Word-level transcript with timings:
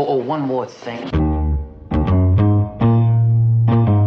Oh, 0.00 0.06
oh, 0.06 0.16
one 0.18 0.42
more 0.42 0.64
thing. 0.64 1.10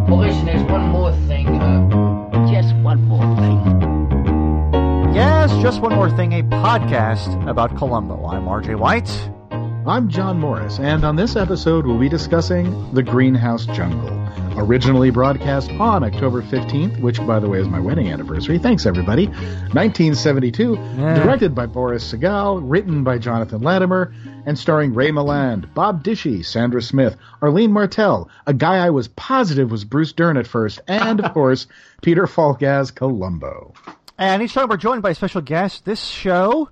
Well, 0.08 0.20
listen, 0.20 0.46
there's 0.46 0.64
one 0.64 0.88
more 0.88 1.12
thing. 1.28 1.48
Uh, 1.50 2.50
just 2.50 2.74
one 2.78 3.02
more 3.04 3.20
thing. 3.36 3.60
Yes, 5.14 5.52
just 5.62 5.82
one 5.82 5.94
more 5.94 6.10
thing 6.10 6.32
a 6.32 6.44
podcast 6.44 7.46
about 7.50 7.76
Columbo. 7.78 8.26
I'm 8.26 8.46
RJ 8.46 8.80
White. 8.80 9.10
I'm 9.86 10.08
John 10.10 10.40
Morris, 10.40 10.80
and 10.80 11.04
on 11.04 11.16
this 11.18 11.36
episode, 11.36 11.86
we'll 11.88 11.98
be 12.00 12.08
discussing 12.08 12.94
The 12.94 13.04
Greenhouse 13.04 13.66
Jungle. 13.66 14.18
Originally 14.58 15.10
broadcast 15.10 15.72
on 15.72 16.04
October 16.04 16.42
15th, 16.44 17.02
which, 17.02 17.18
by 17.26 17.40
the 17.40 17.50
way, 17.50 17.60
is 17.60 17.68
my 17.68 17.80
wedding 17.80 18.10
anniversary. 18.12 18.60
Thanks, 18.60 18.86
everybody. 18.86 19.26
1972, 19.74 20.74
Yeah. 20.98 21.24
directed 21.24 21.56
by 21.56 21.66
Boris 21.66 22.10
Sagal, 22.14 22.62
written 22.64 23.04
by 23.04 23.18
Jonathan 23.18 23.62
Latimer, 23.62 24.14
and 24.46 24.58
starring 24.58 24.94
Ray 24.94 25.12
Milland, 25.12 25.74
Bob 25.74 26.04
Dishy, 26.04 26.44
Sandra 26.46 26.82
Smith, 26.82 27.16
Arlene 27.42 27.72
Martel, 27.72 28.30
a 28.48 28.54
guy 28.54 28.78
I 28.78 28.90
was 28.90 29.08
positive 29.10 29.72
was 29.72 29.84
Bruce 29.86 30.14
Dern 30.14 30.38
at 30.38 30.48
first, 30.48 30.82
and, 30.88 31.20
of 31.20 31.34
course, 31.34 31.68
Peter 32.02 32.28
Falk 32.28 32.64
as 32.64 32.92
Columbo. 32.92 33.74
And 34.18 34.42
each 34.44 34.54
time 34.54 34.70
we're 34.70 34.78
joined 34.78 35.02
by 35.02 35.12
a 35.12 35.16
special 35.16 35.42
guest. 35.42 35.86
This 35.86 36.04
show, 36.04 36.70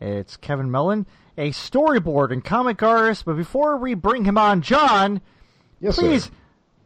it's 0.00 0.36
Kevin 0.36 0.70
Mellon, 0.70 1.06
a 1.36 1.50
storyboard 1.50 2.30
and 2.30 2.44
comic 2.44 2.82
artist. 2.82 3.24
But 3.24 3.36
before 3.36 3.76
we 3.76 3.94
bring 3.94 4.24
him 4.24 4.38
on, 4.38 4.62
John, 4.62 5.20
Yes, 5.80 5.96
please 5.98 6.24
sir. 6.24 6.30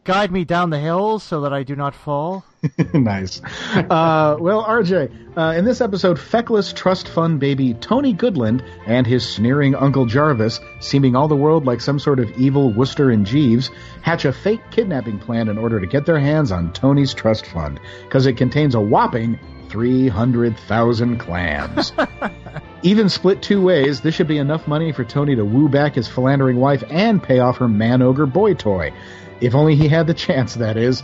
guide 0.05 0.33
me 0.33 0.45
down 0.45 0.71
the 0.71 0.79
hills 0.79 1.23
so 1.23 1.43
that 1.43 1.53
I 1.53 1.63
do 1.63 1.77
not 1.77 1.95
fall. 1.95 2.45
nice. 2.93 3.41
Uh, 3.75 4.37
well, 4.41 4.65
RJ, 4.65 5.37
uh, 5.37 5.57
in 5.57 5.65
this 5.65 5.81
episode, 5.81 6.19
feckless 6.19 6.73
trust 6.73 7.09
fund 7.09 7.39
baby 7.39 7.75
Tony 7.75 8.15
Goodland 8.15 8.65
and 8.87 9.07
his 9.07 9.29
sneering 9.29 9.75
Uncle 9.75 10.07
Jarvis, 10.07 10.61
seeming 10.81 11.15
all 11.15 11.29
the 11.29 11.37
world 11.37 11.67
like 11.67 11.81
some 11.81 11.99
sort 11.99 12.19
of 12.19 12.31
evil 12.39 12.73
Wooster 12.73 13.11
and 13.11 13.25
Jeeves, 13.25 13.71
hatch 14.03 14.25
a 14.25 14.33
fake 14.33 14.61
kidnapping 14.71 15.19
plan 15.19 15.49
in 15.49 15.59
order 15.59 15.81
to 15.81 15.87
get 15.87 16.07
their 16.07 16.19
hands 16.19 16.51
on 16.51 16.73
Tony's 16.73 17.15
trust 17.15 17.47
fund, 17.47 17.79
because 18.05 18.27
it 18.27 18.37
contains 18.37 18.75
a 18.75 18.81
whopping 18.81 19.39
300,000 19.69 21.19
clams. 21.19 21.93
Even 22.83 23.09
split 23.09 23.43
two 23.43 23.61
ways, 23.61 24.01
this 24.01 24.15
should 24.15 24.29
be 24.29 24.39
enough 24.39 24.67
money 24.67 24.93
for 24.93 25.05
Tony 25.05 25.37
to 25.37 25.45
woo 25.45 25.69
back 25.69 25.95
his 25.95 26.09
philandering 26.09 26.57
wife 26.57 26.83
and 26.91 27.23
pay 27.23 27.39
off 27.39 27.59
her 27.59 27.69
man 27.69 28.03
ogre 28.03 28.27
boy 28.27 28.55
toy. 28.55 28.93
If 29.41 29.55
only 29.55 29.77
he 29.77 29.89
had 29.89 30.07
the 30.07 30.15
chance, 30.15 30.55
that 30.55 30.77
is. 30.77 31.03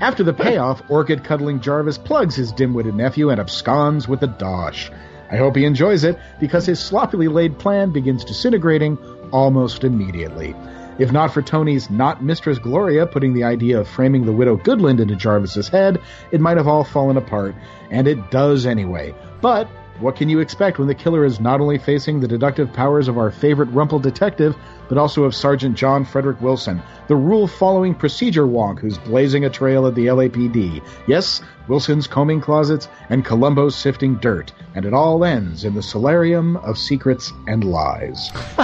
After 0.00 0.22
the 0.22 0.32
payoff, 0.32 0.82
orchid 0.90 1.24
cuddling 1.24 1.60
Jarvis 1.60 1.98
plugs 1.98 2.34
his 2.34 2.52
dim 2.52 2.74
witted 2.74 2.94
nephew 2.94 3.30
and 3.30 3.40
absconds 3.40 4.08
with 4.08 4.20
the 4.20 4.26
dosh. 4.26 4.90
I 5.30 5.36
hope 5.36 5.56
he 5.56 5.64
enjoys 5.64 6.04
it, 6.04 6.18
because 6.40 6.66
his 6.66 6.78
sloppily 6.78 7.28
laid 7.28 7.58
plan 7.58 7.90
begins 7.90 8.24
disintegrating 8.24 8.98
almost 9.30 9.84
immediately. 9.84 10.54
If 10.98 11.10
not 11.10 11.32
for 11.32 11.42
Tony's 11.42 11.90
not 11.90 12.22
Mistress 12.22 12.58
Gloria 12.58 13.06
putting 13.06 13.34
the 13.34 13.44
idea 13.44 13.80
of 13.80 13.88
framing 13.88 14.24
the 14.26 14.32
widow 14.32 14.56
Goodland 14.56 15.00
into 15.00 15.16
Jarvis's 15.16 15.68
head, 15.68 16.00
it 16.30 16.40
might 16.40 16.56
have 16.56 16.68
all 16.68 16.84
fallen 16.84 17.16
apart, 17.16 17.54
and 17.90 18.06
it 18.06 18.30
does 18.30 18.66
anyway. 18.66 19.14
But 19.40 19.68
what 20.00 20.16
can 20.16 20.28
you 20.28 20.40
expect 20.40 20.78
when 20.78 20.88
the 20.88 20.94
killer 20.94 21.24
is 21.24 21.38
not 21.40 21.60
only 21.60 21.78
facing 21.78 22.20
the 22.20 22.28
deductive 22.28 22.72
powers 22.72 23.06
of 23.08 23.16
our 23.16 23.30
favorite 23.30 23.66
Rumple 23.70 23.98
detective, 24.00 24.56
but 24.88 24.98
also 24.98 25.24
of 25.24 25.34
Sergeant 25.34 25.76
John 25.76 26.04
Frederick 26.04 26.40
Wilson, 26.40 26.82
the 27.08 27.16
rule 27.16 27.46
following 27.46 27.94
procedure 27.94 28.44
wonk 28.46 28.80
who's 28.80 28.98
blazing 28.98 29.44
a 29.44 29.50
trail 29.50 29.86
at 29.86 29.94
the 29.94 30.06
LAPD? 30.06 30.82
Yes, 31.06 31.40
Wilson's 31.68 32.06
combing 32.06 32.40
closets 32.40 32.88
and 33.08 33.24
Columbo's 33.24 33.74
sifting 33.76 34.16
dirt, 34.16 34.52
and 34.74 34.84
it 34.84 34.92
all 34.92 35.24
ends 35.24 35.64
in 35.64 35.74
the 35.74 35.82
solarium 35.82 36.56
of 36.58 36.76
secrets 36.76 37.32
and 37.46 37.64
lies. 37.64 38.30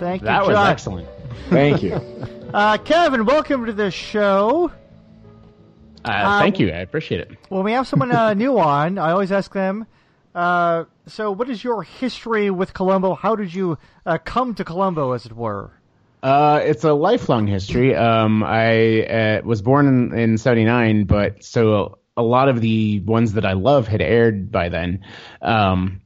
Thank 0.00 0.22
you, 0.22 0.26
That 0.26 0.46
was 0.46 0.54
John. 0.56 0.66
excellent. 0.70 1.08
Thank 1.50 1.82
you. 1.82 2.00
Uh, 2.48 2.78
Kevin, 2.78 3.26
welcome 3.26 3.66
to 3.66 3.74
the 3.74 3.90
show. 3.90 4.72
Uh, 6.02 6.38
thank 6.40 6.58
you. 6.58 6.68
I 6.70 6.78
appreciate 6.78 7.20
it. 7.20 7.32
When 7.50 7.62
we 7.62 7.72
have 7.72 7.86
someone 7.86 8.10
uh, 8.10 8.32
new 8.34 8.58
on, 8.58 8.96
I 8.96 9.10
always 9.10 9.30
ask 9.30 9.52
them, 9.52 9.86
uh, 10.38 10.84
so 11.08 11.32
what 11.32 11.50
is 11.50 11.64
your 11.64 11.82
history 11.82 12.48
with 12.48 12.72
Columbo? 12.72 13.16
How 13.16 13.34
did 13.34 13.52
you 13.52 13.76
uh, 14.06 14.18
come 14.18 14.54
to 14.54 14.64
Columbo, 14.64 15.10
as 15.10 15.26
it 15.26 15.32
were? 15.32 15.72
Uh, 16.22 16.60
it's 16.62 16.84
a 16.84 16.92
lifelong 16.92 17.48
history. 17.48 17.96
Um, 17.96 18.44
I 18.44 19.02
uh, 19.02 19.40
was 19.42 19.62
born 19.62 19.88
in, 19.88 20.16
in 20.16 20.38
79, 20.38 21.06
but 21.06 21.42
so 21.42 21.98
a 22.16 22.22
lot 22.22 22.48
of 22.48 22.60
the 22.60 23.00
ones 23.00 23.32
that 23.32 23.44
I 23.44 23.54
love 23.54 23.88
had 23.88 24.00
aired 24.00 24.52
by 24.52 24.68
then. 24.68 25.04
Um, 25.42 26.02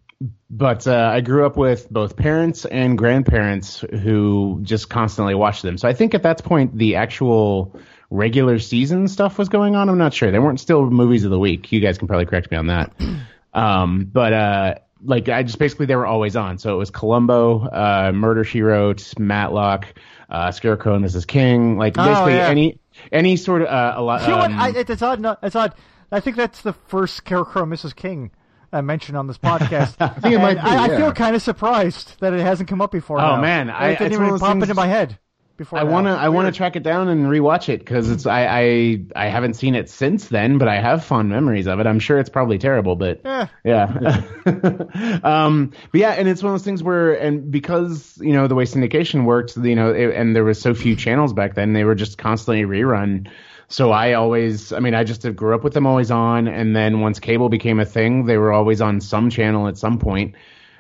but 0.48 0.86
uh, 0.86 1.10
I 1.12 1.20
grew 1.20 1.44
up 1.44 1.58
with 1.58 1.90
both 1.90 2.16
parents 2.16 2.64
and 2.64 2.96
grandparents 2.96 3.80
who 3.80 4.60
just 4.62 4.88
constantly 4.88 5.34
watched 5.34 5.60
them. 5.60 5.76
So 5.76 5.88
I 5.88 5.92
think 5.92 6.14
at 6.14 6.22
that 6.22 6.42
point, 6.42 6.78
the 6.78 6.96
actual 6.96 7.78
regular 8.08 8.58
season 8.58 9.08
stuff 9.08 9.36
was 9.36 9.50
going 9.50 9.76
on. 9.76 9.90
I'm 9.90 9.98
not 9.98 10.14
sure. 10.14 10.30
They 10.30 10.38
weren't 10.38 10.60
still 10.60 10.88
movies 10.88 11.24
of 11.24 11.30
the 11.30 11.38
week. 11.38 11.70
You 11.70 11.80
guys 11.80 11.98
can 11.98 12.08
probably 12.08 12.24
correct 12.24 12.50
me 12.50 12.56
on 12.56 12.68
that. 12.68 12.94
Um, 13.52 14.04
but 14.10 14.32
uh, 14.32 14.74
like 15.04 15.28
I 15.28 15.42
just 15.42 15.58
basically 15.58 15.86
they 15.86 15.96
were 15.96 16.06
always 16.06 16.36
on. 16.36 16.58
So 16.58 16.74
it 16.74 16.78
was 16.78 16.90
Columbo, 16.90 17.60
uh, 17.66 18.12
Murder 18.14 18.44
She 18.44 18.62
Wrote, 18.62 19.18
Matlock, 19.18 19.86
uh, 20.30 20.50
Scarecrow 20.52 20.94
and 20.94 21.04
Mrs. 21.04 21.26
King. 21.26 21.76
Like 21.76 21.94
Oh, 21.98 22.04
basically 22.06 22.34
yeah. 22.34 22.48
any 22.48 22.78
any 23.10 23.36
sort 23.36 23.62
of 23.62 23.68
uh, 23.68 23.94
a 23.96 24.02
lot. 24.02 24.22
You 24.22 24.28
know 24.28 24.36
what? 24.38 24.50
um, 24.52 24.58
I, 24.60 24.68
it's 24.76 25.02
odd. 25.02 25.20
no- 25.20 25.36
It's 25.42 25.56
odd. 25.56 25.74
I 26.10 26.20
think 26.20 26.36
that's 26.36 26.60
the 26.62 26.72
first 26.88 27.16
Scarecrow 27.16 27.64
Mrs. 27.64 27.96
King 27.96 28.30
I 28.72 28.80
mentioned 28.80 29.16
on 29.18 29.26
this 29.26 29.38
podcast. 29.38 29.96
I 30.00 30.08
think 30.20 30.34
it 30.34 30.38
might 30.38 30.54
be, 30.54 30.60
I, 30.60 30.84
I 30.84 30.88
feel 30.96 31.12
kind 31.12 31.34
of 31.36 31.42
surprised 31.42 32.20
that 32.20 32.32
it 32.34 32.40
hasn't 32.40 32.68
come 32.68 32.80
up 32.80 32.90
before. 32.92 33.18
Oh, 33.18 33.36
now. 33.36 33.40
man, 33.40 33.70
I- 33.70 33.90
it 33.90 33.98
didn't 33.98 34.14
even 34.14 34.38
pop 34.38 34.52
things- 34.52 34.62
into 34.64 34.74
my 34.74 34.86
head 34.86 35.18
before. 35.62 35.78
I 35.78 35.84
want 35.84 36.06
to 36.06 36.10
I 36.12 36.28
want 36.28 36.46
to 36.46 36.56
track 36.56 36.76
it 36.76 36.82
down 36.82 37.08
and 37.08 37.26
rewatch 37.26 37.68
it 37.68 37.78
because 37.78 38.10
it's 38.10 38.26
I, 38.26 38.46
I 38.46 39.04
I 39.16 39.28
haven't 39.28 39.54
seen 39.54 39.74
it 39.74 39.88
since 39.88 40.28
then, 40.28 40.58
but 40.58 40.68
I 40.68 40.80
have 40.80 41.04
fond 41.04 41.30
memories 41.30 41.66
of 41.66 41.80
it. 41.80 41.86
I'm 41.86 41.98
sure 41.98 42.18
it's 42.18 42.30
probably 42.30 42.58
terrible, 42.58 42.96
but 42.96 43.20
Eh. 43.24 43.46
yeah. 43.64 44.22
um, 45.22 45.72
but 45.90 46.00
yeah, 46.00 46.10
and 46.10 46.28
it's 46.28 46.42
one 46.42 46.52
of 46.52 46.60
those 46.60 46.64
things 46.64 46.82
where 46.82 47.14
and 47.14 47.50
because 47.50 48.18
you 48.20 48.32
know 48.32 48.46
the 48.48 48.54
way 48.54 48.64
syndication 48.64 49.24
worked, 49.24 49.56
you 49.56 49.74
know, 49.74 49.92
it, 49.92 50.14
and 50.14 50.34
there 50.34 50.44
was 50.44 50.60
so 50.60 50.74
few 50.74 50.96
channels 50.96 51.32
back 51.32 51.54
then, 51.54 51.72
they 51.72 51.84
were 51.84 51.94
just 51.94 52.18
constantly 52.18 52.64
rerun. 52.64 53.28
So 53.68 53.90
I 53.90 54.12
always, 54.14 54.72
I 54.72 54.80
mean, 54.80 54.94
I 54.94 55.04
just 55.04 55.22
grew 55.34 55.54
up 55.54 55.64
with 55.64 55.72
them 55.72 55.86
always 55.86 56.10
on, 56.10 56.46
and 56.46 56.76
then 56.76 57.00
once 57.00 57.20
cable 57.20 57.48
became 57.48 57.80
a 57.80 57.86
thing, 57.86 58.26
they 58.26 58.36
were 58.36 58.52
always 58.52 58.82
on 58.82 59.00
some 59.00 59.30
channel 59.30 59.66
at 59.66 59.78
some 59.78 59.98
point. 59.98 60.34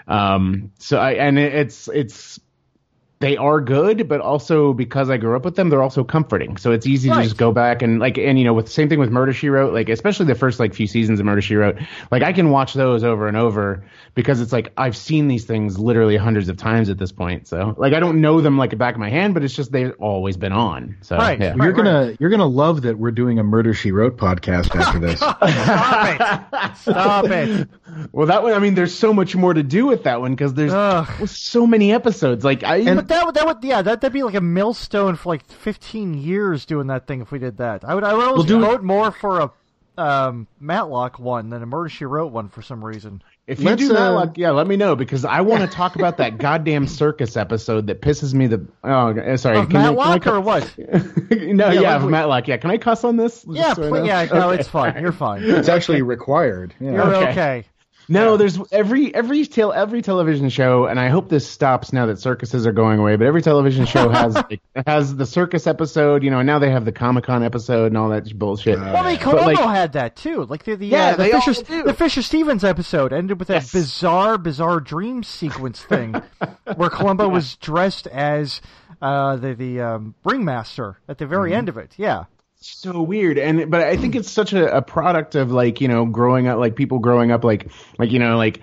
Um, 0.06 0.72
so 0.78 0.98
I 0.98 1.12
and 1.12 1.38
it, 1.38 1.54
it's 1.54 1.88
it's 1.88 2.38
they 3.22 3.36
are 3.38 3.60
good, 3.60 4.08
but 4.08 4.20
also 4.20 4.74
because 4.74 5.08
I 5.08 5.16
grew 5.16 5.34
up 5.36 5.44
with 5.44 5.54
them, 5.56 5.70
they're 5.70 5.82
also 5.82 6.04
comforting. 6.04 6.56
So 6.58 6.72
it's 6.72 6.86
easy 6.86 7.08
Right. 7.08 7.18
to 7.18 7.22
just 7.24 7.36
go 7.38 7.52
back 7.52 7.80
and 7.80 7.98
like, 7.98 8.18
and 8.18 8.38
you 8.38 8.44
know, 8.44 8.52
with 8.52 8.66
the 8.66 8.72
same 8.72 8.88
thing 8.90 8.98
with 8.98 9.10
Murder 9.10 9.32
She 9.32 9.48
Wrote, 9.48 9.72
like 9.72 9.88
especially 9.88 10.26
the 10.26 10.34
first 10.34 10.60
like 10.60 10.74
few 10.74 10.86
seasons 10.86 11.20
of 11.20 11.24
Murder 11.26 11.40
She 11.40 11.54
Wrote, 11.56 11.78
like 12.10 12.22
I 12.22 12.32
can 12.34 12.50
watch 12.50 12.74
those 12.74 13.02
over 13.04 13.28
and 13.28 13.36
over 13.36 13.84
because 14.14 14.40
it's 14.40 14.52
like 14.52 14.72
I've 14.76 14.96
seen 14.96 15.28
these 15.28 15.44
things 15.44 15.78
literally 15.78 16.16
hundreds 16.16 16.48
of 16.48 16.56
times 16.56 16.90
at 16.90 16.98
this 16.98 17.12
point. 17.12 17.46
So 17.48 17.74
like 17.78 17.94
I 17.94 18.00
don't 18.00 18.20
know 18.20 18.40
them 18.40 18.58
like 18.58 18.70
the 18.70 18.76
back 18.76 18.94
of 18.94 19.00
my 19.00 19.08
hand, 19.08 19.32
but 19.34 19.42
it's 19.44 19.54
just 19.54 19.72
they've 19.72 19.94
always 19.98 20.36
been 20.36 20.52
on. 20.52 20.96
So 21.00 21.16
Right. 21.16 21.40
yeah. 21.40 21.54
you're 21.56 21.72
gonna 21.72 22.14
you're 22.20 22.30
gonna 22.30 22.44
love 22.46 22.82
that 22.82 22.98
we're 22.98 23.12
doing 23.12 23.38
a 23.38 23.42
Murder 23.44 23.72
She 23.72 23.92
Wrote 23.92 24.16
podcast 24.18 24.74
after 24.74 24.98
this. 24.98 25.18
Stop 25.32 25.38
it! 25.42 26.76
Stop 26.76 27.24
it! 27.26 27.68
Well, 28.12 28.26
that 28.26 28.42
one, 28.42 28.52
I 28.54 28.58
mean, 28.58 28.74
there's 28.74 28.94
so 28.94 29.12
much 29.12 29.36
more 29.36 29.52
to 29.54 29.62
do 29.62 29.86
with 29.86 30.04
that 30.04 30.20
one 30.20 30.32
because 30.32 30.54
there's 30.54 30.72
Ugh. 30.72 31.28
so 31.28 31.66
many 31.66 31.92
episodes. 31.92 32.44
Like 32.44 32.64
I, 32.64 32.82
But 32.94 33.08
that 33.12 33.26
would 33.26 33.34
that 33.36 33.46
would 33.46 33.64
yeah 33.64 33.82
that 33.82 34.00
that'd 34.00 34.12
be 34.12 34.22
like 34.22 34.34
a 34.34 34.40
millstone 34.40 35.16
for 35.16 35.30
like 35.30 35.46
fifteen 35.50 36.14
years 36.14 36.64
doing 36.66 36.88
that 36.88 37.06
thing 37.06 37.20
if 37.22 37.30
we 37.30 37.38
did 37.38 37.58
that. 37.58 37.84
I 37.84 37.94
would 37.94 38.04
I 38.04 38.14
would 38.14 38.24
always 38.26 38.46
do 38.46 38.58
it- 38.62 38.66
vote 38.66 38.82
more 38.82 39.10
for 39.12 39.40
a 39.40 39.50
um, 39.98 40.46
Matlock 40.58 41.18
one 41.18 41.50
than 41.50 41.62
a 41.62 41.66
Murder 41.66 41.90
She 41.90 42.06
Wrote 42.06 42.32
one 42.32 42.48
for 42.48 42.62
some 42.62 42.82
reason. 42.82 43.22
If 43.46 43.58
you 43.60 43.66
Let's, 43.66 43.82
do 43.82 43.88
that, 43.88 43.98
uh, 44.12 44.14
like, 44.14 44.38
yeah, 44.38 44.50
let 44.52 44.66
me 44.66 44.76
know 44.76 44.96
because 44.96 45.24
I 45.26 45.42
want 45.42 45.62
to 45.62 45.66
talk 45.66 45.96
about 45.96 46.16
that 46.18 46.38
goddamn 46.38 46.86
circus 46.86 47.36
episode 47.36 47.88
that 47.88 48.00
pisses 48.00 48.32
me 48.32 48.46
the. 48.46 48.66
Oh, 48.84 49.10
uh, 49.10 49.36
sorry. 49.36 49.58
Of 49.58 49.68
can 49.68 49.76
I- 49.76 49.88
can 49.88 49.98
I 49.98 50.04
Matlock 50.06 50.22
cu- 50.22 50.30
or 50.30 50.40
what? 50.40 50.74
no, 50.78 51.70
yeah, 51.70 51.80
let 51.80 51.96
of 51.96 52.02
me- 52.04 52.08
Matlock. 52.08 52.48
Yeah, 52.48 52.56
can 52.56 52.70
I 52.70 52.78
cuss 52.78 53.04
on 53.04 53.16
this? 53.18 53.44
Yeah, 53.46 53.62
Just 53.64 53.76
so 53.76 53.84
I 53.84 53.88
pl- 53.88 54.06
yeah, 54.06 54.24
no, 54.32 54.50
Okay. 54.50 54.60
it's 54.60 54.68
fine. 54.68 55.02
You're 55.02 55.12
fine. 55.12 55.42
It's 55.44 55.68
actually 55.68 56.00
required. 56.02 56.72
Yeah. 56.80 56.92
You're 56.92 57.14
Okay. 57.16 57.30
okay. 57.32 57.64
No, 58.08 58.36
there's 58.36 58.58
every 58.72 59.14
every 59.14 59.46
tel- 59.46 59.72
every 59.72 60.02
television 60.02 60.48
show, 60.48 60.86
and 60.86 60.98
I 61.00 61.08
hope 61.08 61.28
this 61.28 61.48
stops 61.48 61.92
now 61.92 62.06
that 62.06 62.18
circuses 62.18 62.66
are 62.66 62.72
going 62.72 62.98
away. 62.98 63.16
But 63.16 63.26
every 63.26 63.42
television 63.42 63.86
show 63.86 64.08
has 64.08 64.36
has 64.86 65.16
the 65.16 65.24
circus 65.26 65.66
episode, 65.66 66.22
you 66.22 66.30
know, 66.30 66.38
and 66.40 66.46
now 66.46 66.58
they 66.58 66.70
have 66.70 66.84
the 66.84 66.92
Comic 66.92 67.24
Con 67.24 67.42
episode 67.42 67.86
and 67.86 67.96
all 67.96 68.08
that 68.10 68.36
bullshit. 68.38 68.78
Well, 68.78 69.02
they 69.04 69.10
mean, 69.10 69.18
But, 69.18 69.20
Columbo 69.22 69.62
like- 69.62 69.76
had 69.76 69.92
that 69.92 70.16
too. 70.16 70.44
Like 70.44 70.64
the 70.64 70.74
the, 70.76 70.86
Yeah, 70.88 71.04
uh, 71.06 71.10
the 71.16 71.22
they 71.22 71.32
all 71.32 71.40
Fisher 71.40 71.62
do. 71.62 71.82
the 71.84 71.94
Fisher 71.94 72.22
Stevens 72.22 72.64
episode 72.64 73.12
ended 73.12 73.38
with 73.38 73.48
that 73.48 73.62
Yes. 73.62 73.72
bizarre, 73.72 74.36
bizarre 74.38 74.80
dream 74.80 75.22
sequence 75.22 75.82
thing 75.82 76.14
where 76.76 76.90
Columbo 76.90 77.28
was 77.28 77.56
dressed 77.56 78.06
as 78.08 78.60
uh, 79.00 79.36
the 79.36 79.54
the 79.54 79.80
um, 79.80 80.14
ringmaster 80.24 80.98
at 81.08 81.18
the 81.18 81.24
Mm-hmm. 81.24 81.30
very 81.34 81.54
end 81.54 81.68
of 81.68 81.76
it. 81.78 81.92
Yeah. 81.96 82.24
So 82.62 83.02
weird 83.02 83.38
and 83.38 83.70
but 83.70 83.80
i 83.80 83.96
think 83.96 84.14
it's 84.14 84.30
such 84.30 84.52
a, 84.52 84.76
a 84.76 84.82
product 84.82 85.34
of 85.34 85.50
like 85.50 85.80
you 85.80 85.88
know 85.88 86.06
growing 86.06 86.46
up 86.46 86.58
like 86.58 86.76
people 86.76 86.98
growing 86.98 87.30
up 87.30 87.44
like 87.44 87.70
like 87.98 88.10
you 88.10 88.18
know 88.18 88.36
like 88.36 88.60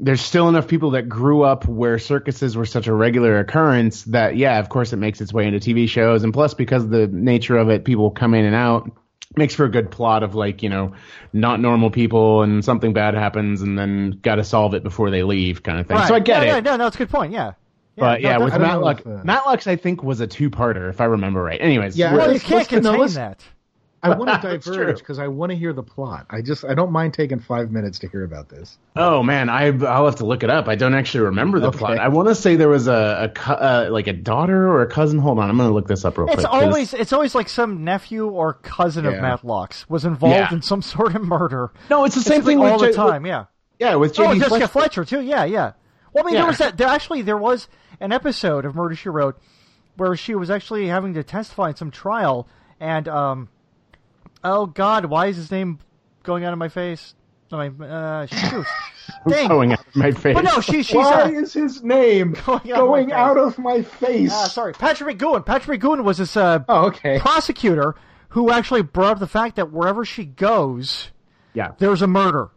there's 0.00 0.20
still 0.20 0.48
enough 0.48 0.66
people 0.66 0.90
that 0.90 1.08
grew 1.08 1.42
up 1.42 1.66
where 1.66 1.98
circuses 1.98 2.56
were 2.56 2.66
such 2.66 2.86
a 2.86 2.92
regular 2.92 3.38
occurrence 3.38 4.04
that 4.04 4.36
yeah, 4.36 4.58
of 4.58 4.68
course 4.68 4.92
it 4.92 4.96
makes 4.96 5.20
its 5.20 5.32
way 5.32 5.46
into 5.46 5.58
TV 5.58 5.88
shows, 5.88 6.24
and 6.24 6.32
plus 6.32 6.54
because 6.54 6.88
the 6.88 7.06
nature 7.06 7.56
of 7.56 7.70
it, 7.70 7.84
people 7.84 8.10
come 8.10 8.34
in 8.34 8.44
and 8.44 8.54
out 8.54 8.90
makes 9.36 9.54
for 9.54 9.64
a 9.64 9.70
good 9.70 9.90
plot 9.90 10.22
of 10.22 10.34
like 10.34 10.62
you 10.62 10.68
know 10.68 10.94
not 11.32 11.60
normal 11.60 11.90
people 11.90 12.42
and 12.42 12.64
something 12.64 12.92
bad 12.92 13.14
happens 13.14 13.62
and 13.62 13.78
then 13.78 14.10
got 14.22 14.36
to 14.36 14.44
solve 14.44 14.74
it 14.74 14.82
before 14.82 15.10
they 15.10 15.22
leave 15.22 15.62
kind 15.62 15.80
of 15.80 15.86
thing. 15.86 15.96
Right. 15.96 16.08
So 16.08 16.14
I 16.14 16.20
get 16.20 16.42
it. 16.42 16.46
Yeah, 16.46 16.60
no, 16.60 16.76
no, 16.76 16.86
it's 16.88 16.96
a 16.96 16.98
good 16.98 17.10
point. 17.10 17.32
Yeah. 17.32 17.52
But 17.96 18.20
yeah, 18.20 18.30
that- 18.38 18.40
with 18.44 18.54
I 18.54 18.58
don't 18.58 18.66
know 18.66 18.74
Matlock, 18.74 19.00
if, 19.00 19.06
uh, 19.06 19.24
Matlock's 19.24 19.66
I 19.66 19.76
think 19.76 20.02
was 20.02 20.20
a 20.20 20.26
two-parter 20.26 20.88
if 20.90 21.00
I 21.00 21.04
remember 21.04 21.42
right. 21.42 21.60
Anyways, 21.60 21.96
Yeah, 21.96 22.14
well, 22.14 22.32
you 22.32 22.40
can't 22.40 22.70
let's- 22.70 22.84
no, 22.84 22.92
contain 22.96 23.14
that. 23.14 23.44
I 24.02 24.10
want 24.16 24.42
to 24.42 24.48
diverge 24.58 24.98
because 24.98 25.18
I 25.18 25.28
want 25.28 25.48
to 25.50 25.56
hear 25.56 25.72
the 25.72 25.82
plot. 25.82 26.26
I 26.28 26.42
just 26.42 26.62
I 26.66 26.74
don't 26.74 26.92
mind 26.92 27.14
taking 27.14 27.38
five 27.40 27.70
minutes 27.70 28.00
to 28.00 28.08
hear 28.08 28.22
about 28.24 28.50
this. 28.50 28.76
Oh 28.96 29.22
man, 29.22 29.48
I 29.48 29.68
I'll 29.86 30.04
have 30.04 30.16
to 30.16 30.26
look 30.26 30.42
it 30.42 30.50
up. 30.50 30.68
I 30.68 30.74
don't 30.74 30.92
actually 30.94 31.20
remember 31.24 31.58
the 31.58 31.68
Okay. 31.68 31.78
plot. 31.78 31.98
I 31.98 32.08
want 32.08 32.28
to 32.28 32.34
say 32.34 32.56
there 32.56 32.68
was 32.68 32.86
a, 32.86 33.32
a 33.34 33.50
uh, 33.50 33.88
like 33.90 34.06
a 34.06 34.12
daughter 34.12 34.68
or 34.68 34.82
a 34.82 34.86
cousin. 34.86 35.18
Hold 35.20 35.38
on, 35.38 35.48
I'm 35.48 35.56
gonna 35.56 35.72
look 35.72 35.88
this 35.88 36.04
up 36.04 36.18
real 36.18 36.26
quick. 36.26 36.36
It's 36.40 36.46
quick. 36.46 36.52
'cause- 36.60 36.62
always 36.68 36.92
it's 36.92 37.12
always 37.14 37.34
like 37.34 37.48
some 37.48 37.82
nephew 37.82 38.28
or 38.28 38.52
cousin 38.54 39.06
of 39.06 39.14
Yeah. 39.14 39.20
Matlock's 39.22 39.88
was 39.88 40.04
involved 40.04 40.36
Yeah. 40.36 40.52
in 40.52 40.60
some 40.60 40.82
sort 40.82 41.14
of 41.16 41.22
murder. 41.22 41.72
no, 41.88 42.04
it's 42.04 42.14
the 42.14 42.20
same 42.20 42.40
It's 42.40 42.46
thing 42.46 42.58
like 42.58 42.72
with 42.78 42.82
all 42.82 42.88
the 42.88 42.92
time. 43.12 43.22
with- 43.22 43.30
yeah. 43.30 43.44
yeah, 43.78 43.94
with 43.94 44.20
Oh, 44.20 44.24
JD 44.24 44.34
Jessica 44.40 44.48
Fletcher. 44.48 44.68
Fletcher 44.68 45.04
too. 45.06 45.20
Yeah, 45.22 45.44
yeah. 45.44 45.72
Well, 46.12 46.24
I 46.24 46.26
mean, 46.26 46.34
there 46.34 46.46
was 46.46 46.58
that. 46.58 46.76
There 46.76 46.88
actually 46.88 47.22
there 47.22 47.38
was 47.38 47.68
an 48.00 48.12
episode 48.12 48.64
of 48.64 48.74
Murder 48.74 48.94
She 48.94 49.08
Wrote 49.08 49.38
where 49.96 50.16
she 50.16 50.34
was 50.34 50.50
actually 50.50 50.88
having 50.88 51.14
to 51.14 51.22
testify 51.22 51.68
in 51.70 51.76
some 51.76 51.90
trial, 51.90 52.48
and 52.80 53.06
um, 53.08 53.48
oh 54.42 54.66
God, 54.66 55.04
why 55.06 55.26
is 55.26 55.36
his 55.36 55.50
name 55.50 55.78
going 56.22 56.44
out 56.44 56.52
of 56.52 56.58
my 56.58 56.68
face? 56.68 57.14
Oh, 57.52 57.56
my 57.56 57.86
uh, 57.86 58.26
shoot, 58.26 58.66
dang. 59.28 59.48
going 59.48 59.72
out 59.72 59.80
of 59.86 59.94
my 59.96 60.10
face. 60.10 60.34
But 60.34 60.42
no, 60.44 60.60
she 60.60 60.82
she's 60.82 60.96
Why 60.96 61.22
uh, 61.22 61.28
is 61.30 61.52
his 61.52 61.82
name 61.84 62.32
Going 62.44 62.60
going, 62.66 63.12
out 63.12 63.36
of 63.36 63.58
my 63.58 63.76
out 63.76 63.86
face. 63.86 63.98
of 63.98 63.98
my 64.00 64.08
face? 64.08 64.32
uh, 64.32 64.48
sorry, 64.48 64.72
Patrick 64.72 65.18
McGoohan. 65.18 65.46
Patrick 65.46 65.80
McGoohan 65.80 66.02
was 66.02 66.18
this 66.18 66.36
uh, 66.36 66.60
Oh, 66.68 66.86
okay. 66.86 67.18
prosecutor 67.20 67.94
who 68.30 68.50
actually 68.50 68.82
brought 68.82 69.12
up 69.12 69.18
the 69.20 69.28
fact 69.28 69.54
that 69.56 69.70
wherever 69.70 70.04
she 70.04 70.24
goes, 70.24 71.10
yeah, 71.52 71.72
there's 71.78 72.02
a 72.02 72.08
murder. 72.08 72.50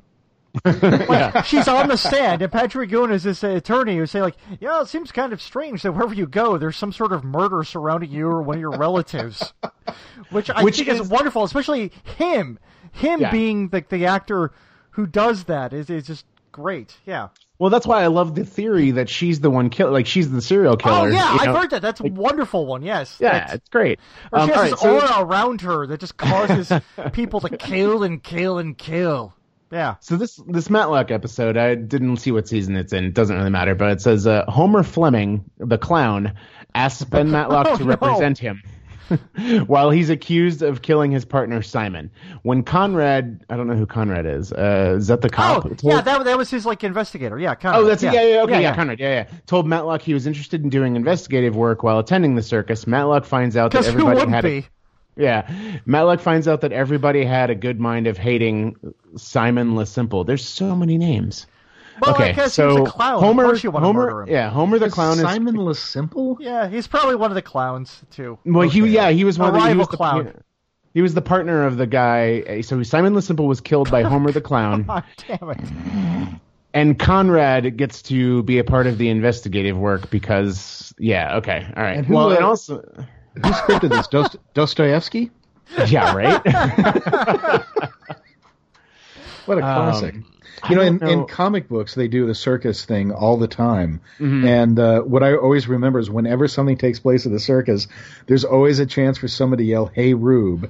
like 0.66 1.46
she's 1.46 1.68
on 1.68 1.88
the 1.88 1.98
stand, 1.98 2.42
and 2.42 2.52
Patrick 2.52 2.90
Goon 2.90 3.12
is 3.12 3.24
this 3.24 3.44
attorney 3.44 3.98
who 3.98 4.06
say 4.06 4.22
like, 4.22 4.36
"Yeah, 4.60 4.82
it 4.82 4.88
seems 4.88 5.12
kind 5.12 5.34
of 5.34 5.42
strange 5.42 5.82
that 5.84 5.92
wherever 5.94 6.14
you 6.14 6.28
go, 6.28 6.58
there's 6.58 6.78
some 6.78 6.92
sort 6.94 7.12
of 7.14 7.24
murder 7.24 7.64
surrounding 7.64 8.12
you 8.12 8.28
or 8.28 8.42
one 8.42 8.56
of 8.58 8.62
your 8.62 8.78
relatives," 8.78 9.54
which 10.32 10.50
I 10.50 10.64
Which 10.64 10.78
think 10.78 10.90
is, 10.90 11.00
is- 11.02 11.08
wonderful, 11.10 11.44
especially 11.44 11.92
him, 12.18 12.60
him 12.92 13.22
Yeah. 13.22 13.32
being 13.32 13.70
the 13.70 13.84
the 13.90 14.06
actor 14.06 14.52
who 14.92 15.06
does 15.08 15.46
that 15.46 15.74
is 15.74 15.90
is 15.90 16.08
just 16.08 16.26
great. 16.52 16.96
Yeah. 17.06 17.30
Well, 17.60 17.72
that's 17.72 17.88
why 17.88 18.04
I 18.04 18.08
love 18.08 18.36
the 18.36 18.46
theory 18.46 18.92
that 18.92 19.10
she's 19.10 19.40
the 19.40 19.50
one 19.50 19.72
kill, 19.72 19.92
like 19.92 20.06
she's 20.06 20.30
the 20.30 20.42
serial 20.44 20.78
killer. 20.78 20.96
oh 20.96 21.06
yeah, 21.08 21.34
you 21.34 21.40
I've 21.40 21.56
heard 21.56 21.70
that. 21.72 21.82
That's 21.82 22.00
a 22.00 22.04
wonderful 22.04 22.68
one. 22.68 22.84
Yes. 22.84 23.18
Yeah, 23.20 23.32
That's- 23.32 23.54
it's 23.56 23.70
great. 23.70 24.00
or 24.32 24.40
Um, 24.40 24.48
she 24.50 24.54
has 24.54 24.74
all 24.74 25.00
this 25.00 25.10
so- 25.10 25.16
aura 25.18 25.26
around 25.28 25.62
her 25.62 25.88
that 25.88 26.00
just 26.00 26.18
causes 26.18 26.72
people 27.14 27.40
to 27.42 27.58
kill 27.58 28.04
and 28.04 28.22
kill 28.22 28.60
and 28.60 28.78
kill. 28.78 29.34
Yeah. 29.72 29.96
So 30.00 30.16
this 30.18 30.40
this 30.48 30.70
Matlock 30.70 31.12
episode, 31.12 31.58
I 31.58 31.76
didn't 31.76 32.18
see 32.18 32.32
what 32.32 32.48
season 32.48 32.76
it's 32.76 32.94
in. 32.94 33.04
It 33.06 33.14
doesn't 33.14 33.36
really 33.36 33.50
matter, 33.50 33.76
but 33.76 33.92
it 33.92 34.02
says 34.02 34.26
uh, 34.26 34.46
Homer 34.48 34.84
Fleming, 34.84 35.44
the 35.58 35.78
clown, 35.78 36.34
asks 36.76 37.04
Ben 37.04 37.32
Matlock 37.32 37.68
Oh, 37.70 37.78
to 37.78 37.84
no. 37.84 37.90
represent 37.90 38.38
him 38.38 38.62
while 39.68 39.90
he's 39.90 40.10
accused 40.10 40.62
of 40.62 40.82
killing 40.82 41.12
his 41.12 41.26
partner 41.26 41.62
Simon. 41.62 42.10
When 42.44 42.64
Conrad, 42.64 43.44
I 43.50 43.56
don't 43.58 43.68
know 43.68 43.76
who 43.76 43.86
Conrad 43.86 44.26
is. 44.26 44.52
Uh, 44.54 44.96
is 44.98 45.08
that 45.08 45.22
the 45.22 45.30
cop? 45.30 45.66
Oh, 45.66 45.70
Told- 45.70 45.84
yeah, 45.84 46.02
that, 46.02 46.24
that 46.26 46.38
was 46.38 46.50
his 46.50 46.66
like 46.66 46.84
investigator. 46.84 47.40
Yeah, 47.40 47.56
Conrad. 47.56 47.82
Oh, 47.82 47.86
that's 47.86 48.04
yeah. 48.04 48.14
yeah, 48.14 48.22
yeah, 48.24 48.42
okay, 48.44 48.54
yeah, 48.54 48.60
yeah. 48.60 48.76
Conrad, 48.76 49.00
yeah, 49.00 49.10
yeah. 49.30 49.38
Told 49.48 49.66
Matlock 49.68 50.02
he 50.02 50.14
was 50.14 50.28
interested 50.28 50.64
in 50.64 50.70
doing 50.70 50.96
investigative 50.96 51.56
work 51.56 51.84
while 51.84 52.00
attending 52.00 52.36
the 52.36 52.44
circus. 52.44 52.86
Matlock 52.88 53.26
finds 53.26 53.56
out 53.58 53.72
that 53.72 53.86
everybody 53.86 54.30
had 54.30 54.46
a- 54.46 54.62
be? 54.62 54.68
Yeah, 55.18 55.52
Matlock 55.86 56.20
finds 56.20 56.48
out 56.48 56.62
that 56.62 56.72
everybody 56.72 57.26
had 57.26 57.50
a 57.50 57.56
good 57.56 57.80
mind 57.80 58.08
of 58.08 58.18
hating 58.18 58.76
Simon 59.16 59.76
Le 59.76 59.86
Simple. 59.86 60.24
There's 60.24 60.48
so 60.48 60.76
many 60.76 60.98
names. 60.98 61.48
Well, 62.00 62.14
okay, 62.14 62.30
I 62.30 62.32
guess 62.34 62.54
so 62.54 62.76
he 62.76 62.82
was 62.82 62.90
a 62.90 62.92
clown. 62.92 63.16
Of 63.16 63.22
Homer, 63.22 63.44
course 63.46 63.64
you 63.64 63.72
want 63.72 63.86
to 63.86 63.94
murder 63.94 64.10
Homer, 64.12 64.22
him. 64.24 64.30
yeah, 64.30 64.50
Homer 64.52 64.78
the 64.80 64.86
Is 64.86 64.94
clown 64.94 65.14
is 65.14 65.22
Simon 65.22 65.56
Le 65.56 65.74
Simple? 65.74 66.38
Yeah, 66.40 66.68
he's 66.68 66.88
probably 66.88 67.16
one 67.16 67.32
of 67.32 67.36
the 67.36 67.42
clowns 67.42 68.02
too. 68.12 68.38
well, 68.46 68.70
he 68.70 68.82
yeah, 68.88 69.10
he 69.10 69.24
was 69.24 69.40
one 69.40 69.50
A 69.50 69.50
of 69.50 69.54
the, 69.56 69.60
he 69.62 69.66
rival 69.70 69.80
was 69.80 69.88
the, 69.90 69.98
clown. 69.98 70.44
He 70.94 71.02
was 71.02 71.14
the 71.16 71.22
partner 71.22 71.66
of 71.66 71.78
the 71.78 71.88
guy. 71.88 72.62
So 72.62 72.82
Simon 72.84 73.14
Le 73.16 73.22
Simple 73.22 73.48
was 73.48 73.62
killed 73.62 73.90
by 73.90 74.04
Homer 74.04 74.32
the 74.32 74.42
clown, 74.42 74.84
God 74.88 75.04
damn 75.28 75.50
it! 75.50 76.40
and 76.74 77.00
Conrad 77.00 77.78
gets 77.78 78.04
to 78.04 78.44
be 78.44 78.60
a 78.60 78.64
part 78.64 78.86
of 78.86 79.00
the 79.00 79.10
investigative 79.10 79.78
work 79.78 80.12
because 80.12 80.94
yeah, 81.00 81.38
okay, 81.38 81.66
all 81.76 81.84
right. 81.84 81.98
And 81.98 82.06
who, 82.06 82.14
well, 82.14 82.30
uh, 82.32 82.36
and 82.36 82.44
also 82.46 82.84
Who 83.46 83.52
scripted 83.52 83.90
this? 83.90 84.08
Dost- 84.08 84.38
Dostoevsky? 84.54 85.32
yeah, 85.88 86.14
right. 86.16 86.42
What 89.46 89.60
a 89.60 89.62
classic. 89.62 90.16
you 90.70 90.76
know, 90.76 90.82
in, 90.82 91.08
in 91.08 91.26
comic 91.28 91.70
books, 91.70 91.96
they 91.96 92.08
do 92.10 92.26
the 92.28 92.36
circus 92.36 92.84
thing 92.84 93.12
all 93.14 93.38
the 93.38 93.48
time. 93.48 94.02
And 94.20 94.78
uh, 94.78 95.02
what 95.02 95.24
I 95.24 95.36
always 95.38 95.68
remember 95.70 96.00
is 96.00 96.10
whenever 96.10 96.48
something 96.50 96.78
takes 96.78 97.00
place 97.00 97.26
at 97.26 97.32
the 97.32 97.40
circus, 97.40 97.88
there's 98.26 98.44
always 98.44 98.80
a 98.80 98.86
chance 98.86 99.18
for 99.18 99.28
somebody 99.30 99.64
to 99.64 99.70
yell, 99.70 99.86
Hey, 99.86 100.14
Rube. 100.14 100.70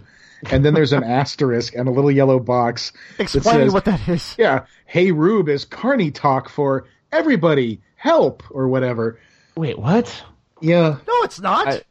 And 0.52 0.64
then 0.64 0.76
there's 0.76 0.94
an 0.94 1.04
asterisk 1.06 1.74
and 1.76 1.88
a 1.88 1.92
little 1.92 2.12
yellow 2.12 2.40
box 2.40 2.92
that 3.18 3.24
Explaining 3.24 3.68
says, 3.68 3.74
what 3.74 3.86
that 3.86 4.08
is. 4.08 4.36
Yeah, 4.38 4.66
Hey, 4.86 5.12
Rube 5.12 5.50
is 5.50 5.66
Carney 5.66 6.12
talk 6.12 6.48
for 6.50 6.86
everybody, 7.12 7.82
help, 7.96 8.44
or 8.52 8.68
whatever. 8.68 9.20
Wait, 9.56 9.80
what? 9.80 10.24
Yeah, 10.62 10.98
No, 11.08 11.24
it's 11.24 11.40
not. 11.40 11.68
I- 11.68 11.82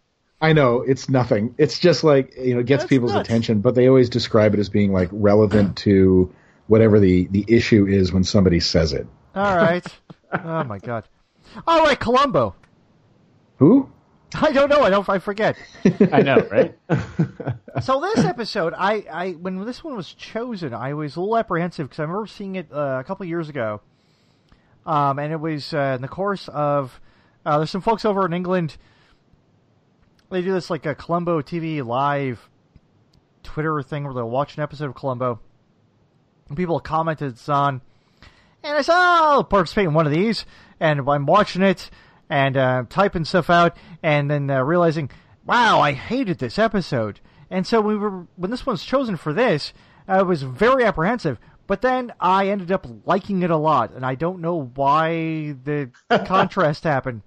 I 0.41 0.53
know 0.53 0.83
it's 0.83 1.09
nothing. 1.09 1.55
It's 1.59 1.79
just 1.79 2.05
like 2.05 2.37
you 2.37 2.55
know, 2.55 2.61
it 2.61 2.67
gets 2.67 2.83
That's 2.83 2.91
people's 2.91 3.12
nuts. 3.15 3.29
attention, 3.29 3.61
but 3.61 3.75
they 3.75 3.88
always 3.88 4.11
describe 4.11 4.55
it 4.55 4.61
as 4.61 4.69
being 4.69 4.93
like 4.93 5.09
relevant 5.12 5.77
to 5.79 6.33
whatever 6.67 7.00
the 7.00 7.27
the 7.31 7.44
issue 7.49 7.87
is 7.87 8.12
when 8.12 8.25
somebody 8.25 8.61
says 8.61 8.93
it. 8.93 9.06
All 9.35 9.56
right. 9.56 9.87
oh 10.44 10.65
my 10.65 10.79
god. 10.79 11.05
All 11.67 11.83
right, 11.83 11.99
Columbo. 11.99 12.55
Who? 13.59 13.91
I 14.35 14.53
don't 14.53 14.69
know. 14.69 14.83
I 14.83 14.91
don't. 14.91 15.09
I 15.09 15.19
forget. 15.19 15.56
I 16.12 16.23
know, 16.23 16.47
right? 16.50 16.77
So 17.82 18.00
this 18.00 18.25
episode, 18.25 18.73
I, 18.75 19.05
I 19.12 19.31
when 19.32 19.62
this 19.67 19.85
one 19.85 19.97
was 19.97 20.15
chosen, 20.15 20.73
I 20.73 20.94
was 20.94 21.17
a 21.17 21.21
little 21.21 21.37
apprehensive 21.37 21.89
because 21.89 21.99
I 21.99 22.05
remember 22.05 22.27
seeing 22.27 22.56
it 22.56 22.73
uh, 22.73 22.97
a 23.00 23.05
couple 23.05 23.27
years 23.27 23.50
ago, 23.50 23.82
um, 24.87 25.19
and 25.19 25.31
it 25.31 25.39
was 25.39 25.75
uh, 25.75 25.93
in 25.97 26.00
the 26.00 26.09
course 26.09 26.49
of 26.49 26.99
uh, 27.44 27.59
there's 27.59 27.71
some 27.71 27.82
folks 27.82 28.06
over 28.06 28.25
in 28.25 28.32
England. 28.32 28.79
They 30.31 30.43
do 30.43 30.52
this 30.52 30.70
like 30.70 30.87
a 30.87 30.94
Columbo 30.94 31.41
TV 31.41 31.84
live 31.84 32.48
Twitter 33.43 33.81
thing 33.82 34.05
where 34.05 34.12
they'll 34.15 34.29
watch 34.29 34.56
an 34.56 34.62
episode 34.62 34.86
of 34.86 34.94
Columbo. 34.94 35.41
And 36.48 36.56
people 36.56 36.81
commented 36.81 37.32
it's 37.32 37.48
on, 37.48 37.81
and 38.62 38.77
I 38.77 38.82
said, 38.82 38.94
oh, 38.94 39.32
I'll 39.32 39.44
participate 39.44 39.86
in 39.86 39.94
one 39.94 40.06
of 40.06 40.12
these, 40.12 40.44
and 40.81 41.08
I'm 41.08 41.27
watching 41.27 41.62
it 41.62 41.91
and 42.29 42.56
uh, 42.56 42.84
typing 42.89 43.24
stuff 43.24 43.51
out, 43.51 43.77
and 44.03 44.31
then 44.31 44.51
uh, 44.51 44.62
realizing, 44.62 45.10
wow, 45.44 45.81
I 45.81 45.93
hated 45.93 46.39
this 46.39 46.58
episode. 46.58 47.20
And 47.48 47.67
so 47.67 47.81
we 47.81 47.96
were 47.96 48.27
when 48.34 48.51
this 48.51 48.67
one's 48.67 48.84
chosen 48.84 49.17
for 49.17 49.32
this, 49.32 49.72
I 50.08 50.22
was 50.22 50.43
very 50.43 50.84
apprehensive. 50.84 51.39
But 51.69 51.82
then 51.82 52.12
I 52.20 52.48
ended 52.48 52.70
up 52.70 52.86
liking 53.05 53.43
it 53.43 53.51
a 53.51 53.56
lot, 53.56 53.93
and 53.93 54.05
I 54.05 54.15
don't 54.15 54.41
know 54.41 54.70
why 54.74 55.56
the 55.65 55.91
contrast 56.27 56.84
happened. 56.84 57.22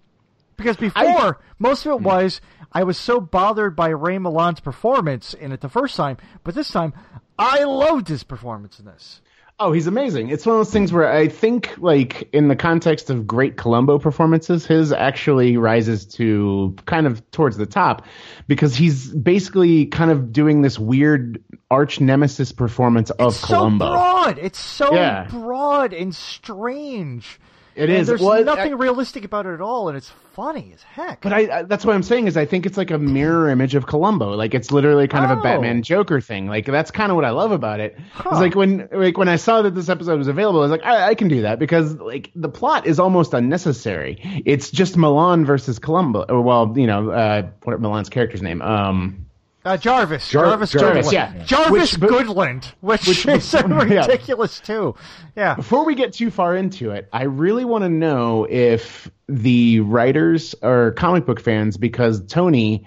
Because 0.55 0.75
before, 0.75 1.39
most 1.57 1.85
of 1.85 1.93
it 1.93 2.01
was 2.01 2.41
I 2.71 2.83
was 2.83 2.97
so 2.97 3.19
bothered 3.19 3.75
by 3.75 3.89
Ray 3.89 4.17
Milland's 4.19 4.59
performance 4.59 5.33
in 5.33 5.51
it 5.51 5.61
the 5.61 5.69
first 5.69 5.95
time, 5.95 6.17
but 6.43 6.53
this 6.55 6.69
time 6.71 6.93
I 7.37 7.63
loved 7.63 8.07
his 8.07 8.23
performance 8.23 8.79
in 8.79 8.85
this. 8.85 9.21
Oh, 9.61 9.73
he's 9.73 9.87
amazing. 9.87 10.29
It's 10.29 10.45
one 10.45 10.55
of 10.55 10.59
those 10.61 10.71
things 10.71 10.93
where 10.93 11.11
I 11.11 11.27
think, 11.27 11.73
like, 11.79 12.29
in 12.31 12.47
the 12.47 12.55
context 12.55 13.09
of 13.09 13.27
great 13.27 13.57
Columbo 13.57 13.99
performances, 13.99 14.65
his 14.65 14.93
actually 14.93 15.57
rises 15.57 16.05
to 16.15 16.77
kind 16.85 17.05
of 17.05 17.29
towards 17.31 17.57
the 17.57 17.65
top 17.65 18.05
because 18.47 18.73
he's 18.73 19.11
basically 19.13 19.87
kind 19.87 20.11
of 20.11 20.31
doing 20.31 20.61
this 20.61 20.79
weird 20.79 21.43
arch 21.69 21.99
nemesis 21.99 22.53
performance 22.53 23.09
of 23.09 23.33
It's 23.33 23.43
Columbo. 23.43 23.85
so 23.87 23.91
broad. 23.91 24.37
It's 24.37 24.59
so 24.59 24.93
Yeah. 24.93 25.27
broad 25.29 25.91
and 25.91 26.15
strange. 26.15 27.37
It 27.79 27.89
And. 27.89 28.05
There's 28.07 28.21
Well, 28.21 28.43
nothing 28.43 28.73
I- 28.73 28.75
realistic 28.75 29.25
about 29.25 29.45
it 29.45 29.53
at 29.53 29.61
all, 29.61 29.87
and 29.89 29.97
it's 29.97 30.11
funny 30.33 30.71
as 30.73 30.81
heck. 30.83 31.21
But 31.21 31.33
I, 31.33 31.59
I 31.59 31.63
that's 31.63 31.83
what 31.85 31.95
I'm 31.95 32.03
saying 32.03 32.27
is 32.27 32.37
I 32.37 32.45
think 32.45 32.65
it's 32.65 32.77
like 32.77 32.91
a 32.91 32.97
mirror 32.97 33.49
image 33.49 33.75
of 33.75 33.87
Columbo. 33.87 34.35
Like 34.35 34.53
it's 34.53 34.71
literally 34.71 35.07
kind 35.07 35.25
of 35.25 35.37
Oh. 35.37 35.39
a 35.39 35.43
Batman 35.43 35.81
Joker 35.83 36.21
thing. 36.21 36.47
Like 36.47 36.65
that's 36.65 36.91
kind 36.91 37.11
of 37.11 37.15
what 37.15 37.25
I 37.25 37.31
love 37.31 37.51
about 37.51 37.79
it. 37.79 37.97
Huh. 38.13 38.29
It's 38.31 38.39
like 38.39 38.55
when 38.55 38.87
like 38.91 39.17
when 39.17 39.27
I 39.29 39.35
saw 39.37 39.61
that 39.63 39.75
this 39.75 39.89
episode 39.89 40.17
was 40.17 40.27
available, 40.27 40.59
I 40.59 40.63
was 40.63 40.71
like, 40.71 40.85
I, 40.85 41.09
I 41.09 41.15
can 41.15 41.27
do 41.27 41.41
that 41.43 41.59
because 41.59 41.95
like 41.95 42.31
the 42.35 42.49
plot 42.49 42.87
is 42.87 42.99
almost 42.99 43.33
unnecessary. 43.33 44.19
It's 44.45 44.69
just 44.71 44.95
Milland 44.95 45.45
versus 45.45 45.79
Columbo. 45.79 46.41
Well, 46.41 46.73
you 46.75 46.87
know, 46.87 47.09
uh, 47.11 47.47
what 47.63 47.81
Milland's 47.81 48.09
character's 48.09 48.41
name? 48.41 48.61
Um, 48.61 49.25
Uh, 49.65 49.75
Jarvis. 49.77 50.29
Jar- 50.29 50.45
Jarvis. 50.45 50.71
Jarvis, 50.71 51.07
Goodland. 51.07 51.11
yeah. 51.11 51.43
Jarvis 51.43 51.97
Which- 51.97 52.09
Goodland, 52.11 52.65
which, 52.79 53.07
which- 53.07 53.25
is 53.27 53.53
yeah. 53.53 53.65
ridiculous 54.05 54.59
too. 54.61 54.95
Yeah. 55.35 55.55
Before 55.55 55.85
we 55.85 55.95
get 55.95 56.13
too 56.13 56.31
far 56.31 56.55
into 56.55 56.91
it, 56.91 57.09
I 57.11 57.23
really 57.23 57.65
want 57.65 57.83
to 57.83 57.89
know 57.89 58.47
if 58.49 59.11
the 59.27 59.81
writers 59.81 60.55
are 60.63 60.91
comic 60.91 61.25
book 61.25 61.39
fans 61.41 61.75
because 61.77 62.23
Tony 62.25 62.85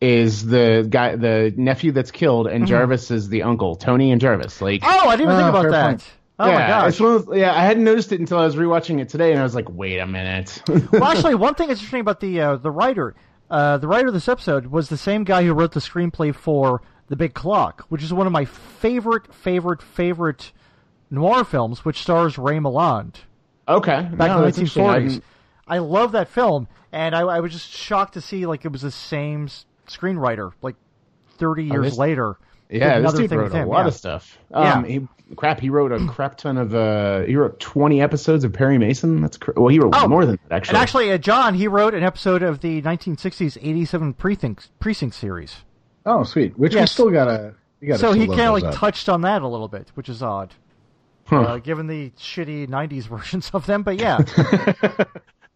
is 0.00 0.44
the 0.46 0.86
guy, 0.88 1.16
the 1.16 1.54
nephew 1.56 1.92
that's 1.92 2.10
killed, 2.10 2.46
and 2.46 2.66
Jarvis 2.66 3.10
is 3.10 3.28
the 3.28 3.42
uncle. 3.44 3.76
Tony 3.76 4.10
and 4.12 4.20
Jarvis, 4.20 4.60
like. 4.60 4.82
Oh, 4.84 5.08
I 5.08 5.16
didn't 5.16 5.32
even 5.32 5.44
Ah, 5.44 5.52
think 5.52 5.66
about 5.66 5.70
that. 5.70 5.88
point. 5.90 6.04
Oh 6.38 6.46
yeah, 6.48 6.54
my 6.58 6.66
gosh. 6.66 6.88
it's 6.88 6.98
those- 6.98 7.28
yeah, 7.38 7.52
I 7.54 7.62
hadn't 7.64 7.84
noticed 7.84 8.10
it 8.10 8.18
until 8.18 8.38
I 8.38 8.44
was 8.44 8.56
rewatching 8.56 9.00
it 9.00 9.08
today, 9.08 9.30
and 9.30 9.38
I 9.38 9.44
was 9.44 9.54
like, 9.54 9.68
"Wait 9.70 9.98
a 9.98 10.06
minute." 10.06 10.60
well, 10.92 11.04
actually, 11.04 11.34
one 11.36 11.54
thing 11.54 11.68
that's 11.68 11.78
interesting 11.80 12.00
about 12.00 12.18
the 12.20 12.40
uh, 12.40 12.56
the 12.56 12.70
writer, 12.70 13.14
uh, 13.52 13.76
the 13.78 13.86
writer 13.86 14.08
of 14.08 14.14
this 14.14 14.28
episode 14.28 14.66
was 14.66 14.88
the 14.88 14.96
same 14.96 15.22
guy 15.24 15.44
who 15.44 15.52
wrote 15.52 15.72
the 15.72 15.80
screenplay 15.80 16.34
for 16.34 16.82
The 17.08 17.16
Big 17.16 17.34
Clock, 17.34 17.84
which 17.90 18.02
is 18.02 18.12
one 18.12 18.26
of 18.26 18.32
my 18.32 18.44
favorite, 18.46 19.32
favorite, 19.32 19.82
favorite 19.82 20.52
noir 21.10 21.44
films, 21.44 21.84
which 21.84 21.98
stars 22.00 22.38
Ray 22.38 22.56
Milland 22.58 23.16
okay, 23.68 24.08
back 24.12 24.28
no, 24.30 24.36
in 24.38 24.40
the 24.42 24.46
interesting. 24.48 24.86
I 24.86 24.98
1940s. 25.00 25.22
I 25.68 25.78
love 25.78 26.12
that 26.12 26.28
film, 26.28 26.66
and 26.90 27.14
I, 27.14 27.20
I 27.20 27.40
was 27.40 27.52
just 27.52 27.70
shocked 27.70 28.14
to 28.14 28.20
see 28.20 28.46
like 28.46 28.64
it 28.64 28.72
was 28.72 28.82
the 28.82 28.90
same 28.90 29.48
screenwriter, 29.86 30.52
like 30.62 30.76
30 31.38 31.64
years 31.64 31.76
Oh, 31.78 31.82
this- 31.82 31.98
later. 31.98 32.36
Yeah, 32.72 33.00
this 33.00 33.12
dude 33.12 33.30
wrote 33.32 33.52
a 33.52 33.66
lot 33.66 33.82
yeah. 33.82 33.86
of 33.88 33.94
stuff. 33.94 34.38
Um, 34.52 34.64
Yeah. 34.64 34.90
he, 35.00 35.08
crap, 35.36 35.60
he 35.60 35.68
wrote 35.70 35.92
a 35.92 36.04
crap 36.06 36.38
ton 36.38 36.56
of. 36.56 36.74
Uh, 36.74 37.20
he 37.22 37.36
wrote 37.36 37.60
twenty 37.60 38.00
episodes 38.00 38.44
of 38.44 38.52
Perry 38.52 38.78
Mason. 38.78 39.20
That's 39.20 39.36
cr- 39.36 39.52
well, 39.56 39.68
he 39.68 39.78
wrote 39.78 39.92
Oh, 39.96 40.08
more 40.08 40.24
than 40.24 40.38
that 40.48 40.56
actually. 40.56 40.76
And 40.76 40.82
actually, 40.82 41.12
uh, 41.12 41.18
John, 41.18 41.54
he 41.54 41.68
wrote 41.68 41.92
an 41.94 42.02
episode 42.02 42.42
of 42.42 42.60
the 42.60 42.80
1960s 42.82 43.58
87 43.60 44.14
Precinct 44.14 44.70
Precinct 44.80 45.14
series. 45.14 45.56
Oh, 46.06 46.24
sweet. 46.24 46.58
Which 46.58 46.74
we 46.74 46.86
still 46.86 47.10
gotta. 47.10 47.54
Gotta 47.86 47.98
So 47.98 48.12
still 48.12 48.20
he 48.20 48.26
kind 48.26 48.40
of 48.42 48.54
like 48.54 48.64
up. 48.64 48.74
touched 48.74 49.08
on 49.08 49.20
that 49.22 49.42
a 49.42 49.48
little 49.48 49.68
bit, 49.68 49.90
which 49.94 50.08
is 50.08 50.22
odd, 50.22 50.54
Huh. 51.26 51.40
uh, 51.40 51.58
given 51.58 51.88
the 51.88 52.10
shitty 52.18 52.68
'90s 52.68 53.04
versions 53.08 53.50
of 53.52 53.66
them. 53.66 53.82
But 53.82 53.98
yeah, 54.00 54.18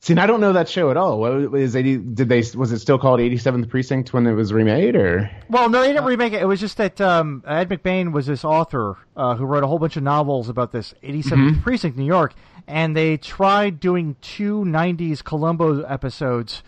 See, 0.00 0.12
and 0.12 0.20
I 0.20 0.26
don't 0.26 0.40
know 0.40 0.52
that 0.52 0.68
show 0.68 0.90
at 0.90 0.96
all. 0.96 1.18
What 1.18 1.58
is 1.58 1.74
80, 1.74 1.96
did 1.96 2.28
they? 2.28 2.42
Was 2.54 2.70
it 2.70 2.78
still 2.78 2.98
called 2.98 3.18
87th 3.18 3.68
Precinct 3.68 4.12
when 4.12 4.26
it 4.26 4.34
was 4.34 4.52
remade, 4.52 4.94
or? 4.94 5.28
well, 5.48 5.68
no, 5.68 5.80
they 5.80 5.88
didn't 5.88 6.04
remake 6.04 6.32
it. 6.32 6.42
It 6.42 6.46
was 6.46 6.60
just 6.60 6.76
that 6.76 7.00
um, 7.00 7.42
Ed 7.46 7.68
McBain 7.68 8.12
was 8.12 8.26
this 8.26 8.44
author 8.44 8.98
uh, 9.16 9.34
who 9.34 9.44
wrote 9.44 9.64
a 9.64 9.66
whole 9.66 9.78
bunch 9.78 9.96
of 9.96 10.02
novels 10.02 10.48
about 10.48 10.70
this 10.70 10.94
87th 11.02 11.62
Precinct, 11.62 11.96
New 11.96 12.04
York, 12.04 12.34
and 12.68 12.96
they 12.96 13.16
tried 13.16 13.80
doing 13.80 14.16
two 14.20 14.64
'90s 14.64 15.24
Columbo 15.24 15.82
episodes 15.82 16.62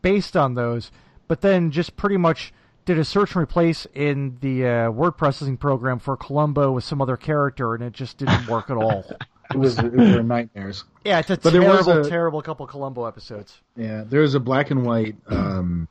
based 0.00 0.36
on 0.36 0.54
those, 0.54 0.90
but 1.28 1.40
then 1.42 1.70
just 1.70 1.96
pretty 1.96 2.16
much 2.16 2.52
did 2.86 2.98
a 2.98 3.04
search 3.04 3.34
and 3.34 3.42
replace 3.42 3.86
in 3.94 4.36
the 4.40 4.66
uh, 4.66 4.90
word 4.90 5.12
processing 5.12 5.56
program 5.56 5.98
for 5.98 6.16
Columbo 6.16 6.72
with 6.72 6.84
some 6.84 7.02
other 7.02 7.16
character, 7.16 7.74
and 7.74 7.82
it 7.82 7.92
just 7.92 8.18
didn't 8.18 8.46
work 8.46 8.70
at 8.70 8.76
all. 8.76 9.04
It 9.52 9.56
was 9.58 9.78
it 9.78 9.92
were 9.92 10.22
nightmares. 10.22 10.84
Yeah, 11.04 11.18
it's 11.20 11.30
a 11.30 11.36
But 11.36 11.52
there 11.52 11.62
was 11.62 11.84
terrible, 11.86 12.06
a- 12.06 12.10
terrible 12.10 12.42
couple 12.42 12.66
Columbo 12.66 13.04
episodes. 13.04 13.60
Yeah, 13.76 14.04
there 14.06 14.20
was 14.22 14.34
a 14.34 14.40
black 14.40 14.70
and 14.70 14.84
white 14.86 15.16
um, 15.28 15.86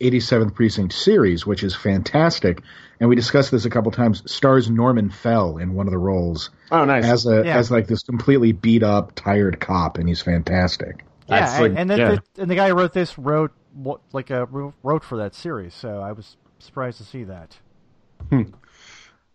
87th 0.00 0.54
Precinct 0.54 0.92
series, 0.94 1.46
which 1.46 1.62
is 1.62 1.74
fantastic, 1.74 2.62
and 2.98 3.08
we 3.08 3.16
discussed 3.16 3.50
this 3.50 3.64
a 3.66 3.70
couple 3.70 3.90
times. 3.92 4.22
Stars 4.30 4.70
Norman 4.70 5.10
Fell 5.10 5.58
in 5.58 5.74
one 5.74 5.86
of 5.86 5.90
the 5.92 5.98
roles 5.98 6.50
Oh, 6.70 6.84
nice. 6.84 7.04
as 7.04 7.26
a 7.26 7.44
Yeah. 7.44 7.58
as 7.58 7.70
like 7.70 7.86
this 7.86 8.02
completely 8.02 8.52
beat 8.52 8.82
up, 8.82 9.14
tired 9.14 9.60
cop, 9.60 9.98
and 9.98 10.08
he's 10.08 10.22
fantastic. 10.22 11.04
That's 11.28 11.54
yeah, 11.54 11.60
like- 11.60 11.70
and, 11.70 11.78
and, 11.78 11.90
then 11.90 11.98
yeah. 11.98 12.16
The, 12.34 12.42
and 12.42 12.50
the 12.50 12.54
guy 12.54 12.68
who 12.68 12.74
wrote 12.74 12.92
this 12.94 13.18
wrote 13.18 13.52
like 14.12 14.30
a 14.30 14.46
wrote 14.46 15.04
for 15.04 15.18
that 15.18 15.34
series, 15.34 15.74
so 15.74 16.00
I 16.00 16.12
was 16.12 16.36
surprised 16.60 16.96
to 16.98 17.04
see 17.04 17.24
that. 17.24 17.58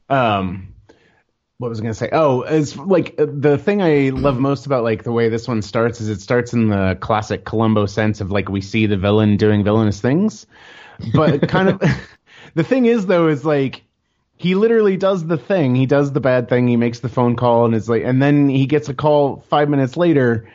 um 0.09 0.73
what 1.61 1.69
was 1.69 1.79
I 1.79 1.83
going 1.83 1.93
to 1.93 1.97
say? 1.97 2.09
Oh, 2.11 2.41
it's 2.41 2.75
like 2.75 3.13
uh, 3.19 3.27
the 3.31 3.55
thing 3.55 3.83
I 3.83 4.09
love 4.09 4.39
most 4.39 4.65
about 4.65 4.83
like 4.83 5.03
the 5.03 5.11
way 5.11 5.29
this 5.29 5.47
one 5.47 5.61
starts 5.61 6.01
is 6.01 6.09
it 6.09 6.19
starts 6.19 6.53
in 6.53 6.69
the 6.69 6.97
classic 6.99 7.45
Columbo 7.45 7.85
sense 7.85 8.19
of 8.19 8.31
like 8.31 8.49
we 8.49 8.61
see 8.61 8.87
the 8.87 8.97
villain 8.97 9.37
doing 9.37 9.63
villainous 9.63 10.01
things, 10.01 10.47
but 11.13 11.47
kind 11.47 11.69
of 11.69 11.79
the 12.55 12.63
thing 12.63 12.87
is 12.87 13.05
though 13.05 13.27
is 13.27 13.45
like 13.45 13.83
he 14.37 14.55
literally 14.55 14.97
does 14.97 15.27
the 15.27 15.37
thing, 15.37 15.75
he 15.75 15.85
does 15.85 16.11
the 16.11 16.19
bad 16.19 16.49
thing, 16.49 16.67
he 16.67 16.77
makes 16.77 17.01
the 17.01 17.09
phone 17.09 17.35
call 17.35 17.65
and 17.65 17.75
it's 17.75 17.87
like, 17.87 18.01
and 18.03 18.19
then 18.19 18.49
he 18.49 18.65
gets 18.65 18.89
a 18.89 18.95
call 18.95 19.41
five 19.47 19.69
minutes 19.69 19.95
later. 19.95 20.49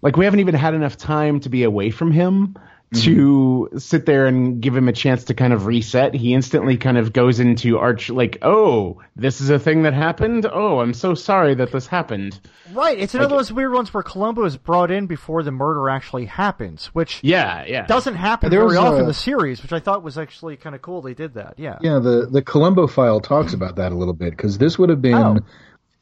Like 0.00 0.16
we 0.16 0.26
haven't 0.26 0.40
even 0.40 0.54
had 0.54 0.74
enough 0.74 0.96
time 0.96 1.40
to 1.40 1.48
be 1.48 1.64
away 1.64 1.90
from 1.90 2.12
him 2.12 2.56
to 2.94 3.70
sit 3.78 4.06
there 4.06 4.26
and 4.26 4.60
give 4.60 4.76
him 4.76 4.88
a 4.88 4.92
chance 4.92 5.24
to 5.24 5.34
kind 5.34 5.52
of 5.52 5.66
reset. 5.66 6.14
He 6.14 6.34
instantly 6.34 6.76
kind 6.76 6.98
of 6.98 7.12
goes 7.12 7.40
into 7.40 7.78
arch 7.78 8.10
like, 8.10 8.38
oh, 8.42 9.00
this 9.16 9.40
is 9.40 9.50
a 9.50 9.58
thing 9.58 9.82
that 9.82 9.94
happened. 9.94 10.46
Oh, 10.50 10.80
I'm 10.80 10.94
so 10.94 11.14
sorry 11.14 11.54
that 11.56 11.72
this 11.72 11.86
happened. 11.86 12.38
Right, 12.72 12.98
it's 12.98 13.14
another 13.14 13.34
one 13.34 13.40
of 13.40 13.46
those 13.48 13.52
weird 13.52 13.72
ones 13.72 13.92
where 13.92 14.02
Columbo 14.02 14.44
is 14.44 14.56
brought 14.56 14.90
in 14.90 15.06
before 15.06 15.42
the 15.42 15.50
murder 15.50 15.90
actually 15.90 16.24
happens, 16.26 16.86
which 16.86 17.20
Yeah, 17.22 17.64
yeah. 17.66 17.86
doesn't 17.86 18.14
happen 18.14 18.50
There 18.50 18.60
very 18.60 18.68
was 18.70 18.78
often 18.78 18.98
a- 18.98 19.02
in 19.02 19.06
the 19.06 19.14
series, 19.14 19.62
which 19.62 19.72
I 19.72 19.80
thought 19.80 20.02
was 20.02 20.16
actually 20.18 20.56
kind 20.56 20.74
of 20.74 20.80
cool. 20.82 21.02
They 21.02 21.14
did 21.14 21.34
that, 21.34 21.54
yeah. 21.58 21.78
Yeah, 21.80 21.98
the 21.98 22.28
the 22.30 22.40
Columbo 22.42 22.86
file 22.86 23.20
talks 23.20 23.52
about 23.52 23.76
that 23.76 23.92
a 23.92 23.94
little 23.94 24.14
bit 24.14 24.30
because 24.30 24.58
this 24.58 24.78
would 24.78 24.88
have 24.88 25.02
been 25.02 25.14
Oh. 25.14 25.38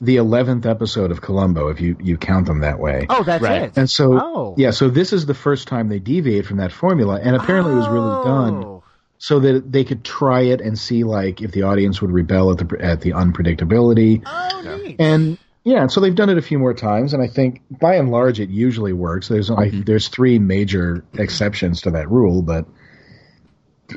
The 0.00 0.16
eleventh 0.16 0.64
episode 0.66 1.11
of 1.11 1.21
Columbo 1.21 1.69
if 1.69 1.80
you 1.80 1.97
you 2.00 2.16
count 2.16 2.47
them 2.47 2.61
that 2.61 2.78
way. 2.78 3.07
Oh, 3.09 3.23
that's 3.23 3.42
Right. 3.42 3.62
it. 3.62 3.76
And 3.76 3.88
so, 3.90 4.19
oh. 4.19 4.54
yeah, 4.57 4.71
so 4.71 4.88
this 4.88 5.12
is 5.12 5.26
the 5.26 5.35
first 5.35 5.69
time 5.69 5.88
they 5.88 5.99
deviate 5.99 6.47
from 6.47 6.57
that 6.59 6.73
formula, 6.73 7.21
and 7.23 7.37
apparently 7.37 7.73
it 7.73 7.76
was 7.76 7.88
really 7.88 8.11
oh. 8.11 8.25
done 8.25 8.54
Oh. 8.64 8.83
so 9.19 9.40
that 9.40 9.71
they 9.71 9.85
could 9.85 10.02
try 10.04 10.42
it 10.42 10.61
and 10.61 10.78
see 10.78 11.04
like 11.04 11.42
if 11.42 11.52
the 11.52 11.62
audience 11.62 12.00
would 12.00 12.11
rebel 12.11 12.50
at 12.50 12.59
the 12.59 12.76
at 12.80 13.00
the 13.02 13.11
unpredictability. 13.11 14.23
Oh, 14.25 14.78
neat. 14.83 14.97
And 14.99 15.38
yeah, 15.64 15.87
so 15.88 16.00
they've 16.00 16.14
done 16.14 16.30
it 16.30 16.38
a 16.38 16.42
few 16.42 16.59
more 16.59 16.73
times, 16.73 17.12
and 17.12 17.23
I 17.23 17.26
think 17.26 17.61
by 17.71 17.97
and 17.97 18.11
large 18.11 18.40
it 18.40 18.49
usually 18.49 18.95
works. 18.95 19.28
There's 19.28 19.50
like 19.50 19.73
mm-hmm. 19.73 19.83
there's 19.83 20.09
three 20.09 20.38
major 20.38 21.04
exceptions 21.14 21.83
to 21.83 21.90
that 21.90 22.11
rule, 22.11 22.40
but 22.40 22.64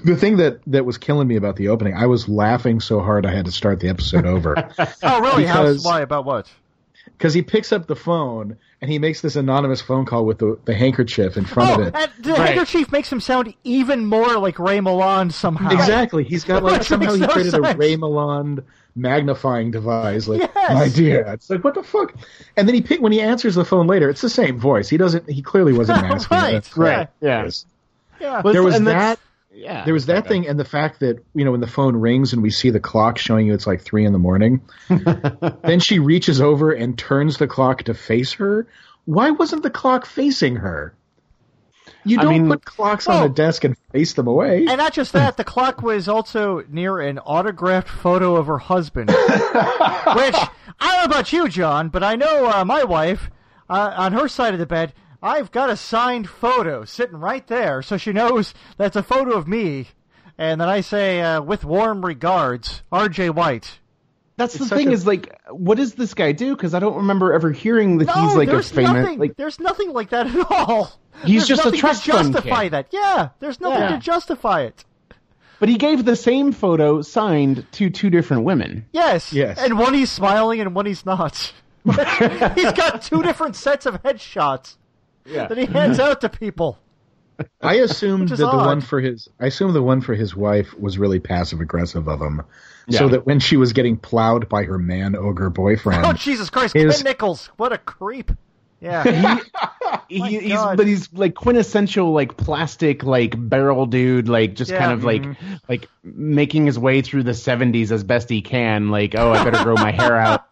the 0.03 0.15
thing 0.15 0.37
that 0.37 0.59
that 0.67 0.85
was 0.85 0.97
killing 0.97 1.27
me 1.27 1.35
about 1.35 1.55
the 1.55 1.69
opening, 1.69 1.93
I 1.95 2.05
was 2.07 2.27
laughing 2.29 2.79
so 2.79 2.99
hard 3.01 3.25
I 3.25 3.31
had 3.33 3.45
to 3.45 3.51
start 3.51 3.79
the 3.79 3.89
episode 3.89 4.25
over 4.25 4.69
oh, 5.03 5.21
really? 5.21 5.45
How? 5.45 5.73
Why? 5.75 6.01
About 6.01 6.25
what? 6.25 6.47
because 7.17 7.33
he 7.33 7.41
picks 7.41 7.71
up 7.73 7.85
the 7.85 7.95
phone 7.95 8.57
and 8.81 8.89
he 8.89 8.97
makes 8.97 9.21
this 9.21 9.35
anonymous 9.35 9.81
phone 9.81 10.05
call 10.05 10.25
with 10.25 10.39
the, 10.39 10.57
the 10.65 10.73
handkerchief 10.73 11.35
in 11.37 11.45
front 11.45 11.69
Oh, 11.71 11.81
of 11.81 11.87
it. 11.87 11.95
and 11.95 12.11
the 12.23 12.31
Right. 12.31 12.47
handkerchief 12.49 12.91
makes 12.91 13.11
him 13.11 13.19
sound 13.19 13.53
even 13.63 14.05
more 14.05 14.37
like 14.39 14.57
Ray 14.57 14.79
Milland 14.79 15.31
somehow. 15.33 15.69
Exactly. 15.71 16.23
He's 16.23 16.43
got 16.45 16.63
like 16.63 16.83
somehow 16.91 17.13
he 17.13 17.19
no 17.19 17.27
created 17.27 17.53
a. 17.55 17.61
Ray 17.61 17.95
Milland 17.97 18.63
magnifying 18.95 19.71
device. 19.71 20.27
Like, 20.27 20.41
Yes. 20.55 20.73
my 20.73 20.87
dear. 20.89 21.21
It's 21.33 21.49
like, 21.49 21.63
what 21.63 21.75
the 21.75 21.83
fuck? 21.83 22.13
And 22.57 22.67
then 22.67 22.75
he 22.75 22.81
pick 22.81 23.01
when 23.01 23.11
he 23.11 23.21
answers 23.21 23.55
the 23.55 23.65
phone 23.65 23.85
later, 23.87 24.09
it's 24.09 24.21
the 24.21 24.29
same 24.29 24.57
voice. 24.57 24.87
He 24.89 24.97
doesn't 24.97 25.29
he 25.29 25.41
clearly 25.41 25.73
wasn't 25.73 26.01
masking 26.03 26.37
Right, 26.37 26.77
right. 26.77 27.07
Yeah. 27.21 27.49
Yeah. 28.19 28.41
Well, 28.43 28.53
There 28.53 28.63
was 28.63 28.75
and 28.75 28.87
that's- 28.87 29.17
that 29.17 29.19
Yeah. 29.53 29.85
there 29.85 29.93
was 29.93 30.07
that 30.07 30.27
thing 30.27 30.47
and 30.47 30.59
the 30.59 30.65
fact 30.65 30.99
that, 31.01 31.23
you 31.35 31.45
know, 31.45 31.51
when 31.51 31.61
the 31.61 31.67
phone 31.67 31.95
rings 31.95 32.33
and 32.33 32.41
we 32.41 32.49
see 32.49 32.69
the 32.71 32.79
clock 32.79 33.17
showing 33.17 33.45
you 33.47 33.53
it's 33.53 33.67
like 33.67 33.81
three 33.81 34.05
in 34.05 34.13
the 34.13 34.19
morning, 34.19 34.61
then 34.89 35.79
she 35.79 35.99
reaches 35.99 36.41
over 36.41 36.71
and 36.71 36.97
turns 36.97 37.37
the 37.37 37.47
clock 37.47 37.83
to 37.83 37.93
face 37.93 38.33
her. 38.33 38.67
Why 39.05 39.31
wasn't 39.31 39.63
the 39.63 39.69
clock 39.69 40.05
facing 40.05 40.57
her? 40.57 40.95
You 42.05 42.17
don't 42.17 42.29
mean- 42.29 42.47
put 42.47 42.65
clocks 42.65 43.07
on 43.07 43.23
the 43.23 43.29
desk 43.29 43.63
and 43.63 43.77
face 43.91 44.13
them 44.13 44.27
away. 44.27 44.65
And 44.67 44.77
not 44.77 44.93
just 44.93 45.13
that, 45.13 45.37
the 45.37 45.43
clock 45.43 45.81
was 45.81 46.07
also 46.07 46.63
near 46.69 46.99
an 46.99 47.19
autographed 47.19 47.89
photo 47.89 48.35
of 48.35 48.47
her 48.47 48.57
husband. 48.57 49.09
which, 49.11 49.17
I 49.17 50.49
don't 50.81 50.97
know 50.97 51.03
about 51.05 51.31
you, 51.31 51.47
John, 51.47 51.89
but 51.89 52.03
I 52.03 52.15
know 52.15 52.47
uh, 52.47 52.65
my 52.65 52.83
wife, 52.83 53.29
uh, 53.69 53.93
on 53.95 54.13
her 54.13 54.27
side 54.27 54.53
of 54.53 54.59
the 54.59 54.65
bed, 54.65 54.93
I've 55.23 55.51
got 55.51 55.69
a 55.69 55.77
signed 55.77 56.29
photo 56.29 56.83
sitting 56.85 57.17
right 57.17 57.45
there, 57.47 57.81
so 57.81 57.97
she 57.97 58.11
knows 58.11 58.53
that's 58.77 58.95
a 58.97 59.01
photo 59.03 59.31
of 59.37 59.47
me. 59.47 59.87
And 60.37 60.59
then 60.59 60.67
I 60.67 60.81
say, 60.81 61.21
uh, 61.21 61.41
with 61.41 61.63
warm 61.63 62.03
regards, 62.05 62.83
R.J. 62.91 63.29
White. 63.29 63.79
That's 64.35 64.55
the 64.55 64.65
thing 64.65 64.89
a- 64.89 64.91
is 64.91 65.05
like, 65.07 65.39
what 65.49 65.77
does 65.77 65.93
this 65.93 66.13
guy 66.15 66.31
do? 66.31 66.55
Because 66.55 66.73
I 66.73 66.79
don't 66.79 66.95
remember 66.97 67.33
ever 67.33 67.51
hearing 67.51 67.99
that 67.99 68.07
No, 68.07 68.13
he's 68.13 68.35
like 68.35 68.47
a 68.49 68.51
there's 68.51 68.71
famous. 68.71 68.91
nothing. 68.93 69.19
Like, 69.19 69.37
there's 69.37 69.59
nothing 69.59 69.93
like 69.93 70.09
that 70.09 70.27
at 70.27 70.51
all. 70.51 70.91
He's 71.23 71.47
There's 71.47 71.47
just 71.47 71.61
a 71.61 71.65
nothing 71.65 71.79
trust 71.79 72.05
to 72.05 72.11
fund 72.11 72.33
justify 72.33 72.63
kid. 72.63 72.73
that. 72.73 72.87
Yeah, 72.91 73.29
there's 73.39 73.61
nothing 73.61 73.81
Yeah. 73.81 73.89
to 73.91 73.99
justify 73.99 74.61
it. 74.63 74.83
but 75.59 75.69
he 75.69 75.77
gave 75.77 76.03
the 76.03 76.15
same 76.15 76.51
photo 76.51 77.01
signed 77.03 77.65
to 77.73 77.89
two 77.91 78.09
different 78.09 78.43
women. 78.43 78.85
Yes. 78.91 79.31
Yes. 79.31 79.57
And 79.59 79.77
one 79.79 79.93
he's 79.93 80.11
smiling 80.11 80.59
and 80.59 80.75
one 80.75 80.85
he's 80.87 81.05
not. 81.05 81.53
he's 81.85 82.71
got 82.73 83.03
two 83.03 83.21
different 83.23 83.55
sets 83.55 83.85
of 83.85 84.01
headshots 84.03 84.75
Yeah. 85.25 85.47
that 85.47 85.57
he 85.57 85.65
hands 85.65 85.99
out 85.99 86.21
to 86.21 86.29
people. 86.29 86.77
I 87.61 87.75
assumed 87.75 88.29
that 88.29 88.35
that 88.35 88.35
is 88.35 88.39
the 88.39 88.45
odd. 88.47 88.65
one 88.65 88.81
for 88.81 88.99
his 89.01 89.27
I 89.39 89.47
assumed 89.47 89.73
the 89.75 89.81
one 89.81 90.01
for 90.01 90.13
his 90.13 90.35
wife 90.35 90.77
was 90.79 90.97
really 90.97 91.19
passive 91.19 91.61
aggressive 91.61 92.07
of 92.07 92.21
him. 92.21 92.43
So 92.89 93.07
that 93.07 93.25
when 93.25 93.39
she 93.39 93.55
was 93.55 93.71
getting 93.71 93.95
plowed 93.95 94.49
by 94.49 94.63
her 94.63 94.77
man 94.77 95.15
ogre 95.15 95.49
boyfriend, 95.49 96.05
Oh 96.05 96.13
Jesus 96.13 96.49
Christ, 96.49 96.73
His- 96.75 96.97
Ken 96.97 97.05
Nichols, 97.05 97.49
what 97.57 97.71
a 97.71 97.77
creep. 97.77 98.31
Yeah. 98.81 99.03
he, 100.09 100.19
My 100.19 100.27
he's 100.27 100.59
but 100.61 100.85
he's 100.85 101.11
like 101.13 101.33
quintessential 101.35 102.11
like 102.11 102.35
plastic 102.35 103.03
like 103.03 103.33
barrel 103.37 103.85
dude 103.85 104.27
like 104.27 104.55
just 104.55 104.69
Yeah. 104.71 104.79
kind 104.79 104.91
of 104.91 105.05
like 105.05 105.23
mm-hmm. 105.23 105.53
like 105.69 105.87
making 106.03 106.65
his 106.65 106.77
way 106.77 107.01
through 107.01 107.23
the 107.23 107.31
70s 107.31 107.91
as 107.91 108.03
best 108.03 108.29
he 108.29 108.41
can 108.41 108.89
like 108.89 109.15
oh 109.15 109.31
I 109.31 109.43
better 109.49 109.63
grow 109.63 109.75
my 109.75 109.91
hair 109.91 110.17
out 110.17 110.45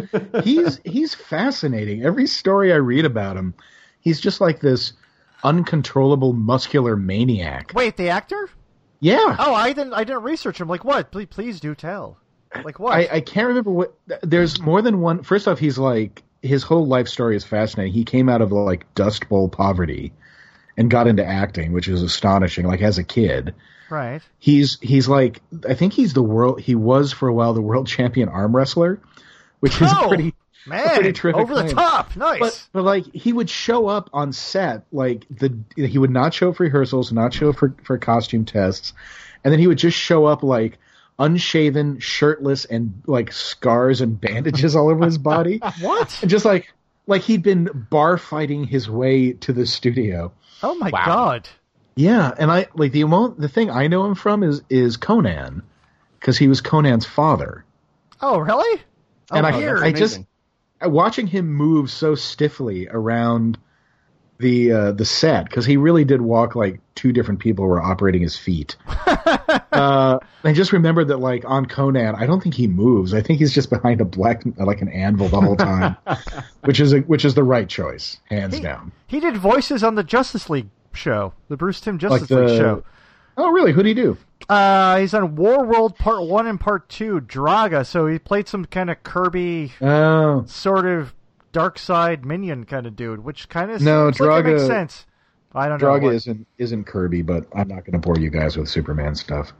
he's 0.44 0.80
he's 0.84 1.14
fascinating. 1.14 2.04
Every 2.04 2.26
story 2.26 2.72
I 2.72 2.76
read 2.76 3.04
about 3.04 3.36
him, 3.36 3.54
he's 4.00 4.20
just 4.20 4.40
like 4.40 4.60
this 4.60 4.92
uncontrollable 5.44 6.32
muscular 6.32 6.96
maniac. 6.96 7.72
Wait, 7.74 7.96
the 7.96 8.10
actor? 8.10 8.48
Yeah. 9.00 9.36
Oh, 9.38 9.54
I 9.54 9.72
didn't. 9.72 9.94
I 9.94 10.04
didn't 10.04 10.22
research 10.22 10.60
him. 10.60 10.68
Like 10.68 10.84
what? 10.84 11.10
Please, 11.10 11.26
please 11.26 11.60
do 11.60 11.74
tell. 11.74 12.18
Like 12.64 12.78
what? 12.78 12.94
I, 12.94 13.08
I 13.12 13.20
can't 13.20 13.48
remember 13.48 13.70
what. 13.70 13.94
There's 14.22 14.60
more 14.60 14.82
than 14.82 15.00
one. 15.00 15.22
First 15.22 15.48
off, 15.48 15.58
he's 15.58 15.78
like 15.78 16.22
his 16.42 16.62
whole 16.62 16.86
life 16.86 17.08
story 17.08 17.36
is 17.36 17.44
fascinating. 17.44 17.92
He 17.92 18.04
came 18.04 18.28
out 18.28 18.42
of 18.42 18.52
like 18.52 18.92
Dust 18.94 19.28
Bowl 19.28 19.48
poverty 19.48 20.12
and 20.76 20.90
got 20.90 21.06
into 21.06 21.24
acting, 21.24 21.72
which 21.72 21.88
is 21.88 22.02
astonishing. 22.02 22.66
Like 22.66 22.82
as 22.82 22.98
a 22.98 23.04
kid, 23.04 23.54
right. 23.90 24.22
he's 24.38 24.78
he's 24.80 25.08
like 25.08 25.40
I 25.68 25.74
think 25.74 25.92
he's 25.92 26.12
the 26.12 26.22
world. 26.22 26.60
He 26.60 26.74
was 26.74 27.12
for 27.12 27.28
a 27.28 27.34
while 27.34 27.54
the 27.54 27.62
world 27.62 27.86
champion 27.88 28.28
arm 28.28 28.54
wrestler, 28.54 29.00
which 29.62 29.80
is 29.80 29.88
Oh, 29.94 30.08
pretty. 30.08 30.34
Man, 30.64 30.94
pretty 30.94 31.12
terrific 31.12 31.40
over 31.40 31.54
the 31.56 31.72
top. 31.74 32.14
Nice. 32.14 32.38
But, 32.38 32.68
but 32.72 32.84
like 32.84 33.12
he 33.12 33.32
would 33.32 33.50
show 33.50 33.88
up 33.88 34.10
on 34.12 34.32
set, 34.32 34.84
like 34.92 35.24
the 35.28 35.52
he 35.74 35.98
would 35.98 36.10
not 36.10 36.32
show 36.34 36.50
up 36.50 36.56
for 36.56 36.62
rehearsals, 36.62 37.12
not 37.12 37.34
show 37.34 37.48
up 37.50 37.56
for 37.56 37.74
for 37.82 37.98
costume 37.98 38.44
tests, 38.44 38.92
and 39.42 39.50
then 39.52 39.58
he 39.58 39.66
would 39.66 39.78
just 39.78 39.98
show 39.98 40.24
up 40.26 40.44
like 40.44 40.78
unshaven, 41.18 41.98
shirtless, 41.98 42.64
and 42.64 43.02
like 43.06 43.32
scars 43.32 44.00
and 44.00 44.20
bandages 44.20 44.76
all 44.76 44.88
over 44.88 45.04
his 45.04 45.18
body. 45.18 45.60
what? 45.80 46.16
And 46.22 46.30
just 46.30 46.44
like 46.44 46.72
like 47.08 47.22
he'd 47.22 47.42
been 47.42 47.86
bar 47.90 48.16
fighting 48.16 48.62
his 48.64 48.88
way 48.88 49.32
to 49.32 49.52
the 49.52 49.66
studio. 49.66 50.32
Oh 50.62 50.76
my 50.76 50.90
Wow. 50.90 51.04
god. 51.06 51.48
Yeah, 51.96 52.32
and 52.38 52.52
I 52.52 52.68
like 52.74 52.92
the 52.92 53.00
amount 53.00 53.40
the 53.40 53.48
thing 53.48 53.68
I 53.68 53.88
know 53.88 54.06
him 54.06 54.14
from 54.14 54.44
is 54.44 54.62
is 54.70 54.96
Conan 54.96 55.62
because 56.20 56.38
he 56.38 56.46
was 56.46 56.60
Conan's 56.60 57.04
father. 57.04 57.64
Oh 58.20 58.38
really? 58.38 58.80
Oh, 59.32 59.36
and 59.38 59.46
I, 59.46 59.56
weird. 59.56 59.82
I 59.82 59.92
just 59.92 60.20
watching 60.82 61.26
him 61.26 61.52
move 61.52 61.90
so 61.90 62.14
stiffly 62.14 62.88
around 62.88 63.58
the 64.38 64.72
uh, 64.72 64.92
the 64.92 65.04
set 65.04 65.44
because 65.44 65.64
he 65.64 65.76
really 65.76 66.04
did 66.04 66.20
walk 66.20 66.54
like 66.54 66.80
two 66.94 67.12
different 67.12 67.40
people 67.40 67.64
were 67.66 67.80
operating 67.80 68.20
his 68.22 68.36
feet. 68.36 68.76
uh, 69.06 70.18
I 70.44 70.52
just 70.52 70.72
remembered 70.72 71.08
that 71.08 71.18
like 71.18 71.44
on 71.46 71.66
Conan, 71.66 72.14
I 72.16 72.26
don't 72.26 72.42
think 72.42 72.54
he 72.54 72.66
moves. 72.66 73.14
I 73.14 73.22
think 73.22 73.38
he's 73.38 73.54
just 73.54 73.70
behind 73.70 74.00
a 74.00 74.04
black 74.04 74.42
like 74.56 74.82
an 74.82 74.88
anvil 74.88 75.28
the 75.28 75.40
whole 75.40 75.56
time, 75.56 75.96
which 76.64 76.80
is 76.80 76.92
a, 76.92 76.98
which 77.00 77.24
is 77.24 77.34
the 77.34 77.44
right 77.44 77.68
choice, 77.68 78.18
hands 78.24 78.56
he, 78.56 78.60
down. 78.60 78.92
he 79.06 79.20
did 79.20 79.36
voices 79.36 79.82
on 79.82 79.94
the 79.94 80.04
Justice 80.04 80.50
League 80.50 80.68
show, 80.92 81.32
the 81.48 81.56
Bruce 81.56 81.80
Timm 81.80 81.98
Justice 81.98 82.22
Like 82.22 82.28
the- 82.28 82.44
League 82.46 82.58
show. 82.58 82.84
Oh, 83.34 83.50
really? 83.50 83.72
Who'd 83.72 83.86
he 83.86 83.94
do? 83.94 84.18
Uh, 84.48 84.98
he's 84.98 85.14
on 85.14 85.36
War 85.36 85.64
World 85.64 85.96
Part 85.96 86.22
One 86.24 86.46
and 86.46 86.58
Part 86.60 86.88
Two, 86.88 87.20
Draaga. 87.20 87.86
So 87.86 88.06
he 88.06 88.18
played 88.18 88.48
some 88.48 88.64
kind 88.64 88.90
of 88.90 89.02
Kirby 89.02 89.72
Oh, 89.80 90.44
sort 90.46 90.86
of 90.86 91.14
Darkseid 91.52 92.24
minion 92.24 92.64
kind 92.64 92.86
of 92.86 92.96
dude, 92.96 93.24
which 93.24 93.48
kind 93.48 93.70
of 93.70 93.80
No, 93.82 94.10
seems 94.10 94.20
like 94.20 94.44
makes 94.44 94.66
sense. 94.66 95.06
I 95.54 95.68
don't 95.68 95.80
know. 95.80 95.86
Draaga 95.86 96.14
isn't 96.14 96.46
isn't 96.58 96.84
Kirby, 96.84 97.22
but 97.22 97.46
I'm 97.54 97.68
not 97.68 97.84
going 97.84 97.92
to 97.92 97.98
bore 97.98 98.18
you 98.18 98.30
guys 98.30 98.56
with 98.56 98.68
Superman 98.68 99.14
stuff. 99.14 99.52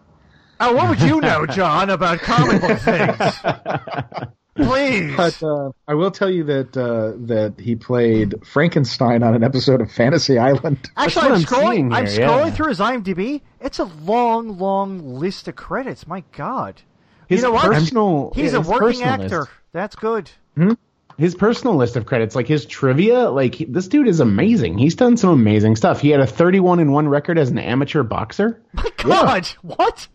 Oh, 0.60 0.72
what 0.74 0.88
would 0.88 1.00
you 1.00 1.20
know, 1.20 1.44
John, 1.46 1.90
about 1.90 2.20
comic 2.20 2.60
book 2.60 2.78
things? 2.80 3.18
Please. 4.54 5.16
But 5.16 5.42
uh, 5.42 5.72
I 5.88 5.94
will 5.94 6.10
tell 6.10 6.30
you 6.30 6.44
that 6.44 6.76
uh, 6.76 7.12
that 7.26 7.54
he 7.58 7.74
played 7.76 8.34
Frankenstein 8.46 9.22
on 9.22 9.34
an 9.34 9.42
episode 9.42 9.80
of 9.80 9.90
Fantasy 9.90 10.38
Island. 10.38 10.90
Actually, 10.96 11.26
I'm 11.26 11.32
I'm 11.34 11.40
scrolling. 11.42 11.70
seeing 11.72 11.92
I'm 11.92 12.06
here, 12.06 12.20
scrolling 12.28 12.46
yeah. 12.46 12.50
through 12.50 12.68
his 12.68 12.78
IMDb. 12.78 13.40
It's 13.60 13.78
a 13.78 13.84
long, 13.84 14.58
long 14.58 15.14
list 15.14 15.48
of 15.48 15.56
credits. 15.56 16.06
My 16.06 16.22
God. 16.32 16.82
his 17.28 17.40
you 17.40 17.46
know 17.48 17.52
what? 17.52 17.64
personal 17.64 18.32
He's 18.34 18.52
a 18.52 18.60
working 18.60 19.02
actor. 19.02 19.40
list. 19.40 19.50
That's 19.72 19.96
good. 19.96 20.30
his 21.16 21.34
personal 21.34 21.76
list 21.76 21.96
of 21.96 22.04
credits, 22.04 22.34
like 22.36 22.46
his 22.46 22.66
trivia, 22.66 23.30
like 23.30 23.54
he- 23.54 23.64
this 23.64 23.88
dude 23.88 24.06
is 24.06 24.20
amazing. 24.20 24.76
He's 24.76 24.96
done 24.96 25.16
some 25.16 25.30
amazing 25.30 25.76
stuff. 25.76 26.00
He 26.02 26.10
had 26.10 26.20
a 26.20 26.26
31 26.26 26.78
and 26.78 26.92
1 26.92 27.08
record 27.08 27.38
as 27.38 27.48
an 27.48 27.58
amateur 27.58 28.02
boxer. 28.02 28.60
My 28.74 28.90
God. 28.98 29.46
What? 29.62 30.08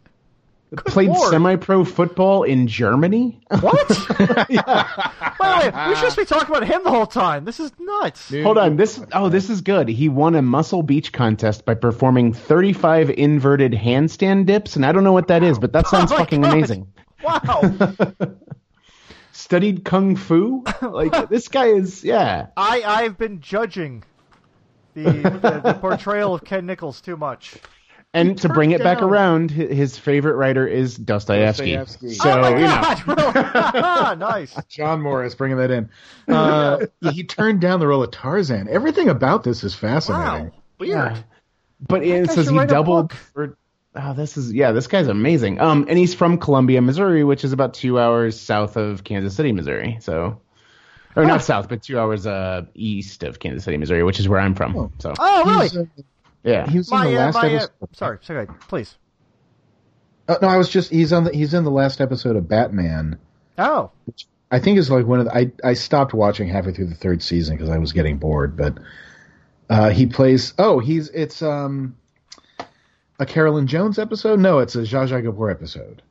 Played 0.75 1.09
Lord. 1.11 1.31
semi-pro 1.31 1.85
football 1.85 2.43
in 2.43 2.67
Germany. 2.67 3.39
What? 3.61 3.87
By 4.17 4.45
the 4.49 5.71
way, 5.73 5.89
We 5.89 5.95
should 5.95 6.03
just 6.03 6.17
be 6.17 6.25
talking 6.25 6.53
about 6.53 6.67
him 6.67 6.83
the 6.83 6.89
whole 6.89 7.05
time. 7.07 7.45
This 7.45 7.61
is 7.61 7.71
nuts. 7.79 8.29
Hold 8.33 8.57
on, 8.57 8.75
this 8.75 9.01
oh, 9.13 9.29
this 9.29 9.49
is 9.49 9.61
good. 9.61 9.87
He 9.87 10.09
won 10.09 10.35
a 10.35 10.41
Muscle 10.41 10.83
Beach 10.83 11.13
contest 11.13 11.63
by 11.63 11.75
performing 11.75 12.33
35 12.33 13.09
inverted 13.11 13.71
handstand 13.71 14.45
dips, 14.45 14.75
and 14.75 14.85
I 14.85 14.91
don't 14.91 15.05
know 15.05 15.13
what 15.13 15.29
that 15.29 15.41
is, 15.41 15.57
but 15.57 15.71
that 15.71 15.85
oh 15.87 15.89
sounds 15.89 16.11
Oh 16.11 16.17
fucking 16.17 16.41
God. 16.41 16.53
amazing. 16.53 16.91
Wow. 17.23 17.61
Studied 19.31 19.85
kung 19.85 20.15
fu. 20.15 20.63
Like 20.81 21.29
this 21.29 21.47
guy 21.47 21.67
is, 21.67 22.03
yeah. 22.03 22.47
I 22.57 22.81
I've 22.85 23.17
been 23.17 23.39
judging 23.39 24.03
the, 24.95 25.03
the, 25.03 25.61
the 25.63 25.77
portrayal 25.79 26.33
of 26.33 26.43
Ken 26.43 26.65
Nichols 26.65 26.99
too 27.01 27.15
much. 27.15 27.55
And 28.17 28.37
to 28.39 28.49
bring 28.49 28.71
it 28.71 28.83
back 28.83 29.01
around, 29.01 29.51
his 29.51 29.97
favorite 29.97 30.35
writer 30.35 30.67
is 30.67 30.95
Dostoevsky. 30.97 31.75
Dostoevsky. 31.75 32.15
So 32.15 32.31
oh 32.31 32.41
my 32.41 32.49
you 32.49 32.55
know, 32.55 32.67
God! 32.67 33.07
really? 33.73 34.15
nice. 34.31 34.55
John 34.67 35.01
Morris 35.01 35.35
bringing 35.35 35.57
that 35.57 35.71
in. 35.71 35.89
Uh, 36.27 36.85
he 37.11 37.23
turned 37.23 37.61
down 37.61 37.79
the 37.79 37.87
role 37.87 38.03
of 38.03 38.11
Tarzan. 38.11 38.67
Everything 38.69 39.09
about 39.09 39.43
this 39.43 39.63
is 39.63 39.73
fascinating. 39.75 40.45
Wow. 40.45 40.51
Weird. 40.79 40.91
Yeah. 40.91 41.21
But 41.79 42.03
it 42.03 42.29
says 42.31 42.49
he 42.49 42.65
doubled 42.65 43.09
book. 43.09 43.17
for. 43.33 43.57
Oh, 43.95 44.13
this 44.13 44.37
is 44.37 44.53
yeah. 44.53 44.71
This 44.73 44.87
guy's 44.87 45.07
amazing. 45.07 45.59
Um, 45.59 45.85
and 45.89 45.97
he's 45.97 46.13
from 46.13 46.37
Columbia, 46.37 46.81
Missouri, 46.81 47.23
which 47.23 47.43
is 47.43 47.51
about 47.51 47.73
two 47.73 47.99
hours 47.99 48.39
south 48.39 48.77
of 48.77 49.03
Kansas 49.03 49.35
City, 49.35 49.51
Missouri. 49.51 49.97
So, 50.01 50.41
or 51.15 51.25
not 51.25 51.41
south, 51.41 51.67
but 51.67 51.81
two 51.81 51.97
hours 51.99 52.27
uh 52.27 52.65
east 52.75 53.23
of 53.23 53.39
Kansas 53.39 53.63
City, 53.63 53.77
Missouri, 53.77 54.03
which 54.03 54.19
is 54.19 54.29
where 54.29 54.39
I'm 54.39 54.53
from. 54.53 54.91
So, 54.99 55.13
Oh, 55.17 55.45
really? 55.45 55.87
He's, 56.43 56.51
uh, 56.51 56.53
yeah. 56.53 56.69
he 56.69 56.77
was 56.77 56.91
in 56.91 56.97
my, 56.97 57.07
the 57.07 57.15
uh, 57.15 57.19
last 57.25 57.35
my, 57.35 57.41
uh, 57.41 57.45
episode. 57.45 57.95
sorry, 57.95 58.17
sorry, 58.21 58.47
please. 58.67 58.97
Uh, 60.27 60.35
no, 60.41 60.47
I 60.47 60.57
was 60.57 60.69
just 60.69 60.91
he's 60.91 61.13
on 61.13 61.23
the 61.23 61.31
he's 61.31 61.53
in 61.53 61.63
the 61.63 61.71
last 61.71 62.01
episode 62.01 62.35
of 62.35 62.47
Batman. 62.47 63.19
Oh, 63.57 63.91
I 64.51 64.59
think 64.59 64.77
is 64.77 64.91
like 64.91 65.05
one 65.05 65.19
of 65.19 65.25
the, 65.25 65.35
I 65.35 65.51
I 65.63 65.73
stopped 65.73 66.13
watching 66.13 66.47
halfway 66.47 66.73
through 66.73 66.87
the 66.87 66.95
third 66.95 67.21
season 67.21 67.55
because 67.55 67.69
I 67.69 67.77
was 67.77 67.93
getting 67.93 68.17
bored. 68.17 68.57
But 68.57 68.77
uh, 69.69 69.89
he 69.89 70.05
plays. 70.05 70.53
Oh, 70.57 70.79
he's 70.79 71.09
it's 71.09 71.41
um 71.41 71.95
a 73.19 73.25
Carolyn 73.25 73.67
Jones 73.67 73.99
episode. 73.99 74.39
No, 74.39 74.59
it's 74.59 74.75
a 74.75 74.79
Zsa 74.79 75.07
Zsa 75.07 75.23
Gabor 75.23 75.49
episode. 75.49 76.01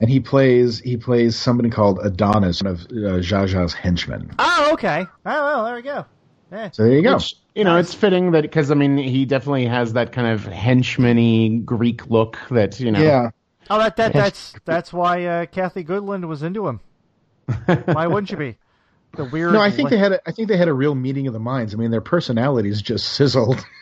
And 0.00 0.10
he 0.10 0.20
plays 0.20 0.80
he 0.80 0.96
plays 0.96 1.36
somebody 1.36 1.70
called 1.70 2.00
Adonis, 2.02 2.62
one 2.62 2.72
of 2.72 2.80
uh, 2.82 3.20
Zsa 3.20 3.48
Zsa's 3.48 3.72
henchmen. 3.72 4.34
oh, 4.38 4.70
okay. 4.72 5.06
Oh, 5.24 5.44
well, 5.44 5.64
there 5.64 5.76
we 5.76 5.82
go. 5.82 6.06
Eh. 6.52 6.70
So 6.72 6.84
there 6.84 6.92
you 6.92 7.02
go. 7.02 7.14
Which, 7.14 7.36
you 7.54 7.64
know, 7.64 7.76
it's 7.76 7.94
fitting 7.94 8.32
that 8.32 8.42
because 8.42 8.70
I 8.70 8.74
mean, 8.74 8.96
he 8.98 9.24
definitely 9.24 9.66
has 9.66 9.92
that 9.92 10.12
kind 10.12 10.28
of 10.28 10.44
henchman-y 10.44 11.60
Greek 11.64 12.08
look 12.10 12.38
that 12.50 12.78
you 12.80 12.90
know. 12.90 13.00
yeah, 13.00 13.30
Oh, 13.70 13.78
that 13.78 13.96
that 13.96 14.12
that's 14.12 14.54
that's 14.64 14.92
why 14.92 15.24
uh, 15.24 15.46
Kathy 15.46 15.84
Goodland 15.84 16.26
was 16.26 16.42
into 16.42 16.66
him. 16.68 16.80
Why 17.84 18.06
wouldn't 18.06 18.30
you 18.30 18.38
be? 18.38 18.56
The 19.16 19.24
weird. 19.26 19.52
no, 19.52 19.60
I 19.60 19.70
think 19.70 19.90
li- 19.90 19.96
they 19.96 19.98
had 20.02 20.12
a, 20.12 20.20
I 20.28 20.32
think 20.32 20.48
they 20.48 20.56
had 20.56 20.68
a 20.68 20.72
real 20.72 20.94
meeting 20.94 21.26
of 21.26 21.34
the 21.34 21.38
minds. 21.40 21.74
I 21.74 21.76
mean, 21.76 21.90
their 21.90 22.00
personalities 22.00 22.80
just 22.82 23.12
sizzled. 23.12 23.64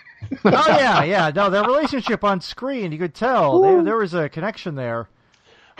Oh 0.44 0.50
yeah, 0.68 1.02
yeah. 1.02 1.32
No, 1.35 1.50
their 1.50 1.64
relationship 1.64 2.22
on 2.22 2.40
screen, 2.40 2.92
you 2.92 2.98
could 2.98 3.12
tell 3.12 3.61
there, 3.61 3.82
there 3.82 3.96
was 3.96 4.14
a 4.14 4.28
connection 4.28 4.76
there. 4.76 5.08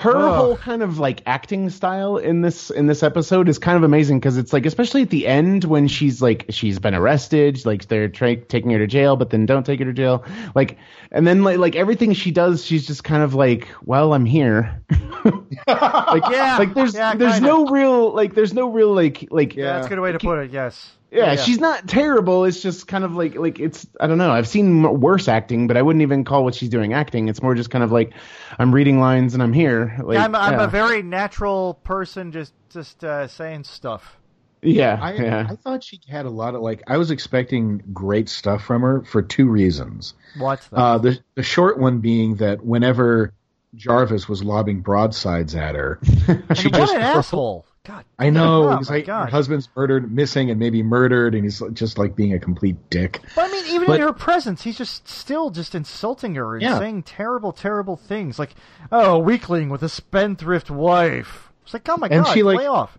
Her 0.03 0.17
Ugh. 0.17 0.35
whole 0.37 0.57
kind 0.57 0.83
of 0.83 0.99
like 0.99 1.23
acting 1.27 1.71
style 1.71 2.17
in 2.17 2.41
this 2.43 2.71
in 2.71 2.87
this 2.87 3.03
episode 3.03 3.49
is 3.49 3.59
kind 3.59 3.77
of 3.77 3.83
amazing 3.83 4.19
because 4.19 4.37
it's 4.37 4.53
like 4.53 4.67
especially 4.67 5.03
at 5.03 5.11
the 5.11 5.27
end 5.27 5.65
when 5.65 5.89
she's 5.89 6.21
like 6.21 6.45
she's 6.51 6.79
been 6.79 6.95
arrested 6.95 7.65
like 7.65 7.87
they're 7.89 8.09
tra- 8.09 8.37
taking 8.37 8.71
her 8.71 8.79
to 8.79 8.87
jail 8.87 9.17
but 9.17 9.31
then 9.31 9.47
don't 9.47 9.65
take 9.65 9.79
her 9.79 9.85
to 9.85 9.93
jail 9.93 10.25
like 10.55 10.77
and 11.11 11.27
then 11.27 11.43
like 11.45 11.59
like 11.59 11.77
everything 11.77 12.13
she 12.13 12.31
does 12.31 12.65
she's 12.65 12.87
just 12.87 13.05
kind 13.05 13.23
of 13.23 13.35
like 13.35 13.69
well 13.85 14.13
i'm 14.13 14.25
here 14.27 14.83
like 15.25 16.23
Yeah, 16.31 16.57
like 16.59 16.75
there's 16.75 16.95
yeah, 16.95 17.15
there's 17.15 17.35
kinda. 17.35 17.49
no 17.49 17.67
real 17.67 18.13
like 18.15 18.35
there's 18.35 18.53
no 18.55 18.71
real 18.71 18.93
like 18.95 19.29
like 19.31 19.55
Yeah, 19.55 19.75
that's 19.75 19.87
a 19.87 19.89
good 19.91 20.01
way 20.01 20.13
to 20.13 20.19
put 20.19 20.39
it. 20.39 20.51
Yes. 20.51 20.93
Yeah, 21.13 21.37
she's 21.37 21.59
not 21.59 21.87
terrible. 21.87 22.45
It's 22.45 22.63
just 22.63 22.89
kind 22.89 23.05
of 23.05 23.15
like 23.15 23.35
like 23.35 23.61
it's 23.61 23.87
I 24.01 24.07
don't 24.07 24.19
know. 24.19 24.31
I've 24.31 24.49
seen 24.49 24.83
worse 25.01 25.29
acting, 25.29 25.67
but 25.67 25.77
I 25.77 25.83
wouldn't 25.83 26.03
even 26.03 26.25
call 26.25 26.43
what 26.45 26.55
she's 26.55 26.71
doing 26.71 26.95
acting. 26.95 27.29
It's 27.29 27.43
more 27.43 27.55
just 27.55 27.71
kind 27.71 27.85
of 27.85 27.93
like 27.93 28.15
I'm 28.59 28.75
reading 28.75 28.99
lines 28.99 29.35
and 29.35 29.43
I'm 29.43 29.53
here. 29.53 29.99
Like, 30.03 30.19
I'm, 30.19 30.35
I'm 30.35 30.55
yeah. 30.55 30.65
a 30.65 30.69
very 30.69 31.03
natural 31.03 31.75
person, 31.85 32.33
just 32.33 32.55
just 32.71 33.05
uh, 33.05 33.29
saying 33.29 33.65
stuff. 33.65 34.17
yeah 34.63 34.99
I, 35.01 35.13
yeah. 35.15 35.47
I 35.51 35.57
thought 35.57 35.85
she 35.85 36.01
had 36.09 36.25
a 36.25 36.31
lot 36.31 36.55
of 36.55 36.63
like 36.63 36.83
I 36.87 36.97
was 36.97 37.11
expecting 37.11 37.83
great 37.93 38.29
stuff 38.29 38.65
from 38.65 38.83
her 38.83 39.05
for 39.05 39.21
two 39.21 39.49
reasons. 39.49 40.15
What? 40.39 40.67
The, 40.71 40.77
Uh, 40.77 40.99
the 40.99 41.19
the 41.35 41.43
short 41.43 41.79
one 41.79 41.99
being 41.99 42.37
that 42.37 42.65
whenever 42.65 43.35
Jarvis 43.75 44.29
was 44.29 44.43
lobbing 44.43 44.81
broadsides 44.81 45.55
at 45.55 45.75
her, 45.75 45.99
she 46.55 46.69
what 46.69 46.79
just 46.79 46.95
an 46.95 47.03
asshole! 47.03 47.67
God, 47.85 48.05
I 48.17 48.31
know. 48.31 48.69
Oh, 48.71 48.77
he's 48.77 48.89
my 48.89 48.97
like, 48.97 49.07
God. 49.07 49.25
her 49.25 49.31
husband's 49.33 49.69
murdered, 49.75 50.13
missing, 50.13 50.51
and 50.51 50.61
maybe 50.61 50.85
murdered, 50.85 51.35
and 51.35 51.43
he's 51.43 51.61
just 51.73 51.99
like 51.99 52.15
being 52.15 52.33
a 52.33 52.39
complete 52.39 52.77
dick. 52.91 53.21
But 53.35 53.47
I 53.47 53.53
mean, 53.53 53.65
even 53.75 53.87
But- 53.89 53.97
in 53.97 54.03
her 54.03 54.13
presence, 54.13 54.63
he's 54.63 54.79
just 54.79 55.09
still 55.09 55.51
just 55.51 55.75
insulting 55.75 56.37
her 56.37 56.55
and 56.55 56.63
Yeah. 56.63 56.79
saying 56.79 57.03
terrible, 57.03 57.53
terrible 57.53 57.97
things 57.97 58.39
like, 58.39 58.55
"Oh, 58.93 59.19
weakling 59.19 59.69
with 59.69 59.83
a 59.83 59.89
spendthrift 59.89 60.71
wife." 60.71 61.51
It's 61.65 61.75
like, 61.75 61.89
oh 61.89 61.97
my 61.97 62.07
And 62.09 62.25
god, 62.25 62.33
she, 62.33 62.45
like- 62.45 62.59
lay 62.59 62.67
off. 62.69 62.97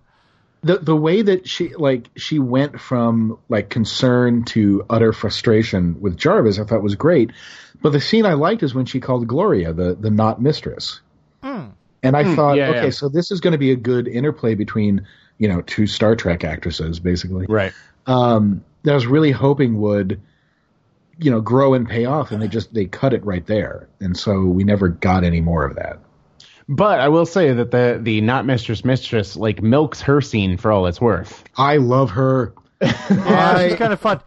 the 0.63 0.79
the 0.79 0.95
way 0.97 1.21
that 1.21 1.47
she 1.47 1.73
like 1.75 2.09
she 2.17 2.39
went 2.39 2.77
from 2.81 3.37
like 3.47 3.69
concern 3.69 4.43
to 4.45 4.85
utter 4.89 5.13
frustration 5.13 5.95
with 6.01 6.17
Jarvis, 6.17 6.59
I 6.59 6.65
thought 6.65 6.83
was 6.83 6.95
great. 6.95 7.31
But 7.81 7.91
the 7.93 8.01
scene 8.01 8.25
I 8.25 8.33
liked 8.33 8.63
is 8.63 8.75
when 8.75 8.85
she 8.85 8.99
called 8.99 9.27
Gloria 9.27 9.71
the 9.71 9.95
the 9.97 10.09
not 10.11 10.41
mistress, 10.41 10.99
hmm. 11.41 11.67
And 12.03 12.15
I 12.15 12.35
thought, 12.35 12.57
yeah, 12.57 12.69
okay, 12.69 12.83
yeah. 12.85 12.89
so 12.91 13.09
this 13.09 13.31
is 13.31 13.39
going 13.39 13.53
to 13.53 13.57
be 13.57 13.71
a 13.71 13.75
good 13.75 14.07
interplay 14.07 14.53
between 14.55 15.05
you 15.37 15.47
know 15.47 15.61
two 15.61 15.87
Star 15.87 16.15
Trek 16.15 16.43
actresses, 16.43 16.99
basically. 16.99 17.45
Right. 17.47 17.73
Um, 18.05 18.63
that 18.83 18.91
I 18.91 18.95
was 18.95 19.07
really 19.07 19.31
hoping 19.31 19.79
would 19.81 20.21
you 21.17 21.31
know 21.31 21.41
grow 21.41 21.73
and 21.73 21.87
pay 21.87 22.05
off, 22.05 22.31
and 22.31 22.41
they 22.41 22.47
just 22.47 22.73
they 22.73 22.85
cut 22.85 23.13
it 23.13 23.25
right 23.25 23.45
there, 23.47 23.87
and 23.99 24.15
so 24.17 24.41
we 24.41 24.63
never 24.63 24.89
got 24.89 25.23
any 25.23 25.41
more 25.41 25.65
of 25.65 25.75
that. 25.75 25.99
But 26.69 26.99
I 26.99 27.09
will 27.09 27.25
say 27.25 27.51
that 27.53 27.71
the 27.71 27.99
the 28.01 28.21
not 28.21 28.45
mistress 28.45 28.85
mistress 28.85 29.35
like 29.35 29.61
milks 29.61 30.01
her 30.01 30.21
scene 30.21 30.57
for 30.57 30.71
all 30.71 30.85
it's 30.87 31.01
worth. 31.01 31.43
I 31.57 31.77
love 31.77 32.11
her. 32.11 32.53
Yeah, 32.81 32.93
I- 33.57 33.69
she's 33.69 33.77
kind 33.77 33.93
of 33.93 33.99
fun. 34.01 34.19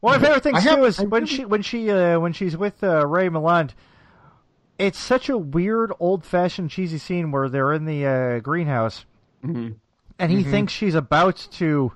One 0.00 0.14
of 0.16 0.20
my 0.22 0.28
favorite 0.28 0.42
things 0.42 0.62
have- 0.64 0.78
too 0.78 0.84
is 0.86 0.98
I 0.98 1.04
when 1.04 1.24
really- 1.24 1.34
she 1.36 1.44
when 1.44 1.62
she 1.62 1.90
uh, 1.90 2.18
when 2.18 2.32
she's 2.32 2.56
with 2.56 2.82
uh, 2.82 3.06
Ray 3.06 3.28
Milland. 3.28 3.70
It's 4.78 4.98
such 4.98 5.28
a 5.28 5.38
weird, 5.38 5.92
old-fashioned, 6.00 6.70
cheesy 6.70 6.98
scene 6.98 7.30
where 7.30 7.48
they're 7.48 7.72
in 7.72 7.84
the 7.84 8.06
uh, 8.06 8.38
greenhouse, 8.40 9.04
and 9.42 9.76
he 10.32 10.42
thinks 10.44 10.72
she's 10.72 10.94
about 10.94 11.36
to 11.52 11.92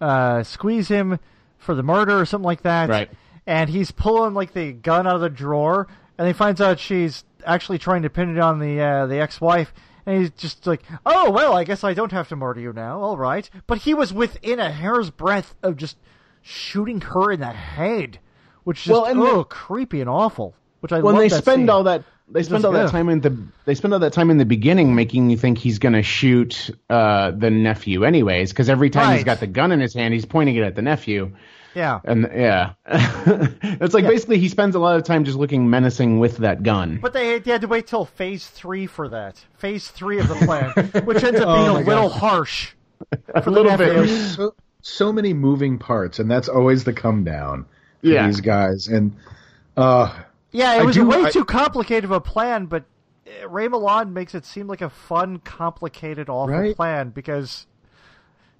uh, 0.00 0.42
squeeze 0.42 0.88
him 0.88 1.18
for 1.56 1.74
the 1.74 1.82
murder 1.82 2.18
or 2.18 2.24
something 2.26 2.44
like 2.46 2.62
that. 2.62 2.88
Right. 2.88 3.10
And 3.46 3.70
he's 3.70 3.90
pulling 3.90 4.34
like 4.34 4.52
the 4.52 4.72
gun 4.72 5.06
out 5.06 5.14
of 5.16 5.20
the 5.22 5.30
drawer, 5.30 5.88
and 6.18 6.26
he 6.26 6.32
finds 6.34 6.60
out 6.60 6.78
she's 6.78 7.24
actually 7.44 7.78
trying 7.78 8.02
to 8.02 8.10
pin 8.10 8.36
it 8.36 8.38
on 8.40 8.58
the 8.58 8.80
uh, 8.80 9.06
the 9.06 9.18
ex-wife. 9.20 9.72
And 10.04 10.20
he's 10.20 10.30
just 10.30 10.66
like, 10.66 10.82
"Oh 11.06 11.30
well, 11.30 11.54
I 11.54 11.64
guess 11.64 11.82
I 11.84 11.94
don't 11.94 12.12
have 12.12 12.28
to 12.28 12.36
murder 12.36 12.60
you 12.60 12.72
now. 12.72 13.00
All 13.00 13.16
right." 13.16 13.48
But 13.66 13.78
he 13.78 13.94
was 13.94 14.12
within 14.12 14.60
a 14.60 14.70
hair's 14.70 15.10
breadth 15.10 15.54
of 15.62 15.76
just 15.76 15.96
shooting 16.42 17.00
her 17.00 17.32
in 17.32 17.40
the 17.40 17.46
head, 17.46 18.18
which 18.64 18.78
is 18.78 18.84
just 18.84 18.92
Well, 18.92 19.04
and 19.06 19.20
oh 19.20 19.38
the- 19.38 19.44
creepy 19.44 20.00
and 20.00 20.08
awful. 20.10 20.54
Which 20.80 20.92
I 20.92 21.00
When 21.00 21.14
love 21.14 21.22
they 21.22 21.28
that 21.28 21.42
spend 21.42 21.62
scene. 21.62 21.70
all 21.70 21.84
that 21.84 22.04
they 22.30 22.42
spend 22.42 22.56
Just- 22.56 22.66
all 22.66 22.72
that 22.72 22.84
ugh. 22.86 22.90
time 22.90 23.08
in 23.08 23.20
the 23.20 23.36
they 23.64 23.74
spend 23.74 23.94
all 23.94 24.00
that 24.00 24.12
time 24.12 24.30
in 24.30 24.36
the 24.38 24.44
beginning 24.44 24.94
making 24.94 25.30
you 25.30 25.36
think 25.38 25.58
he's 25.58 25.78
going 25.78 25.94
to 25.94 26.02
shoot 26.02 26.70
uh, 26.90 27.30
the 27.30 27.50
nephew 27.50 28.04
anyways 28.04 28.50
because 28.50 28.68
every 28.68 28.90
time 28.90 29.14
he's 29.16 29.24
got 29.24 29.40
the 29.40 29.46
gun 29.46 29.72
in 29.72 29.80
his 29.80 29.94
hand 29.94 30.12
he's 30.14 30.26
pointing 30.26 30.54
it 30.56 30.62
at 30.62 30.74
the 30.74 30.82
nephew 30.82 31.34
yeah. 31.74 32.00
and 32.04 32.28
yeah 32.34 32.72
it's 32.86 33.94
like 33.94 34.04
Yeah. 34.04 34.10
basically 34.10 34.38
he 34.38 34.48
spends 34.48 34.74
a 34.74 34.78
lot 34.78 34.96
of 34.96 35.04
time 35.04 35.24
just 35.24 35.38
looking 35.38 35.70
menacing 35.70 36.18
with 36.18 36.38
that 36.38 36.62
gun 36.62 36.98
But 37.00 37.12
they, 37.14 37.38
they 37.38 37.50
had 37.50 37.62
to 37.62 37.66
wait 37.68 37.86
till 37.86 38.04
phase 38.04 38.46
three 38.46 38.86
for 38.86 39.08
that. 39.08 39.42
Phase 39.58 39.88
three 39.88 40.18
of 40.18 40.28
the 40.28 40.34
plan, 40.34 40.70
which 41.06 41.22
ends 41.24 41.40
up 41.40 41.48
being 41.56 41.68
Oh 41.68 41.78
a 41.78 41.82
little 41.82 42.08
God. 42.08 42.18
harsh. 42.18 42.72
a 43.34 43.50
little 43.50 43.70
nephew. 43.76 44.02
bit 44.02 44.08
so 44.08 44.54
so 44.82 45.12
many 45.12 45.32
moving 45.34 45.78
parts, 45.78 46.18
and 46.18 46.30
that's 46.30 46.48
always 46.48 46.84
the 46.84 46.92
come 46.92 47.24
down 47.24 47.64
for 48.00 48.06
Yeah. 48.08 48.26
these 48.26 48.40
guys. 48.40 48.86
And 48.88 49.16
uh, 49.76 50.14
Yeah, 50.50 50.74
it 50.76 50.80
I 50.80 50.84
was 50.84 50.96
do- 50.96 51.06
way 51.06 51.24
I- 51.24 51.30
too 51.30 51.44
complicated 51.44 52.04
of 52.04 52.10
a 52.10 52.20
plan, 52.20 52.66
but 52.66 52.84
uh, 53.42 53.48
Ray 53.48 53.68
Milland 53.68 54.12
makes 54.12 54.34
it 54.34 54.44
seem 54.46 54.66
like 54.66 54.80
a 54.80 54.88
fun, 54.90 55.38
complicated, 55.38 56.28
awful 56.28 56.54
Right. 56.56 56.74
plan 56.76 57.10
because 57.10 57.66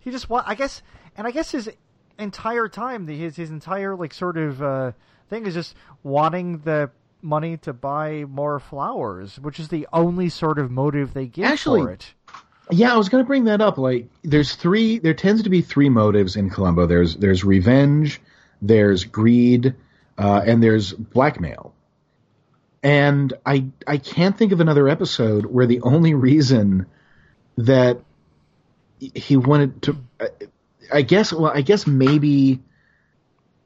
he 0.00 0.10
just 0.10 0.28
want. 0.28 0.46
I 0.48 0.54
guess, 0.54 0.82
and 1.16 1.26
I 1.26 1.30
guess 1.30 1.50
his 1.50 1.70
entire 2.18 2.68
time, 2.68 3.06
his 3.06 3.36
his 3.36 3.50
entire 3.50 3.96
like 3.96 4.12
sort 4.12 4.36
of 4.36 4.62
uh, 4.62 4.92
thing 5.30 5.46
is 5.46 5.54
just 5.54 5.74
wanting 6.02 6.58
the 6.58 6.90
money 7.22 7.56
to 7.58 7.72
buy 7.72 8.24
more 8.28 8.58
flowers, 8.60 9.38
which 9.40 9.58
is 9.58 9.68
the 9.68 9.86
only 9.92 10.28
sort 10.28 10.58
of 10.58 10.70
motive 10.70 11.14
they 11.14 11.26
give 11.26 11.46
Actually- 11.46 11.82
for 11.82 11.90
it. 11.90 12.14
yeah, 12.70 12.92
I 12.92 12.96
was 12.96 13.08
going 13.08 13.24
to 13.24 13.26
bring 13.26 13.44
that 13.44 13.60
up. 13.60 13.78
Like, 13.78 14.08
there's 14.22 14.54
three. 14.54 14.98
There 14.98 15.14
tends 15.14 15.42
to 15.42 15.50
be 15.50 15.62
three 15.62 15.88
motives 15.88 16.36
in 16.36 16.50
Columbo. 16.50 16.86
There's 16.86 17.16
there's 17.16 17.44
revenge, 17.44 18.20
there's 18.60 19.04
greed, 19.04 19.74
uh, 20.18 20.42
and 20.46 20.62
there's 20.62 20.92
blackmail. 20.92 21.72
And 22.82 23.32
I 23.44 23.66
I 23.86 23.96
can't 23.98 24.36
think 24.36 24.52
of 24.52 24.60
another 24.60 24.88
episode 24.88 25.46
where 25.46 25.66
the 25.66 25.80
only 25.80 26.14
reason 26.14 26.86
that 27.56 28.00
he 28.98 29.36
wanted 29.36 29.82
to, 29.82 29.96
I 30.92 31.02
guess. 31.02 31.32
Well, 31.32 31.52
I 31.52 31.62
guess 31.62 31.86
maybe. 31.86 32.60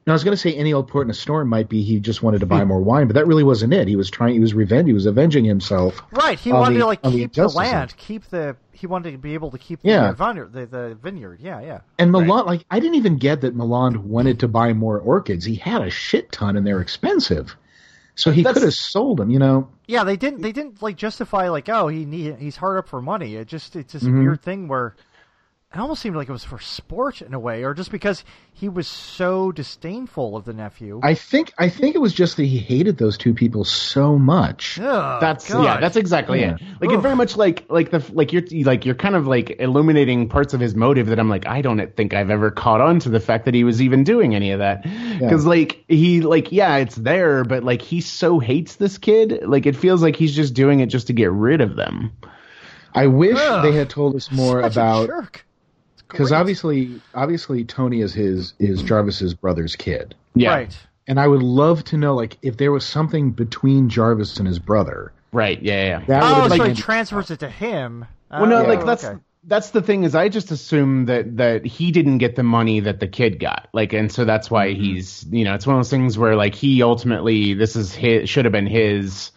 No, 0.05 0.11
I 0.11 0.15
was 0.15 0.25
going 0.25 0.35
to 0.35 0.41
say 0.41 0.53
any 0.53 0.73
old 0.73 0.89
port 0.89 1.07
in 1.07 1.11
a 1.11 1.13
storm 1.13 1.47
might 1.47 1.69
be 1.69 1.81
he 1.81 2.01
just 2.01 2.21
wanted 2.21 2.41
to 2.41 2.45
buy 2.45 2.59
hmm. 2.59 2.67
more 2.67 2.81
wine, 2.81 3.07
but 3.07 3.13
that 3.13 3.25
really 3.25 3.43
wasn't 3.43 3.73
it. 3.73 3.87
He 3.87 3.95
was 3.95 4.09
trying. 4.09 4.33
He 4.33 4.39
was 4.39 4.53
revenge. 4.53 4.87
He 4.87 4.93
was 4.93 5.05
avenging 5.05 5.45
himself. 5.45 6.01
Right, 6.11 6.37
he 6.37 6.51
wanted 6.51 6.75
the- 6.75 6.79
to 6.79 6.85
like 6.87 6.99
on 7.03 7.11
the 7.13 7.19
keep 7.19 7.33
the 7.33 7.41
injustices. 7.41 7.55
land, 7.55 7.97
keep 7.97 8.25
the. 8.25 8.57
He 8.73 8.87
wanted 8.87 9.11
to 9.11 9.17
be 9.17 9.35
able 9.35 9.51
to 9.51 9.57
keep 9.57 9.81
the 9.81 9.89
Yeah. 9.89 10.11
vineyard, 10.11 10.51
the, 10.51 10.65
the 10.65 10.97
vineyard. 11.01 11.39
Yeah, 11.39 11.61
yeah. 11.61 11.81
And 11.97 12.11
Milland, 12.11 12.47
like, 12.47 12.65
I 12.69 12.79
didn't 12.79 12.95
even 12.95 13.17
get 13.17 13.41
that 13.41 13.55
Milland 13.55 13.95
wanted 13.97 14.39
to 14.41 14.47
buy 14.49 14.73
more 14.73 14.99
orchids. 14.99 15.45
He 15.45 15.55
had 15.55 15.81
a 15.83 15.89
shit 15.89 16.31
ton, 16.31 16.57
and 16.57 16.67
they're 16.67 16.81
expensive. 16.81 17.55
So 18.15 18.31
he 18.31 18.43
That's- 18.43 18.53
could 18.55 18.63
have 18.65 18.73
sold 18.73 19.17
them, 19.17 19.29
you 19.31 19.39
know. 19.39 19.69
Yeah, 19.87 20.03
they 20.03 20.17
didn't. 20.17 20.41
They 20.41 20.51
didn't 20.51 20.81
like 20.81 20.97
justify 20.97 21.49
like, 21.49 21.67
oh, 21.69 21.87
he 21.87 22.05
need, 22.05 22.37
he's 22.37 22.55
hard 22.55 22.77
up 22.77 22.87
for 22.87 23.01
money. 23.01 23.35
It 23.35 23.47
just 23.47 23.75
it's 23.75 23.93
this 23.93 24.03
Mm-hmm. 24.03 24.19
weird 24.19 24.41
thing 24.41 24.67
where 24.67 24.95
it 25.73 25.79
almost 25.79 26.01
seemed 26.03 26.15
like 26.15 26.29
it 26.29 26.31
was 26.31 26.43
for 26.43 26.59
sport 26.59 27.21
in 27.23 27.33
a 27.33 27.39
way, 27.39 27.63
or 27.63 27.73
just 27.73 27.89
because 27.91 28.23
he 28.53 28.69
was 28.69 28.87
so 28.87 29.51
disdainful 29.51 30.35
of 30.37 30.45
the 30.45 30.53
nephew. 30.53 30.99
I 31.01 31.15
think 31.15 31.51
I 31.57 31.69
think 31.69 31.95
it 31.95 31.97
was 31.97 32.13
just 32.13 32.37
that 32.37 32.43
he 32.45 32.59
hated 32.59 32.97
those 32.99 33.17
two 33.17 33.33
people 33.33 33.63
so 33.63 34.19
much. 34.19 34.79
Ugh, 34.79 35.19
That's 35.19 35.51
God. 35.51 35.63
yeah, 35.63 35.79
that's 35.79 35.97
exactly 35.97 36.41
Yeah. 36.41 36.55
it. 36.55 36.61
Like 36.79 36.91
it 36.91 36.99
very 36.99 37.15
much 37.15 37.35
like 37.35 37.65
like 37.69 37.89
the 37.89 38.03
like 38.13 38.31
you're 38.33 38.43
like 38.65 38.85
you're 38.85 38.93
kind 38.93 39.15
of 39.15 39.25
like 39.25 39.55
illuminating 39.59 40.29
parts 40.29 40.53
of 40.53 40.59
his 40.59 40.75
motive 40.75 41.07
that 41.07 41.17
I'm 41.19 41.29
like 41.29 41.47
I 41.47 41.61
don't 41.63 41.95
think 41.97 42.13
I've 42.13 42.29
ever 42.29 42.51
caught 42.51 42.79
on 42.81 42.99
to 42.99 43.09
the 43.09 43.19
fact 43.19 43.45
that 43.45 43.55
he 43.55 43.63
was 43.63 43.81
even 43.81 44.03
doing 44.03 44.35
any 44.35 44.51
of 44.51 44.59
that 44.59 44.83
because 45.19 45.45
like 45.47 45.83
he 45.87 46.21
like 46.21 46.51
yeah 46.51 46.77
it's 46.77 46.95
there 46.95 47.43
but 47.43 47.63
like 47.63 47.81
he 47.81 47.99
so 47.99 48.37
hates 48.37 48.75
this 48.75 48.99
kid 48.99 49.39
like 49.47 49.65
it 49.65 49.75
feels 49.75 50.03
like 50.03 50.15
he's 50.15 50.35
just 50.35 50.53
doing 50.53 50.81
it 50.81 50.87
just 50.87 51.07
to 51.07 51.13
get 51.13 51.31
rid 51.31 51.61
of 51.61 51.75
them. 51.75 52.11
I 52.93 53.07
wish 53.07 53.39
Ugh. 53.39 53.63
they 53.63 53.71
had 53.71 53.89
told 53.89 54.15
us 54.15 54.31
more 54.31 54.61
Such 54.61 54.75
a 54.77 54.79
about 54.79 55.07
jerk. 55.07 55.45
Because 56.13 56.31
obviously 56.31 57.01
obviously 57.13 57.63
Tony 57.65 57.99
is 58.01 58.13
his 58.13 58.53
is 58.59 58.81
Jarvis's 58.81 59.33
brother's 59.33 59.75
kid, 59.75 60.15
Yeah, 60.35 60.49
Right. 60.53 60.77
and 61.07 61.19
I 61.19 61.27
would 61.27 61.43
love 61.43 61.83
to 61.85 61.97
know 61.97 62.15
like 62.15 62.37
if 62.41 62.55
there 62.57 62.71
was 62.71 62.85
something 62.85 63.31
between 63.31 63.89
Jarvis 63.89 64.37
and 64.37 64.47
his 64.47 64.59
brother. 64.59 65.11
right, 65.33 65.61
yeah, 65.61 65.83
yeah. 65.99 66.05
That 66.07 66.23
Oh, 66.23 66.41
would 66.43 66.51
so 66.51 66.63
have 66.63 66.77
he 66.77 66.81
transfers 66.81 67.29
it 67.31 67.39
to 67.39 67.49
him. 67.49 68.05
Well, 68.31 68.45
no, 68.47 68.65
Oh, 68.65 68.67
like 68.67 68.85
that's 68.85 69.03
okay. 69.03 69.19
that's 69.45 69.71
the 69.71 69.81
thing 69.81 70.03
is 70.03 70.15
I 70.15 70.29
just 70.29 70.49
assume 70.51 71.05
that 71.05 71.37
that 71.37 71.65
he 71.65 71.91
didn't 71.91 72.19
get 72.19 72.35
the 72.35 72.43
money 72.43 72.79
that 72.79 72.99
the 72.99 73.07
kid 73.07 73.39
got, 73.39 73.67
like, 73.73 73.93
and 73.93 74.11
so 74.11 74.23
that's 74.25 74.49
why 74.49 74.69
mm-hmm. 74.69 74.81
he's 74.81 75.25
you 75.29 75.43
know 75.43 75.53
it's 75.53 75.67
one 75.67 75.75
of 75.75 75.79
those 75.79 75.89
things 75.91 76.17
where 76.17 76.35
like 76.35 76.55
he 76.55 76.81
ultimately 76.81 77.53
this 77.53 77.75
is 77.75 77.93
his 77.93 78.29
should 78.29 78.45
have 78.45 78.51
been 78.51 78.65
his, 78.67 79.31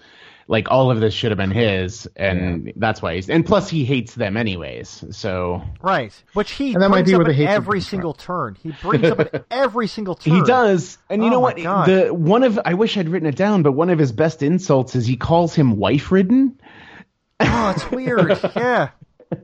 like 0.48 0.70
all 0.70 0.90
of 0.90 1.00
this 1.00 1.12
should 1.12 1.30
have 1.32 1.38
been 1.38 1.50
his, 1.50 2.08
and 2.14 2.72
that's 2.76 3.02
why 3.02 3.16
he's 3.16 3.28
and 3.28 3.44
plus 3.44 3.68
he 3.68 3.84
hates 3.84 4.14
them 4.14 4.36
anyways, 4.36 5.04
so 5.10 5.62
right. 5.82 6.12
Which 6.34 6.52
he 6.52 6.72
And 6.72 6.82
that 6.82 6.88
might 6.90 7.04
be 7.04 7.14
up 7.14 7.18
where 7.18 7.24
the 7.24 7.30
at 7.32 7.36
hatred 7.36 7.54
every 7.54 7.78
comes 7.78 7.84
from. 7.86 7.90
single 7.90 8.14
turn. 8.14 8.56
He 8.62 8.72
brings 8.80 9.04
up 9.04 9.20
at 9.20 9.44
every 9.50 9.86
single 9.88 10.14
turn. 10.14 10.34
he 10.34 10.42
does, 10.42 10.98
and 11.10 11.22
you 11.22 11.28
Oh 11.28 11.32
know 11.32 11.40
what? 11.40 11.56
God. 11.56 11.88
The 11.88 12.14
one 12.14 12.42
of 12.44 12.60
I 12.64 12.74
wish 12.74 12.96
I'd 12.96 13.08
written 13.08 13.28
it 13.28 13.36
down, 13.36 13.62
but 13.62 13.72
one 13.72 13.90
of 13.90 13.98
his 13.98 14.12
best 14.12 14.42
insults 14.42 14.94
is 14.94 15.06
he 15.06 15.16
calls 15.16 15.54
him 15.54 15.76
wife 15.78 16.12
ridden. 16.12 16.60
Oh, 17.40 17.72
it's 17.74 17.90
weird. 17.90 18.38
yeah. 18.56 18.90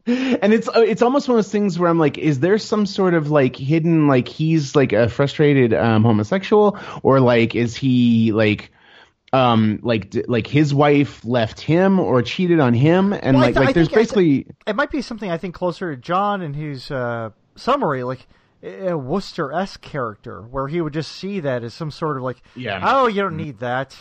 and 0.07 0.53
it's 0.55 0.69
uh, 0.69 0.81
it's 0.87 1.03
almost 1.03 1.29
one 1.29 1.37
of 1.37 1.45
those 1.45 1.51
things 1.53 1.79
where 1.79 1.91
I'm 1.91 1.99
like, 1.99 2.17
is 2.17 2.39
there 2.39 2.57
some 2.59 2.87
sort 2.87 3.15
of 3.15 3.31
like 3.31 3.57
hidden 3.57 4.07
like 4.07 4.29
he's 4.29 4.77
like 4.77 4.93
a 4.93 5.09
frustrated 5.09 5.75
um, 5.75 6.05
homosexual, 6.05 6.79
or 7.03 7.19
like 7.19 7.57
is 7.57 7.75
he 7.77 8.31
like 8.33 8.71
um 9.33 9.79
like 9.83 10.15
like 10.29 10.47
his 10.47 10.75
wife 10.75 11.25
left 11.25 11.61
him 11.61 11.99
or 11.99 12.23
cheated 12.23 12.61
on 12.61 12.75
him, 12.75 13.13
and 13.13 13.37
Well, 13.37 13.47
like 13.47 13.55
th- 13.55 13.63
I 13.63 13.67
like 13.67 13.75
there's 13.75 13.89
I 13.89 13.91
th- 13.91 13.99
basically 14.01 14.47
it 14.67 14.77
might 14.77 14.91
be 14.91 15.01
something 15.03 15.31
I 15.31 15.39
think 15.39 15.55
closer 15.55 15.95
to 15.95 16.01
John 16.01 16.43
and 16.43 16.55
his 16.55 16.91
uh, 16.91 17.31
summary, 17.57 18.03
like 18.05 18.27
a 18.63 18.97
Wooster 18.97 19.53
esque 19.53 19.81
character, 19.81 20.43
where 20.43 20.69
he 20.69 20.81
would 20.81 20.93
just 20.93 21.13
see 21.13 21.41
that 21.41 21.65
as 21.65 21.75
some 21.75 21.91
sort 21.91 22.17
of 22.17 22.23
like, 22.23 22.43
Yeah. 22.55 22.81
oh, 22.83 23.07
you 23.09 23.23
don't 23.23 23.37
need 23.37 23.59
that. 23.61 23.97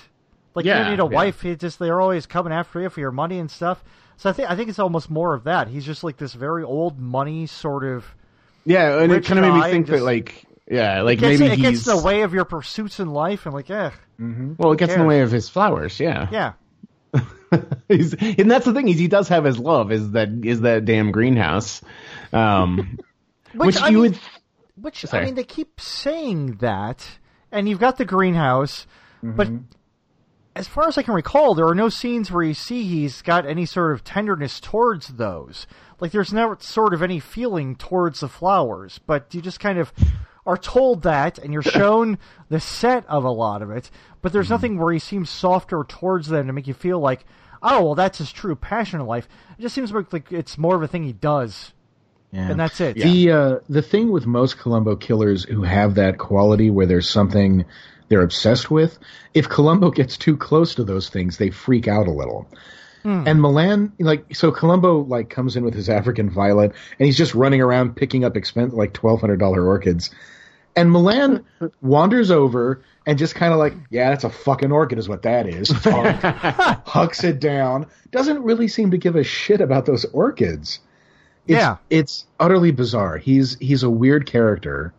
Like 0.53 0.65
you 0.65 0.71
Yeah, 0.71 0.79
don't 0.83 0.91
need 0.91 0.99
a 0.99 1.03
yeah. 1.09 1.15
wife. 1.17 1.41
He 1.41 1.55
just 1.55 1.79
they're 1.79 2.01
always 2.01 2.25
coming 2.25 2.51
after 2.53 2.81
you 2.81 2.89
for 2.89 2.99
your 2.99 3.11
money 3.11 3.39
and 3.39 3.49
stuff. 3.49 3.83
So 4.17 4.29
I 4.29 4.33
think 4.33 4.51
I 4.51 4.55
think 4.55 4.69
it's 4.69 4.79
almost 4.79 5.09
more 5.09 5.33
of 5.33 5.45
that. 5.45 5.69
He's 5.69 5.85
just 5.85 6.03
like 6.03 6.17
this 6.17 6.33
very 6.33 6.63
old 6.63 6.99
money 6.99 7.47
sort 7.47 7.85
of. 7.85 8.05
yeah, 8.65 8.99
and 8.99 9.11
it 9.13 9.23
kind 9.25 9.39
of 9.43 9.45
made 9.51 9.59
me 9.63 9.71
think 9.71 9.87
just- 9.87 9.99
that 9.99 10.03
like 10.05 10.45
yeah, 10.71 11.01
like 11.01 11.19
Gets, 11.19 11.39
maybe 11.39 11.53
it 11.53 11.59
he's 11.59 11.69
gets 11.83 11.87
in 11.87 11.97
the 11.97 12.01
way 12.03 12.21
of 12.21 12.33
your 12.33 12.45
pursuits 12.45 12.99
in 12.99 13.09
life, 13.11 13.45
and 13.45 13.53
like, 13.53 13.69
eh, 13.69 13.91
well, 14.57 14.71
it 14.71 14.79
gets 14.79 14.93
in 14.93 14.99
the 14.99 15.05
way 15.05 15.21
of 15.21 15.29
his 15.31 15.49
flowers, 15.49 15.99
yeah, 15.99 16.27
yeah. 16.31 16.53
He's, 17.89 18.13
and 18.13 18.49
that's 18.49 18.63
the 18.65 18.73
thing 18.73 18.87
is 18.87 18.97
he 18.97 19.09
does 19.09 19.27
have 19.27 19.43
his 19.43 19.59
love 19.59 19.91
is 19.91 20.11
that 20.11 20.29
is 20.45 20.61
that 20.61 20.85
damn 20.85 21.11
greenhouse, 21.11 21.81
um, 22.31 22.97
which, 23.53 23.75
I 23.77 23.89
you 23.89 24.01
mean- 24.01 24.11
would 24.13 24.19
Which 24.75 25.05
I 25.13 25.25
mean, 25.25 25.35
they 25.35 25.43
keep 25.43 25.81
saying 25.81 26.55
that, 26.61 27.05
and 27.51 27.67
you've 27.67 27.79
got 27.79 27.97
the 27.97 28.05
greenhouse, 28.05 28.87
but 29.21 29.49
as 30.55 30.67
far 30.67 30.87
as 30.87 30.97
I 30.97 31.03
can 31.03 31.13
recall, 31.13 31.53
there 31.53 31.67
are 31.67 31.75
no 31.75 31.89
scenes 31.89 32.31
where 32.31 32.43
you 32.43 32.53
see 32.53 32.83
he's 32.83 33.21
got 33.21 33.45
any 33.45 33.65
sort 33.65 33.91
of 33.93 34.03
tenderness 34.03 34.59
towards 34.59 35.09
those. 35.09 35.67
Like 35.99 36.11
there's 36.11 36.33
never 36.33 36.57
sort 36.59 36.93
of 36.93 37.03
any 37.03 37.19
feeling 37.19 37.75
towards 37.75 38.21
the 38.21 38.27
flowers, 38.29 38.99
but 39.05 39.33
you 39.35 39.41
just 39.41 39.59
kind 39.59 39.77
of 39.77 39.93
are 40.45 40.57
told 40.57 41.03
that, 41.03 41.37
and 41.37 41.53
you're 41.53 41.61
shown 41.79 42.17
the 42.49 42.59
set 42.59 43.05
of 43.07 43.23
a 43.23 43.31
lot 43.31 43.61
of 43.61 43.71
it, 43.71 43.89
but 44.21 44.33
there's 44.33 44.49
nothing 44.49 44.77
where 44.77 44.93
he 44.93 44.99
seems 44.99 45.29
softer 45.29 45.83
towards 45.87 46.27
them 46.27 46.47
to 46.47 46.53
make 46.53 46.67
you 46.67 46.73
feel 46.73 46.99
like, 46.99 47.25
oh, 47.63 47.83
well, 47.85 47.95
that's 47.95 48.17
his 48.17 48.31
true 48.31 48.55
passion 48.55 48.99
in 48.99 49.05
life. 49.07 49.27
It 49.57 49.61
just 49.61 49.75
seems 49.75 49.91
like, 49.91 50.31
it's 50.31 50.57
more 50.57 50.75
of 50.75 50.81
a 50.83 50.87
thing 50.87 51.03
he 51.03 51.13
does, 51.13 51.73
Yeah. 52.31 52.49
and 52.49 52.59
that's 52.59 52.79
it. 52.81 52.95
The 52.95 53.31
uh, 53.31 53.59
the 53.69 53.81
thing 53.81 54.11
with 54.11 54.25
most 54.25 54.57
Columbo 54.59 54.95
killers 54.95 55.43
who 55.43 55.63
have 55.63 55.95
that 55.95 56.17
quality 56.17 56.69
where 56.69 56.85
there's 56.85 57.09
something 57.09 57.65
they're 58.09 58.21
obsessed 58.23 58.69
with, 58.71 58.97
if 59.33 59.47
Columbo 59.47 59.89
gets 59.99 60.17
too 60.17 60.35
close 60.37 60.75
to 60.75 60.83
those 60.83 61.09
things, 61.09 61.37
they 61.37 61.49
freak 61.49 61.87
out 61.87 62.07
a 62.07 62.11
little. 62.11 62.47
And 63.03 63.39
Milland, 63.39 63.93
like, 63.97 64.35
so 64.35 64.51
Columbo 64.51 64.99
like 65.05 65.31
comes 65.31 65.55
in 65.55 65.63
with 65.63 65.73
his 65.73 65.89
African 65.89 66.29
violet, 66.29 66.71
and 66.99 67.05
he's 67.07 67.17
just 67.17 67.33
running 67.33 67.59
around 67.59 67.95
picking 67.95 68.23
up 68.23 68.37
expensive 68.37 68.77
like 68.77 68.93
twelve 68.93 69.19
hundred 69.21 69.39
dollar 69.39 69.65
orchids. 69.65 70.11
And 70.75 70.89
Milland 70.89 71.43
wanders 71.81 72.31
over 72.31 72.81
and 73.05 73.17
just 73.17 73.35
kind 73.35 73.51
of 73.51 73.59
like, 73.59 73.73
yeah, 73.89 74.09
that's 74.09 74.23
a 74.23 74.29
fucking 74.29 74.71
orchid, 74.71 74.99
is 74.99 75.09
what 75.09 75.23
that 75.23 75.47
is. 75.47 75.69
Hucks 76.85 77.23
it 77.23 77.39
down. 77.39 77.87
Doesn't 78.11 78.43
really 78.43 78.67
seem 78.67 78.91
to 78.91 78.97
give 78.97 79.15
a 79.15 79.23
shit 79.23 79.61
about 79.61 79.85
those 79.85 80.05
orchids. 80.05 80.79
It's, 81.47 81.57
Yeah. 81.57 81.77
it's 81.89 82.25
utterly 82.39 82.71
bizarre. 82.71 83.17
He's 83.17 83.57
he's 83.59 83.83
a 83.83 83.89
weird 83.89 84.25
character 84.27 84.93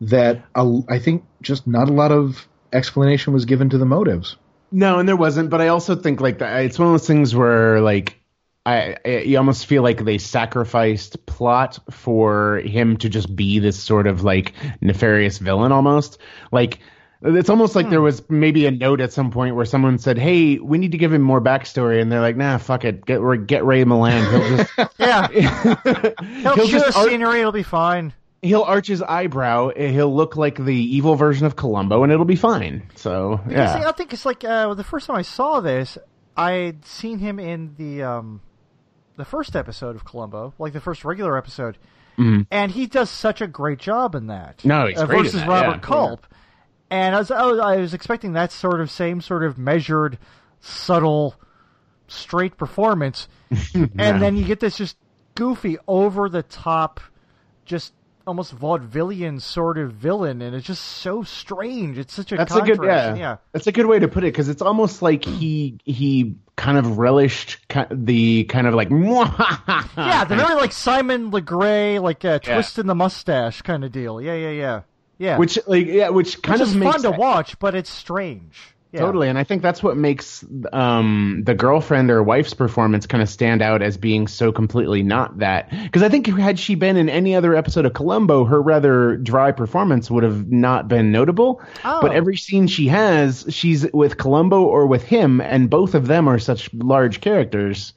that 0.00 0.42
a, 0.54 0.80
I 0.88 0.98
think 0.98 1.24
just 1.42 1.66
not 1.66 1.88
a 1.88 1.92
lot 1.92 2.10
of 2.12 2.48
explanation 2.72 3.32
was 3.32 3.44
given 3.44 3.68
to 3.70 3.78
the 3.78 3.84
motives. 3.86 4.36
No, 4.72 4.98
and 4.98 5.08
there 5.08 5.16
wasn't. 5.16 5.50
But 5.50 5.60
I 5.60 5.68
also 5.68 5.94
think 5.94 6.20
like 6.20 6.38
that, 6.38 6.64
it's 6.64 6.78
one 6.78 6.88
of 6.88 6.94
those 6.94 7.06
things 7.06 7.34
where 7.34 7.80
like 7.80 8.18
I, 8.66 8.96
I 9.04 9.08
you 9.18 9.36
almost 9.38 9.66
feel 9.66 9.82
like 9.82 10.04
they 10.04 10.18
sacrificed 10.18 11.24
plot 11.26 11.78
for 11.90 12.58
him 12.64 12.96
to 12.98 13.08
just 13.08 13.34
be 13.34 13.58
this 13.58 13.78
sort 13.82 14.06
of 14.06 14.24
like 14.24 14.52
nefarious 14.80 15.38
villain 15.38 15.72
almost. 15.72 16.18
Like 16.50 16.78
it's 17.22 17.48
almost 17.48 17.74
like 17.74 17.88
there 17.88 18.00
was 18.02 18.22
maybe 18.28 18.66
a 18.66 18.70
note 18.70 19.00
at 19.00 19.12
some 19.12 19.30
point 19.30 19.56
where 19.56 19.64
someone 19.64 19.98
said, 19.98 20.18
"Hey, 20.18 20.58
we 20.58 20.78
need 20.78 20.92
to 20.92 20.98
give 20.98 21.12
him 21.12 21.22
more 21.22 21.40
backstory," 21.40 22.00
and 22.02 22.10
they're 22.12 22.20
like, 22.20 22.36
"Nah, 22.36 22.58
fuck 22.58 22.84
it, 22.84 23.04
get 23.06 23.20
get 23.46 23.64
Ray 23.64 23.84
Milland. 23.84 24.30
He'll 24.30 24.56
just 24.56 24.94
Yeah. 24.98 25.28
He'll, 26.42 26.54
He'll 26.54 26.66
just 26.66 26.86
the 26.92 26.98
ar- 26.98 27.08
scenery, 27.08 27.40
it'll 27.40 27.52
be 27.52 27.62
fine. 27.62 28.12
he'll 28.42 28.62
arch 28.62 28.88
his 28.88 29.00
eyebrow. 29.00 29.70
He'll 29.74 30.14
look 30.14 30.36
like 30.36 30.62
the 30.62 30.74
evil 30.74 31.14
version 31.16 31.46
of 31.46 31.56
Columbo, 31.56 32.02
and 32.02 32.12
it'll 32.12 32.24
be 32.26 32.36
fine." 32.36 32.82
So 32.94 33.40
Because, 33.46 33.72
see, 33.72 33.86
I 33.86 33.92
think 33.92 34.12
it's 34.12 34.26
like 34.26 34.44
uh, 34.44 34.74
the 34.74 34.84
first 34.84 35.06
time 35.06 35.16
I 35.16 35.22
saw 35.22 35.60
this, 35.60 35.96
I'd 36.36 36.84
seen 36.84 37.18
him 37.20 37.38
in 37.38 37.74
the 37.78 38.02
um, 38.02 38.40
the 39.16 39.24
first 39.24 39.56
episode 39.56 39.96
of 39.96 40.04
Columbo, 40.04 40.54
like 40.58 40.72
the 40.72 40.80
first 40.80 41.04
regular 41.04 41.36
episode, 41.36 41.78
and 42.16 42.70
he 42.70 42.86
does 42.86 43.10
such 43.10 43.40
a 43.40 43.46
great 43.46 43.78
job 43.78 44.14
in 44.14 44.28
that. 44.28 44.58
Mm-hmm. 44.58 44.68
No, 44.68 44.86
he's 44.86 44.98
uh, 44.98 45.06
great 45.06 45.24
versus 45.24 45.40
that, 45.40 45.48
Robert 45.48 45.76
yeah. 45.76 45.78
Culp. 45.80 46.26
And 46.90 47.14
I 47.14 47.18
was, 47.18 47.30
I 47.30 47.46
was 47.46 47.58
I 47.58 47.76
was 47.76 47.94
expecting 47.94 48.34
that 48.34 48.52
sort 48.52 48.80
of 48.80 48.90
same 48.90 49.20
sort 49.20 49.42
of 49.42 49.58
measured, 49.58 50.18
subtle, 50.60 51.34
straight 52.06 52.56
performance, 52.56 53.28
and 53.74 54.22
then 54.22 54.36
you 54.36 54.44
get 54.44 54.60
this 54.60 54.76
just 54.76 54.96
goofy, 55.34 55.76
over 55.88 56.28
the 56.28 56.42
top, 56.42 57.00
just 57.64 57.92
almost 58.26 58.56
vaudevillian 58.56 59.40
sort 59.40 59.78
of 59.78 59.92
villain, 59.92 60.40
and 60.42 60.54
it's 60.54 60.66
just 60.66 60.82
so 60.82 61.22
strange. 61.22 61.98
It's 61.98 62.14
such 62.14 62.32
a 62.32 62.36
That's 62.36 62.54
a 62.54 62.62
good 62.62 62.78
yeah. 62.82 63.14
yeah. 63.14 63.36
That's 63.52 63.66
a 63.66 63.72
good 63.72 63.86
way 63.86 63.98
to 63.98 64.08
put 64.08 64.24
it 64.24 64.28
because 64.28 64.48
it's 64.48 64.62
almost 64.62 65.02
like 65.02 65.24
he 65.24 65.78
he 65.84 66.36
kind 66.56 66.78
of 66.78 66.98
relished 66.98 67.58
the 67.90 68.44
kind 68.44 68.66
of 68.66 68.74
like 68.74 68.90
Yeah, 68.90 70.24
the 70.24 70.36
very 70.36 70.54
like 70.54 70.72
Simon 70.72 71.30
Legree, 71.30 71.98
like 71.98 72.24
uh, 72.24 72.38
Yeah. 72.44 72.54
twisting 72.54 72.86
the 72.86 72.94
mustache 72.94 73.62
kind 73.62 73.84
of 73.84 73.92
deal. 73.92 74.20
Yeah, 74.20 74.34
yeah, 74.34 74.50
yeah, 74.50 74.80
yeah. 75.18 75.38
which 75.38 75.58
like 75.66 75.86
yeah 75.86 76.10
which 76.10 76.42
kind 76.42 76.60
Which 76.60 76.68
of 76.68 76.74
is 76.74 76.76
makes 76.76 77.02
fun 77.02 77.12
to 77.12 77.18
watch, 77.18 77.58
but 77.58 77.74
it's 77.74 77.90
strange. 77.90 78.73
Yeah. 78.94 79.00
Totally, 79.00 79.28
and 79.28 79.36
I 79.36 79.42
think 79.42 79.60
that's 79.60 79.82
what 79.82 79.96
makes 79.96 80.44
um, 80.72 81.42
the 81.44 81.54
girlfriend 81.54 82.12
or 82.12 82.22
wife's 82.22 82.54
performance 82.54 83.08
kind 83.08 83.24
of 83.24 83.28
stand 83.28 83.60
out 83.60 83.82
as 83.82 83.96
being 83.96 84.28
so 84.28 84.52
completely 84.52 85.02
not 85.02 85.38
that. 85.38 85.68
Because 85.70 86.04
I 86.04 86.08
think 86.08 86.28
had 86.28 86.60
she 86.60 86.76
been 86.76 86.96
in 86.96 87.08
any 87.08 87.34
other 87.34 87.56
episode 87.56 87.86
of 87.86 87.92
Columbo, 87.92 88.44
her 88.44 88.62
rather 88.62 89.16
dry 89.16 89.50
performance 89.50 90.12
would 90.12 90.22
have 90.22 90.48
not 90.48 90.86
been 90.86 91.10
notable. 91.10 91.60
Oh. 91.84 91.98
But 92.00 92.12
every 92.12 92.36
scene 92.36 92.68
she 92.68 92.86
has, 92.86 93.44
she's 93.48 93.84
with 93.92 94.16
Columbo 94.16 94.62
or 94.62 94.86
with 94.86 95.02
him, 95.02 95.40
and 95.40 95.68
both 95.68 95.96
of 95.96 96.06
them 96.06 96.28
are 96.28 96.38
such 96.38 96.72
large 96.72 97.20
characters. 97.20 97.94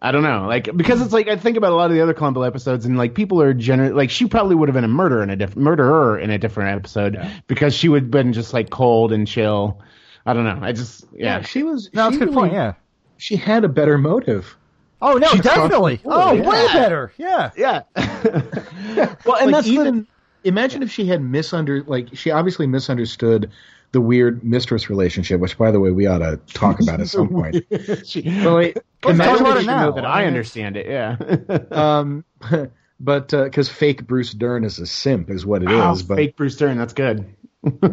I 0.00 0.12
don't 0.12 0.22
know, 0.22 0.46
like 0.46 0.76
because 0.76 1.02
it's 1.02 1.12
like 1.12 1.26
I 1.26 1.36
think 1.36 1.56
about 1.56 1.72
a 1.72 1.74
lot 1.74 1.90
of 1.90 1.96
the 1.96 2.02
other 2.02 2.14
Columbo 2.14 2.42
episodes, 2.42 2.86
and 2.86 2.96
like 2.96 3.14
people 3.14 3.42
are 3.42 3.52
generally 3.52 3.92
like 3.92 4.10
she 4.10 4.26
probably 4.26 4.54
would 4.54 4.68
have 4.68 4.74
been 4.74 4.84
a 4.84 4.88
murderer 4.88 5.24
in 5.24 5.30
a 5.30 5.36
different 5.36 5.62
murderer 5.62 6.18
in 6.18 6.30
a 6.30 6.38
different 6.38 6.76
episode 6.76 7.18
because 7.48 7.74
she 7.74 7.88
would 7.88 8.04
have 8.04 8.10
been 8.10 8.32
just 8.32 8.52
like 8.52 8.70
cold 8.70 9.12
and 9.12 9.26
chill. 9.26 9.80
I 10.24 10.34
don't 10.34 10.44
know. 10.44 10.60
I 10.62 10.72
just 10.72 11.04
yeah. 11.12 11.42
she 11.42 11.64
was. 11.64 11.90
No, 11.92 12.04
that's 12.04 12.16
she 12.16 12.22
a 12.22 12.26
good 12.26 12.34
point. 12.34 12.52
Yeah. 12.52 12.74
she 13.16 13.36
had 13.36 13.64
a 13.64 13.68
better 13.68 13.98
motive. 13.98 14.56
Oh 15.00 15.14
no, 15.14 15.28
She 15.28 15.38
definitely. 15.38 16.00
Oh, 16.04 16.32
yeah. 16.32 16.48
way 16.48 16.66
better. 16.66 17.12
Yeah. 17.16 17.50
Yeah. 17.56 17.82
well, 17.96 19.36
and 19.36 19.50
like 19.50 19.50
that's 19.52 19.68
even 19.68 20.06
the, 20.42 20.48
imagine 20.48 20.82
if 20.82 20.90
she 20.90 21.06
had 21.06 21.20
misunder 21.20 21.86
like 21.86 22.14
she 22.14 22.30
obviously 22.30 22.66
misunderstood 22.66 23.50
the 23.92 24.00
weird 24.00 24.44
mistress 24.44 24.90
relationship, 24.90 25.40
which 25.40 25.56
by 25.56 25.70
the 25.70 25.80
way 25.80 25.90
we 25.90 26.06
ought 26.06 26.18
to 26.18 26.38
talk 26.52 26.80
about 26.80 27.00
at 27.00 27.08
some 27.08 27.28
point. 27.28 27.56
she, 28.04 28.22
But, 28.22 28.52
like, 28.52 28.84
Let's 29.04 29.18
talk 29.18 29.40
about 29.40 29.56
it 29.58 29.66
now. 29.66 29.86
know 29.86 29.92
that 29.92 30.04
I 30.04 30.26
understand 30.26 30.76
it. 30.76 30.86
Yeah. 30.86 31.16
Um, 31.70 32.24
but 33.00 33.28
because 33.30 33.68
fake 33.68 34.06
Bruce 34.06 34.32
Dern 34.32 34.64
is 34.64 34.78
a 34.78 34.86
simp 34.86 35.30
is 35.30 35.46
what 35.46 35.62
it 35.62 35.70
is. 35.70 36.02
Oh, 36.02 36.06
but 36.06 36.16
fake 36.16 36.36
Bruce 36.36 36.56
Dern. 36.56 36.76
That's 36.78 36.92
good. 36.92 37.24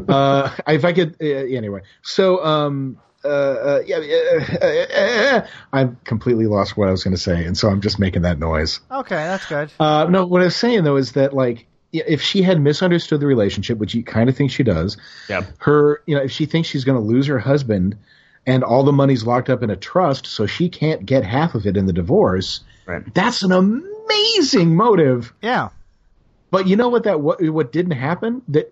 uh, 0.10 0.56
if 0.68 0.86
I 0.86 0.94
could, 0.94 1.16
uh, 1.22 1.26
anyway. 1.26 1.82
So, 2.02 2.44
um, 2.44 2.98
uh, 3.24 3.28
uh, 3.28 3.82
yeah, 3.86 3.98
uh, 3.98 4.44
uh, 4.62 4.68
uh, 4.68 5.48
I've 5.74 6.04
completely 6.04 6.46
lost 6.46 6.78
what 6.78 6.88
I 6.88 6.92
was 6.92 7.04
going 7.04 7.16
to 7.16 7.22
say, 7.22 7.46
and 7.46 7.58
so 7.58 7.70
I'm 7.70 7.82
just 7.82 7.98
making 8.00 8.22
that 8.22 8.38
noise. 8.38 8.80
Okay, 8.92 9.16
that's 9.16 9.46
good. 9.48 9.72
Uh, 9.80 10.06
no, 10.10 10.26
what 10.28 10.42
I 10.42 10.46
was 10.46 10.56
saying 10.56 10.84
though 10.84 10.98
is 10.98 11.14
that 11.14 11.34
like, 11.34 11.58
yeah, 11.58 11.66
if 12.08 12.22
she 12.22 12.42
had 12.42 12.60
misunderstood 12.62 13.20
the 13.20 13.28
relationship, 13.28 13.78
which 13.78 13.94
you 13.94 14.04
kind 14.04 14.30
of 14.30 14.36
think 14.38 14.52
she 14.52 14.64
does, 14.64 14.98
Yeah. 15.30 15.46
her, 15.60 16.02
you 16.06 16.16
know, 16.16 16.24
if 16.24 16.32
she 16.32 16.46
thinks 16.46 16.68
she's 16.70 16.84
going 16.84 16.98
to 17.02 17.06
lose 17.06 17.28
her 17.28 17.40
husband, 17.40 17.98
and 18.48 18.64
all 18.64 18.84
the 18.84 18.92
money's 18.92 19.26
locked 19.26 19.50
up 19.50 19.64
in 19.64 19.70
a 19.70 19.76
trust, 19.76 20.28
so 20.28 20.46
she 20.46 20.70
can't 20.70 21.06
get 21.06 21.24
half 21.24 21.56
of 21.56 21.66
it 21.66 21.76
in 21.78 21.86
the 21.88 21.94
divorce. 21.94 22.62
Right. 22.86 23.02
That's 23.14 23.42
an 23.42 23.52
amazing 23.52 24.76
motive. 24.76 25.34
Yeah. 25.42 25.70
But 26.52 26.68
you 26.68 26.76
know 26.76 26.90
what 26.90 27.04
that 27.04 27.22
what, 27.22 27.42
what 27.50 27.72
didn't 27.72 27.94
happen 27.94 28.42
that 28.50 28.72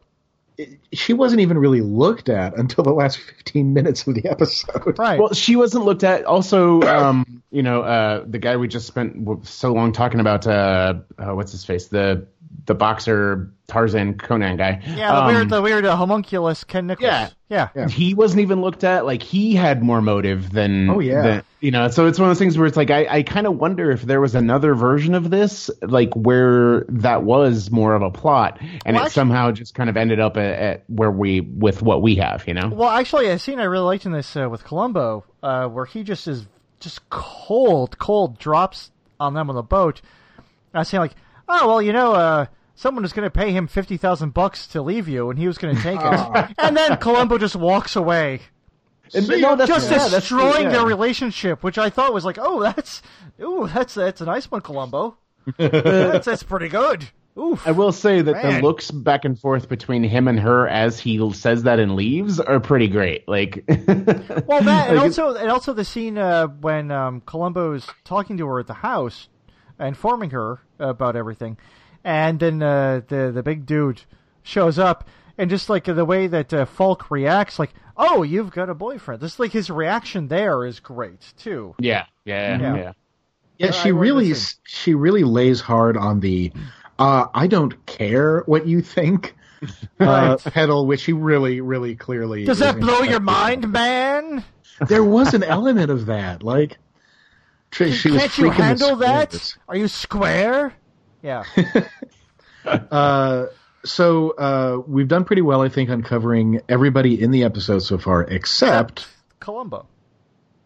it, 0.57 0.77
she 0.93 1.13
wasn't 1.13 1.41
even 1.41 1.57
really 1.57 1.81
looked 1.81 2.29
at 2.29 2.55
until 2.57 2.83
the 2.83 2.93
last 2.93 3.17
15 3.17 3.73
minutes 3.73 4.05
of 4.05 4.13
the 4.13 4.29
episode. 4.29 4.99
Right. 4.99 5.19
Well, 5.19 5.33
she 5.33 5.55
wasn't 5.55 5.85
looked 5.85 6.03
at. 6.03 6.25
Also, 6.25 6.81
um, 6.83 7.41
you 7.51 7.63
know, 7.63 7.81
uh, 7.81 8.23
the 8.27 8.37
guy 8.37 8.55
we 8.57 8.67
just 8.67 8.85
spent 8.85 9.47
so 9.47 9.73
long 9.73 9.91
talking 9.91 10.19
about, 10.19 10.45
uh, 10.45 10.93
uh, 11.17 11.33
what's 11.33 11.51
his 11.51 11.65
face, 11.65 11.87
the 11.87 12.27
the 12.65 12.75
boxer 12.75 13.51
Tarzan 13.67 14.17
Conan 14.17 14.57
guy. 14.57 14.81
yeah, 14.85 15.11
the 15.11 15.17
Um, 15.21 15.27
weird, 15.27 15.49
the 15.49 15.61
weird 15.61 15.85
uh, 15.85 15.95
homunculus 15.95 16.63
Ken 16.63 16.87
Nichols. 16.87 17.05
yeah. 17.07 17.29
Yeah. 17.49 17.69
Yeah. 17.75 17.87
he 17.87 18.13
wasn't 18.13 18.41
even 18.41 18.61
looked 18.61 18.83
at. 18.83 19.05
Like 19.05 19.21
he 19.23 19.53
had 19.55 19.83
more 19.83 20.01
motive 20.01 20.51
than. 20.51 20.89
Oh, 20.89 20.99
yeah. 20.99 21.21
than- 21.21 21.43
you 21.59 21.71
know, 21.71 21.87
so 21.87 22.07
it's 22.07 22.19
one 22.19 22.29
of 22.29 22.31
those 22.31 22.39
things 22.39 22.57
where 22.57 22.67
it's 22.67 22.75
like 22.75 22.89
I, 22.91 23.05
I 23.09 23.23
kind 23.23 23.47
of 23.47 23.57
wonder 23.57 23.89
if 23.91 24.01
there 24.01 24.19
was 24.19 24.35
another 24.35 24.75
version 24.75 25.13
of 25.15 25.29
this, 25.29 25.69
like 25.81 26.13
where 26.13 26.81
that 26.89 27.23
was 27.23 27.71
more 27.71 27.95
of 27.95 28.01
a 28.01 28.11
plot, 28.11 28.59
and 28.85 28.95
Well, 28.95 29.03
it 29.03 29.07
actu- 29.07 29.13
somehow 29.13 29.51
just 29.51 29.73
kind 29.73 29.89
of 29.89 29.95
ended 29.95 30.19
up 30.19 30.35
at, 30.35 30.59
at 30.59 30.83
where 30.87 31.09
we 31.11 31.39
with 31.39 31.81
what 31.81 32.01
we 32.01 32.15
have. 32.15 32.45
You 32.47 32.53
know. 32.55 32.67
Well, 32.67 32.89
actually, 32.89 33.27
a 33.27 33.39
scene 33.39 33.59
I 33.61 33.63
really 33.63 33.85
liked 33.85 34.05
in 34.05 34.11
this 34.11 34.35
uh, 34.35 34.49
with 34.49 34.65
Columbo, 34.65 35.23
uh, 35.41 35.67
where 35.69 35.85
he 35.85 36.03
just 36.03 36.27
is 36.27 36.45
just 36.81 37.07
cold, 37.09 37.97
cold 37.97 38.37
drops 38.39 38.91
on 39.19 39.33
them 39.33 39.49
on 39.49 39.55
the 39.55 39.63
boat. 39.63 40.01
I 40.73 40.79
was 40.79 40.89
saying 40.89 40.99
like, 41.01 41.15
oh 41.49 41.67
well, 41.67 41.81
you 41.81 41.93
know, 41.93 42.13
uh, 42.13 42.45
someone 42.75 43.03
was 43.03 43.13
going 43.13 43.25
to 43.25 43.31
pay 43.31 43.51
him 43.51 43.67
fifty 43.67 43.97
thousand 43.97 44.33
bucks 44.33 44.67
to 44.67 44.81
leave 44.81 45.07
you, 45.07 45.29
and 45.29 45.37
he 45.39 45.47
was 45.47 45.57
going 45.57 45.75
to 45.75 45.81
take 45.81 45.99
it, 46.01 46.55
and 46.57 46.75
then 46.75 46.97
Columbo 46.97 47.37
just 47.37 47.55
walks 47.55 47.95
away, 47.95 48.41
And- 49.13 49.27
no, 49.27 49.55
that's- 49.55 49.67
just 49.67 49.91
yeah, 49.91 49.97
that's- 49.97 50.11
destroying 50.11 50.63
yeah. 50.63 50.69
their 50.71 50.85
relationship, 50.85 51.63
which 51.63 51.77
I 51.77 51.89
thought 51.89 52.13
was 52.13 52.25
like, 52.25 52.37
oh, 52.39 52.61
that's, 52.61 53.01
ooh, 53.41 53.69
that's 53.73 53.93
that's 53.93 54.21
a 54.21 54.25
nice 54.25 54.49
one, 54.49 54.61
Columbo. 54.61 55.17
that's 55.57 56.25
that's 56.25 56.43
pretty 56.43 56.69
good. 56.69 57.09
Oof. 57.37 57.65
I 57.67 57.71
will 57.71 57.91
say 57.91 58.21
that 58.21 58.31
Man. 58.43 58.61
the 58.61 58.61
looks 58.61 58.91
back 58.91 59.25
and 59.25 59.39
forth 59.39 59.67
between 59.67 60.03
him 60.03 60.27
and 60.27 60.39
her 60.39 60.67
as 60.67 60.99
he 60.99 61.31
says 61.33 61.63
that 61.63 61.79
and 61.79 61.95
leaves 61.95 62.39
are 62.39 62.59
pretty 62.59 62.87
great. 62.87 63.27
Like, 63.27 63.63
Well, 63.67 63.75
that 63.87 63.87
and 64.89 64.97
Like, 64.97 64.99
also 64.99 65.33
and 65.33 65.49
also 65.49 65.73
the 65.73 65.83
scene 65.83 66.19
uh, 66.19 66.45
when 66.45 66.91
um, 66.91 67.23
is 67.73 67.87
talking 68.03 68.37
to 68.37 68.45
her 68.45 68.59
at 68.59 68.67
the 68.67 68.75
house, 68.75 69.29
informing 69.79 70.31
her 70.31 70.61
about 70.79 71.15
everything, 71.15 71.57
and 72.03 72.39
then 72.39 72.61
uh, 72.61 73.01
the 73.07 73.31
the 73.33 73.43
big 73.43 73.65
dude 73.65 74.01
shows 74.43 74.77
up, 74.79 75.07
and 75.37 75.49
just 75.49 75.69
like 75.69 75.85
the 75.85 76.05
way 76.05 76.27
that 76.27 76.53
uh, 76.53 76.65
Falk 76.65 77.09
reacts, 77.11 77.59
like, 77.59 77.73
"Oh, 77.97 78.23
you've 78.23 78.51
got 78.51 78.69
a 78.69 78.73
boyfriend." 78.75 79.21
Just 79.21 79.39
like 79.39 79.51
his 79.51 79.69
reaction 79.69 80.27
there 80.27 80.65
is 80.65 80.79
great 80.79 81.33
too. 81.37 81.75
yeah, 81.79 82.05
yeah, 82.25 82.59
Yeah. 82.59 82.75
yeah. 82.75 82.91
Yeah, 83.59 83.67
I 83.67 83.71
she 83.71 83.91
really 83.91 84.33
she 84.63 84.95
really 84.95 85.23
lays 85.23 85.61
hard 85.61 85.95
on 85.95 86.19
the 86.19 86.51
uh, 86.99 87.27
I 87.33 87.47
don't 87.47 87.85
care 87.85 88.41
what 88.45 88.67
you 88.67 88.81
think 88.81 89.35
uh, 89.99 90.37
pedal, 90.37 90.87
which 90.87 91.03
he 91.05 91.13
really, 91.13 91.61
really 91.61 91.95
clearly 91.95 92.45
Does 92.45 92.59
that 92.59 92.79
blow 92.79 93.01
your 93.01 93.19
mind, 93.19 93.71
man? 93.71 94.43
There 94.87 95.03
was 95.03 95.33
an 95.33 95.43
element 95.43 95.91
of 95.91 96.07
that, 96.07 96.43
like 96.43 96.77
tr- 97.73 97.91
she 97.91 98.09
Can't 98.17 98.37
you 98.37 98.49
handle 98.49 98.95
that? 98.97 99.33
squares. 99.33 99.57
Are 99.67 99.75
you 99.75 99.87
square? 99.87 100.73
Yeah. 101.21 101.43
Uh, 102.65 103.47
so 103.83 104.29
uh, 104.31 104.81
we've 104.87 105.09
done 105.09 105.25
pretty 105.25 105.41
well, 105.41 105.61
I 105.61 105.67
think, 105.67 105.89
on 105.89 106.01
covering 106.01 106.61
everybody 106.69 107.21
in 107.21 107.31
the 107.31 107.43
episode 107.43 107.79
so 107.79 107.97
far, 107.97 108.23
except 108.23 109.05
Columbo. 109.41 109.85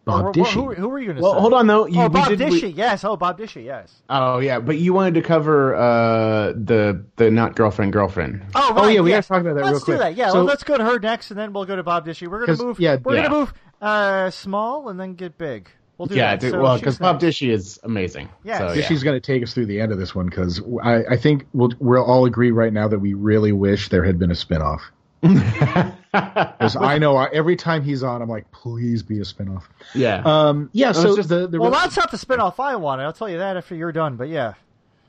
Bob 0.04 0.24
Or- 0.24 0.28
or- 0.28 0.32
Dishy. 0.32 0.52
Who, 0.52 0.74
who 0.74 0.88
were 0.88 1.00
you 1.00 1.06
going 1.06 1.16
to 1.16 1.22
Well, 1.22 1.34
say? 1.34 1.40
hold 1.40 1.54
on 1.54 1.66
though. 1.66 1.86
You, 1.86 2.02
Oh, 2.02 2.08
Bob 2.08 2.28
did- 2.28 2.38
Dishy. 2.38 2.62
we- 2.62 2.68
Yes. 2.68 3.02
Oh, 3.02 3.16
Bob 3.16 3.36
Dishy. 3.38 3.64
Yes. 3.64 3.92
oh 4.08 4.38
yeah, 4.38 4.60
but 4.60 4.78
you 4.78 4.92
wanted 4.94 5.14
to 5.14 5.22
cover 5.22 5.74
uh, 5.74 6.52
the 6.52 7.04
the 7.16 7.30
not 7.32 7.56
girlfriend 7.56 7.92
girlfriend. 7.92 8.44
Oh, 8.54 8.74
right, 8.74 8.84
Oh, 8.84 8.88
yeah, 8.88 9.00
we 9.00 9.10
yes. 9.10 9.26
gotta 9.28 9.42
talk 9.42 9.50
about 9.50 9.56
that 9.60 9.64
let's 9.72 9.78
real 9.80 9.84
quick. 9.84 9.96
do 9.96 9.98
that. 10.04 10.14
Yeah, 10.14 10.28
So- 10.28 10.34
well, 10.36 10.44
let's 10.44 10.62
go 10.62 10.78
to 10.78 10.84
her 10.84 11.00
next, 11.00 11.30
and 11.32 11.38
then 11.40 11.52
we'll 11.52 11.64
go 11.66 11.74
to 11.74 11.82
Bob 11.82 12.06
Dishy. 12.06 12.28
We're 12.28 12.46
going 12.46 12.56
to 12.56 12.64
move. 12.64 12.78
yeah, 12.78 12.96
we're 13.02 13.16
yeah. 13.16 13.22
gonna 13.24 13.34
move 13.40 13.52
uh, 13.82 14.30
small 14.30 14.88
and 14.88 15.00
then 15.00 15.14
get 15.14 15.36
big. 15.36 15.68
We'll 15.98 16.06
do 16.06 16.14
yeah, 16.14 16.30
that. 16.30 16.40
dude, 16.40 16.52
So 16.52 16.62
well, 16.62 16.78
because 16.78 16.96
Bob 16.98 17.20
next. 17.20 17.38
Dishy 17.38 17.50
is 17.50 17.80
amazing. 17.82 18.28
Yes. 18.44 18.58
so, 18.58 18.68
Yeah, 18.68 18.74
yeah. 18.74 18.82
Dishy's 18.82 19.02
going 19.02 19.20
to 19.20 19.20
take 19.20 19.42
us 19.42 19.52
through 19.52 19.66
the 19.66 19.80
end 19.80 19.90
of 19.90 19.98
this 19.98 20.14
one 20.14 20.26
because 20.26 20.62
I, 20.82 21.04
I 21.04 21.16
think 21.16 21.46
we'll 21.52 21.72
we'll 21.80 22.04
all 22.04 22.24
agree 22.24 22.52
right 22.52 22.72
now 22.72 22.86
that 22.86 23.00
we 23.00 23.14
really 23.14 23.52
wish 23.52 23.88
there 23.88 24.04
had 24.04 24.18
been 24.18 24.30
a 24.30 24.34
spinoff. 24.34 24.80
Because 26.10 26.74
I 26.74 26.98
know 26.98 27.16
I, 27.16 27.28
every 27.32 27.54
time 27.54 27.82
he's 27.82 28.02
on, 28.02 28.22
I'm 28.22 28.30
like, 28.30 28.50
please 28.50 29.02
be 29.02 29.18
a 29.18 29.24
spinoff. 29.24 29.64
yeah, 29.94 30.22
Um, 30.24 30.70
yeah. 30.72 30.92
So 30.92 31.16
just- 31.16 31.28
the 31.28 31.46
the 31.46 31.60
Well, 31.60 31.70
that's 31.70 31.96
not 31.96 32.10
the 32.10 32.16
spinoff 32.16 32.58
I 32.58 32.76
wanted. 32.76 33.04
I'll 33.04 33.12
tell 33.12 33.28
you 33.28 33.38
that 33.38 33.58
after 33.58 33.74
you're 33.74 33.92
done. 33.92 34.16
But 34.16 34.28
yeah. 34.28 34.54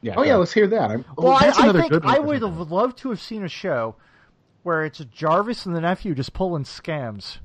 yeah. 0.02 0.16
oh 0.18 0.24
yeah, 0.24 0.36
let's 0.36 0.52
hear 0.52 0.68
that. 0.68 0.92
I'm, 0.92 1.06
Well, 1.18 1.34
I, 1.34 1.54
I 1.56 1.72
think 1.72 2.04
I 2.04 2.20
would 2.20 2.42
have 2.42 2.70
loved 2.70 2.98
to 3.00 3.10
have 3.10 3.22
seen 3.22 3.44
a 3.44 3.50
show 3.50 3.96
where 4.64 4.84
it's 4.84 5.00
Jarvis 5.00 5.66
and 5.66 5.74
the 5.74 5.82
nephew 5.82 6.14
just 6.14 6.34
pulling 6.34 6.66
scams. 6.66 7.38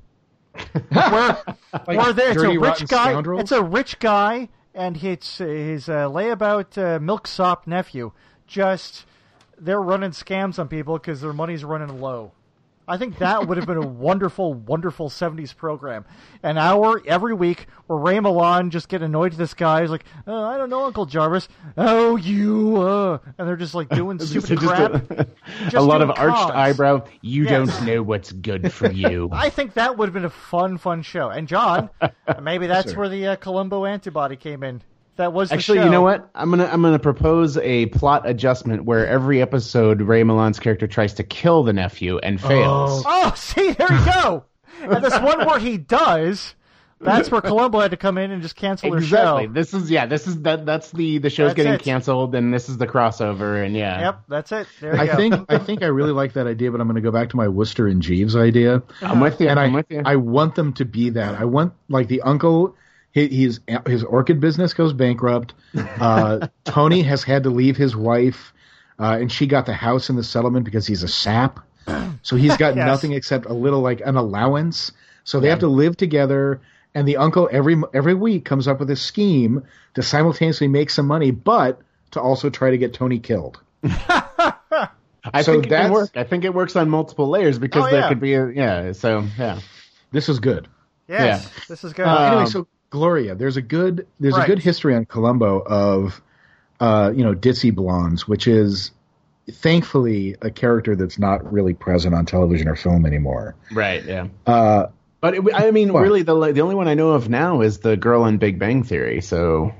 Where 0.89 1.33
where 1.85 2.13
there, 2.13 2.31
it's 2.31 2.41
a 2.41 2.59
rich 2.59 2.87
guy. 2.87 3.11
Scoundrels? 3.11 3.41
It's 3.41 3.51
a 3.51 3.63
rich 3.63 3.99
guy, 3.99 4.49
and 4.73 4.97
uh, 5.41 5.45
his 5.45 5.89
uh, 5.89 6.09
layabout 6.09 6.77
uh, 6.77 6.99
milksop 6.99 7.67
nephew. 7.67 8.11
Just 8.47 9.05
they're 9.57 9.81
running 9.81 10.11
scams 10.11 10.59
on 10.59 10.67
people 10.67 10.97
because 10.97 11.21
their 11.21 11.33
money's 11.33 11.63
running 11.63 11.99
low. 11.99 12.31
I 12.87 12.97
think 12.97 13.17
that 13.17 13.47
would 13.47 13.57
have 13.57 13.65
been 13.65 13.77
a 13.77 13.87
wonderful, 13.87 14.53
wonderful 14.53 15.09
'70s 15.09 15.55
program. 15.55 16.05
An 16.43 16.57
hour 16.57 17.01
every 17.07 17.33
week 17.33 17.65
where 17.87 17.97
Ray 17.97 18.17
Milland 18.17 18.69
just 18.69 18.89
get 18.89 19.01
annoyed 19.01 19.31
to 19.31 19.37
this 19.37 19.53
guy. 19.53 19.81
He's 19.81 19.89
like, 19.89 20.05
oh, 20.27 20.43
"I 20.43 20.57
don't 20.57 20.69
know, 20.69 20.83
Uncle 20.85 21.05
Jarvis. 21.05 21.47
Oh, 21.77 22.15
you," 22.15 22.77
uh, 22.77 23.17
and 23.37 23.47
they're 23.47 23.55
just 23.55 23.73
like 23.75 23.89
doing 23.89 24.19
stupid 24.19 24.59
crap. 24.59 25.09
a, 25.11 25.27
a 25.73 25.81
lot 25.81 26.01
of 26.01 26.09
arched 26.11 26.35
cons. 26.37 26.51
eyebrow. 26.51 27.05
You 27.21 27.43
Yes. 27.45 27.51
don't 27.75 27.85
know 27.87 28.03
what's 28.03 28.31
good 28.31 28.71
for 28.71 28.91
you. 28.91 29.29
I 29.31 29.49
think 29.49 29.73
that 29.73 29.97
would 29.97 30.07
have 30.07 30.13
been 30.13 30.25
a 30.25 30.29
fun, 30.29 30.77
fun 30.77 31.01
show. 31.01 31.29
And 31.29 31.47
John, 31.47 31.89
maybe 32.41 32.67
that's 32.67 32.91
Sure. 32.91 32.99
where 33.01 33.09
the 33.09 33.27
uh, 33.27 33.35
Columbo 33.37 33.85
antibody 33.85 34.35
came 34.35 34.61
in. 34.63 34.81
That 35.17 35.31
was 35.31 35.49
the 35.49 35.55
Actually, 35.55 35.79
show. 35.79 35.85
you 35.85 35.91
know 35.91 36.01
what? 36.01 36.29
I'm 36.35 36.49
gonna 36.49 36.65
I'm 36.65 36.81
gonna 36.81 36.99
propose 36.99 37.57
a 37.57 37.85
plot 37.87 38.27
adjustment 38.27 38.83
where 38.83 39.07
every 39.07 39.41
episode 39.41 40.01
Ray 40.01 40.23
Milland's 40.23 40.59
character 40.59 40.87
tries 40.87 41.13
to 41.15 41.23
kill 41.23 41.63
the 41.63 41.71
nephew 41.73 42.17
and 42.17 42.39
oh. 42.43 42.47
fails. 42.47 43.03
Oh, 43.05 43.33
see, 43.37 43.71
there 43.71 43.91
you 43.91 44.05
go. 44.05 44.45
and 44.81 45.03
this 45.03 45.17
one 45.19 45.45
where 45.45 45.59
he 45.59 45.77
does, 45.77 46.53
that's 46.99 47.29
where 47.29 47.41
Columbo 47.41 47.79
had 47.79 47.91
to 47.91 47.97
come 47.97 48.17
in 48.17 48.31
and 48.31 48.41
just 48.41 48.55
cancel 48.55 48.89
their 48.89 48.99
Exactly. 48.99 49.45
show. 49.45 49.51
This 49.53 49.73
is 49.73 49.91
yeah. 49.91 50.05
This 50.05 50.27
is 50.27 50.41
that. 50.43 50.65
That's 50.65 50.91
the 50.91 51.17
the 51.19 51.29
show's 51.29 51.49
That's 51.49 51.55
getting 51.55 51.73
it. 51.73 51.81
canceled, 51.83 52.35
and 52.35 52.53
this 52.53 52.69
is 52.69 52.77
the 52.77 52.87
crossover, 52.87 53.65
and 53.65 53.75
yeah. 53.75 54.01
Yep, 54.01 54.21
that's 54.27 54.51
it. 54.51 54.67
There 54.79 54.99
I 54.99 55.07
go. 55.07 55.15
think 55.15 55.45
I 55.49 55.57
think 55.57 55.83
I 55.83 55.87
really 55.87 56.11
like 56.11 56.33
that 56.33 56.47
idea, 56.47 56.71
but 56.71 56.81
I'm 56.81 56.87
going 56.87 56.95
to 56.95 57.01
go 57.01 57.11
back 57.11 57.29
to 57.29 57.37
my 57.37 57.47
Wooster 57.47 57.87
and 57.87 58.01
Jeeves 58.01 58.35
idea. 58.35 58.81
I'm 59.01 59.19
with 59.19 59.39
you. 59.39 59.47
and 59.47 59.59
I'm 59.59 59.71
I, 59.71 59.75
with 59.75 59.91
you. 59.91 60.01
I 60.05 60.15
want 60.15 60.55
them 60.55 60.73
to 60.73 60.85
be 60.85 61.11
that. 61.11 61.35
I 61.35 61.45
want 61.45 61.73
like 61.89 62.07
the 62.07 62.21
uncle. 62.21 62.75
His 63.15 63.31
his, 63.31 63.59
his 63.87 64.03
orchid 64.03 64.41
business 64.41 64.73
goes 64.73 64.91
bankrupt. 64.93 65.53
Uh, 65.73 66.47
Tony 66.65 67.01
has 67.03 67.23
had 67.23 67.43
to 67.43 67.49
leave 67.49 67.77
his 67.77 67.95
wife, 67.95 68.53
uh, 68.99 69.17
and 69.21 69.31
she 69.31 69.47
got 69.47 69.65
the 69.65 69.73
house 69.73 70.09
in 70.09 70.17
the 70.17 70.23
settlement 70.23 70.65
because 70.65 70.85
he's 70.85 71.01
a 71.01 71.07
sap. 71.07 71.59
So 72.23 72.35
he's 72.35 72.57
got 72.57 72.75
Yes. 72.75 72.85
nothing 72.85 73.13
except 73.13 73.45
a 73.45 73.53
little 73.53 73.79
like 73.79 74.01
an 74.05 74.17
allowance. 74.17 74.91
So 75.23 75.39
they 75.39 75.49
have 75.49 75.59
to 75.59 75.67
live 75.67 75.95
together. 75.97 76.59
And 76.93 77.07
the 77.07 77.17
uncle 77.17 77.47
every 77.51 77.81
every 77.93 78.13
week 78.13 78.43
comes 78.45 78.67
up 78.67 78.79
with 78.79 78.89
a 78.89 78.95
scheme 78.95 79.63
to 79.95 80.03
simultaneously 80.03 80.67
make 80.67 80.89
some 80.89 81.07
money, 81.07 81.31
but 81.31 81.79
to 82.11 82.21
also 82.21 82.49
try 82.49 82.71
to 82.71 82.77
get 82.77 82.93
Tony 82.93 83.19
killed. 83.19 83.59
I 83.83 85.41
so 85.41 85.53
think 85.53 85.65
it 85.65 85.69
that's- 85.69 85.87
can 85.87 85.91
work. 85.93 86.11
I 86.15 86.23
think 86.23 86.43
it 86.45 86.53
works 86.53 86.75
on 86.75 86.89
multiple 86.89 87.29
layers 87.29 87.57
because 87.59 87.85
Oh, 87.85 87.89
there 87.91 88.01
yeah. 88.01 88.09
could 88.09 88.19
be 88.19 88.33
a 88.33 88.49
yeah. 88.49 88.91
So 88.91 89.25
yeah. 89.37 89.59
This 90.11 90.29
is 90.29 90.39
good. 90.39 90.67
yes, 91.07 91.43
yeah. 91.43 91.49
this 91.67 91.83
is 91.83 91.93
good. 91.93 92.05
Uh, 92.05 92.17
anyway, 92.17 92.41
Um, 92.43 92.47
so 92.47 92.67
Gloria, 92.95 93.35
there's 93.35 93.57
a 93.57 93.61
good 93.61 94.07
there's 94.21 94.35
Right. 94.35 94.45
a 94.45 94.47
good 94.47 94.59
history 94.59 94.95
on 94.95 95.05
Columbo 95.05 95.59
of 95.59 96.21
uh, 96.79 97.11
you 97.13 97.23
know 97.23 97.33
ditzy 97.35 97.75
blondes, 97.75 98.25
which 98.27 98.47
is 98.47 98.91
thankfully 99.51 100.35
a 100.41 100.49
character 100.49 100.95
that's 100.95 101.19
not 101.19 101.51
really 101.53 101.73
present 101.73 102.15
on 102.15 102.25
television 102.25 102.67
or 102.67 102.75
film 102.75 103.05
anymore. 103.05 103.55
Right. 103.71 104.03
Yeah. 104.03 104.27
Uh, 104.45 104.87
But 105.21 105.35
it, 105.35 105.43
I 105.53 105.71
mean, 105.71 105.91
really, 105.91 106.21
the 106.23 106.53
the 106.53 106.61
only 106.61 106.75
one 106.75 106.87
I 106.87 106.93
know 106.93 107.11
of 107.11 107.29
now 107.29 107.61
is 107.61 107.79
the 107.79 107.97
girl 107.97 108.25
in 108.25 108.37
Big 108.37 108.59
Bang 108.59 108.83
Theory. 108.83 109.21
So, 109.21 109.73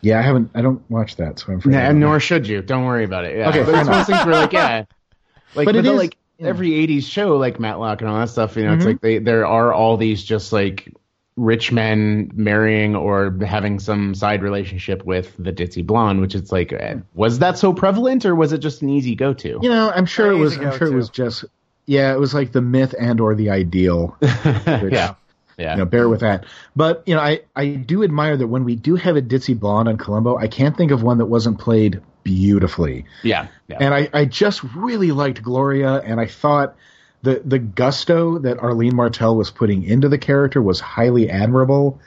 yeah, 0.00 0.18
I 0.18 0.22
haven't 0.22 0.50
I 0.54 0.60
don't 0.62 0.82
watch 0.90 1.16
that, 1.16 1.38
so 1.38 1.46
I'm 1.48 1.54
Nah, 1.56 1.60
forgetting. 1.62 2.00
nor 2.00 2.20
should 2.20 2.46
you. 2.46 2.62
Don't 2.62 2.84
worry 2.84 3.04
about 3.04 3.24
it. 3.24 3.36
Yeah. 3.38 3.48
Okay, 3.50 3.62
but 3.64 3.74
it's 3.74 3.88
one 3.88 4.00
of 4.00 4.06
those 4.06 4.06
things 4.06 4.26
where 4.26 4.34
like 4.34 4.52
yeah, 4.52 4.84
like 5.54 5.64
But 5.64 5.64
but, 5.66 5.76
it 5.76 5.82
the, 5.84 5.92
is- 5.92 5.98
like 5.98 6.16
yeah. 6.38 6.48
every 6.48 6.70
'80s 6.70 7.04
show 7.04 7.36
like 7.36 7.58
Matlock 7.60 8.00
and 8.00 8.08
all 8.10 8.18
that 8.18 8.28
stuff. 8.30 8.56
You 8.56 8.64
know, 8.64 8.74
it's 8.74 8.84
Mhm. 8.84 8.86
like 8.86 9.00
they 9.00 9.18
there 9.18 9.46
are 9.46 9.72
all 9.72 9.96
these 9.96 10.22
just 10.22 10.52
like 10.52 10.92
rich 11.38 11.70
men 11.72 12.30
marrying 12.34 12.96
or 12.96 13.36
having 13.46 13.78
some 13.78 14.14
side 14.14 14.42
relationship 14.42 15.04
with 15.04 15.34
the 15.38 15.52
ditzy 15.52 15.86
blonde, 15.86 16.20
which 16.20 16.34
it's 16.34 16.52
like, 16.52 16.72
was 17.14 17.38
that 17.38 17.56
so 17.58 17.72
prevalent 17.72 18.26
or 18.26 18.34
was 18.34 18.52
it 18.52 18.58
just 18.58 18.82
an 18.82 18.90
easy 18.90 19.14
go 19.14 19.32
to? 19.34 19.58
You 19.62 19.68
know, 19.68 19.90
I'm 19.90 20.06
sure 20.06 20.30
it 20.30 20.36
was 20.36 20.56
I'm 20.58 20.76
sure 20.76 20.88
it 20.88 20.94
was 20.94 21.08
just 21.10 21.44
yeah, 21.86 22.12
it 22.12 22.18
was 22.18 22.34
like 22.34 22.52
the 22.52 22.60
myth 22.60 22.94
and 22.98 23.20
or 23.20 23.34
the 23.34 23.50
ideal. 23.50 24.16
which- 24.20 24.92
yeah. 24.92 25.14
Yeah. 25.56 25.72
you 25.72 25.78
know, 25.78 25.86
bear 25.86 26.08
with 26.08 26.20
that. 26.20 26.44
But 26.76 27.02
you 27.06 27.16
know, 27.16 27.20
I 27.20 27.40
I 27.56 27.70
do 27.70 28.04
admire 28.04 28.36
that 28.36 28.46
when 28.46 28.62
we 28.62 28.76
do 28.76 28.94
have 28.94 29.16
a 29.16 29.22
ditzy 29.22 29.58
blonde 29.58 29.88
on 29.88 29.96
Columbo, 29.96 30.36
I 30.36 30.46
can't 30.46 30.76
think 30.76 30.92
of 30.92 31.02
one 31.02 31.18
that 31.18 31.26
wasn't 31.26 31.58
played 31.58 32.00
beautifully. 32.22 33.06
yeah. 33.24 33.48
Yeah. 33.66 33.78
And 33.80 33.92
I, 33.92 34.08
I 34.12 34.24
just 34.24 34.62
really 34.62 35.10
liked 35.10 35.42
Gloria, 35.42 35.94
and 35.94 36.20
I 36.20 36.26
thought 36.26 36.76
the 37.22 37.42
the 37.44 37.58
gusto 37.58 38.38
that 38.38 38.58
Arlene 38.58 38.94
Martel 38.94 39.36
was 39.36 39.50
putting 39.50 39.82
into 39.82 40.08
the 40.08 40.18
character 40.18 40.62
was 40.62 40.80
highly 40.80 41.30
admirable. 41.30 42.00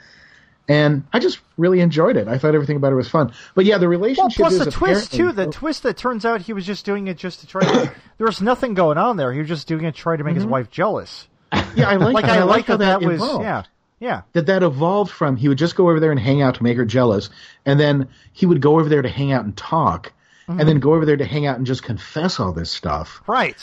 And 0.68 1.04
I 1.12 1.18
just 1.18 1.40
really 1.58 1.80
enjoyed 1.80 2.16
it. 2.16 2.28
I 2.28 2.38
thought 2.38 2.54
everything 2.54 2.76
about 2.76 2.92
it 2.92 2.94
was 2.94 3.08
fun. 3.08 3.32
But 3.54 3.64
yeah, 3.64 3.78
the 3.78 3.88
Well, 3.88 3.98
relationship 3.98 4.36
plus 4.36 4.52
is 4.52 4.64
the 4.64 4.70
twist 4.70 5.12
too. 5.12 5.32
The 5.32 5.48
twist 5.48 5.82
that 5.82 5.96
turns 5.96 6.24
out 6.24 6.40
he 6.40 6.52
was 6.52 6.64
just 6.64 6.84
doing 6.84 7.08
it 7.08 7.18
just 7.18 7.40
to 7.40 7.46
try. 7.46 7.62
to... 7.62 7.92
there 8.18 8.26
was 8.26 8.40
nothing 8.40 8.74
going 8.74 8.96
on 8.96 9.16
there. 9.16 9.32
He 9.32 9.40
was 9.40 9.48
just 9.48 9.66
doing 9.66 9.84
it 9.84 9.94
to 9.94 10.00
try 10.00 10.16
to 10.16 10.22
make 10.22 10.34
his 10.34 10.44
mm-hmm. 10.44 10.52
wife 10.52 10.70
jealous. 10.70 11.26
yeah, 11.74 11.88
I 11.88 11.96
like 11.96 12.14
Like 12.14 12.24
I, 12.24 12.38
I 12.38 12.42
like 12.44 12.66
how 12.66 12.76
that. 12.76 13.00
That 13.00 13.06
was 13.06 13.16
evolved. 13.16 13.42
yeah, 13.42 13.62
yeah. 13.98 14.22
that 14.32 14.46
that 14.46 14.62
evolved 14.62 15.10
from 15.10 15.36
he 15.36 15.48
would 15.48 15.58
just 15.58 15.74
go 15.76 15.90
over 15.90 16.00
there 16.00 16.12
and 16.12 16.20
hang 16.20 16.40
out 16.40 16.54
to 16.54 16.62
make 16.62 16.76
her 16.76 16.86
jealous, 16.86 17.28
and 17.66 17.78
then 17.78 18.08
he 18.32 18.46
would 18.46 18.62
go 18.62 18.78
over 18.78 18.88
there 18.88 19.02
to 19.02 19.08
hang 19.08 19.32
out 19.32 19.44
and 19.44 19.56
talk, 19.56 20.12
and 20.46 20.56
mm-hmm. 20.56 20.66
then 20.66 20.80
go 20.80 20.94
over 20.94 21.04
there 21.04 21.16
to 21.16 21.26
hang 21.26 21.44
out 21.44 21.58
and 21.58 21.66
just 21.66 21.82
confess 21.82 22.40
all 22.40 22.52
this 22.52 22.70
stuff. 22.70 23.20
Right. 23.26 23.62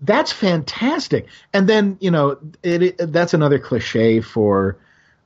That's 0.00 0.32
fantastic. 0.32 1.26
And 1.52 1.68
then 1.68 1.98
you 2.00 2.10
know 2.10 2.38
it, 2.62 2.82
it 2.82 3.12
that's 3.12 3.34
another 3.34 3.58
cliche 3.58 4.20
for 4.20 4.78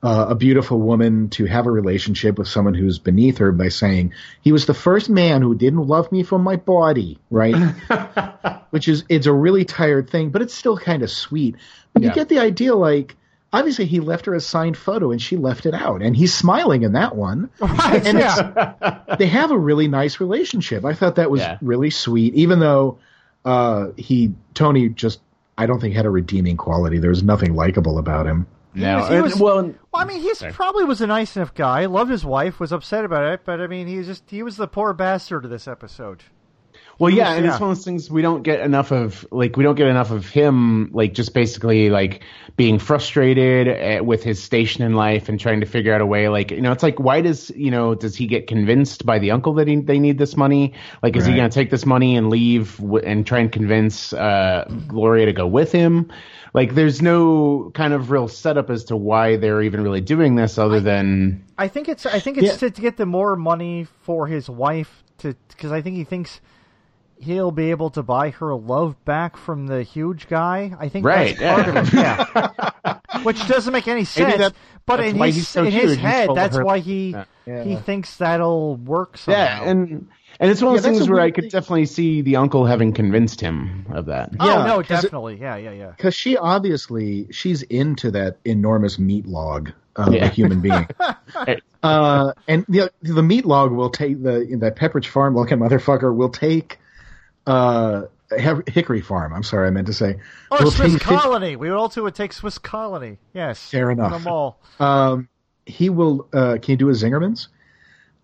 uh, 0.02 0.26
a 0.30 0.34
beautiful 0.34 0.78
woman 0.80 1.30
to 1.30 1.46
have 1.46 1.66
a 1.66 1.70
relationship 1.70 2.36
with 2.38 2.46
someone 2.48 2.74
who's 2.74 2.98
beneath 2.98 3.38
her 3.38 3.52
by 3.52 3.68
saying 3.68 4.12
he 4.42 4.52
was 4.52 4.66
the 4.66 4.74
first 4.74 5.08
man 5.08 5.40
who 5.42 5.54
didn't 5.54 5.86
love 5.86 6.12
me 6.12 6.22
for 6.22 6.38
my 6.38 6.56
body, 6.56 7.18
right? 7.30 7.54
Which 8.70 8.88
is 8.88 9.04
it's 9.08 9.26
a 9.26 9.32
really 9.32 9.64
tired 9.64 10.10
thing, 10.10 10.30
but 10.30 10.42
it's 10.42 10.54
still 10.54 10.76
kind 10.76 11.02
of 11.02 11.10
sweet. 11.10 11.56
But 11.92 12.02
you 12.02 12.10
get 12.12 12.28
the 12.28 12.40
idea, 12.40 12.74
like. 12.74 13.16
obviously 13.52 13.86
he 13.86 14.00
left 14.00 14.26
her 14.26 14.34
a 14.34 14.40
signed 14.40 14.76
photo 14.76 15.12
and 15.12 15.22
she 15.22 15.36
left 15.36 15.64
it 15.64 15.74
out, 15.74 16.02
and 16.02 16.16
he's 16.16 16.34
smiling 16.34 16.82
in 16.82 16.94
that 16.94 17.14
one. 17.14 17.50
Right, 17.60 18.04
And 18.04 18.18
yeah. 18.18 18.98
they 19.18 19.28
have 19.28 19.52
a 19.52 19.56
really 19.58 19.86
nice 19.86 20.18
relationship. 20.18 20.84
I 20.84 20.94
thought 20.94 21.14
that 21.16 21.30
was 21.30 21.40
Yeah. 21.40 21.58
really 21.62 21.90
sweet, 21.90 22.34
even 22.34 22.58
though 22.58 22.98
uh, 23.44 23.88
he 23.96 24.32
Tony 24.54 24.88
just 24.88 25.20
I 25.58 25.66
don't 25.66 25.80
think 25.80 25.94
had 25.94 26.06
a 26.06 26.10
redeeming 26.10 26.56
quality. 26.56 26.98
There 26.98 27.10
was 27.10 27.22
nothing 27.22 27.54
likable 27.54 27.98
about 27.98 28.26
him. 28.26 28.46
No, 28.74 28.96
was- 28.98 29.08
he 29.08 29.20
was- 29.20 29.36
well, 29.36 29.62
Well, 29.62 29.74
I 29.94 30.04
mean, 30.04 30.20
he's 30.20 30.42
probably 30.52 30.84
was 30.84 31.00
a 31.00 31.06
nice 31.06 31.36
enough 31.36 31.54
guy. 31.54 31.86
Loved 31.86 32.10
his 32.10 32.24
wife. 32.24 32.58
Was 32.58 32.72
upset 32.72 33.04
about 33.04 33.24
it, 33.32 33.40
but 33.44 33.60
I 33.60 33.66
mean, 33.68 33.86
he 33.86 33.98
was 33.98 34.06
just 34.08 34.28
he 34.30 34.42
was 34.42 34.56
the 34.56 34.66
poor 34.66 34.92
bastard 34.92 35.44
of 35.44 35.50
this 35.50 35.68
episode. 35.68 36.24
Well, 36.98 37.12
yeah, 37.12 37.32
and 37.32 37.44
yeah. 37.44 37.52
it's 37.52 37.60
one 37.60 37.70
of 37.70 37.76
those 37.76 37.84
things 37.84 38.10
we 38.10 38.22
don't 38.22 38.42
get 38.42 38.60
enough 38.60 38.92
of. 38.92 39.26
Like, 39.30 39.56
we 39.56 39.64
don't 39.64 39.74
get 39.74 39.88
enough 39.88 40.10
of 40.10 40.28
him, 40.28 40.90
like, 40.92 41.12
just 41.12 41.34
basically 41.34 41.90
like 41.90 42.22
being 42.56 42.78
frustrated 42.78 43.68
eh, 43.68 44.00
with 44.00 44.22
his 44.22 44.42
station 44.42 44.84
in 44.84 44.94
life 44.94 45.28
and 45.28 45.40
trying 45.40 45.60
to 45.60 45.66
figure 45.66 45.92
out 45.92 46.00
a 46.00 46.06
way. 46.06 46.28
Like, 46.28 46.52
you 46.52 46.60
know, 46.60 46.72
it's 46.72 46.82
like, 46.82 47.00
why 47.00 47.20
does 47.20 47.50
you 47.50 47.70
know 47.70 47.94
does 47.94 48.14
he 48.14 48.26
get 48.26 48.46
convinced 48.46 49.04
by 49.04 49.18
the 49.18 49.32
uncle 49.32 49.54
that 49.54 49.66
he, 49.66 49.76
they 49.76 49.98
need 49.98 50.18
this 50.18 50.36
money? 50.36 50.74
Like, 51.02 51.16
is 51.16 51.26
he 51.26 51.34
going 51.34 51.48
to 51.50 51.54
take 51.54 51.70
this 51.70 51.84
money 51.84 52.16
and 52.16 52.30
leave 52.30 52.76
w- 52.78 53.04
and 53.04 53.26
try 53.26 53.40
and 53.40 53.50
convince 53.50 54.12
uh, 54.12 54.70
Gloria 54.86 55.26
to 55.26 55.32
go 55.32 55.46
with 55.46 55.72
him? 55.72 56.12
Like, 56.52 56.76
there's 56.76 57.02
no 57.02 57.72
kind 57.74 57.92
of 57.92 58.12
real 58.12 58.28
setup 58.28 58.70
as 58.70 58.84
to 58.84 58.96
why 58.96 59.36
they're 59.36 59.62
even 59.62 59.82
really 59.82 60.00
doing 60.00 60.36
this, 60.36 60.56
other 60.58 60.78
than 60.78 61.44
I 61.58 61.66
think 61.66 61.88
it's 61.88 62.06
I 62.06 62.20
think 62.20 62.38
it's 62.38 62.46
Yeah. 62.46 62.68
to, 62.68 62.70
to 62.70 62.80
get 62.80 62.96
the 62.96 63.06
more 63.06 63.34
money 63.34 63.88
for 64.02 64.28
his 64.28 64.48
wife 64.48 65.02
to 65.18 65.34
because 65.48 65.72
I 65.72 65.82
think 65.82 65.96
he 65.96 66.04
thinks 66.04 66.40
he'll 67.24 67.50
be 67.50 67.70
able 67.70 67.90
to 67.90 68.02
buy 68.02 68.30
her 68.30 68.54
love 68.54 69.02
back 69.04 69.36
from 69.36 69.66
the 69.66 69.82
huge 69.82 70.28
guy. 70.28 70.72
I 70.78 70.88
think 70.88 71.04
Right, 71.06 71.36
that's 71.38 71.66
part 71.66 71.76
of 71.76 71.88
it. 71.88 71.94
Yeah, 72.84 73.22
which 73.22 73.46
doesn't 73.48 73.72
make 73.72 73.88
any 73.88 74.04
sense. 74.04 74.36
that- 74.38 74.54
but 74.86 75.00
in 75.00 75.16
his 75.16 75.48
so 75.48 75.64
in 75.64 75.72
his 75.72 75.96
head, 75.96 76.28
that's 76.34 76.58
why 76.58 76.78
he 76.80 77.16
Yeah. 77.46 77.64
he 77.64 77.76
thinks 77.76 78.18
that'll 78.18 78.76
work 78.76 79.16
somehow. 79.18 79.40
yeah, 79.40 79.70
and. 79.70 80.08
And 80.40 80.50
it's 80.50 80.60
one 80.60 80.70
of 80.70 80.74
Yeah, 80.74 80.78
those 80.78 80.82
that's 80.82 80.98
things 80.98 81.08
where 81.10 81.20
I 81.20 81.30
could 81.30 81.44
thing. 81.44 81.50
definitely 81.50 81.86
see 81.86 82.20
the 82.20 82.34
uncle 82.34 82.66
having 82.66 82.92
convinced 82.92 83.40
him 83.40 83.86
of 83.92 84.06
that. 84.06 84.32
oh 84.40 84.46
Yeah, 84.48 84.66
no, 84.66 84.82
'cause 84.82 84.98
it- 84.98 85.02
definitely, 85.02 85.38
yeah, 85.40 85.54
yeah, 85.54 85.70
yeah. 85.70 85.90
Because 85.96 86.12
she 86.16 86.36
obviously 86.36 87.28
she's 87.30 87.62
into 87.62 88.10
that 88.10 88.38
enormous 88.44 88.98
meat 88.98 89.26
log 89.26 89.70
of 89.94 90.12
Yeah. 90.12 90.24
a 90.24 90.28
human 90.28 90.60
being. 90.60 90.88
uh, 91.84 92.32
and 92.48 92.64
the 92.68 92.90
the 93.02 93.22
meat 93.22 93.44
log 93.46 93.70
will 93.70 93.90
take 93.90 94.22
the 94.24 94.56
that 94.58 94.74
Pepperidge 94.76 95.06
Farm 95.06 95.36
looking 95.36 95.58
motherfucker 95.58 96.14
will 96.14 96.28
take 96.30 96.78
uh 97.46 98.02
Hickory 98.66 99.00
Farm. 99.00 99.32
I'm 99.32 99.42
sorry, 99.42 99.68
I 99.68 99.70
meant 99.70 99.86
to 99.86 99.92
say. 99.92 100.16
Or 100.50 100.58
will 100.64 100.70
Swiss 100.70 100.92
take 100.94 101.02
fif- 101.02 101.18
Colony. 101.20 101.56
We 101.56 101.70
would 101.70 101.76
also 101.78 102.02
would 102.02 102.14
take 102.14 102.32
Swiss 102.32 102.58
Colony. 102.58 103.18
Yes, 103.32 103.70
Fair 103.70 103.90
enough. 103.90 104.10
Them 104.12 104.26
all. 104.26 104.58
Um, 104.80 105.28
he 105.66 105.88
will. 105.90 106.26
Uh, 106.32 106.58
can 106.60 106.72
you 106.72 106.76
do 106.76 106.88
a 106.88 106.92
Zingerman's? 106.92 107.48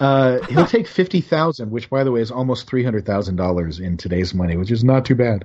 Uh, 0.01 0.41
he'll 0.47 0.67
take 0.79 0.89
fifty 0.89 1.21
thousand, 1.21 1.71
which, 1.71 1.91
by 1.91 2.03
the 2.05 2.11
way, 2.11 2.21
is 2.23 2.31
almost 2.31 2.67
three 2.67 2.83
hundred 2.83 3.07
thousand 3.07 3.37
dollars 3.37 3.79
in 3.79 3.97
today's 3.99 4.35
money, 4.35 4.57
which 4.57 4.71
is 4.71 4.83
not 4.83 5.05
too 5.05 5.15
bad. 5.15 5.45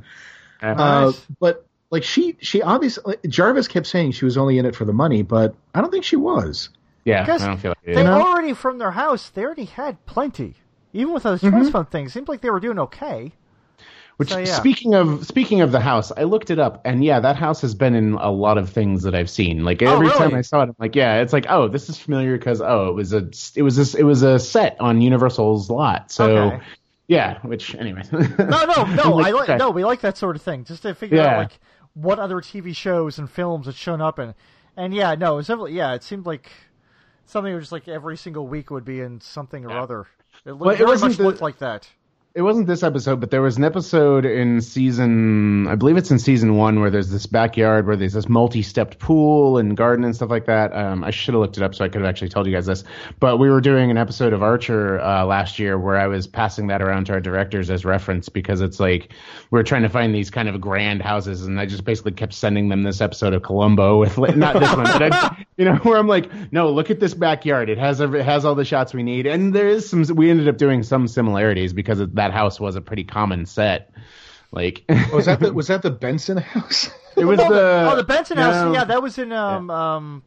Uh, 0.61 0.73
Nice. 0.73 1.21
but 1.39 1.65
like 1.91 2.03
she, 2.03 2.37
she 2.39 2.61
obviously 2.61 3.17
Jarvis 3.27 3.67
kept 3.67 3.85
saying 3.85 4.13
she 4.13 4.25
was 4.25 4.37
only 4.37 4.57
in 4.57 4.65
it 4.65 4.75
for 4.75 4.85
the 4.85 4.93
money, 4.93 5.21
but 5.21 5.53
I 5.75 5.81
don't 5.81 5.91
think 5.91 6.05
she 6.05 6.15
was. 6.15 6.69
Yeah, 7.03 7.21
Because 7.23 7.43
I 7.43 7.47
don't 7.47 7.57
feel 7.57 7.71
like 7.71 7.77
it 7.83 7.93
they 7.95 8.01
is. 8.01 8.05
know? 8.05 8.19
already 8.25 8.53
from 8.53 8.79
their 8.79 8.91
house, 8.91 9.29
they 9.29 9.43
already 9.43 9.65
had 9.65 10.03
plenty. 10.07 10.55
Even 10.93 11.13
with 11.13 11.23
those 11.23 11.41
Mm-hmm. 11.41 11.49
trust 11.55 11.71
fund 11.71 11.91
things, 11.91 12.11
it 12.11 12.13
seemed 12.13 12.27
like 12.29 12.41
they 12.41 12.49
were 12.49 12.59
doing 12.61 12.79
okay. 12.79 13.31
Which 14.17 14.29
So, 14.29 14.37
yeah. 14.37 14.45
speaking 14.45 14.93
of 14.93 15.27
speaking 15.27 15.59
of 15.61 15.71
the 15.73 15.79
house, 15.81 16.11
I 16.15 16.23
looked 16.23 16.49
it 16.49 16.57
up, 16.57 16.81
and 16.85 17.03
yeah, 17.03 17.19
that 17.19 17.35
house 17.35 17.59
has 17.61 17.75
been 17.75 17.95
in 17.95 18.13
a 18.13 18.31
lot 18.31 18.57
of 18.57 18.69
things 18.69 19.03
that 19.03 19.13
I've 19.13 19.29
seen. 19.29 19.65
Like 19.65 19.81
Oh, 19.83 19.93
every 19.93 20.07
really? 20.07 20.17
time 20.19 20.33
I 20.35 20.41
saw 20.41 20.61
it, 20.61 20.69
I'm 20.69 20.75
like, 20.79 20.95
yeah, 20.95 21.21
it's 21.21 21.33
like, 21.33 21.45
oh, 21.49 21.67
this 21.67 21.89
is 21.89 21.97
familiar 21.97 22.37
because 22.37 22.61
oh, 22.61 22.87
it 22.87 22.93
was 22.95 23.11
a 23.13 23.29
it 23.55 23.61
was 23.61 23.75
this 23.75 23.93
it 23.93 24.03
was 24.03 24.23
a 24.23 24.39
set 24.39 24.77
on 24.79 25.01
Universal's 25.01 25.69
lot. 25.69 26.11
So 26.11 26.25
Okay. 26.37 26.63
yeah, 27.07 27.39
which 27.41 27.75
anyway. 27.75 28.03
No, 28.11 28.65
no, 28.65 28.83
no. 28.85 29.19
I 29.19 29.31
like 29.31 29.59
no. 29.59 29.69
We 29.71 29.83
like 29.83 29.99
that 30.01 30.17
sort 30.17 30.37
of 30.37 30.41
thing, 30.41 30.63
just 30.63 30.83
to 30.83 30.95
figure 30.95 31.17
Yeah. 31.17 31.31
out 31.31 31.37
like 31.39 31.59
what 31.93 32.17
other 32.19 32.37
TV 32.37 32.73
shows 32.75 33.19
and 33.19 33.29
films 33.29 33.65
had 33.65 33.75
shown 33.75 34.01
up 34.01 34.17
in. 34.19 34.33
And 34.77 34.93
yeah, 34.93 35.15
no, 35.15 35.39
it's 35.39 35.49
definitely 35.49 35.73
yeah. 35.73 35.93
It 35.93 36.03
seemed 36.03 36.25
like 36.25 36.51
something 37.25 37.51
that 37.51 37.57
was 37.57 37.65
just 37.65 37.71
like 37.73 37.89
every 37.89 38.15
single 38.15 38.47
week 38.47 38.71
would 38.71 38.85
be 38.85 39.01
in 39.01 39.19
something 39.19 39.65
or 39.65 39.77
other. 39.77 40.07
It, 40.45 40.51
looked, 40.51 40.61
Well, 40.61 40.69
it 40.75 40.77
very 40.77 40.97
much 40.99 41.17
the- 41.17 41.23
looked 41.23 41.41
like 41.41 41.57
that. 41.59 41.89
It 42.35 42.41
wasn't 42.41 42.67
this 42.67 42.83
episode, 42.83 43.21
but 43.21 43.31
there 43.31 43.41
was 43.41 43.55
an 43.55 43.63
episode 43.63 44.25
in 44.25 44.59
season, 44.59 45.67
I 45.67 45.75
believe 45.75 45.95
it's 45.95 46.11
in 46.11 46.19
season 46.19 46.57
one, 46.57 46.81
where 46.81 46.89
there's 46.89 47.09
this 47.09 47.25
backyard 47.25 47.87
where 47.87 47.95
there's 47.95 48.11
this 48.11 48.27
multi-stepped 48.27 48.99
pool 48.99 49.57
and 49.57 49.77
garden 49.77 50.03
and 50.03 50.13
stuff 50.13 50.29
like 50.29 50.45
that. 50.47 50.75
Um, 50.75 51.05
I 51.05 51.11
should 51.11 51.33
have 51.33 51.39
looked 51.39 51.55
it 51.55 51.63
up 51.63 51.73
so 51.73 51.85
I 51.85 51.87
could 51.87 52.01
have 52.01 52.09
actually 52.09 52.27
told 52.27 52.45
you 52.45 52.51
guys 52.51 52.65
this. 52.65 52.83
But 53.21 53.37
we 53.37 53.49
were 53.49 53.61
doing 53.61 53.89
an 53.89 53.97
episode 53.97 54.33
of 54.33 54.43
Archer 54.43 54.99
uh, 54.99 55.23
last 55.23 55.59
year 55.59 55.79
where 55.79 55.95
I 55.95 56.07
was 56.07 56.27
passing 56.27 56.67
that 56.67 56.81
around 56.81 57.05
to 57.05 57.13
our 57.13 57.21
directors 57.21 57.69
as 57.69 57.85
reference 57.85 58.27
because 58.27 58.59
it's 58.59 58.81
like 58.81 59.13
we 59.49 59.57
are 59.57 59.63
trying 59.63 59.83
to 59.83 59.89
find 59.89 60.13
these 60.13 60.29
kind 60.29 60.49
of 60.49 60.59
grand 60.59 61.01
houses, 61.01 61.45
and 61.45 61.57
I 61.57 61.65
just 61.65 61.85
basically 61.85 62.11
kept 62.11 62.33
sending 62.33 62.67
them 62.67 62.83
this 62.83 62.99
episode 62.99 63.33
of 63.33 63.43
Columbo 63.43 63.99
with 63.99 64.17
not 64.35 64.59
this 64.59 64.75
one, 64.75 64.83
but 64.83 65.13
I, 65.13 65.45
you 65.55 65.63
know 65.63 65.75
where 65.77 65.97
I'm 65.97 66.07
like, 66.07 66.29
no, 66.51 66.69
look 66.69 66.91
at 66.91 66.99
this 66.99 67.13
backyard. 67.13 67.69
It 67.69 67.77
has 67.77 68.01
it 68.01 68.11
has 68.11 68.43
all 68.43 68.55
the 68.55 68.65
shots 68.65 68.93
we 68.93 69.03
need, 69.03 69.25
and 69.25 69.55
there 69.55 69.69
is 69.69 69.87
some. 69.89 70.03
We 70.13 70.29
ended 70.29 70.49
up 70.49 70.57
doing 70.57 70.83
some 70.83 71.07
similarities 71.07 71.71
because 71.71 71.99
that 71.99 72.24
house 72.31 72.59
was 72.59 72.75
a 72.75 72.81
pretty 72.81 73.03
common 73.03 73.45
set. 73.45 73.91
Like 74.51 74.83
Was 75.11 75.25
that 75.25 75.39
the 75.39 75.51
was 75.53 75.67
that 75.67 75.81
the 75.81 75.91
Benson 75.91 76.37
house? 76.37 76.89
it 77.17 77.25
was 77.25 77.39
oh, 77.39 77.49
the 77.49 77.89
oh, 77.91 77.95
the 77.95 78.03
Benson 78.03 78.37
House. 78.37 78.55
no. 78.55 78.73
Yeah, 78.73 78.85
that 78.85 79.01
was 79.03 79.17
in 79.17 79.31
um 79.33 79.69
um, 79.69 80.23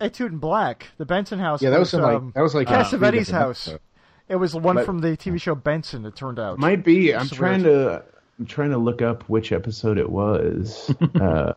Etude 0.00 0.32
in 0.32 0.38
Black. 0.38 0.88
The 0.98 1.06
Benson 1.06 1.38
House. 1.38 1.62
yeah, 1.62 1.70
that 1.70 1.78
was 1.80 1.94
in 1.94 2.02
like 2.02 2.16
um, 2.16 2.32
that 2.34 2.42
was 2.42 2.54
like 2.54 2.70
uh, 2.70 2.84
three 2.84 2.98
Cassavetes' 2.98 3.00
different 3.12 3.28
house. 3.30 3.68
episodes. 3.68 3.84
It 4.28 4.36
was 4.36 4.54
one 4.54 4.76
But- 4.76 4.86
from 4.86 4.98
the 5.00 5.16
TV 5.16 5.40
show 5.40 5.54
Benson. 5.54 6.04
It 6.06 6.14
turned 6.14 6.38
out. 6.38 6.58
might 6.58 6.84
be. 6.84 7.14
I'm 7.14 7.22
It's 7.22 7.34
trying 7.34 7.62
to. 7.64 8.04
I'm 8.38 8.46
trying 8.46 8.70
to 8.70 8.78
look 8.78 9.02
up 9.02 9.24
which 9.28 9.52
episode 9.52 9.98
it 9.98 10.08
was. 10.08 10.88
uh, 11.20 11.52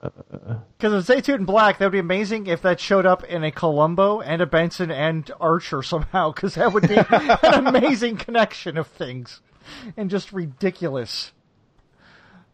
Because 0.78 0.94
if 1.10 1.10
it's 1.10 1.28
Etude 1.30 1.36
in 1.39 1.46
Black, 1.46 1.78
that 1.78 1.86
would 1.86 1.91
be 1.94 2.00
amazing 2.00 2.48
if 2.48 2.62
that 2.64 2.78
showed 2.80 3.06
up 3.06 3.24
in 3.24 3.41
a 3.46 3.52
Columbo 3.52 4.20
and 4.20 4.41
a 4.41 4.46
Benson 4.46 4.91
and 4.91 5.32
Archer 5.39 5.82
somehow, 5.82 6.32
because 6.34 6.56
that 6.56 6.74
would 6.74 6.88
be 6.89 6.96
an 7.48 7.68
amazing 7.68 8.18
connection 8.18 8.78
of 8.78 8.88
things, 8.88 9.39
and 9.97 10.09
just 10.09 10.32
ridiculous. 10.34 11.32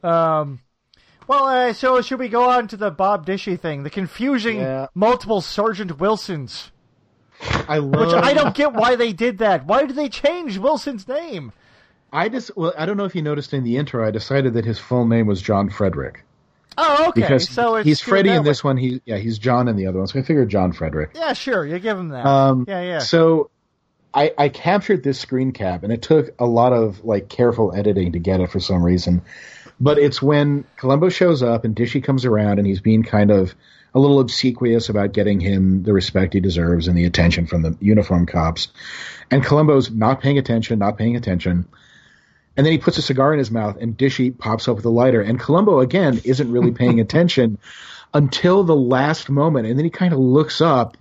Um, 0.03 0.61
well, 1.27 1.45
uh, 1.45 1.73
so 1.73 2.01
should 2.01 2.19
we 2.19 2.29
go 2.29 2.49
on 2.49 2.67
to 2.69 2.77
the 2.77 2.89
Bob 2.91 3.25
Dishy 3.25 3.59
thing, 3.59 3.83
the 3.83 3.89
confusing 3.89 4.57
Yeah. 4.59 4.87
multiple 4.95 5.41
Sergeant 5.41 5.99
Wilsons, 5.99 6.71
I 7.67 7.79
which. 7.79 8.09
I 8.13 8.33
don't 8.33 8.55
get 8.55 8.73
why 8.73 8.95
they 8.95 9.13
did 9.13 9.37
that. 9.39 9.65
Why 9.65 9.85
did 9.85 9.95
they 9.95 10.09
change 10.09 10.57
Wilson's 10.57 11.07
name? 11.07 11.51
I 12.11 12.27
just 12.29 12.55
well, 12.57 12.73
I 12.77 12.85
don't 12.85 12.97
know 12.97 13.05
if 13.05 13.13
you 13.15 13.21
noticed 13.21 13.53
in 13.53 13.63
the 13.63 13.77
intro. 13.77 14.05
I 14.07 14.11
decided 14.11 14.53
that 14.55 14.65
his 14.65 14.79
full 14.79 15.05
name 15.05 15.27
was 15.27 15.41
John 15.41 15.69
Frederick 15.69 16.23
Oh, 16.77 17.09
okay. 17.09 17.21
because 17.21 17.47
so 17.49 17.75
it's 17.75 17.85
he's 17.87 18.01
Freddie 18.01 18.29
in 18.31 18.43
this 18.43 18.63
way. 18.63 18.69
one. 18.69 18.77
He 18.77 19.01
yeah, 19.05 19.17
he's 19.17 19.37
John 19.37 19.67
in 19.67 19.75
the 19.75 19.85
other 19.85 19.99
one. 19.99 20.07
So 20.07 20.17
I 20.19 20.23
figured 20.23 20.49
John 20.49 20.71
Frederick. 20.71 21.11
Yeah, 21.13 21.33
sure. 21.33 21.65
You 21.67 21.77
give 21.77 21.97
him 21.97 22.09
that. 22.09 22.25
Um, 22.25 22.65
yeah, 22.67 22.81
yeah. 22.81 22.99
So 22.99 23.51
I, 24.13 24.33
I 24.37 24.49
captured 24.49 25.03
this 25.03 25.19
screen 25.19 25.51
cap, 25.51 25.83
and 25.83 25.93
it 25.93 26.01
took 26.01 26.33
a 26.39 26.45
lot 26.45 26.73
of 26.73 27.03
like 27.03 27.29
careful 27.29 27.75
editing 27.75 28.13
to 28.13 28.19
get 28.19 28.41
it 28.41 28.51
for 28.51 28.59
some 28.59 28.83
reason. 28.83 29.21
But 29.79 29.97
it's 29.97 30.21
when 30.21 30.65
Columbo 30.77 31.09
shows 31.09 31.41
up 31.41 31.63
and 31.63 31.75
Dishy 31.75 32.03
comes 32.03 32.25
around, 32.25 32.59
and 32.59 32.67
he's 32.67 32.81
being 32.81 33.03
kind 33.03 33.31
of 33.31 33.55
a 33.93 33.99
little 33.99 34.19
obsequious 34.19 34.89
about 34.89 35.13
getting 35.13 35.39
him 35.39 35.83
the 35.83 35.93
respect 35.93 36.33
he 36.33 36.39
deserves 36.39 36.87
and 36.87 36.97
the 36.97 37.05
attention 37.05 37.47
from 37.47 37.61
the 37.61 37.75
uniform 37.79 38.25
cops. 38.25 38.67
And 39.31 39.43
Columbo's 39.43 39.89
not 39.89 40.21
paying 40.21 40.37
attention, 40.37 40.79
not 40.79 40.97
paying 40.97 41.15
attention. 41.15 41.67
And 42.57 42.65
then 42.65 42.73
he 42.73 42.77
puts 42.77 42.97
a 42.97 43.01
cigar 43.01 43.31
in 43.33 43.39
his 43.39 43.51
mouth, 43.51 43.77
and 43.79 43.97
Dishy 43.97 44.37
pops 44.37 44.67
up 44.67 44.75
with 44.75 44.85
a 44.85 44.89
lighter. 44.89 45.21
And 45.21 45.39
Columbo 45.39 45.79
again 45.79 46.19
isn't 46.23 46.51
really 46.51 46.71
paying 46.71 46.99
attention 46.99 47.57
until 48.13 48.63
the 48.63 48.75
last 48.75 49.29
moment, 49.29 49.67
and 49.67 49.77
then 49.77 49.85
he 49.85 49.91
kind 49.91 50.13
of 50.13 50.19
looks 50.19 50.61
up 50.61 50.97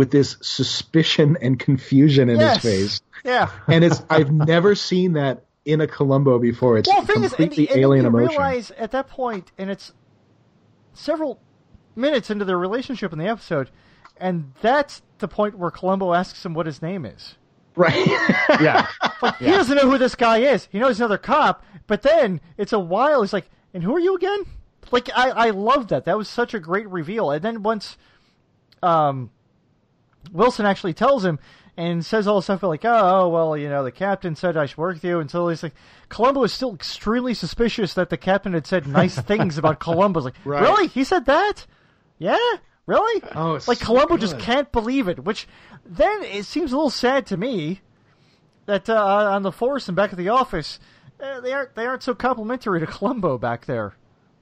with 0.00 0.10
this 0.10 0.38
suspicion 0.40 1.36
and 1.42 1.58
confusion 1.58 2.30
in 2.30 2.40
yes. 2.40 2.62
his 2.62 2.72
face. 2.72 3.00
Yeah. 3.22 3.50
And 3.68 3.84
it's 3.84 4.02
I've 4.08 4.32
never 4.32 4.74
seen 4.74 5.12
that 5.12 5.44
in 5.66 5.82
a 5.82 5.86
Columbo 5.86 6.38
before. 6.38 6.78
It's 6.78 6.88
Well, 6.88 7.02
the 7.02 7.12
thing 7.12 7.22
is, 7.22 7.32
and, 7.32 7.50
completely 7.50 7.82
and 7.82 7.92
you 8.00 8.08
emotion. 8.08 8.28
realize 8.28 8.70
at 8.70 8.92
that 8.92 9.08
point, 9.08 9.52
and 9.58 9.68
it's 9.68 9.92
several 10.94 11.38
minutes 11.94 12.30
into 12.30 12.46
their 12.46 12.56
relationship 12.56 13.12
in 13.12 13.18
the 13.18 13.26
episode, 13.26 13.68
and 14.16 14.54
that's 14.62 15.02
the 15.18 15.28
point 15.28 15.58
where 15.58 15.70
Columbo 15.70 16.14
asks 16.14 16.46
him 16.46 16.54
what 16.54 16.64
his 16.64 16.80
name 16.80 17.04
is. 17.04 17.34
right. 17.76 18.06
yeah, 18.58 18.86
Like, 19.20 19.36
He 19.36 19.50
doesn't 19.50 19.76
know 19.76 19.90
who 19.90 19.98
this 19.98 20.14
guy 20.14 20.38
is. 20.38 20.66
He 20.72 20.78
knows 20.78 20.98
another 20.98 21.18
cop, 21.18 21.62
but 21.86 22.00
then 22.00 22.40
it's 22.56 22.72
a 22.72 22.80
while. 22.80 23.20
He's 23.20 23.34
like, 23.34 23.50
"And 23.74 23.82
who 23.84 23.94
are 23.94 24.00
you 24.00 24.16
again?" 24.16 24.46
Like, 24.90 25.10
I 25.14 25.28
I 25.28 25.50
love 25.50 25.88
that. 25.88 26.06
That 26.06 26.16
was 26.16 26.26
such 26.26 26.54
a 26.54 26.58
great 26.58 26.88
reveal. 26.88 27.30
And 27.30 27.42
then 27.42 27.62
once, 27.62 27.98
um, 28.82 29.30
Wilson 30.32 30.66
actually 30.66 30.94
tells 30.94 31.24
him 31.24 31.38
and 31.76 32.04
says 32.04 32.26
all 32.26 32.36
this 32.36 32.44
stuff 32.46 32.62
like, 32.62 32.84
"Oh, 32.84 33.28
well, 33.28 33.56
you 33.56 33.68
know, 33.68 33.84
the 33.84 33.92
captain 33.92 34.36
said 34.36 34.56
I 34.56 34.66
should 34.66 34.78
work 34.78 34.94
with 34.96 35.04
you." 35.04 35.20
Until 35.20 35.48
he's 35.48 35.62
like, 35.62 35.74
Columbo 36.08 36.42
is 36.44 36.52
still 36.52 36.74
extremely 36.74 37.34
suspicious 37.34 37.94
that 37.94 38.10
the 38.10 38.16
captain 38.16 38.52
had 38.52 38.66
said 38.66 38.86
nice 38.86 39.18
things 39.20 39.58
about 39.58 39.78
Columbo. 39.80 40.20
Like, 40.20 40.34
Right. 40.44 40.62
really? 40.62 40.88
He 40.88 41.04
said 41.04 41.26
that? 41.26 41.66
Yeah. 42.18 42.36
Really? 42.86 43.22
Oh, 43.34 43.52
like 43.68 43.78
so 43.78 43.86
Columbo 43.86 44.16
just 44.16 44.38
can't 44.38 44.70
believe 44.72 45.06
it. 45.06 45.22
Which 45.24 45.46
then 45.84 46.22
it 46.24 46.44
seems 46.44 46.72
a 46.72 46.76
little 46.76 46.90
sad 46.90 47.24
to 47.26 47.36
me 47.36 47.80
that 48.66 48.88
uh, 48.90 49.30
on 49.32 49.42
the 49.42 49.52
force 49.52 49.86
and 49.88 49.96
back 49.96 50.10
at 50.12 50.18
the 50.18 50.28
office 50.28 50.80
uh, 51.20 51.40
they 51.40 51.52
aren't 51.52 51.74
they 51.76 51.86
aren't 51.86 52.02
so 52.02 52.14
complimentary 52.14 52.80
to 52.80 52.86
Columbo 52.86 53.38
back 53.38 53.66
there. 53.66 53.94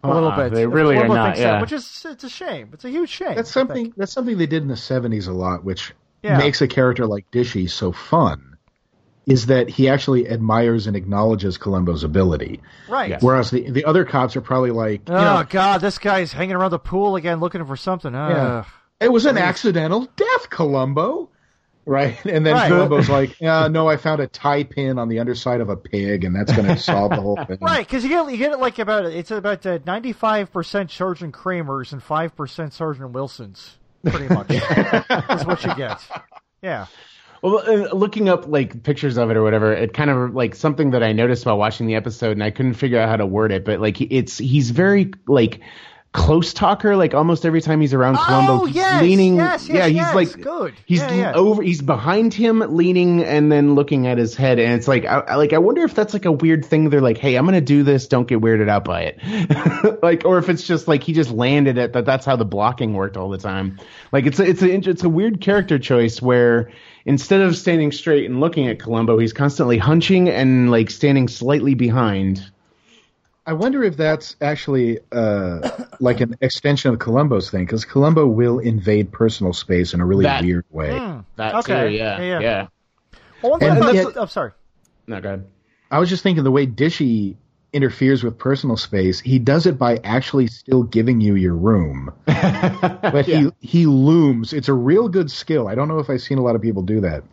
A 0.04 0.08
little 0.14 0.28
Uh-uh, 0.28 0.44
bit. 0.48 0.54
they 0.54 0.66
really 0.66 0.96
are 0.96 1.08
not, 1.08 1.24
thinks 1.26 1.38
that, 1.40 1.44
yeah. 1.54 1.60
which 1.60 1.72
is 1.72 2.06
it's 2.08 2.22
a 2.24 2.28
shame. 2.28 2.70
It's 2.72 2.84
a 2.84 2.90
huge 2.90 3.08
shame. 3.10 3.34
That's 3.34 3.50
something. 3.50 3.92
That's 3.96 4.12
something 4.12 4.38
they 4.38 4.46
did 4.46 4.62
in 4.62 4.68
the 4.68 4.74
'70s 4.74 5.26
a 5.28 5.32
lot, 5.32 5.64
which 5.64 5.92
Yeah. 6.22 6.38
makes 6.38 6.62
a 6.62 6.68
character 6.68 7.06
like 7.06 7.30
Dishy 7.32 7.68
so 7.68 7.90
fun. 7.92 8.56
Is 9.26 9.46
that 9.46 9.68
he 9.68 9.88
actually 9.90 10.26
admires 10.28 10.86
and 10.86 10.96
acknowledges 10.96 11.58
Columbo's 11.58 12.02
ability, 12.02 12.62
Right. 12.88 13.10
Yes. 13.10 13.22
whereas 13.22 13.50
the 13.50 13.70
the 13.70 13.84
other 13.84 14.04
cops 14.06 14.36
are 14.36 14.40
probably 14.40 14.70
like, 14.70 15.06
you 15.08 15.14
Oh 15.14 15.20
know, 15.40 15.44
God, 15.50 15.80
this 15.82 15.98
guy's 15.98 16.32
hanging 16.32 16.54
around 16.56 16.70
the 16.70 16.78
pool 16.78 17.16
again, 17.16 17.38
looking 17.40 17.64
for 17.66 17.76
something. 17.76 18.14
Uh, 18.14 18.28
Yeah. 18.28 18.64
it 19.06 19.12
was 19.12 19.26
an 19.26 19.36
accidental 19.36 20.08
death, 20.16 20.48
Columbo, 20.48 21.28
right? 21.88 22.16
And 22.24 22.44
then 22.46 22.54
Right. 22.54 22.68
Columbo's 22.68 23.08
like, 23.08 23.40
uh, 23.42 23.68
no, 23.68 23.88
I 23.88 23.96
found 23.96 24.20
a 24.20 24.26
tie 24.26 24.64
pin 24.64 24.98
on 24.98 25.08
the 25.08 25.18
underside 25.18 25.60
of 25.60 25.68
a 25.70 25.76
pig, 25.76 26.24
and 26.24 26.36
that's 26.36 26.52
going 26.54 26.68
to 26.68 26.76
solve 26.76 27.10
the 27.10 27.20
whole 27.20 27.36
thing. 27.46 27.58
Right, 27.60 27.86
because 27.86 28.04
you 28.04 28.10
get 28.10 28.30
you 28.30 28.36
get 28.36 28.52
it 28.52 28.58
like 28.60 28.78
about 28.78 29.06
it's 29.06 29.30
about 29.30 29.64
ninety 29.86 30.12
five 30.12 30.52
percent 30.52 30.90
Sergeant 30.90 31.32
Kramer's 31.34 31.92
and 31.92 32.02
five 32.02 32.36
percent 32.36 32.72
Sergeant 32.74 33.12
Wilson's, 33.12 33.78
pretty 34.04 34.28
much. 34.34 34.50
is 34.50 35.46
what 35.46 35.64
you 35.64 35.74
get. 35.74 36.06
Yeah. 36.62 36.86
Well, 37.40 37.58
uh, 37.58 37.94
looking 37.94 38.28
up 38.28 38.48
like 38.48 38.82
pictures 38.82 39.16
of 39.16 39.30
it 39.30 39.36
or 39.36 39.42
whatever, 39.44 39.72
it 39.72 39.94
kind 39.94 40.10
of 40.10 40.34
like 40.34 40.56
something 40.56 40.90
that 40.90 41.04
I 41.04 41.12
noticed 41.12 41.46
while 41.46 41.56
watching 41.56 41.86
the 41.86 41.94
episode, 41.94 42.32
and 42.32 42.42
I 42.42 42.50
couldn't 42.50 42.74
figure 42.74 42.98
out 42.98 43.08
how 43.08 43.16
to 43.16 43.26
word 43.26 43.52
it, 43.52 43.64
but 43.64 43.80
like 43.80 44.00
it's 44.00 44.38
he's 44.38 44.70
very 44.70 45.12
like 45.28 45.60
close 46.12 46.52
talker. 46.54 46.96
Like 46.96 47.14
almost 47.14 47.44
every 47.46 47.60
time 47.60 47.80
he's 47.80 47.94
around 47.94 48.16
Columbo, 48.16 48.62
Oh, 48.62 48.64
he's 48.64 48.76
yes, 48.76 49.02
leaning. 49.02 49.36
yes, 49.36 49.68
yes, 49.68 49.90
yeah, 49.92 50.04
he's 50.06 50.14
like 50.14 50.40
good. 50.42 50.74
He's 50.86 51.00
Yeah, 51.00 51.32
over. 51.34 51.62
He's 51.62 51.82
behind 51.82 52.32
him, 52.34 52.60
leaning, 52.60 53.22
and 53.22 53.52
then 53.52 53.74
looking 53.74 54.06
at 54.06 54.18
his 54.18 54.34
head, 54.34 54.58
and 54.58 54.72
it's 54.74 54.88
like, 54.88 55.04
I, 55.04 55.36
like 55.36 55.52
I 55.52 55.58
wonder 55.58 55.82
if 55.82 55.94
that's 55.94 56.14
like 56.14 56.24
a 56.24 56.32
weird 56.32 56.64
thing. 56.64 56.90
They're 56.90 57.00
like, 57.00 57.18
hey, 57.18 57.36
I'm 57.36 57.44
gonna 57.44 57.60
do 57.60 57.82
this. 57.82 58.06
Don't 58.08 58.26
get 58.26 58.40
weirded 58.40 58.68
out 58.68 58.84
by 58.84 59.12
it. 59.14 60.02
like, 60.02 60.24
or 60.24 60.38
if 60.38 60.48
it's 60.48 60.66
just 60.66 60.88
like 60.88 61.02
he 61.02 61.12
just 61.12 61.30
landed 61.30 61.78
it 61.78 61.92
that 61.92 62.04
that's 62.06 62.24
how 62.26 62.36
the 62.36 62.44
blocking 62.44 62.94
worked 62.94 63.16
all 63.16 63.28
the 63.28 63.38
time. 63.38 63.78
Like 64.12 64.26
it's 64.26 64.40
a, 64.40 64.44
it's 64.48 64.62
a 64.62 64.70
it's 64.90 65.04
a 65.04 65.08
weird 65.08 65.40
character 65.40 65.78
choice 65.78 66.20
where 66.22 66.70
instead 67.04 67.40
of 67.42 67.56
standing 67.56 67.92
straight 67.92 68.24
and 68.28 68.40
looking 68.40 68.66
at 68.68 68.78
Columbo, 68.80 69.18
he's 69.18 69.32
constantly 69.32 69.78
hunching 69.78 70.28
and 70.28 70.70
like 70.70 70.90
standing 70.90 71.28
slightly 71.28 71.74
behind. 71.74 72.50
I 73.48 73.54
wonder 73.54 73.82
if 73.82 73.96
that's 73.96 74.36
actually 74.42 74.98
uh, 75.10 75.70
like 76.00 76.20
an 76.20 76.36
extension 76.42 76.92
of 76.92 76.98
Columbo's 76.98 77.50
thing, 77.50 77.64
because 77.64 77.86
Columbo 77.86 78.26
will 78.26 78.58
invade 78.58 79.10
personal 79.10 79.54
space 79.54 79.94
in 79.94 80.00
a 80.02 80.06
really 80.06 80.24
That- 80.24 80.44
weird 80.44 80.66
way. 80.70 80.98
Hmm. 80.98 81.20
That 81.36 81.54
Okay. 81.54 81.88
too, 81.88 81.94
yeah, 81.96 82.20
Yeah, 82.20 82.24
yeah. 82.24 82.40
yeah. 82.40 82.66
Well, 83.42 83.54
And 83.60 83.78
about- 83.78 83.94
yet- 83.94 84.06
oh, 84.16 84.26
sorry. 84.26 84.50
No, 85.06 85.18
go 85.22 85.28
ahead. 85.30 85.46
I 85.90 85.98
was 85.98 86.10
just 86.10 86.22
thinking 86.22 86.44
the 86.44 86.50
way 86.50 86.66
Dishy 86.66 87.36
interferes 87.72 88.22
with 88.22 88.36
personal 88.36 88.76
space, 88.76 89.18
he 89.20 89.38
does 89.38 89.64
it 89.64 89.78
by 89.78 89.98
actually 90.04 90.48
still 90.48 90.82
giving 90.82 91.22
you 91.22 91.34
your 91.34 91.54
room. 91.54 92.12
but 92.26 93.24
he 93.24 93.50
he 93.60 93.86
looms. 93.86 94.52
It's 94.52 94.68
a 94.68 94.74
real 94.74 95.08
good 95.08 95.30
skill. 95.30 95.68
I 95.68 95.74
don't 95.74 95.88
know 95.88 96.00
if 96.00 96.10
I've 96.10 96.20
seen 96.20 96.36
a 96.36 96.42
lot 96.42 96.54
of 96.54 96.60
people 96.60 96.82
do 96.82 97.00
that. 97.00 97.24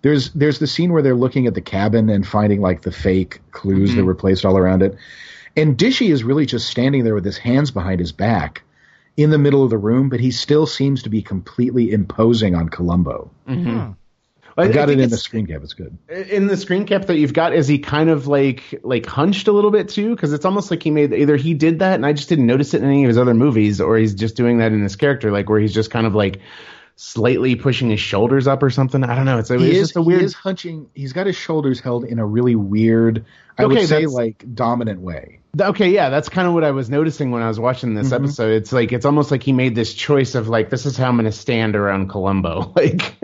There's 0.00 0.30
there's 0.30 0.58
the 0.58 0.66
scene 0.66 0.90
where 0.94 1.02
they're 1.02 1.14
looking 1.14 1.46
at 1.46 1.52
the 1.52 1.60
cabin 1.60 2.08
and 2.08 2.26
finding 2.26 2.62
like 2.62 2.80
the 2.80 2.92
fake 2.92 3.40
clues 3.52 3.94
that 3.94 4.04
were 4.04 4.14
placed 4.14 4.46
all 4.46 4.56
around 4.56 4.82
it. 4.82 4.96
And 5.56 5.76
Dishy 5.76 6.10
is 6.10 6.24
really 6.24 6.46
just 6.46 6.68
standing 6.68 7.04
there 7.04 7.14
with 7.14 7.24
his 7.24 7.38
hands 7.38 7.70
behind 7.70 8.00
his 8.00 8.12
back 8.12 8.62
in 9.16 9.30
the 9.30 9.38
middle 9.38 9.62
of 9.64 9.70
the 9.70 9.78
room, 9.78 10.08
but 10.08 10.20
he 10.20 10.30
still 10.30 10.66
seems 10.66 11.02
to 11.02 11.10
be 11.10 11.22
completely 11.22 11.90
imposing 11.92 12.54
on 12.54 12.68
Columbo. 12.68 13.30
Mm-hmm. 13.48 13.78
Hmm. 13.78 13.90
I 14.56 14.68
got 14.68 14.90
it 14.90 14.94
in 14.94 14.98
the 14.98 15.04
it's- 15.04 15.22
screen 15.22 15.46
cap. 15.46 15.62
It's 15.62 15.72
good. 15.72 15.96
in 16.08 16.46
the 16.46 16.56
screen 16.56 16.84
cap 16.84 17.06
that 17.06 17.16
you've 17.16 17.32
got 17.32 17.54
is 17.54 17.66
he 17.66 17.78
kind 17.78 18.10
of 18.10 18.26
like 18.26 18.78
like 18.82 19.06
hunched 19.06 19.48
a 19.48 19.52
little 19.52 19.70
bit 19.70 19.88
too 19.88 20.14
because 20.14 20.32
it's 20.34 20.44
almost 20.44 20.70
like 20.70 20.82
he 20.82 20.90
made 20.90 21.14
either 21.14 21.36
he 21.36 21.54
did 21.54 21.78
that 21.78 21.94
and 21.94 22.04
i 22.04 22.12
just 22.12 22.28
didn't 22.28 22.46
notice 22.46 22.74
it 22.74 22.82
in 22.82 22.88
any 22.88 23.04
of 23.04 23.08
his 23.08 23.16
other 23.16 23.32
movies 23.32 23.80
or 23.80 23.96
he's 23.96 24.14
just 24.14 24.36
doing 24.36 24.58
that 24.58 24.72
in 24.72 24.82
his 24.82 24.96
character 24.96 25.30
like 25.30 25.48
where 25.48 25.60
he's 25.60 25.72
just 25.72 25.90
kind 25.90 26.06
of 26.06 26.14
like 26.14 26.40
slightly 27.02 27.56
pushing 27.56 27.88
his 27.88 27.98
shoulders 28.00 28.46
up 28.46 28.62
or 28.62 28.68
something 28.68 29.02
i 29.04 29.14
don't 29.16 29.24
know 29.24 29.38
it's, 29.38 29.50
it's 29.50 29.62
is, 29.62 29.78
just 29.78 29.96
a 29.96 30.02
weird 30.02 30.20
He 30.20 30.26
is 30.26 30.34
hunching. 30.34 30.90
He's 30.94 31.14
got 31.14 31.26
his 31.26 31.36
shoulders 31.36 31.80
held 31.80 32.04
in 32.04 32.18
a 32.18 32.26
really 32.26 32.54
weird, 32.56 33.24
I 33.56 33.64
Okay, 33.64 33.74
would 33.80 33.88
say, 33.88 34.04
like 34.06 34.44
dominant 34.54 35.00
way. 35.00 35.40
okay 35.58 35.88
yeah 35.90 36.10
that's 36.10 36.28
kind 36.28 36.46
of 36.46 36.52
what 36.54 36.62
i 36.62 36.70
was 36.70 36.90
noticing 36.90 37.30
when 37.30 37.42
i 37.42 37.48
was 37.48 37.58
watching 37.58 37.94
this 37.94 38.08
Mm-hmm. 38.10 38.24
episode 38.24 38.52
it's 38.52 38.70
like 38.72 38.92
it's 38.92 39.06
almost 39.06 39.30
like 39.30 39.42
he 39.42 39.52
made 39.52 39.74
this 39.74 39.94
choice 39.94 40.34
of 40.34 40.48
like 40.48 40.68
this 40.70 40.84
is 40.86 40.96
how 40.98 41.08
i'm 41.08 41.14
going 41.16 41.24
to 41.24 41.32
stand 41.32 41.74
around 41.74 42.08
columbo 42.10 42.70
like 42.76 43.16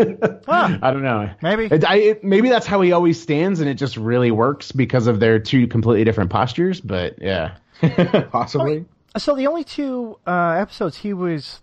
Huh. 0.46 0.78
i 0.82 0.90
don't 0.90 1.02
know 1.02 1.30
Maybe. 1.42 1.64
It, 1.66 1.84
I, 1.84 1.96
it, 1.96 2.24
maybe 2.24 2.48
that's 2.48 2.66
how 2.66 2.80
he 2.80 2.92
always 2.92 3.20
stands 3.20 3.60
and 3.60 3.68
it 3.68 3.74
just 3.74 3.96
really 3.98 4.30
works 4.30 4.72
because 4.72 5.06
of 5.06 5.20
their 5.20 5.38
two 5.38 5.66
completely 5.68 6.04
different 6.04 6.30
postures 6.30 6.80
but 6.80 7.20
yeah 7.20 7.58
Possibly. 8.32 8.86
So 9.18 9.34
the 9.34 9.46
only 9.46 9.64
two 9.64 10.18
uh, 10.26 10.56
episodes 10.58 10.96
he 10.96 11.12
was 11.12 11.60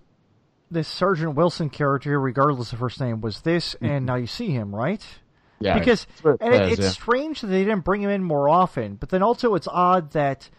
this 0.73 0.87
Sergeant 0.87 1.35
Wilson 1.35 1.69
character, 1.69 2.19
regardless 2.19 2.73
of 2.73 2.79
first 2.79 2.99
name, 2.99 3.21
was 3.21 3.41
this, 3.41 3.75
and 3.81 4.05
now 4.05 4.15
you 4.15 4.27
see 4.27 4.49
him, 4.49 4.75
right? 4.75 5.05
yeah 5.63 5.79
because 5.79 6.05
it 6.25 6.37
and 6.41 6.53
it, 6.53 6.73
it's 6.73 6.81
yeah. 6.81 6.89
strange 6.89 7.41
that 7.41 7.47
they 7.47 7.63
didn't 7.63 7.85
bring 7.85 8.01
him 8.01 8.09
in 8.09 8.23
more 8.23 8.49
often. 8.49 8.95
But 8.95 9.09
then 9.09 9.23
also 9.23 9.55
it's 9.55 9.67
odd 9.67 10.11
that 10.11 10.49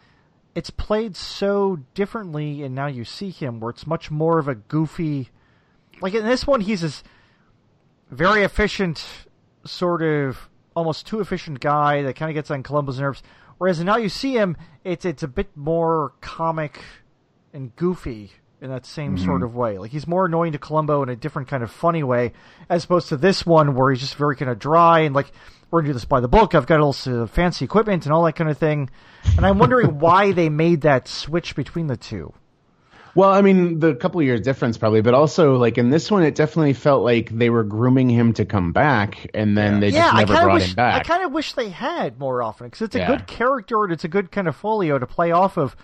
it's 0.54 0.70
played 0.70 1.16
so 1.16 1.80
differently, 1.94 2.62
and 2.62 2.74
now 2.74 2.86
you 2.86 3.04
see 3.04 3.30
him 3.30 3.60
where 3.60 3.70
it's 3.70 3.86
much 3.86 4.10
more 4.10 4.38
of 4.38 4.48
a 4.48 4.54
goofy. 4.54 5.30
Like 6.00 6.14
in 6.14 6.24
this 6.24 6.46
one, 6.46 6.60
he's 6.62 6.80
this 6.80 7.02
very 8.10 8.42
efficient, 8.42 9.04
sort 9.64 10.02
of 10.02 10.48
almost 10.74 11.06
too 11.06 11.20
efficient 11.20 11.60
guy 11.60 12.02
that 12.02 12.16
kind 12.16 12.30
of 12.30 12.34
gets 12.34 12.50
on 12.50 12.62
Columbo's 12.62 12.98
nerves. 12.98 13.22
Whereas 13.58 13.82
now 13.82 13.96
you 13.96 14.08
see 14.08 14.34
him, 14.34 14.56
it's 14.84 15.04
it's 15.04 15.22
a 15.22 15.28
bit 15.28 15.56
more 15.56 16.12
comic 16.20 16.80
and 17.52 17.74
goofy 17.76 18.32
in 18.60 18.70
that 18.70 18.86
same 18.86 19.16
Mm-hmm. 19.16 19.24
sort 19.24 19.42
of 19.42 19.54
way. 19.54 19.78
Like 19.78 19.90
he's 19.90 20.06
more 20.06 20.26
annoying 20.26 20.52
to 20.52 20.58
Columbo 20.58 21.02
in 21.02 21.08
a 21.08 21.16
different 21.16 21.48
kind 21.48 21.62
of 21.62 21.70
funny 21.70 22.02
way, 22.02 22.32
as 22.68 22.84
opposed 22.84 23.08
to 23.10 23.16
this 23.16 23.44
one 23.44 23.74
where 23.74 23.90
he's 23.90 24.00
just 24.00 24.14
very 24.16 24.36
kind 24.36 24.50
of 24.50 24.58
dry 24.58 25.00
and 25.00 25.14
like 25.14 25.30
we're 25.70 25.80
gonna 25.80 25.88
do 25.90 25.94
this 25.94 26.04
by 26.04 26.20
the 26.20 26.28
book. 26.28 26.54
I've 26.54 26.66
got 26.66 26.80
all 26.80 26.92
this 26.92 27.06
uh, 27.06 27.26
fancy 27.26 27.64
equipment 27.64 28.06
and 28.06 28.12
all 28.12 28.22
that 28.24 28.34
kind 28.36 28.48
of 28.50 28.56
thing. 28.58 28.90
And 29.36 29.44
I'm 29.44 29.58
wondering 29.58 29.98
why 29.98 30.32
they 30.32 30.48
made 30.48 30.82
that 30.82 31.08
switch 31.08 31.56
between 31.56 31.88
the 31.88 31.96
two. 31.96 32.32
Well, 33.16 33.30
I 33.30 33.42
mean, 33.42 33.78
the 33.78 33.94
couple 33.94 34.18
of 34.20 34.26
years 34.26 34.40
difference 34.40 34.76
probably, 34.76 35.00
but 35.00 35.14
also 35.14 35.56
like 35.56 35.78
in 35.78 35.88
this 35.90 36.10
one, 36.10 36.24
it 36.24 36.34
definitely 36.34 36.72
felt 36.72 37.04
like 37.04 37.30
they 37.30 37.48
were 37.48 37.62
grooming 37.62 38.08
him 38.10 38.32
to 38.34 38.44
come 38.44 38.72
back, 38.72 39.30
and 39.34 39.56
then 39.56 39.78
they 39.78 39.92
just 39.92 40.12
I 40.14 40.18
never 40.20 40.34
brought 40.34 40.54
wish 40.54 40.70
him 40.70 40.74
back. 40.74 41.00
I 41.00 41.04
kind 41.04 41.22
of 41.24 41.30
wish 41.32 41.52
they 41.52 41.68
had 41.68 42.18
more 42.18 42.42
often 42.42 42.66
because 42.66 42.82
it's 42.82 42.96
a 42.96 43.00
Yeah. 43.00 43.06
good 43.06 43.26
character 43.28 43.84
and 43.84 43.92
it's 43.92 44.02
a 44.04 44.08
good 44.08 44.32
kind 44.32 44.48
of 44.48 44.56
folio 44.56 44.98
to 44.98 45.06
play 45.06 45.30
off 45.30 45.56
of 45.56 45.76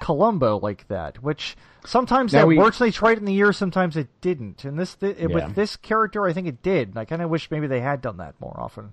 Columbo 0.00 0.58
like 0.58 0.88
that. 0.88 1.22
Which 1.22 1.56
sometimes 1.84 2.32
Now 2.32 2.40
that 2.40 2.46
we- 2.48 2.58
works. 2.58 2.78
They 2.78 2.90
tried 2.90 3.12
it 3.12 3.18
in 3.18 3.24
the 3.26 3.32
year, 3.32 3.52
sometimes 3.52 3.96
it 3.96 4.08
didn't. 4.20 4.64
And 4.64 4.78
this 4.78 4.94
th- 4.96 5.16
Yeah. 5.18 5.26
with 5.26 5.54
this 5.54 5.76
character, 5.76 6.26
I 6.26 6.32
think 6.32 6.46
it 6.48 6.62
did. 6.62 6.88
And 6.88 6.98
I 6.98 7.04
kind 7.04 7.22
of 7.22 7.30
wish 7.30 7.50
maybe 7.50 7.66
they 7.68 7.80
had 7.80 8.00
done 8.02 8.16
that 8.16 8.34
more 8.40 8.54
often. 8.58 8.92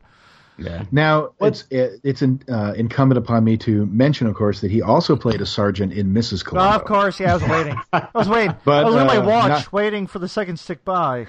yeah. 0.60 0.84
Now 0.92 1.30
it's 1.40 1.66
it, 1.70 2.00
it's 2.04 2.22
in, 2.22 2.42
uh, 2.50 2.74
incumbent 2.76 3.18
upon 3.20 3.44
me 3.44 3.58
to 3.58 3.86
mention, 3.88 4.26
of 4.28 4.36
course, 4.36 4.62
that 4.62 4.72
he 4.72 4.82
also 4.82 5.16
played 5.16 5.40
a 5.42 5.46
sergeant 5.46 5.94
in 5.94 6.14
Mrs. 6.14 6.44
Oh, 6.52 6.58
of 6.58 6.84
course, 6.86 7.20
yeah, 7.20 7.32
I 7.32 7.34
was 7.36 7.44
waiting. 7.48 7.80
I 7.94 8.08
was 8.14 8.28
waiting. 8.30 8.56
But, 8.66 8.84
I 8.86 8.86
was 8.86 8.96
on 8.96 9.08
my 9.08 9.18
uh, 9.18 9.26
watch, 9.26 9.50
not- 9.50 9.74
waiting 9.74 10.08
for 10.08 10.20
the 10.20 10.28
second 10.28 10.58
stick 10.58 10.84
by. 10.86 11.28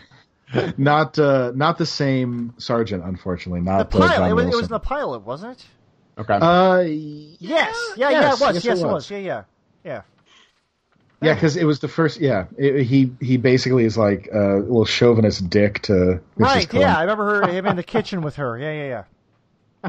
Not 0.79 1.19
uh, 1.19 1.53
not 1.55 1.77
the 1.77 1.85
same 1.85 2.55
sergeant, 2.57 3.05
unfortunately. 3.05 3.61
Not 3.61 3.81
uh, 3.81 3.85
pilot. 3.85 4.31
It 4.31 4.33
was, 4.35 4.45
it 4.45 4.47
was 4.47 4.55
Wilson. 4.55 4.69
the 4.71 4.79
pilot, 4.81 5.19
wasn't 5.27 5.59
it? 5.59 5.67
Okay. 6.23 6.39
Uh, 6.41 6.81
Yes. 7.39 7.77
Yeah, 7.99 8.09
yeah, 8.09 8.21
yes, 8.21 8.41
it 8.41 8.45
was. 8.45 8.55
yes, 8.55 8.65
Yes, 8.65 8.79
it 8.79 8.81
it 8.81 8.85
was. 8.87 8.93
was. 8.95 9.11
Yeah, 9.11 9.19
yeah, 9.19 9.43
yeah. 9.85 10.03
yeah, 11.23 11.35
because 11.35 11.57
it 11.57 11.65
was 11.65 11.81
the 11.81 11.89
first. 11.89 12.21
Yeah, 12.21 12.47
it, 12.57 12.85
he 12.85 13.11
he 13.21 13.37
basically 13.37 13.85
is 13.85 13.97
like 13.99 14.29
a 14.33 14.57
little 14.59 14.85
chauvinist 14.85 15.49
dick 15.51 15.83
to 15.83 15.93
Mrs. 15.93 16.21
Right, 16.37 16.69
Columbo. 16.69 16.87
yeah, 16.89 16.99
I 16.99 17.01
remember 17.03 17.47
her, 17.47 17.53
him 17.53 17.67
in 17.67 17.77
the 17.77 17.83
kitchen 17.83 18.23
with 18.23 18.37
her. 18.37 18.59
Yeah, 18.59 18.73
yeah, 18.73 18.89
yeah. 18.89 19.05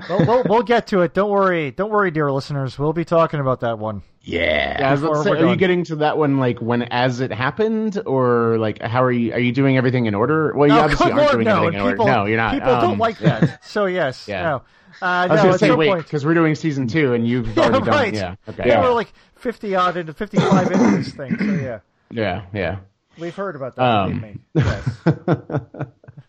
We'll, 0.08 0.26
we'll, 0.26 0.44
we'll 0.48 0.64
get 0.64 0.88
to 0.88 1.02
it. 1.02 1.14
Don't 1.16 1.32
worry. 1.32 1.72
Don't 1.72 1.90
worry, 1.90 2.12
dear 2.12 2.32
listeners. 2.32 2.78
We'll 2.78 2.94
be 2.94 3.06
talking 3.06 3.40
about 3.40 3.62
that 3.62 3.80
one. 3.80 4.04
yeah. 4.22 4.80
yeah, 4.80 4.90
I 4.90 4.92
was 4.92 5.02
about 5.02 5.08
to 5.08 5.20
before 5.20 5.24
say, 5.24 5.42
we're 5.42 5.48
are 5.48 5.52
you 5.52 5.56
getting 5.58 5.84
to 5.86 5.96
that 5.98 6.16
one 6.18 6.38
like 6.38 6.60
when 6.62 6.84
as 6.84 7.22
it 7.22 7.32
happened, 7.32 8.00
or 8.06 8.58
like 8.60 8.80
how 8.82 9.04
are 9.04 9.12
you? 9.12 9.34
Are 9.34 9.40
you 9.40 9.52
doing 9.52 9.78
everything 9.78 10.06
in 10.06 10.14
order? 10.14 10.54
Well, 10.56 10.68
you 10.68 10.76
No, 10.76 10.82
obviously 10.82 11.12
aren't 11.12 11.18
Lord, 11.18 11.32
doing 11.34 11.46
no. 11.46 11.58
everything 11.58 11.80
in 11.82 11.92
People, 11.92 12.06
order. 12.06 12.18
No, 12.18 12.26
you're 12.26 12.38
not. 12.38 12.54
People 12.54 12.70
Um, 12.72 12.82
don't 12.82 12.98
like 13.00 13.18
that. 13.20 13.66
So, 13.66 13.86
yes. 13.88 14.28
Yeah. 14.28 14.44
No. 14.44 14.62
Uh, 15.02 15.06
I 15.06 15.28
was 15.28 15.38
no, 15.38 15.44
gonna 15.44 15.58
say 15.58 15.72
wait 15.72 15.88
point. 15.90 16.04
because 16.04 16.26
we're 16.26 16.34
doing 16.34 16.56
season 16.56 16.88
two, 16.88 17.14
and 17.14 17.28
you've 17.28 17.56
Yeah, 17.56 17.64
already 17.68 17.80
done. 17.86 17.88
right. 17.88 18.14
Yeah. 18.14 18.36
Okay. 18.48 18.64
They 18.64 18.70
Yeah. 18.70 18.82
were 18.84 18.94
like 18.94 19.12
50 19.36 19.76
odd 19.76 19.98
into 19.98 20.14
55 20.14 20.72
into 20.72 20.98
this 20.98 21.12
thing. 21.14 21.38
So, 21.38 21.44
yeah. 21.46 21.80
Yeah. 22.12 22.42
Yeah. 22.54 22.78
We've 23.18 23.36
heard 23.36 23.56
about 23.56 23.76
that. 23.76 23.84
Um, 23.84 24.20
believe 24.20 24.36
me. 24.36 24.42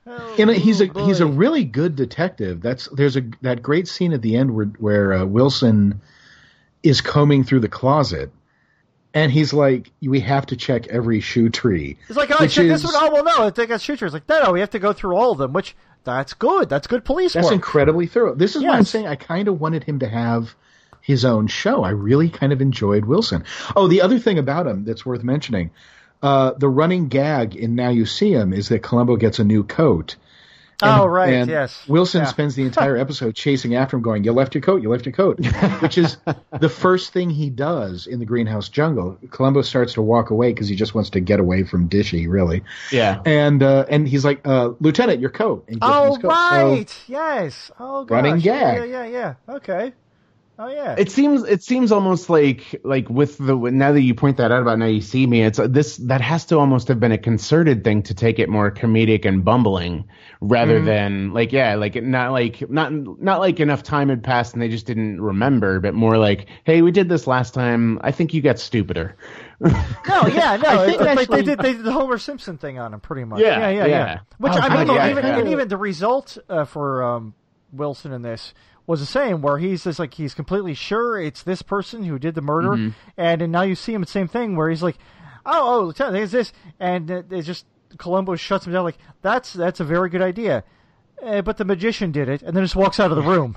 Yes. 0.06 0.38
And 0.38 0.50
he's 0.50 0.80
a 0.80 0.90
Oh, 0.92 1.06
he's 1.06 1.20
a 1.20 1.26
really 1.26 1.64
good 1.64 1.94
detective. 1.94 2.60
That's 2.60 2.88
there's 2.88 3.16
a 3.16 3.22
that 3.42 3.62
great 3.62 3.86
scene 3.86 4.12
at 4.12 4.22
the 4.22 4.36
end 4.36 4.52
where 4.54 4.66
where 4.78 5.12
uh, 5.12 5.24
Wilson 5.24 6.00
is 6.82 7.00
combing 7.00 7.44
through 7.44 7.60
the 7.60 7.68
closet, 7.68 8.30
and 9.14 9.30
he's 9.30 9.52
like, 9.52 9.90
"We 10.02 10.20
have 10.20 10.46
to 10.46 10.56
check 10.56 10.88
every 10.88 11.20
shoe 11.20 11.48
tree." 11.48 11.96
It's 12.08 12.16
like, 12.16 12.30
oh, 12.32 12.38
which 12.40 12.54
check 12.54 12.64
is- 12.64 12.82
this 12.82 12.92
one. 12.92 12.94
Oh, 12.96 13.12
well, 13.12 13.24
no, 13.24 13.50
they 13.50 13.66
got 13.66 13.80
shooters. 13.82 14.12
Like, 14.12 14.28
no, 14.28 14.42
no, 14.44 14.52
we 14.52 14.60
have 14.60 14.70
to 14.70 14.80
go 14.80 14.92
through 14.92 15.14
all 15.14 15.30
of 15.30 15.38
them, 15.38 15.52
which 15.52 15.76
that's 16.04 16.34
good. 16.34 16.68
That's 16.68 16.86
good 16.86 17.04
police 17.04 17.34
That's 17.34 17.46
work. 17.46 17.54
incredibly 17.54 18.06
thorough. 18.06 18.34
This 18.34 18.56
is 18.56 18.62
why 18.62 18.76
I'm 18.76 18.84
saying 18.84 19.06
I 19.06 19.16
kind 19.16 19.48
of 19.48 19.60
wanted 19.60 19.84
him 19.84 19.98
to 20.00 20.08
have 20.08 20.54
his 21.00 21.24
own 21.24 21.46
show. 21.46 21.82
I 21.82 21.90
really 21.90 22.28
kind 22.28 22.52
of 22.52 22.60
enjoyed 22.60 23.04
Wilson. 23.04 23.44
Oh, 23.76 23.88
the 23.88 24.02
other 24.02 24.18
thing 24.18 24.38
about 24.38 24.66
him 24.66 24.84
that's 24.84 25.04
worth 25.04 25.22
mentioning, 25.22 25.70
uh, 26.22 26.52
the 26.52 26.68
running 26.68 27.08
gag 27.08 27.56
in 27.56 27.74
Now 27.74 27.88
You 27.90 28.06
See 28.06 28.32
Him 28.32 28.52
is 28.52 28.68
that 28.68 28.82
Columbo 28.82 29.16
gets 29.16 29.38
a 29.38 29.44
new 29.44 29.64
coat. 29.64 30.16
Oh, 30.82 31.06
right, 31.06 31.32
and 31.34 31.50
yes. 31.50 31.86
Wilson 31.88 32.22
Yeah. 32.22 32.26
spends 32.28 32.54
the 32.54 32.62
entire 32.66 32.96
episode 32.96 33.34
chasing 33.34 33.74
after 33.74 33.96
him, 33.96 34.02
going, 34.02 34.24
"You 34.24 34.32
left 34.32 34.54
your 34.54 34.62
coat. 34.62 34.82
You 34.82 34.88
left 34.90 35.06
your 35.06 35.12
coat," 35.12 35.38
which 35.80 35.98
is 35.98 36.16
the 36.58 36.68
first 36.68 37.12
thing 37.12 37.30
he 37.30 37.50
does 37.50 38.06
in 38.06 38.18
the 38.18 38.26
greenhouse 38.26 38.68
jungle. 38.68 39.18
Columbo 39.30 39.62
starts 39.62 39.94
to 39.94 40.02
walk 40.02 40.30
away 40.30 40.52
because 40.52 40.68
he 40.68 40.76
just 40.76 40.94
wants 40.94 41.10
to 41.10 41.20
get 41.20 41.40
away 41.40 41.64
from 41.64 41.88
Dishy, 41.88 42.28
really. 42.28 42.62
Yeah. 42.92 43.20
And 43.26 43.62
uh, 43.62 43.86
and 43.88 44.08
he's 44.08 44.24
like, 44.24 44.46
uh, 44.46 44.70
"Lieutenant, 44.80 45.20
your 45.20 45.30
coat." 45.30 45.64
And 45.68 45.76
he 45.76 45.80
gives 45.80 45.92
him 45.92 45.98
Oh, 46.02 46.16
coat. 46.16 46.22
So- 46.22 46.28
right. 46.28 47.00
yes. 47.08 47.70
Oh, 47.78 48.04
gosh. 48.04 48.14
Running 48.16 48.40
Yeah, 48.40 48.78
gag. 48.80 48.90
yeah, 48.90 49.04
yeah. 49.06 49.34
Okay. 49.48 49.92
Oh, 50.62 50.68
yeah. 50.68 50.94
It 50.98 51.10
seems 51.10 51.42
it 51.44 51.62
seems 51.62 51.90
almost 51.90 52.28
like 52.28 52.78
like 52.84 53.08
with 53.08 53.38
the 53.38 53.56
now 53.56 53.92
that 53.92 54.02
you 54.02 54.14
point 54.14 54.36
that 54.36 54.52
out 54.52 54.60
about 54.60 54.78
now 54.78 54.84
you 54.84 55.00
see 55.00 55.26
me 55.26 55.42
it's 55.42 55.58
this 55.70 55.96
that 55.96 56.20
has 56.20 56.44
to 56.46 56.58
almost 56.58 56.88
have 56.88 57.00
been 57.00 57.12
a 57.12 57.16
concerted 57.18 57.82
thing 57.82 58.02
to 58.02 58.14
take 58.14 58.38
it 58.38 58.50
more 58.50 58.70
comedic 58.70 59.24
and 59.24 59.42
bumbling 59.42 60.06
rather 60.42 60.76
Mm-hmm. 60.76 60.84
than 60.86 61.32
like 61.32 61.52
yeah 61.52 61.76
like 61.76 61.94
not 62.02 62.32
like 62.32 62.68
not 62.70 62.92
not 62.92 63.40
like 63.40 63.58
enough 63.58 63.82
time 63.82 64.10
had 64.10 64.22
passed 64.22 64.52
and 64.52 64.60
they 64.60 64.68
just 64.68 64.84
didn't 64.84 65.18
remember 65.18 65.80
but 65.80 65.94
more 65.94 66.18
like 66.18 66.46
hey 66.64 66.82
we 66.82 66.90
did 66.90 67.08
this 67.08 67.26
last 67.26 67.54
time 67.54 67.98
I 68.02 68.12
think 68.12 68.34
you 68.34 68.42
got 68.42 68.58
stupider 68.58 69.16
No, 69.60 69.70
yeah, 70.26 70.56
no. 70.62 70.82
It's 70.84 70.98
think 70.98 71.16
like 71.16 71.28
they 71.28 71.42
did 71.42 71.58
they 71.58 71.72
did 71.72 71.84
the 71.84 71.92
Homer 71.92 72.18
Simpson 72.18 72.58
thing 72.58 72.78
on 72.78 72.92
him, 72.92 73.00
pretty 73.00 73.24
much. 73.24 73.40
Yeah, 73.40 73.68
yeah, 73.70 73.70
yeah. 73.70 73.86
yeah. 73.86 74.18
Which 74.36 74.52
Oh, 74.54 74.58
I 74.58 74.76
mean, 74.76 74.86
God, 74.88 74.94
yeah, 74.94 75.10
even 75.10 75.24
yeah. 75.24 75.52
even 75.52 75.68
the 75.68 75.76
result 75.78 76.36
uh, 76.50 76.64
for 76.66 77.02
um, 77.02 77.34
Wilson 77.72 78.12
in 78.12 78.22
this 78.22 78.52
was 78.90 79.00
the 79.00 79.06
same, 79.06 79.40
where 79.40 79.58
he's 79.58 79.84
just 79.84 79.98
like 79.98 80.14
he's 80.14 80.34
completely 80.34 80.74
sure 80.74 81.18
it's 81.20 81.42
this 81.42 81.62
person 81.62 82.04
who 82.04 82.18
did 82.18 82.34
the 82.34 82.42
murder, 82.42 82.70
Mm-hmm. 82.70 82.88
and, 83.16 83.40
and 83.42 83.52
now 83.52 83.62
you 83.62 83.74
see 83.74 83.94
him 83.94 84.02
the 84.02 84.06
same 84.06 84.28
thing 84.28 84.56
where 84.56 84.68
he's 84.68 84.82
like, 84.82 84.98
oh, 85.46 85.80
oh, 85.80 85.84
Lieutenant, 85.86 86.14
there's 86.14 86.32
this, 86.32 86.52
and 86.78 87.10
it- 87.10 87.32
it's 87.32 87.46
just 87.46 87.64
Columbo 87.98 88.36
shuts 88.36 88.66
him 88.66 88.72
down 88.72 88.84
like 88.84 88.98
that's 89.22 89.52
that's 89.52 89.80
a 89.80 89.84
very 89.84 90.08
good 90.10 90.22
idea, 90.22 90.62
uh, 91.24 91.42
but 91.42 91.56
the 91.56 91.64
magician 91.64 92.12
did 92.12 92.28
it, 92.28 92.42
and 92.42 92.56
then 92.56 92.62
just 92.64 92.76
walks 92.76 93.00
out 93.00 93.10
of 93.10 93.16
the 93.16 93.22
room. 93.22 93.56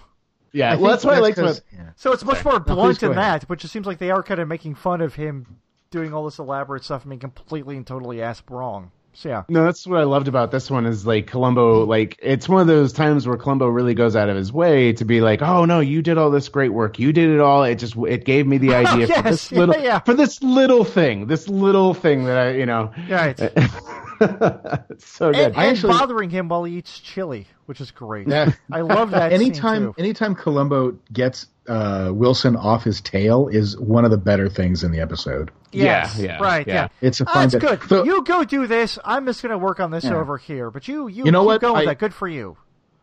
yeah 0.53 0.71
I 0.73 0.75
well 0.75 0.91
that's 0.91 1.03
why 1.05 1.11
what 1.13 1.17
I 1.17 1.21
liked 1.21 1.37
'cause- 1.37 1.59
about 1.59 1.67
yeah. 1.79 1.89
So 1.95 2.11
it's 2.13 2.23
much 2.25 2.43
more 2.45 2.59
blunt 2.59 2.99
go 2.99 3.07
than 3.09 3.17
that, 3.17 3.43
which 3.49 3.63
it 3.65 3.67
seems 3.69 3.85
like 3.85 3.97
they 3.99 4.11
are 4.11 4.23
kind 4.23 4.39
of 4.39 4.47
making 4.47 4.75
fun 4.75 5.01
of 5.01 5.15
him 5.15 5.57
doing 5.91 6.13
all 6.13 6.25
this 6.25 6.39
elaborate 6.39 6.83
stuff 6.83 7.03
and 7.03 7.09
being 7.11 7.19
completely 7.19 7.75
and 7.77 7.85
totally 7.85 8.21
ass 8.21 8.41
wrong. 8.49 8.91
So 9.15 9.29
yeah. 9.29 9.43
No, 9.47 9.63
that's 9.63 9.85
what 9.85 9.99
I 9.99 10.03
loved 10.03 10.27
about 10.27 10.51
this 10.51 10.71
one 10.71 10.85
is 10.85 11.05
like 11.05 11.27
Columbo, 11.27 11.85
like 11.85 12.17
it's 12.21 12.49
one 12.49 12.61
of 12.61 12.67
those 12.67 12.93
times 12.93 13.27
where 13.27 13.37
Columbo 13.37 13.67
really 13.67 13.93
goes 13.93 14.15
out 14.15 14.27
of 14.29 14.35
his 14.35 14.51
way 14.51 14.93
to 14.93 15.05
be 15.05 15.21
like, 15.21 15.41
"Oh 15.41 15.65
no, 15.65 15.79
you 15.81 16.01
did 16.01 16.17
all 16.17 16.31
this 16.31 16.49
great 16.49 16.73
work. 16.73 16.97
You 16.99 17.13
did 17.13 17.29
it 17.29 17.39
all. 17.39 17.63
It 17.63 17.75
just 17.75 17.95
it 17.95 18.25
gave 18.25 18.47
me 18.47 18.57
the 18.57 18.73
idea 18.75 19.07
Yes, 19.07 19.17
for 19.17 19.23
this 19.29 19.51
yeah, 19.51 19.59
little 19.59 19.83
yeah. 19.83 19.99
for 19.99 20.13
this 20.15 20.41
little 20.41 20.83
thing, 20.83 21.27
this 21.27 21.47
little 21.47 21.93
thing 21.93 22.25
that 22.25 22.37
I, 22.37 22.51
you 22.51 22.65
know, 22.65 22.91
Right. 23.09 23.39
it's 24.89 25.07
so 25.09 25.31
good. 25.31 25.39
and, 25.47 25.55
I 25.57 25.65
and 25.65 25.77
actually- 25.77 25.93
bothering 25.93 26.29
him 26.29 26.49
while 26.49 26.63
he 26.63 26.77
eats 26.77 26.99
chili, 26.99 27.47
which 27.65 27.81
is 27.81 27.91
great. 27.91 28.27
Yeah. 28.27 28.51
I 28.71 28.81
love 28.81 29.11
that. 29.11 29.31
anytime 29.33 29.83
scene 29.83 29.93
too. 29.93 30.01
anytime 30.01 30.35
Columbo 30.35 30.97
gets 31.11 31.47
uh, 31.67 32.11
Wilson 32.13 32.55
off 32.55 32.83
his 32.83 32.99
tail 33.01 33.47
is 33.47 33.77
one 33.77 34.03
of 34.05 34.11
the 34.11 34.17
better 34.17 34.49
things 34.49 34.83
in 34.83 34.91
the 34.91 34.99
episode. 34.99 35.49
Yes, 35.71 36.17
Yeah, 36.19 36.25
yeah, 36.25 36.43
right, 36.43 36.67
yeah. 36.67 36.73
yeah. 36.73 36.87
It's 37.01 37.21
a 37.21 37.25
Ah, 37.27 37.33
fun 37.33 37.49
That's 37.49 37.53
bit. 37.63 37.79
good. 37.79 37.89
So- 37.89 38.03
you 38.03 38.23
go 38.23 38.43
do 38.43 38.67
this. 38.67 38.99
I'm 39.05 39.25
just 39.25 39.41
going 39.41 39.51
to 39.51 39.57
work 39.57 39.79
on 39.79 39.89
this 39.91 40.03
Yeah. 40.03 40.15
over 40.15 40.37
here. 40.37 40.69
But 40.69 40.87
you, 40.87 41.07
you, 41.07 41.25
You 41.25 41.31
know 41.31 41.41
keep 41.41 41.45
what? 41.47 41.61
going 41.61 41.73
with 41.75 41.81
I- 41.83 41.85
that. 41.91 41.99
Good 41.99 42.13
for 42.13 42.27
you. 42.27 42.57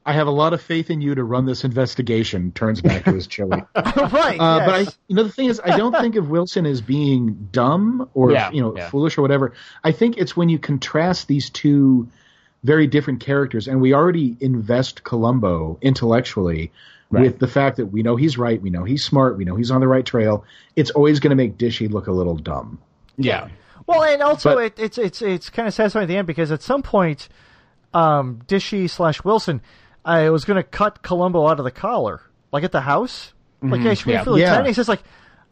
I 0.07 0.15
have 0.15 0.27
a 0.27 0.31
lot 0.33 0.55
of 0.55 0.63
faith 0.63 0.91
in 0.91 1.01
you 1.03 1.15
to 1.15 1.23
run 1.23 1.45
this 1.45 1.63
investigation. 1.65 2.53
Turns 2.53 2.81
back 2.81 3.05
to 3.05 3.13
his 3.13 3.27
chili. 3.35 3.63
Uh, 3.75 4.09
right. 4.13 4.39
But 4.39 4.75
I, 4.75 4.81
you 5.09 5.17
know, 5.17 5.25
the 5.25 5.33
thing 5.33 5.47
is, 5.49 5.61
I 5.63 5.77
don't 5.77 5.93
think 5.95 6.17
of 6.17 6.31
Wilson 6.31 6.65
as 6.67 6.81
being 6.81 7.49
dumb 7.53 8.09
or 8.15 8.33
Yeah, 8.33 8.51
you 8.51 8.63
know 8.63 8.75
yeah. 8.77 8.89
foolish 8.89 9.19
or 9.19 9.23
whatever. 9.23 9.53
I 9.85 9.93
think 9.93 10.17
it's 10.17 10.35
when 10.37 10.49
you 10.49 10.59
contrast 10.59 11.29
these 11.29 11.51
two 11.51 12.09
very 12.65 12.87
different 12.87 13.21
characters, 13.21 13.69
and 13.69 13.81
we 13.81 13.93
already 13.95 14.37
invest 14.41 15.03
Columbo 15.05 15.79
intellectually 15.83 16.73
Right. 17.13 17.23
with 17.25 17.41
the 17.41 17.49
fact 17.49 17.79
that 17.79 17.87
we 17.87 18.05
know 18.05 18.15
he's 18.15 18.39
right, 18.39 18.63
we 18.63 18.71
know 18.71 18.85
he's 18.85 19.05
smart, 19.05 19.37
we 19.37 19.45
know 19.45 19.57
he's 19.57 19.73
on 19.73 19.81
the 19.81 19.89
right 19.89 20.07
trail. 20.07 20.45
It's 20.77 20.91
always 20.93 21.19
going 21.19 21.31
to 21.31 21.35
make 21.37 21.59
Dishy 21.59 21.91
look 21.91 22.07
a 22.07 22.13
little 22.13 22.37
dumb. 22.37 22.79
yeah, 23.17 23.49
Well, 23.85 24.05
and 24.05 24.23
also 24.23 24.55
But- 24.55 24.65
it, 24.65 24.79
it's 24.79 24.97
it's 24.99 25.21
it's 25.21 25.51
kind 25.51 25.67
of 25.67 25.75
satisfying 25.75 26.05
at 26.05 26.07
the 26.09 26.17
end 26.17 26.29
because 26.29 26.53
at 26.53 26.63
some 26.63 26.83
point, 26.83 27.29
um, 27.93 28.39
Dishy 28.47 28.89
slash 28.89 29.25
Wilson, 29.25 29.61
I 30.05 30.31
was 30.31 30.45
going 30.45 30.57
to 30.57 30.63
cut 30.63 31.03
Columbo 31.03 31.47
out 31.47 31.59
of 31.59 31.65
the 31.65 31.71
collar, 31.71 32.23
like 32.53 32.65
at 32.65 32.73
the 32.73 32.81
house. 32.83 33.33
Like, 33.63 33.81
hey, 33.83 33.95
should 33.95 34.07
we 34.07 34.13
Yeah. 34.15 34.25
feel 34.25 34.35
the 34.35 34.41
Yeah. 34.41 34.47
lieutenant? 34.47 34.69
He 34.69 34.73
says 34.75 34.89
like, 34.89 35.03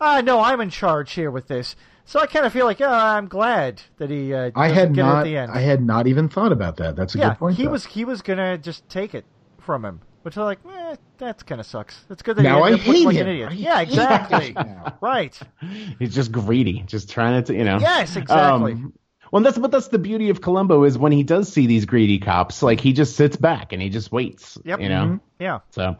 ah, 0.01 0.21
no, 0.23 0.41
I'm 0.41 0.61
in 0.61 0.71
charge 0.71 1.13
here 1.13 1.31
with 1.31 1.47
this. 1.49 1.77
So 2.07 2.21
I 2.21 2.27
kind 2.27 2.47
of 2.47 2.53
feel 2.55 2.65
like, 2.65 2.81
oh, 2.81 2.87
I'm 2.89 3.29
glad 3.29 3.83
that 3.99 4.09
he. 4.09 4.33
Uh, 4.33 4.51
I 4.55 4.69
had 4.69 4.95
get 4.95 5.03
it 5.03 5.05
not, 5.09 5.19
at 5.19 5.25
the 5.25 5.37
end. 5.37 5.53
I 5.53 5.61
had 5.61 5.83
not 5.83 6.07
even 6.07 6.31
thought 6.31 6.53
about 6.53 6.79
that. 6.79 6.97
That's 6.97 7.15
a 7.15 7.19
yeah, 7.19 7.29
good 7.31 7.39
point. 7.39 7.57
he 7.59 7.65
though. 7.67 7.73
was 7.73 7.85
he 7.85 8.07
was 8.07 8.23
gonna 8.23 8.57
just 8.57 8.89
take 8.89 9.15
it 9.15 9.27
from 9.61 9.85
him, 9.85 10.01
which 10.23 10.39
I'm 10.39 10.45
like, 10.45 10.61
eh, 10.67 10.97
that 11.19 11.45
kind 11.45 11.61
of 11.61 11.67
sucks. 11.67 12.03
It's 12.09 12.23
good 12.23 12.37
that 12.37 12.45
Now 12.45 12.57
he 12.59 12.63
I 12.63 12.67
ended 12.73 12.81
up 12.81 12.87
hate 12.95 13.05
like 13.05 13.17
him. 13.17 13.23
an 13.27 13.29
idiot. 13.29 13.49
I 13.51 13.53
yeah, 13.53 13.81
exactly. 13.83 14.57
right. 15.03 15.39
he's 15.99 16.15
just 16.15 16.33
greedy, 16.33 16.83
just 16.87 17.11
trying 17.11 17.45
to, 17.45 17.55
you 17.55 17.65
know. 17.65 17.79
Yes, 17.79 18.17
exactly. 18.17 18.73
Um, 18.73 18.95
well, 19.31 19.43
that's 19.43 19.59
but 19.59 19.71
that's 19.71 19.89
the 19.89 19.99
beauty 19.99 20.31
of 20.31 20.41
Columbo 20.41 20.85
is 20.85 20.99
when 20.99 21.13
he 21.13 21.23
does 21.23 21.53
see 21.53 21.67
these 21.67 21.85
greedy 21.85 22.19
cops, 22.19 22.63
like 22.63 22.81
he 22.81 22.93
just 22.93 23.17
sits 23.17 23.37
back 23.37 23.73
and 23.73 23.83
he 23.83 23.89
just 23.89 24.13
waits. 24.13 24.59
Yep. 24.65 24.81
You 24.81 24.89
know. 24.89 25.05
Mm-hmm. 25.05 25.17
Yeah. 25.39 25.61
So, 25.71 25.97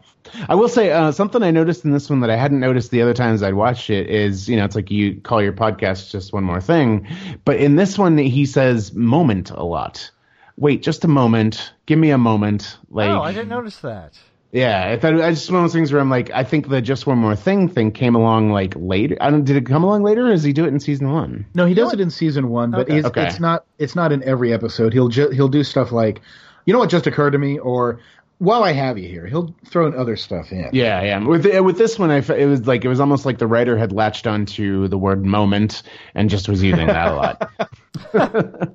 I 0.49 0.55
will 0.55 0.67
say 0.67 0.91
uh, 0.91 1.11
something 1.11 1.41
I 1.41 1.51
noticed 1.51 1.85
in 1.85 1.91
this 1.91 2.09
one 2.09 2.19
that 2.21 2.29
I 2.29 2.35
hadn't 2.35 2.59
noticed 2.59 2.91
the 2.91 3.01
other 3.01 3.13
times 3.13 3.41
I'd 3.41 3.53
watched 3.53 3.89
it 3.89 4.09
is, 4.09 4.49
you 4.49 4.57
know, 4.57 4.65
it's 4.65 4.75
like 4.75 4.91
you 4.91 5.21
call 5.21 5.41
your 5.41 5.53
podcast 5.53 6.11
just 6.11 6.33
one 6.33 6.43
more 6.43 6.59
thing, 6.59 7.07
but 7.45 7.57
in 7.57 7.75
this 7.75 7.97
one 7.97 8.17
he 8.17 8.45
says 8.45 8.93
"moment" 8.93 9.51
a 9.51 9.63
lot. 9.63 10.11
Wait, 10.57 10.83
just 10.83 11.05
a 11.05 11.07
moment. 11.07 11.71
Give 11.85 11.97
me 11.97 12.11
a 12.11 12.17
moment. 12.17 12.77
Like, 12.89 13.09
oh, 13.09 13.21
I 13.21 13.31
didn't 13.31 13.47
notice 13.47 13.77
that. 13.77 14.19
Yeah, 14.51 14.89
I 14.89 14.97
thought 14.97 15.21
I 15.21 15.29
just 15.31 15.51
one 15.51 15.59
of 15.59 15.63
those 15.65 15.73
things 15.73 15.91
where 15.91 16.01
I'm 16.01 16.09
like, 16.09 16.31
I 16.31 16.43
think 16.43 16.69
the 16.69 16.81
just 16.81 17.05
one 17.05 17.17
more 17.19 17.35
thing 17.35 17.69
thing 17.69 17.91
came 17.91 18.15
along 18.15 18.51
like 18.51 18.73
later. 18.75 19.15
I 19.21 19.29
don't. 19.29 19.43
Did 19.45 19.57
it 19.57 19.65
come 19.65 19.83
along 19.83 20.03
later, 20.03 20.25
or 20.25 20.29
does 20.31 20.43
he 20.43 20.53
do 20.53 20.65
it 20.65 20.69
in 20.69 20.79
season 20.79 21.11
one? 21.11 21.45
No, 21.53 21.65
he 21.65 21.73
does 21.75 21.93
it 21.93 21.99
in 21.99 22.09
season 22.09 22.49
one, 22.49 22.71
but 22.71 22.81
Okay. 22.81 22.95
he's, 22.95 23.05
Okay. 23.05 23.27
it's 23.27 23.39
not 23.39 23.65
it's 23.77 23.95
not 23.95 24.11
in 24.11 24.23
every 24.23 24.51
episode. 24.51 24.91
He'll 24.93 25.07
ju- 25.09 25.29
he'll 25.29 25.49
do 25.49 25.63
stuff 25.63 25.91
like, 25.91 26.21
you 26.65 26.73
know 26.73 26.79
what 26.79 26.89
just 26.89 27.05
occurred 27.05 27.31
to 27.31 27.37
me, 27.37 27.59
or 27.59 27.99
while 28.39 28.63
I 28.63 28.71
have 28.71 28.97
you 28.97 29.07
here, 29.07 29.27
he'll 29.27 29.53
throw 29.65 29.87
in 29.87 29.95
other 29.95 30.15
stuff 30.15 30.51
in. 30.51 30.69
Yeah, 30.73 31.01
yeah. 31.03 31.19
With 31.25 31.45
with 31.61 31.77
this 31.77 31.99
one, 31.99 32.09
I 32.09 32.21
fe- 32.21 32.41
it 32.41 32.45
was 32.45 32.65
like 32.65 32.83
it 32.85 32.87
was 32.87 32.99
almost 32.99 33.25
like 33.25 33.37
the 33.37 33.47
writer 33.47 33.77
had 33.77 33.91
latched 33.91 34.27
onto 34.27 34.87
the 34.87 34.97
word 34.97 35.23
"moment" 35.25 35.83
and 36.15 36.29
just 36.29 36.47
was 36.49 36.63
using 36.63 36.87
that 36.87 37.07
a 37.09 37.15
lot. 37.15 37.51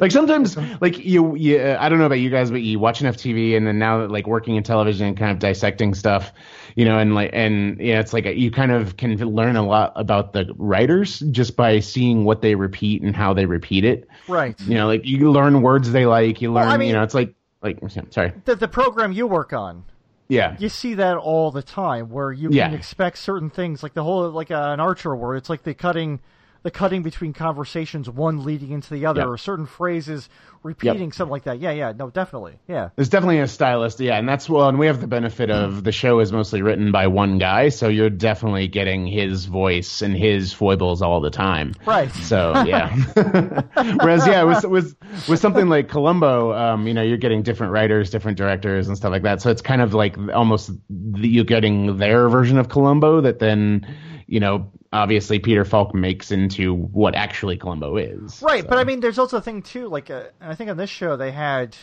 like 0.00 0.12
sometimes, 0.12 0.56
like 0.80 0.98
you, 0.98 1.34
you, 1.36 1.58
uh, 1.58 1.78
I 1.80 1.88
don't 1.88 1.98
know 1.98 2.04
about 2.06 2.18
you 2.20 2.30
guys, 2.30 2.50
but 2.50 2.60
you 2.60 2.78
watch 2.78 3.00
enough 3.00 3.16
TV, 3.16 3.56
and 3.56 3.66
then 3.66 3.78
now 3.78 4.00
that 4.00 4.10
like 4.10 4.26
working 4.26 4.56
in 4.56 4.62
television 4.62 5.06
and 5.08 5.16
kind 5.16 5.32
of 5.32 5.38
dissecting 5.38 5.94
stuff, 5.94 6.32
you 6.74 6.84
know, 6.84 6.98
and 6.98 7.14
like 7.14 7.30
and 7.32 7.80
yeah, 7.80 8.00
it's 8.00 8.12
like 8.12 8.26
you 8.26 8.50
kind 8.50 8.72
of 8.72 8.96
can 8.96 9.16
learn 9.16 9.56
a 9.56 9.66
lot 9.66 9.92
about 9.96 10.32
the 10.32 10.52
writers 10.56 11.18
just 11.20 11.56
by 11.56 11.80
seeing 11.80 12.24
what 12.24 12.42
they 12.42 12.54
repeat 12.54 13.02
and 13.02 13.16
how 13.16 13.32
they 13.34 13.46
repeat 13.46 13.84
it. 13.84 14.06
Right. 14.28 14.54
You 14.60 14.74
know, 14.74 14.86
like 14.86 15.06
you 15.06 15.30
learn 15.30 15.62
words 15.62 15.90
they 15.90 16.04
like. 16.06 16.42
You 16.42 16.52
learn, 16.52 16.66
Well, 16.66 16.74
I 16.74 16.76
mean- 16.76 16.88
you 16.88 16.94
know, 16.94 17.02
it's 17.02 17.14
like 17.14 17.34
like 17.62 17.78
sorry, 18.10 18.32
The 18.44 18.54
the 18.56 18.68
program 18.68 19.12
you 19.12 19.26
work 19.26 19.52
on, 19.52 19.84
yeah, 20.28 20.56
you 20.58 20.68
see 20.68 20.94
that 20.94 21.16
all 21.16 21.50
the 21.50 21.62
time, 21.62 22.08
where 22.10 22.30
you 22.32 22.50
Yeah. 22.52 22.66
can 22.68 22.74
expect 22.74 23.18
certain 23.18 23.50
things, 23.50 23.82
like 23.82 23.94
the 23.94 24.04
whole 24.04 24.30
like 24.30 24.50
uh, 24.50 24.70
an 24.72 24.80
Archer 24.80 25.14
where 25.16 25.34
it's 25.36 25.50
like 25.50 25.62
the 25.62 25.74
cutting, 25.74 26.20
the 26.68 26.78
cutting 26.78 27.02
between 27.02 27.32
conversations, 27.32 28.10
one 28.10 28.44
leading 28.44 28.72
into 28.72 28.92
the 28.92 29.06
other, 29.06 29.20
Yep. 29.22 29.28
or 29.28 29.38
certain 29.38 29.64
phrases 29.64 30.28
repeating, 30.62 31.12
something 31.12 31.30
like 31.30 31.44
that. 31.44 31.60
Yeah, 31.60 31.70
yeah, 31.70 31.92
no, 31.96 32.10
definitely, 32.10 32.58
yeah. 32.68 32.90
There's 32.94 33.08
definitely 33.08 33.38
a 33.40 33.48
stylist, 33.48 34.00
yeah, 34.00 34.18
and 34.18 34.28
that's 34.28 34.50
well, 34.50 34.68
and 34.68 34.78
we 34.78 34.86
have 34.86 35.00
the 35.00 35.06
benefit 35.06 35.48
of 35.50 35.82
the 35.82 35.92
show 35.92 36.20
is 36.20 36.30
mostly 36.30 36.60
written 36.60 36.92
by 36.92 37.06
one 37.06 37.38
guy, 37.38 37.70
so 37.70 37.88
you're 37.88 38.10
definitely 38.10 38.68
getting 38.68 39.06
his 39.06 39.46
voice 39.46 40.02
and 40.02 40.14
his 40.14 40.52
foibles 40.52 41.00
all 41.00 41.22
the 41.22 41.30
time. 41.30 41.72
Right. 41.86 42.12
So 42.12 42.52
yeah. 42.66 42.94
Whereas 44.02 44.26
yeah, 44.26 44.42
with 44.42 44.64
with 44.64 44.94
with 45.26 45.38
something 45.38 45.68
like 45.70 45.88
Columbo, 45.88 46.52
um, 46.52 46.86
you 46.86 46.92
know, 46.92 47.02
you're 47.02 47.16
getting 47.16 47.42
different 47.42 47.72
writers, 47.72 48.10
different 48.10 48.36
directors, 48.36 48.88
and 48.88 48.96
stuff 48.96 49.10
like 49.10 49.22
that. 49.22 49.40
So 49.40 49.50
it's 49.50 49.62
kind 49.62 49.80
of 49.80 49.94
like 49.94 50.18
almost 50.34 50.70
the, 50.90 51.28
you're 51.28 51.44
getting 51.44 51.96
their 51.96 52.28
version 52.28 52.58
of 52.58 52.68
Columbo 52.68 53.22
that 53.22 53.38
then, 53.38 53.86
you 54.26 54.40
know, 54.40 54.70
obviously 54.92 55.38
Peter 55.38 55.64
Falk 55.64 55.94
makes 55.94 56.30
into 56.30 56.74
what 56.74 57.14
actually 57.14 57.56
Columbo 57.56 57.96
is. 57.96 58.40
Right, 58.42 58.62
So- 58.62 58.68
but 58.68 58.78
I 58.78 58.84
mean, 58.84 59.00
there's 59.00 59.18
also 59.18 59.36
a 59.38 59.40
thing 59.40 59.62
too. 59.62 59.88
Like, 59.88 60.10
uh, 60.10 60.24
and 60.40 60.50
I 60.50 60.54
think 60.54 60.70
on 60.70 60.76
this 60.76 60.90
show 60.90 61.16
they 61.16 61.30
had, 61.32 61.76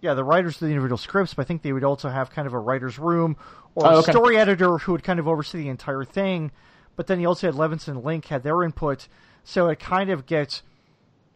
yeah, 0.00 0.14
the 0.14 0.24
writers 0.24 0.54
of 0.56 0.60
the 0.60 0.66
individual 0.68 0.98
scripts, 0.98 1.34
but 1.34 1.42
I 1.42 1.44
think 1.46 1.62
they 1.62 1.72
would 1.72 1.84
also 1.84 2.08
have 2.08 2.30
kind 2.30 2.46
of 2.46 2.54
a 2.54 2.58
writer's 2.58 2.98
room 2.98 3.36
or 3.74 3.86
Oh, 3.86 3.90
a 3.90 3.98
okay. 3.98 4.12
story 4.12 4.36
editor 4.36 4.78
who 4.78 4.92
would 4.92 5.02
kind 5.04 5.18
of 5.18 5.26
oversee 5.28 5.58
the 5.62 5.68
entire 5.68 6.04
thing. 6.04 6.50
but 6.94 7.06
then 7.06 7.18
you 7.20 7.26
also 7.26 7.46
had 7.46 7.54
Levinson 7.54 7.88
and 7.88 8.04
Link 8.04 8.26
had 8.26 8.42
their 8.42 8.62
input, 8.62 9.08
so 9.44 9.68
it 9.68 9.78
kind 9.80 10.10
of 10.10 10.26
gets 10.26 10.62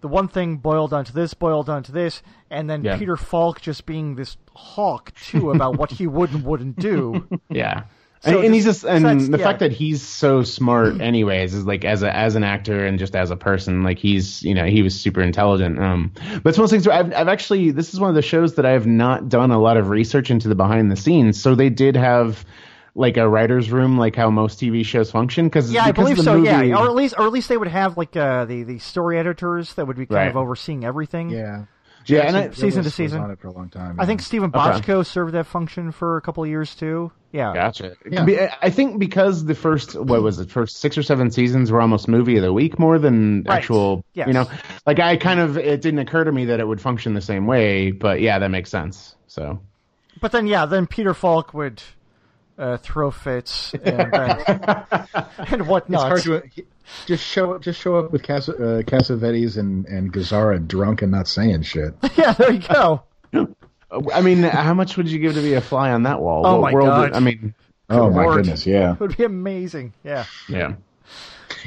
the 0.02 0.06
one 0.08 0.28
thing 0.28 0.58
boiled 0.58 0.92
onto 0.92 1.14
this, 1.14 1.32
boiled 1.32 1.70
onto 1.70 1.90
this, 1.92 2.22
and 2.50 2.68
then 2.68 2.84
Yeah. 2.84 2.98
Peter 2.98 3.16
Falk 3.16 3.62
just 3.62 3.86
being 3.86 4.16
this 4.16 4.36
hawk 4.54 5.12
too 5.14 5.50
about 5.52 5.78
what 5.78 5.90
he 5.92 6.06
would 6.06 6.30
and 6.34 6.44
wouldn't 6.44 6.76
do. 6.78 7.26
Yeah. 7.48 7.84
So 8.20 8.36
and, 8.36 8.46
and 8.46 8.54
he's 8.54 8.64
just- 8.64 8.82
just 8.82 8.90
and 8.92 9.04
that's- 9.04 9.28
the 9.28 9.38
yeah. 9.38 9.44
fact 9.44 9.60
that 9.60 9.72
he's 9.72 10.02
so 10.02 10.42
smart 10.42 11.00
anyways 11.00 11.54
is 11.54 11.64
like 11.66 11.84
as 11.84 12.02
a 12.02 12.14
as 12.14 12.34
an 12.34 12.44
actor 12.44 12.84
and 12.86 12.98
just 12.98 13.14
as 13.14 13.30
a 13.30 13.36
person 13.36 13.82
like 13.82 13.98
he's 13.98 14.42
you 14.42 14.54
know 14.54 14.64
he 14.64 14.82
was 14.82 14.98
super 14.98 15.20
intelligent 15.20 15.78
um 15.78 16.10
but 16.42 16.48
it's 16.48 16.58
one 16.58 16.64
of 16.64 16.70
those 16.70 16.70
things 16.70 16.86
where 16.88 16.96
I've, 16.96 17.12
I've 17.14 17.28
actually 17.28 17.70
this 17.72 17.92
is 17.94 18.00
one 18.00 18.08
of 18.08 18.16
the 18.16 18.22
shows 18.22 18.54
that 18.54 18.64
I 18.66 18.70
have 18.70 18.86
not 18.86 19.28
done 19.28 19.50
a 19.50 19.58
lot 19.60 19.76
of 19.76 19.90
research 19.90 20.30
into 20.30 20.48
the 20.48 20.54
behind 20.54 20.90
the 20.90 20.96
scenes 20.96 21.40
so 21.40 21.54
they 21.54 21.68
did 21.70 21.94
have 21.96 22.44
like 22.94 23.18
a 23.18 23.28
writer's 23.28 23.70
room 23.70 23.98
like 23.98 24.16
how 24.16 24.30
most 24.30 24.58
TV 24.58 24.82
shows 24.82 25.10
function 25.10 25.50
cause, 25.50 25.70
Yeah, 25.70 25.84
I 25.84 25.92
believe 25.92 26.16
the 26.16 26.22
so. 26.22 26.38
movie, 26.38 26.48
Yeah, 26.48 26.78
or 26.78 26.86
at 26.86 26.94
least, 26.94 27.14
or 27.18 27.26
at 27.26 27.32
least 27.32 27.50
they 27.50 27.58
would 27.58 27.68
have 27.68 27.98
like 27.98 28.16
uh, 28.16 28.46
the 28.46 28.62
the 28.62 28.78
story 28.78 29.18
editors 29.18 29.74
that 29.74 29.86
would 29.86 29.98
be 29.98 30.06
kind 30.06 30.16
Right. 30.16 30.28
of 30.30 30.36
overseeing 30.38 30.82
everything. 30.82 31.28
Yeah. 31.28 31.64
Yeah, 32.08 32.20
and 32.22 32.36
I- 32.36 32.42
Jackson 32.48 32.60
Season 32.60 32.70
to 32.70 32.72
Gillis 32.72 32.84
was 32.86 32.94
season. 32.94 33.20
on 33.22 33.30
it 33.30 33.38
for 33.40 33.48
a 33.48 33.52
long 33.52 33.68
time. 33.68 33.98
I 34.00 34.06
think 34.06 34.20
yeah. 34.20 34.26
Steven 34.26 34.50
Bochco 34.52 35.04
served 35.04 35.34
that 35.34 35.46
function 35.46 35.90
for 35.92 36.16
a 36.16 36.20
couple 36.20 36.42
of 36.42 36.48
years 36.48 36.74
too. 36.74 37.10
Yeah. 37.32 37.52
Gotcha. 37.52 37.96
Yeah. 38.10 38.54
I 38.62 38.70
think 38.70 38.98
because 38.98 39.44
the 39.44 39.54
first 39.54 39.94
what 39.94 40.22
was 40.22 40.38
it 40.38 40.50
first 40.50 40.78
six 40.78 40.96
or 40.96 41.02
seven 41.02 41.30
seasons 41.30 41.70
were 41.70 41.80
almost 41.82 42.08
movie 42.08 42.36
of 42.36 42.42
the 42.42 42.52
week 42.52 42.78
more 42.78 42.98
than 42.98 43.42
Right. 43.42 43.56
actual. 43.58 44.04
Yes. 44.14 44.28
You 44.28 44.32
know, 44.34 44.46
like 44.86 45.00
I 45.00 45.16
kind 45.18 45.40
of 45.40 45.58
it 45.58 45.82
didn't 45.82 45.98
occur 46.00 46.24
to 46.24 46.32
me 46.32 46.46
that 46.46 46.60
it 46.60 46.66
would 46.66 46.80
function 46.80 47.12
the 47.14 47.20
same 47.20 47.46
way, 47.46 47.90
but 47.90 48.20
yeah, 48.22 48.38
that 48.38 48.50
makes 48.50 48.70
sense. 48.70 49.16
So 49.26 49.60
But 50.20 50.32
then, 50.32 50.46
yeah, 50.46 50.64
then 50.66 50.86
Peter 50.86 51.12
Falk 51.12 51.52
would 51.52 51.82
uh, 52.58 52.78
throw 52.78 53.10
fits 53.10 53.74
and 53.74 53.84
then, 54.12 54.44
and 54.46 55.60
it's 55.60 55.66
whatnot. 55.68 56.08
hard 56.08 56.22
to 56.22 56.42
just 57.06 57.24
show 57.24 57.54
up. 57.54 57.62
Just 57.62 57.80
show 57.80 57.96
up 57.96 58.12
with 58.12 58.22
Cas- 58.22 58.48
uh, 58.48 58.82
Cassavetes 58.86 59.56
and 59.58 59.86
and 59.86 60.12
Gazzara 60.12 60.66
drunk 60.66 61.02
and 61.02 61.12
not 61.12 61.28
saying 61.28 61.62
shit. 61.62 61.94
yeah, 62.16 62.32
there 62.32 62.52
you 62.52 62.60
go. 62.60 63.02
I 64.12 64.20
mean, 64.20 64.42
how 64.42 64.74
much 64.74 64.96
would 64.96 65.08
you 65.08 65.18
give 65.18 65.34
to 65.34 65.40
be 65.42 65.54
a 65.54 65.60
fly 65.60 65.90
on 65.92 66.02
that 66.04 66.20
wall? 66.20 66.46
Oh 66.46 66.60
What 66.60 66.70
my 66.70 66.72
world 66.74 66.86
God. 66.88 67.00
would- 67.00 67.12
I 67.14 67.20
mean, 67.20 67.54
Oh 67.88 68.10
my 68.10 68.24
Lord. 68.24 68.38
goodness, 68.38 68.66
yeah, 68.66 68.94
It 68.94 69.00
would 69.00 69.16
be 69.16 69.22
amazing. 69.24 69.92
Yeah. 70.02 70.24
yeah. 70.48 70.74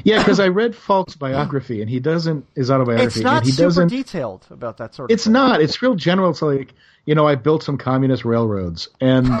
yeah. 0.04 0.18
Because 0.18 0.38
I 0.38 0.48
read 0.48 0.76
Falk's 0.76 1.14
biography 1.16 1.80
and 1.80 1.88
he 1.88 1.98
doesn't 1.98 2.46
his 2.54 2.70
autobiography. 2.70 3.06
It's 3.06 3.24
not 3.24 3.44
he 3.44 3.52
super 3.52 3.62
doesn't. 3.68 3.88
detailed 3.88 4.46
about 4.50 4.76
that 4.78 4.94
sort 4.94 5.10
of 5.10 5.14
It's 5.14 5.24
thing. 5.24 5.32
not. 5.32 5.62
It's 5.62 5.80
real 5.80 5.94
general. 5.94 6.28
It's 6.30 6.42
like 6.42 6.74
you 7.06 7.14
know, 7.14 7.26
I 7.26 7.36
built 7.36 7.62
some 7.62 7.78
communist 7.78 8.26
railroads, 8.26 8.88
and 9.00 9.26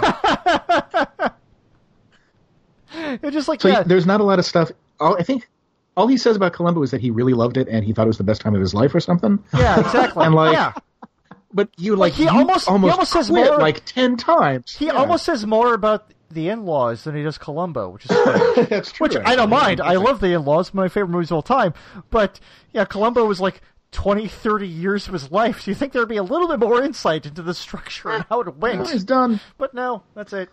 It's 2.92 3.32
just 3.34 3.48
like, 3.48 3.60
so 3.60 3.68
yeah, 3.68 3.82
there's 3.82 4.06
not 4.06 4.20
a 4.20 4.24
lot 4.24 4.38
of 4.38 4.44
stuff. 4.46 4.70
All, 4.98 5.16
I 5.18 5.22
think 5.22 5.48
all 6.00 6.06
he 6.06 6.16
says 6.16 6.36
about 6.36 6.52
Columbo 6.52 6.82
is 6.82 6.90
that 6.90 7.00
he 7.00 7.10
really 7.10 7.34
loved 7.34 7.56
it 7.56 7.68
and 7.68 7.84
he 7.84 7.92
thought 7.92 8.04
it 8.04 8.08
was 8.08 8.18
the 8.18 8.24
best 8.24 8.40
time 8.40 8.54
of 8.54 8.60
his 8.60 8.74
life 8.74 8.94
or 8.94 9.00
something. 9.00 9.38
yeah, 9.56 9.78
exactly. 9.80 10.24
And, 10.26 10.34
like, 10.34 10.52
yeah. 10.54 10.72
But 11.52 11.68
you 11.76 11.96
like 11.96 12.12
he 12.12 12.24
you 12.24 12.28
almost- 12.30 12.66
he 12.66 12.70
almost, 12.72 12.92
almost 12.92 13.12
says 13.12 13.30
more- 13.30 13.58
like 13.58 13.84
ten 13.84 14.16
times. 14.16 14.74
He 14.74 14.86
Yeah. 14.86 14.92
almost 14.92 15.24
says 15.24 15.44
more 15.46 15.74
about 15.74 16.12
the 16.30 16.48
in-laws 16.48 17.02
than 17.04 17.16
he 17.16 17.22
does 17.24 17.38
Columbo, 17.38 17.88
which 17.90 18.04
is. 18.06 18.10
That's 18.68 18.92
true. 18.92 19.06
which 19.08 19.16
I 19.16 19.34
don't 19.34 19.50
mind. 19.50 19.80
I 19.80 19.94
love 19.96 20.20
the 20.20 20.32
in-laws, 20.32 20.72
my 20.72 20.88
favorite 20.88 21.10
movies 21.10 21.30
of 21.32 21.36
all 21.36 21.42
time. 21.42 21.74
But 22.10 22.38
yeah, 22.72 22.84
Columbo 22.84 23.24
was 23.26 23.40
like 23.40 23.60
20, 23.90 24.28
30 24.28 24.68
years 24.68 25.08
of 25.08 25.12
his 25.12 25.32
life. 25.32 25.62
So 25.62 25.72
you 25.72 25.74
think 25.74 25.92
there'd 25.92 26.08
be 26.08 26.18
a 26.18 26.22
little 26.22 26.46
bit 26.46 26.60
more 26.60 26.80
insight 26.84 27.26
into 27.26 27.42
the 27.42 27.52
structure 27.54 28.10
and 28.10 28.24
how 28.28 28.40
it 28.42 28.56
went? 28.56 28.88
He's 28.88 29.02
done. 29.02 29.40
But 29.58 29.74
no, 29.74 30.04
that's 30.14 30.32
it. 30.32 30.48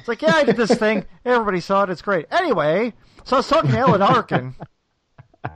It's 0.00 0.08
like, 0.08 0.22
yeah, 0.22 0.34
I 0.34 0.42
did 0.42 0.56
this 0.56 0.74
thing. 0.74 1.04
Everybody 1.24 1.60
saw 1.60 1.84
it. 1.84 1.90
It's 1.90 2.02
great. 2.02 2.26
Anyway, 2.32 2.92
so 3.22 3.36
I 3.36 3.38
was 3.38 3.46
talking 3.48 3.70
to 3.70 3.78
Alan 3.78 4.02
Arkin. 4.02 4.56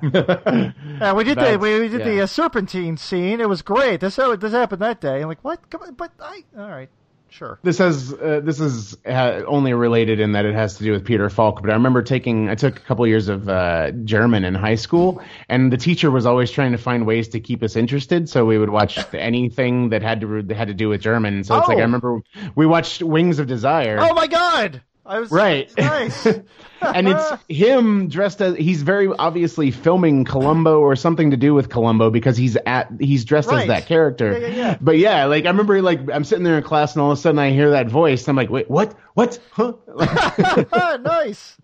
Yeah, 0.03 1.13
we 1.13 1.25
did 1.25 1.39
the 1.39 1.59
we, 1.61 1.81
we 1.81 1.89
did 1.89 2.05
the 2.05 2.21
uh, 2.23 2.27
serpentine 2.27 2.97
scene. 2.97 3.41
It 3.41 3.49
was 3.49 3.63
great. 3.63 4.01
This 4.01 4.19
uh, 4.19 4.37
this 4.37 4.53
happened 4.53 4.83
that 4.83 5.01
day. 5.01 5.23
I'm 5.23 5.29
like, 5.29 5.43
what? 5.45 5.69
Come 5.71 5.83
on, 5.83 5.95
but 5.95 6.11
I 6.21 6.43
all 6.59 6.69
right, 6.69 6.89
sure. 7.29 7.59
This 7.63 7.79
has 7.79 8.13
uh, 8.13 8.41
this 8.43 8.61
is 8.61 8.97
uh, 9.07 9.43
only 9.47 9.73
related 9.75 10.19
in 10.21 10.33
that 10.33 10.45
it 10.45 10.55
has 10.55 10.77
to 10.79 10.85
do 10.85 10.93
with 10.93 11.05
Peter 11.05 11.29
Falk. 11.31 11.61
But 11.61 11.71
I 11.71 11.75
remember 11.75 12.03
taking 12.03 12.49
I 12.49 12.55
took 12.55 12.79
a 12.79 12.81
couple 12.83 13.07
years 13.07 13.29
of 13.29 13.49
uh, 13.49 13.93
German 14.05 14.45
in 14.45 14.55
high 14.55 14.75
school, 14.75 15.23
and 15.49 15.73
the 15.73 15.77
teacher 15.77 16.11
was 16.11 16.27
always 16.27 16.51
trying 16.51 16.73
to 16.73 16.79
find 16.79 17.07
ways 17.07 17.29
to 17.29 17.41
keep 17.41 17.63
us 17.63 17.77
interested. 17.77 18.29
So 18.29 18.45
we 18.45 18.59
would 18.59 18.71
watch 18.71 18.99
anything 19.15 19.91
that 19.91 20.03
had 20.03 20.21
to 20.23 20.43
that 20.43 20.57
had 20.57 20.69
to 20.69 20.75
do 20.75 20.89
with 20.89 21.01
German. 21.01 21.45
So 21.45 21.59
it's 21.59 21.69
like 21.69 21.77
Oh. 21.77 21.81
I 21.81 21.85
remember 21.85 22.21
we 22.55 22.67
watched 22.67 23.03
Wings 23.03 23.39
of 23.39 23.47
Desire. 23.47 23.99
Oh 24.01 24.15
my 24.15 24.27
god! 24.27 24.83
I 25.07 25.21
was 25.21 25.31
Right. 25.31 25.71
Nice. 25.79 26.27
and 26.81 27.09
it's 27.09 27.33
him 27.49 28.09
dressed 28.09 28.41
as 28.43 28.57
he's 28.57 28.83
very 28.83 29.09
obviously 29.09 29.71
filming 29.71 30.25
Columbo 30.25 30.81
or 30.81 30.97
something 30.97 31.31
to 31.31 31.37
do 31.37 31.55
with 31.55 31.69
Columbo 31.71 32.11
because 32.11 32.37
he's 32.37 32.57
at 32.67 32.89
he's 33.01 33.25
dressed 33.25 33.49
Right. 33.49 33.63
as 33.63 33.69
that 33.69 33.87
character. 33.87 34.33
Yeah, 34.33 34.47
yeah, 34.49 34.55
yeah. 34.57 34.79
But 34.81 34.99
yeah, 34.99 35.25
like 35.27 35.45
I 35.45 35.49
remember 35.49 35.81
like 35.83 36.01
I'm 36.13 36.25
sitting 36.25 36.45
there 36.45 36.59
in 36.59 36.65
class 36.65 36.95
and 36.95 37.03
all 37.03 37.13
of 37.13 37.19
a 37.19 37.21
sudden 37.21 37.39
I 37.39 37.51
hear 37.51 37.71
that 37.71 37.89
voice. 37.89 38.29
I'm 38.29 38.37
like, 38.37 38.51
wait, 38.51 38.69
what? 38.71 38.95
What? 39.15 39.39
Huh? 39.53 39.75
nice. 41.03 41.57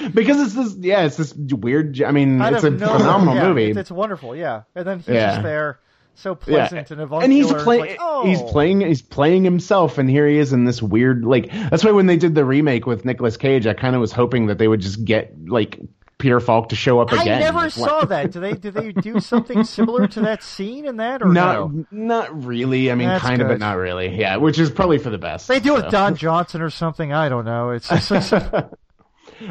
because 0.14 0.40
it's 0.40 0.54
this 0.54 0.76
yeah, 0.78 1.04
it's 1.04 1.16
this 1.16 1.34
weird. 1.34 2.02
I 2.02 2.12
mean, 2.12 2.40
I'd 2.40 2.54
it's 2.54 2.64
a 2.64 2.70
no- 2.70 2.86
phenomenal 2.98 3.34
yeah, 3.34 3.48
movie. 3.48 3.70
It's, 3.70 3.78
it's 3.78 3.90
wonderful. 3.90 4.36
Yeah, 4.36 4.62
and 4.74 4.86
then 4.86 4.98
he's 5.00 5.08
Yeah. 5.08 5.30
just 5.32 5.42
there, 5.42 5.80
so 6.14 6.30
yeah, 6.46 6.68
pleasant 6.68 6.90
and 6.90 7.00
avuncular. 7.00 7.24
and 7.24 7.32
he's 7.32 7.52
playing. 7.62 7.80
like, 7.80 7.96
oh. 8.00 8.26
He's 8.26 8.42
playing. 8.42 8.80
He's 8.82 9.02
playing 9.02 9.44
himself, 9.44 9.98
and 9.98 10.08
here 10.08 10.26
he 10.26 10.38
is 10.38 10.52
in 10.52 10.64
this 10.64 10.82
weird. 10.82 11.24
Like 11.24 11.50
that's 11.50 11.84
why 11.84 11.90
when 11.92 12.06
they 12.06 12.16
did 12.16 12.34
the 12.34 12.44
remake 12.44 12.86
with 12.86 13.04
Nicolas 13.04 13.36
Cage, 13.36 13.66
I 13.66 13.74
kind 13.74 13.94
of 13.94 14.00
was 14.00 14.12
hoping 14.12 14.46
that 14.46 14.58
they 14.58 14.68
would 14.68 14.80
just 14.80 15.04
get 15.04 15.34
like 15.48 15.80
Peter 16.22 16.38
Falk 16.38 16.68
to 16.68 16.76
show 16.76 17.00
up 17.00 17.10
again. 17.10 17.38
I 17.38 17.40
never 17.40 17.68
saw 17.68 18.04
that. 18.04 18.30
Do 18.30 18.40
they? 18.40 18.52
do 18.52 18.70
they 18.70 18.92
do 18.92 19.18
something 19.18 19.64
similar 19.64 20.06
to 20.06 20.20
that 20.20 20.44
scene 20.44 20.86
in 20.86 20.98
that, 20.98 21.20
or 21.20 21.32
Not, 21.32 21.74
no? 21.74 21.86
not 21.90 22.44
really. 22.44 22.92
I 22.92 22.94
mean, 22.94 23.08
That's 23.08 23.24
kind 23.24 23.42
of, 23.42 23.48
but 23.48 23.58
not 23.58 23.76
really. 23.76 24.16
Yeah, 24.16 24.36
which 24.36 24.58
is 24.60 24.70
probably 24.70 24.98
for 24.98 25.10
the 25.10 25.18
best. 25.18 25.48
They 25.48 25.58
do 25.58 25.74
it 25.74 25.78
so. 25.78 25.82
with 25.84 25.92
Don 25.92 26.14
Johnson 26.14 26.62
or 26.62 26.70
something. 26.70 27.12
I 27.12 27.28
don't 27.28 27.44
know. 27.44 27.70
It's, 27.70 27.90
oh 28.12 28.70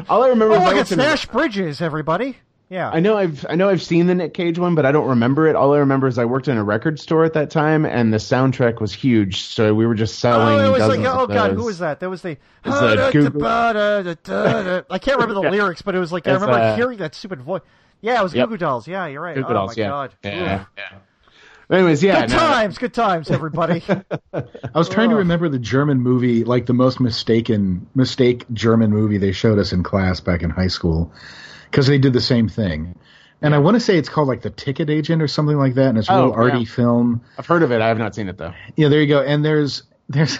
All 0.08 0.22
I 0.22 0.28
remember 0.28 0.54
I 0.54 0.64
look, 0.64 0.76
it's 0.76 0.92
Nash 0.92 1.26
Bridges. 1.26 1.82
Everybody. 1.82 2.38
Yeah. 2.72 2.88
I 2.88 3.00
know 3.00 3.18
I've 3.18 3.44
I 3.50 3.54
know 3.54 3.68
I've 3.68 3.82
seen 3.82 4.06
the 4.06 4.14
Nick 4.14 4.32
Cage 4.32 4.58
one, 4.58 4.74
but 4.74 4.86
I 4.86 4.92
don't 4.92 5.06
remember 5.06 5.46
it. 5.46 5.54
All 5.56 5.74
I 5.74 5.78
remember 5.78 6.06
is 6.06 6.16
I 6.16 6.24
worked 6.24 6.48
in 6.48 6.56
a 6.56 6.64
record 6.64 6.98
store 6.98 7.22
at 7.26 7.34
that 7.34 7.50
time, 7.50 7.84
and 7.84 8.10
the 8.10 8.16
soundtrack 8.16 8.80
was 8.80 8.94
huge. 8.94 9.42
So 9.42 9.74
we 9.74 9.86
were 9.86 9.94
just 9.94 10.20
selling. 10.20 10.58
Oh, 10.58 10.68
it 10.68 10.70
was 10.70 10.88
like, 10.88 11.00
oh 11.00 11.26
god, 11.26 11.50
those. 11.50 11.58
who 11.58 11.64
was 11.66 11.80
that? 11.80 12.00
That 12.00 12.08
was 12.08 12.22
the. 12.22 12.38
It's, 12.64 12.74
uh, 12.74 13.10
Google- 13.12 13.46
I 13.46 14.98
can't 14.98 15.20
remember 15.20 15.34
the 15.34 15.50
lyrics, 15.50 15.82
but 15.82 15.94
it 15.94 15.98
was 15.98 16.12
like 16.12 16.26
I 16.26 16.32
remember 16.32 16.54
uh, 16.54 16.74
hearing 16.74 16.96
that 16.98 17.14
stupid 17.14 17.42
voice. 17.42 17.60
Yeah, 18.00 18.18
it 18.18 18.22
was 18.22 18.32
Yep. 18.32 18.48
Goo 18.48 18.54
Goo 18.54 18.58
Dolls. 18.58 18.88
Yeah, 18.88 19.06
you're 19.06 19.20
right. 19.20 19.34
Goo 19.34 19.42
Goo 19.42 19.48
oh 19.50 19.52
Dolls, 19.52 19.76
my 19.76 19.82
yeah. 19.82 19.88
god. 19.88 20.14
Yeah, 20.24 20.64
Anyways, 21.70 22.02
yeah. 22.02 22.22
Good 22.22 22.30
no, 22.30 22.38
times, 22.38 22.78
good 22.78 22.94
times, 22.94 23.30
everybody. 23.30 23.82
I 24.32 24.44
was 24.74 24.88
trying 24.88 25.10
to 25.10 25.16
remember 25.16 25.50
the 25.50 25.58
German 25.58 26.00
movie, 26.00 26.44
like 26.44 26.64
the 26.64 26.72
most 26.74 27.00
mistaken 27.00 27.86
mistake 27.94 28.46
German 28.52 28.90
movie 28.90 29.18
they 29.18 29.32
showed 29.32 29.58
us 29.58 29.72
in 29.72 29.82
class 29.82 30.20
back 30.20 30.42
in 30.42 30.50
high 30.50 30.68
school, 30.68 31.12
because 31.72 31.86
they 31.88 31.98
did 31.98 32.12
the 32.12 32.20
same 32.20 32.48
thing. 32.48 32.94
And 33.40 33.54
I 33.56 33.58
want 33.58 33.74
to 33.74 33.80
say 33.80 33.96
it's 33.98 34.08
called 34.08 34.28
like 34.28 34.42
the 34.42 34.50
Ticket 34.50 34.88
Agent 34.90 35.20
or 35.20 35.26
something 35.26 35.56
like 35.58 35.74
that, 35.74 35.88
and 35.88 35.98
it's 35.98 36.08
a 36.08 36.12
Oh, 36.12 36.24
real 36.26 36.32
arty 36.34 36.58
yeah. 36.60 36.64
film. 36.66 37.22
I've 37.36 37.46
heard 37.46 37.64
of 37.64 37.72
it. 37.72 37.80
I 37.80 37.88
have 37.88 37.98
not 37.98 38.14
seen 38.14 38.28
it 38.28 38.38
though. 38.38 38.52
Yeah, 38.76 38.88
there 38.88 39.00
you 39.00 39.08
go. 39.08 39.20
And 39.20 39.44
there's 39.44 39.82
there's 40.08 40.38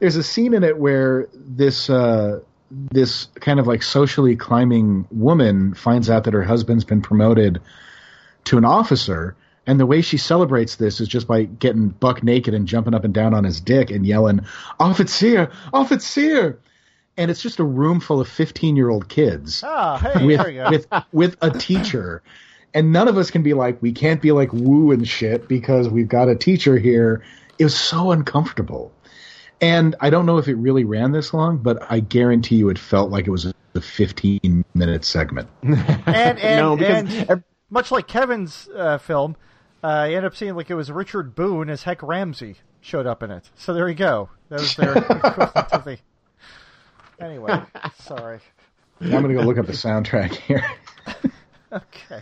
there's 0.00 0.16
a 0.16 0.24
scene 0.24 0.52
in 0.54 0.64
it 0.64 0.76
where 0.78 1.28
this 1.34 1.88
uh, 1.88 2.40
this 2.70 3.26
kind 3.36 3.60
of 3.60 3.68
like 3.68 3.82
socially 3.84 4.34
climbing 4.34 5.06
woman 5.12 5.74
finds 5.74 6.10
out 6.10 6.24
that 6.24 6.34
her 6.34 6.42
husband's 6.42 6.84
been 6.84 7.02
promoted 7.02 7.60
to 8.46 8.58
an 8.58 8.64
officer, 8.64 9.36
and 9.66 9.78
the 9.78 9.86
way 9.86 10.00
she 10.00 10.16
celebrates 10.16 10.74
this 10.76 11.00
is 11.00 11.06
just 11.06 11.28
by 11.28 11.44
getting 11.44 11.90
buck 11.90 12.24
naked 12.24 12.54
and 12.54 12.66
jumping 12.66 12.94
up 12.94 13.04
and 13.04 13.14
down 13.14 13.34
on 13.34 13.44
his 13.44 13.60
dick 13.60 13.90
and 13.92 14.04
yelling 14.04 14.40
"Offizier, 14.80 15.52
Offizier!" 15.72 16.56
And 17.16 17.30
it's 17.30 17.42
just 17.42 17.58
a 17.58 17.64
room 17.64 18.00
full 18.00 18.20
of 18.20 18.28
15 18.28 18.74
year 18.76 18.88
old 18.88 19.08
kids 19.08 19.62
ah, 19.64 19.98
hey, 19.98 20.24
with 20.24 20.40
there 20.40 20.70
with 20.70 20.86
with 21.12 21.36
a 21.42 21.50
teacher, 21.50 22.22
and 22.72 22.92
none 22.92 23.08
of 23.08 23.18
us 23.18 23.30
can 23.30 23.42
be 23.42 23.54
like 23.54 23.80
we 23.82 23.92
can't 23.92 24.22
be 24.22 24.32
like 24.32 24.52
woo 24.52 24.92
and 24.92 25.06
shit 25.06 25.46
because 25.48 25.88
we've 25.88 26.08
got 26.08 26.28
a 26.28 26.36
teacher 26.36 26.78
here. 26.78 27.22
It 27.58 27.64
was 27.64 27.76
so 27.76 28.12
uncomfortable, 28.12 28.92
and 29.60 29.94
I 30.00 30.10
don't 30.10 30.26
know 30.26 30.38
if 30.38 30.48
it 30.48 30.54
really 30.54 30.84
ran 30.84 31.12
this 31.12 31.34
long, 31.34 31.58
but 31.58 31.84
I 31.90 32.00
guarantee 32.00 32.56
you 32.56 32.70
it 32.70 32.78
felt 32.78 33.10
like 33.10 33.26
it 33.26 33.30
was 33.30 33.46
a 33.74 33.80
15 33.80 34.64
minute 34.74 35.04
segment. 35.04 35.48
and 35.62 35.78
and, 36.06 36.56
No, 36.56 36.76
because 36.76 37.14
and 37.14 37.30
ev- 37.30 37.44
much 37.70 37.90
like 37.90 38.06
Kevin's 38.06 38.68
uh, 38.74 38.98
film, 38.98 39.36
uh, 39.82 40.06
you 40.10 40.16
end 40.16 40.26
up 40.26 40.36
seeing 40.36 40.54
like 40.54 40.70
it 40.70 40.74
was 40.74 40.90
Richard 40.90 41.34
Boone 41.34 41.70
as 41.70 41.84
Hec 41.84 42.02
Ramsey 42.02 42.56
showed 42.80 43.06
up 43.06 43.22
in 43.22 43.30
it. 43.30 43.50
So 43.54 43.72
there 43.72 43.88
you 43.88 43.94
go. 43.94 44.30
That 44.48 44.60
was 44.60 44.76
their 44.76 44.96
equivalent 44.98 45.72
of 45.72 45.84
the. 45.84 45.98
Anyway, 47.22 47.60
sorry. 48.00 48.40
I'm 49.00 49.10
gonna 49.10 49.34
go 49.34 49.40
look 49.40 49.58
up 49.58 49.66
the 49.66 49.72
soundtrack 49.72 50.32
here. 50.34 50.64
Okay. 51.72 52.20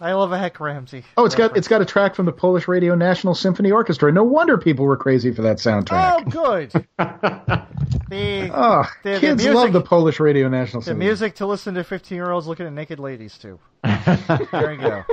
I 0.00 0.12
love 0.12 0.30
a 0.30 0.38
Hec 0.38 0.60
Ramsey. 0.60 1.04
Oh, 1.16 1.24
it's 1.24 1.34
got 1.34 1.56
it's 1.56 1.66
got 1.66 1.82
a 1.82 1.84
track 1.84 2.14
from 2.14 2.26
the 2.26 2.32
Polish 2.32 2.68
Radio 2.68 2.94
National 2.94 3.34
Symphony 3.34 3.72
Orchestra. 3.72 4.12
No 4.12 4.22
wonder 4.22 4.58
people 4.58 4.84
were 4.84 4.96
crazy 4.96 5.32
for 5.32 5.42
that 5.42 5.64
Oh, 5.66 5.70
soundtrack. 5.70 6.30
good. 6.30 6.86
The, 8.08 8.50
Oh, 8.52 8.84
the, 9.04 9.10
the 9.14 9.20
kids 9.20 9.42
music, 9.42 9.54
love 9.54 9.72
the 9.72 9.80
Polish 9.80 10.20
Radio 10.20 10.48
National 10.48 10.82
Symphony. 10.82 10.98
the 11.04 11.08
music 11.10 11.34
to 11.36 11.46
listen 11.46 11.74
to 11.74 11.82
15 11.84 12.14
year 12.14 12.30
olds 12.30 12.46
looking 12.46 12.66
at 12.66 12.72
naked 12.72 13.00
ladies 13.00 13.38
too. 13.38 13.58
There 13.82 14.72
you 14.74 14.80
go. 14.80 15.04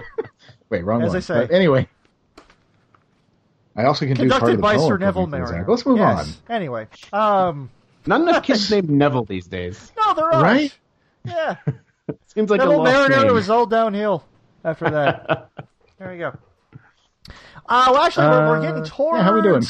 Wait, 0.70 0.84
wrong 0.84 1.02
As 1.04 1.08
one. 1.10 1.18
I 1.18 1.20
say. 1.22 1.34
But 1.48 1.52
anyway, 1.52 1.88
I 3.76 3.86
also 3.86 4.06
can 4.06 4.16
do 4.16 4.30
part 4.30 4.42
of 4.44 4.48
Conducted 4.50 4.58
the 4.58 4.62
by 4.62 4.76
poem 4.78 4.88
Sir 4.88 4.98
Neville 4.98 5.26
please, 5.28 5.32
Marriner. 5.32 5.66
Let's 5.68 5.86
move 5.86 5.98
Yes. 6.00 6.42
Anyway, 6.50 6.88
um, 7.14 7.70
Not 8.06 8.22
enough 8.22 8.44
kids 8.44 8.70
named 8.72 8.90
Neville 8.90 9.26
these 9.26 9.48
days. 9.48 9.92
no, 9.98 10.14
there 10.14 10.26
are 10.34 10.42
Right? 10.44 10.76
Yeah, 11.26 11.56
Seems 12.28 12.50
like 12.50 12.60
Neville 12.60 12.80
lost 12.80 12.92
Marriner 12.92 13.26
name. 13.26 13.34
was 13.34 13.50
all 13.50 13.66
downhill 13.66 14.24
after 14.64 14.90
that. 14.90 15.50
there 16.00 16.14
you 16.14 16.20
go. 16.20 16.38
Uh, 17.68 17.90
well, 17.92 17.98
actually, 18.04 18.28
we're, 18.28 18.48
we're 18.48 18.58
Uh, 18.58 18.62
getting 18.62 18.84
towards. 18.84 19.18
yeah, 19.18 19.24
how 19.24 19.36
we 19.36 19.42
doing? 19.42 19.64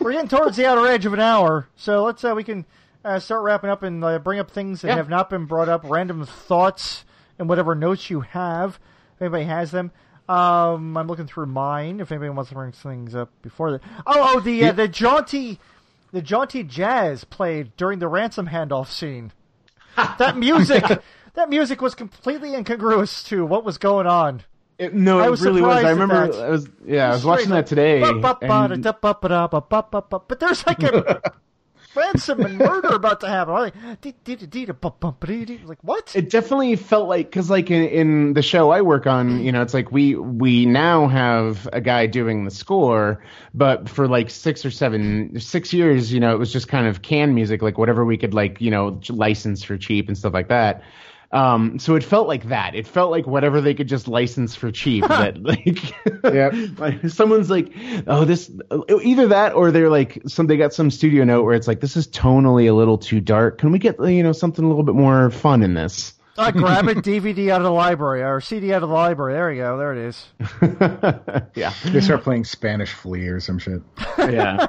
we're 0.00 0.12
getting 0.12 0.28
towards 0.28 0.56
the 0.56 0.64
outer 0.66 0.86
edge 0.86 1.04
of 1.04 1.12
an 1.12 1.20
hour, 1.20 1.68
so 1.76 2.02
let's 2.04 2.24
uh, 2.24 2.32
we 2.34 2.44
can 2.44 2.64
uh, 3.04 3.18
start 3.18 3.42
wrapping 3.42 3.68
up 3.68 3.82
and 3.82 4.02
uh, 4.02 4.18
bring 4.20 4.38
up 4.38 4.50
things 4.50 4.80
that 4.82 4.88
Yeah. 4.88 4.94
have 4.96 5.08
not 5.10 5.28
been 5.28 5.44
brought 5.44 5.68
up, 5.68 5.82
random 5.84 6.24
thoughts, 6.24 7.04
and 7.38 7.48
whatever 7.48 7.74
notes 7.74 8.08
you 8.08 8.20
have. 8.20 8.78
If 9.16 9.22
anybody 9.22 9.44
has 9.44 9.70
them, 9.72 9.90
um, 10.28 10.96
I'm 10.96 11.06
looking 11.06 11.26
through 11.26 11.46
mine. 11.46 12.00
If 12.00 12.10
anybody 12.12 12.30
wants 12.30 12.48
to 12.50 12.54
bring 12.54 12.72
things 12.72 13.14
up 13.14 13.30
before 13.42 13.72
that. 13.72 13.82
Oh, 14.06 14.34
oh, 14.36 14.40
the 14.40 14.66
uh, 14.66 14.72
the 14.72 14.88
jaunty, 14.88 15.58
the 16.12 16.22
jaunty 16.22 16.62
jazz 16.62 17.24
played 17.24 17.76
during 17.76 17.98
the 17.98 18.08
ransom 18.08 18.48
handoff 18.48 18.88
scene. 18.88 19.32
that 19.96 20.36
music, 20.36 20.84
that 21.34 21.48
music 21.50 21.80
was 21.82 21.94
completely 21.94 22.54
incongruous 22.54 23.22
to 23.24 23.44
what 23.44 23.64
was 23.64 23.78
going 23.78 24.06
on. 24.06 24.42
It- 24.78 24.94
no, 24.94 25.20
I 25.20 25.26
it 25.26 25.30
was 25.30 25.42
really 25.42 25.60
was. 25.62 25.84
I 25.84 25.90
remember. 25.90 26.32
that. 26.32 26.44
I 26.46 26.48
was 26.50 26.68
yeah, 26.84 27.08
I 27.08 27.12
was 27.12 27.24
watching 27.24 27.50
that 27.50 27.66
today. 27.66 28.00
and- 28.72 28.82
But 30.28 30.40
there's 30.40 30.66
like 30.66 30.82
a 30.82 31.20
ransom 31.94 32.40
and 32.40 32.58
murder 32.58 32.88
about 32.88 33.20
to 33.20 33.28
happen. 33.28 33.54
Like 33.54 33.74
what? 35.82 36.14
it 36.14 36.30
definitely 36.30 36.76
felt 36.76 37.08
like 37.08 37.26
because 37.26 37.50
like 37.50 37.70
in, 37.70 37.84
in 37.84 38.32
the 38.34 38.42
show 38.42 38.70
I 38.70 38.82
work 38.82 39.06
on, 39.06 39.42
you 39.42 39.52
know, 39.52 39.62
it's 39.62 39.74
like 39.74 39.92
we 39.92 40.14
we 40.14 40.66
now 40.66 41.08
have 41.08 41.68
a 41.72 41.80
guy 41.80 42.06
doing 42.06 42.44
the 42.44 42.50
score, 42.50 43.22
but 43.54 43.88
for 43.88 44.08
like 44.08 44.30
six 44.30 44.64
or 44.64 44.70
seven 44.70 45.38
six 45.40 45.72
years, 45.72 46.12
you 46.12 46.20
know, 46.20 46.34
it 46.34 46.38
was 46.38 46.52
just 46.52 46.68
kind 46.68 46.86
of 46.86 47.02
canned 47.02 47.34
music, 47.34 47.62
like 47.62 47.78
whatever 47.78 48.04
we 48.04 48.16
could 48.16 48.34
like 48.34 48.60
you 48.60 48.70
know 48.70 49.00
license 49.08 49.62
for 49.62 49.76
cheap 49.76 50.08
and 50.08 50.16
stuff 50.16 50.32
like 50.32 50.48
that. 50.48 50.82
Um, 51.32 51.78
so 51.78 51.94
it 51.94 52.04
felt 52.04 52.28
like 52.28 52.48
that. 52.50 52.74
It 52.74 52.86
felt 52.86 53.10
like 53.10 53.26
whatever 53.26 53.62
they 53.62 53.72
could 53.72 53.88
just 53.88 54.06
license 54.06 54.54
for 54.54 54.70
cheap. 54.70 55.06
that 55.08 55.42
like, 55.42 55.94
Yep. 56.24 56.54
like 56.78 57.08
someone's 57.08 57.48
like, 57.48 57.72
oh, 58.06 58.24
this 58.26 58.50
either 59.02 59.28
that 59.28 59.54
or 59.54 59.70
they're 59.70 59.88
like 59.88 60.20
some 60.26 60.46
they 60.46 60.58
got 60.58 60.74
some 60.74 60.90
studio 60.90 61.24
note 61.24 61.44
where 61.44 61.54
it's 61.54 61.66
like 61.66 61.80
this 61.80 61.96
is 61.96 62.06
tonally 62.08 62.68
a 62.68 62.72
little 62.74 62.98
too 62.98 63.20
dark. 63.20 63.56
Can 63.58 63.72
we 63.72 63.78
get 63.78 63.98
you 63.98 64.22
know 64.22 64.32
something 64.32 64.62
a 64.64 64.68
little 64.68 64.82
bit 64.84 64.94
more 64.94 65.30
fun 65.30 65.62
in 65.62 65.72
this? 65.72 66.12
I 66.36 66.50
grab 66.50 66.88
a 66.88 66.94
DVD 66.96 67.48
out 67.50 67.60
of 67.60 67.64
the 67.64 67.72
library 67.72 68.22
or 68.22 68.40
CD 68.40 68.72
out 68.74 68.82
of 68.82 68.88
the 68.88 68.94
library. 68.94 69.34
There 69.34 69.52
you 69.52 69.62
go. 69.62 69.78
There 69.78 69.92
it 69.92 69.98
is. 69.98 70.26
yeah, 71.54 71.72
They 71.86 72.00
start 72.00 72.22
playing 72.24 72.44
Spanish 72.44 72.92
Flea 72.92 73.26
or 73.28 73.40
some 73.40 73.58
shit. 73.58 73.80
yeah. 74.18 74.66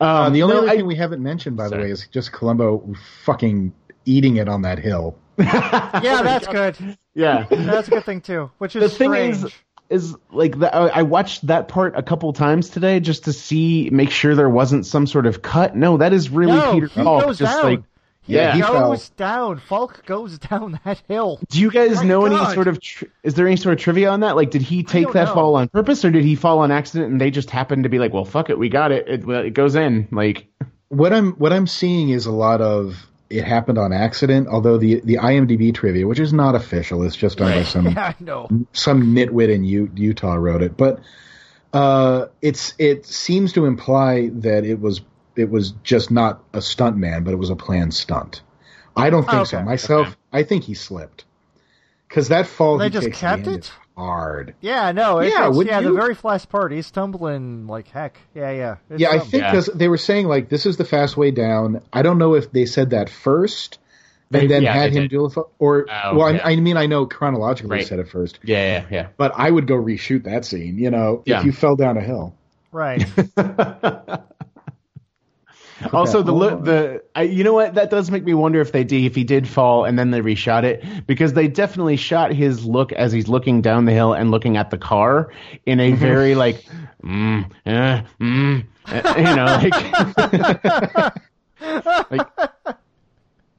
Uh, 0.00 0.24
um, 0.26 0.32
the 0.32 0.42
only 0.42 0.54
no, 0.54 0.62
other 0.62 0.68
I- 0.70 0.76
thing 0.76 0.86
we 0.86 0.96
haven't 0.96 1.22
mentioned, 1.22 1.56
by 1.56 1.68
Sorry. 1.68 1.82
the 1.82 1.86
way, 1.88 1.92
is 1.92 2.06
just 2.10 2.32
Columbo 2.32 2.94
fucking 3.24 3.72
eating 4.04 4.36
it 4.36 4.48
on 4.48 4.62
that 4.62 4.78
hill. 4.78 5.16
Yeah, 5.38 6.22
that's 6.22 6.46
good. 6.46 6.76
yeah. 7.14 7.46
That's 7.50 7.88
a 7.88 7.90
good 7.90 8.04
thing 8.04 8.20
too. 8.20 8.50
Which 8.58 8.76
is 8.76 8.82
the 8.82 8.88
thing 8.90 9.10
strange. 9.10 9.36
is 9.44 9.52
is 9.88 10.16
like 10.30 10.58
the, 10.58 10.72
I 10.74 11.00
I 11.00 11.02
watched 11.02 11.46
that 11.48 11.66
part 11.68 11.96
a 11.96 12.02
couple 12.02 12.32
times 12.32 12.68
today 12.70 13.00
just 13.00 13.24
to 13.24 13.32
see 13.32 13.88
make 13.90 14.10
sure 14.10 14.34
there 14.34 14.48
wasn't 14.50 14.86
some 14.86 15.06
sort 15.06 15.26
of 15.26 15.42
cut. 15.42 15.74
No, 15.76 15.96
that 15.96 16.12
is 16.12 16.30
really 16.30 16.52
no, 16.52 16.74
Peter 16.74 16.86
he 16.88 17.02
Falk. 17.02 17.24
goes 17.24 17.38
just 17.38 17.56
down. 17.56 17.64
like 17.70 17.82
he 18.22 18.34
Yeah, 18.34 18.54
he 18.54 18.60
goes 18.60 19.08
fell. 19.08 19.16
down. 19.16 19.58
Falk 19.60 20.04
goes 20.06 20.38
down 20.38 20.78
that 20.84 21.02
hill. 21.08 21.40
do 21.48 21.58
you 21.60 21.70
guys 21.70 21.96
My 21.96 22.04
know 22.04 22.26
any 22.26 22.54
sort 22.54 22.68
of 22.68 22.80
tr- 22.80 23.06
is 23.24 23.34
there 23.34 23.46
any 23.46 23.56
sort 23.56 23.72
of 23.72 23.80
trivia 23.80 24.10
on 24.10 24.20
that? 24.20 24.36
Like, 24.36 24.50
did 24.50 24.62
he 24.62 24.82
take 24.84 25.10
that 25.12 25.28
know. 25.28 25.34
fall 25.34 25.54
on 25.56 25.68
purpose 25.68 26.04
or 26.04 26.10
did 26.10 26.22
he 26.24 26.34
fall 26.36 26.58
on 26.60 26.70
accident 26.70 27.10
and 27.10 27.20
they 27.20 27.30
just 27.30 27.50
happened 27.50 27.82
to 27.84 27.88
be 27.88 27.98
like, 27.98 28.12
well, 28.12 28.24
fuck 28.26 28.50
it, 28.50 28.58
we 28.58 28.68
got 28.68 28.92
it. 28.92 29.08
It, 29.08 29.28
it 29.28 29.54
goes 29.54 29.74
in. 29.74 30.06
Like, 30.12 30.46
What 30.88 31.12
I'm 31.12 31.32
what 31.32 31.52
I'm 31.52 31.66
seeing 31.66 32.10
is 32.10 32.26
a 32.26 32.32
lot 32.32 32.60
of 32.60 33.06
it 33.30 33.44
happened 33.44 33.78
on 33.78 33.92
accident. 33.92 34.48
Although 34.48 34.76
the 34.78 35.00
the 35.04 35.16
IMDb 35.16 35.72
trivia, 35.74 36.06
which 36.06 36.18
is 36.18 36.32
not 36.32 36.54
official, 36.54 37.04
it's 37.04 37.16
just 37.16 37.38
done 37.38 37.52
by 37.52 37.62
some 37.62 37.86
Yeah, 37.96 38.12
some 38.72 39.14
nitwit 39.14 39.48
in 39.54 39.64
U- 39.64 39.90
Utah 39.94 40.34
wrote 40.34 40.62
it, 40.62 40.76
but 40.76 41.00
uh, 41.72 42.26
it's 42.42 42.74
it 42.78 43.06
seems 43.06 43.52
to 43.54 43.64
imply 43.66 44.30
that 44.34 44.64
it 44.64 44.80
was 44.80 45.00
it 45.36 45.48
was 45.48 45.70
just 45.84 46.10
not 46.10 46.42
a 46.52 46.60
stunt 46.60 46.96
man, 46.96 47.22
but 47.24 47.32
it 47.32 47.36
was 47.38 47.50
a 47.50 47.56
planned 47.56 47.94
stunt. 47.94 48.42
I 48.96 49.10
don't 49.10 49.28
think 49.28 49.46
so 49.46 49.58
Okay. 49.58 49.64
myself. 49.64 50.08
Okay. 50.08 50.16
I 50.32 50.42
think 50.42 50.64
he 50.64 50.74
slipped 50.74 51.24
because 52.08 52.28
that 52.28 52.46
fall 52.46 52.78
They 52.78 52.86
he 52.86 52.90
just 52.90 53.06
takes 53.06 53.22
at 53.22 53.44
the 53.44 53.52
kept 53.52 53.66
it? 53.66 53.72
Hard. 54.00 54.54
Yeah, 54.60 54.92
no. 54.92 55.18
It, 55.20 55.28
Yeah, 55.30 55.48
it's, 55.48 55.56
would 55.56 55.66
yeah, 55.66 55.80
the 55.80 55.92
very 55.92 56.16
last 56.22 56.48
part, 56.48 56.72
he's 56.72 56.90
tumbling 56.90 57.66
like 57.66 57.88
heck. 57.88 58.18
Yeah, 58.34 58.50
yeah. 58.50 58.76
It's 58.90 59.00
yeah, 59.00 59.08
I 59.08 59.12
something. 59.18 59.30
think 59.30 59.42
Yeah. 59.42 59.50
because 59.52 59.66
they 59.66 59.88
were 59.88 59.96
saying 59.98 60.26
like 60.26 60.48
this 60.48 60.66
is 60.66 60.76
the 60.76 60.84
fast 60.84 61.16
way 61.16 61.30
down. 61.30 61.82
I 61.92 62.02
don't 62.02 62.18
know 62.18 62.34
if 62.34 62.50
they 62.52 62.66
said 62.66 62.90
that 62.90 63.08
first. 63.10 63.78
They- 64.32 64.42
And 64.42 64.50
then 64.50 64.62
yeah, 64.62 64.72
had 64.74 64.92
him 64.92 65.02
did. 65.04 65.10
do 65.10 65.26
it, 65.26 65.32
or 65.58 65.86
Oh, 65.90 66.16
well, 66.16 66.32
yeah. 66.32 66.40
I, 66.44 66.52
I 66.52 66.56
mean, 66.56 66.76
I 66.76 66.86
know 66.86 67.04
chronologically 67.06 67.70
they 67.70 67.76
Right. 67.80 67.86
said 67.86 67.98
it 67.98 68.08
first, 68.08 68.38
yeah, 68.44 68.84
yeah, 68.90 69.08
but 69.16 69.32
I 69.36 69.50
would 69.50 69.66
go 69.66 69.74
reshoot 69.74 70.22
that 70.24 70.44
scene. 70.44 70.78
You 70.78 70.90
know, 70.90 71.22
Yeah. 71.26 71.40
if 71.40 71.46
you 71.46 71.52
fell 71.52 71.74
down 71.76 71.96
a 71.96 72.00
hill. 72.00 72.34
Right. 72.72 73.04
yeah. 75.80 75.88
also, 75.92 76.22
the 76.22 76.32
on. 76.32 76.64
the 76.64 77.02
I, 77.14 77.22
you 77.22 77.44
know 77.44 77.52
what 77.52 77.74
that 77.74 77.90
does 77.90 78.10
make 78.10 78.24
me 78.24 78.34
wonder 78.34 78.60
if 78.60 78.72
they 78.72 78.84
did 78.84 79.04
if 79.04 79.14
he 79.14 79.24
did 79.24 79.48
fall 79.48 79.84
and 79.84 79.98
then 79.98 80.10
they 80.10 80.20
reshot 80.20 80.64
it 80.64 80.84
because 81.06 81.32
they 81.32 81.48
definitely 81.48 81.96
shot 81.96 82.32
his 82.32 82.64
look 82.64 82.92
as 82.92 83.12
he's 83.12 83.28
looking 83.28 83.62
down 83.62 83.84
the 83.84 83.92
hill 83.92 84.12
and 84.12 84.30
looking 84.30 84.56
at 84.56 84.70
the 84.70 84.78
car 84.78 85.32
in 85.66 85.80
a 85.80 85.92
very 85.92 86.34
like 86.34 86.64
mm, 87.02 87.50
eh, 87.66 88.02
mm, 88.20 88.64
eh, 88.88 89.18
you 89.18 89.36
know 89.36 89.60
like 92.10 92.10
like 92.10 92.28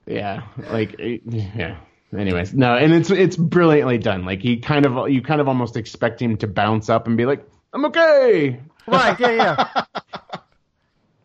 yeah 0.05 0.43
like 0.71 0.95
eh, 0.99 1.17
yeah 1.25 1.77
anyways 2.17 2.53
no 2.53 2.75
and 2.75 2.93
it's 2.93 3.09
it's 3.09 3.37
brilliantly 3.37 3.97
done 3.97 4.25
like 4.25 4.41
he 4.41 4.57
kind 4.57 4.85
of 4.85 5.09
you 5.09 5.21
kind 5.21 5.41
of 5.41 5.47
almost 5.47 5.77
expect 5.77 6.21
him 6.21 6.35
to 6.37 6.47
bounce 6.47 6.89
up 6.89 7.07
and 7.07 7.17
be 7.17 7.25
like 7.25 7.45
i'm 7.73 7.85
okay 7.85 8.59
right. 8.87 9.19
Yeah, 9.19 9.31
yeah. 9.31 9.83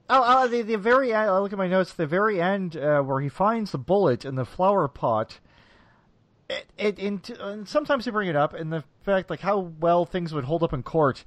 Oh, 0.09 0.23
oh, 0.25 0.49
the 0.49 0.63
the 0.63 0.79
very 0.79 1.13
end, 1.13 1.31
I 1.31 1.39
look 1.39 1.53
at 1.53 1.59
my 1.59 1.67
notes. 1.67 1.93
The 1.93 2.07
very 2.07 2.41
end, 2.41 2.77
uh, 2.77 3.01
where 3.03 3.21
he 3.21 3.29
finds 3.29 3.73
the 3.73 3.79
bullet 3.79 4.25
in 4.25 4.37
the 4.37 4.45
flower 4.45 4.87
pot. 4.89 5.41
It, 6.49 6.67
it, 6.79 6.99
and, 7.01 7.29
and 7.41 7.69
sometimes 7.69 8.05
they 8.05 8.13
bring 8.13 8.29
it 8.29 8.37
up, 8.37 8.55
and 8.55 8.73
the 8.73 8.85
fact 9.03 9.31
like 9.31 9.41
how 9.41 9.59
well 9.59 10.05
things 10.05 10.33
would 10.33 10.45
hold 10.45 10.63
up 10.63 10.73
in 10.73 10.85
court. 10.85 11.25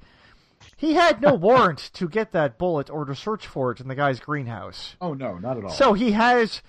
He 0.76 0.94
had 0.94 1.20
no 1.20 1.34
warrant 1.36 1.90
to 1.94 2.08
get 2.08 2.32
that 2.32 2.56
bullet 2.56 2.88
or 2.88 3.04
to 3.04 3.14
search 3.14 3.46
for 3.46 3.70
it 3.70 3.80
in 3.80 3.88
the 3.88 3.94
guy's 3.94 4.18
greenhouse. 4.18 4.96
Oh 5.00 5.12
no, 5.12 5.36
not 5.36 5.58
at 5.58 5.64
all. 5.64 5.70
So 5.70 5.92
he 5.92 6.12
has 6.12 6.62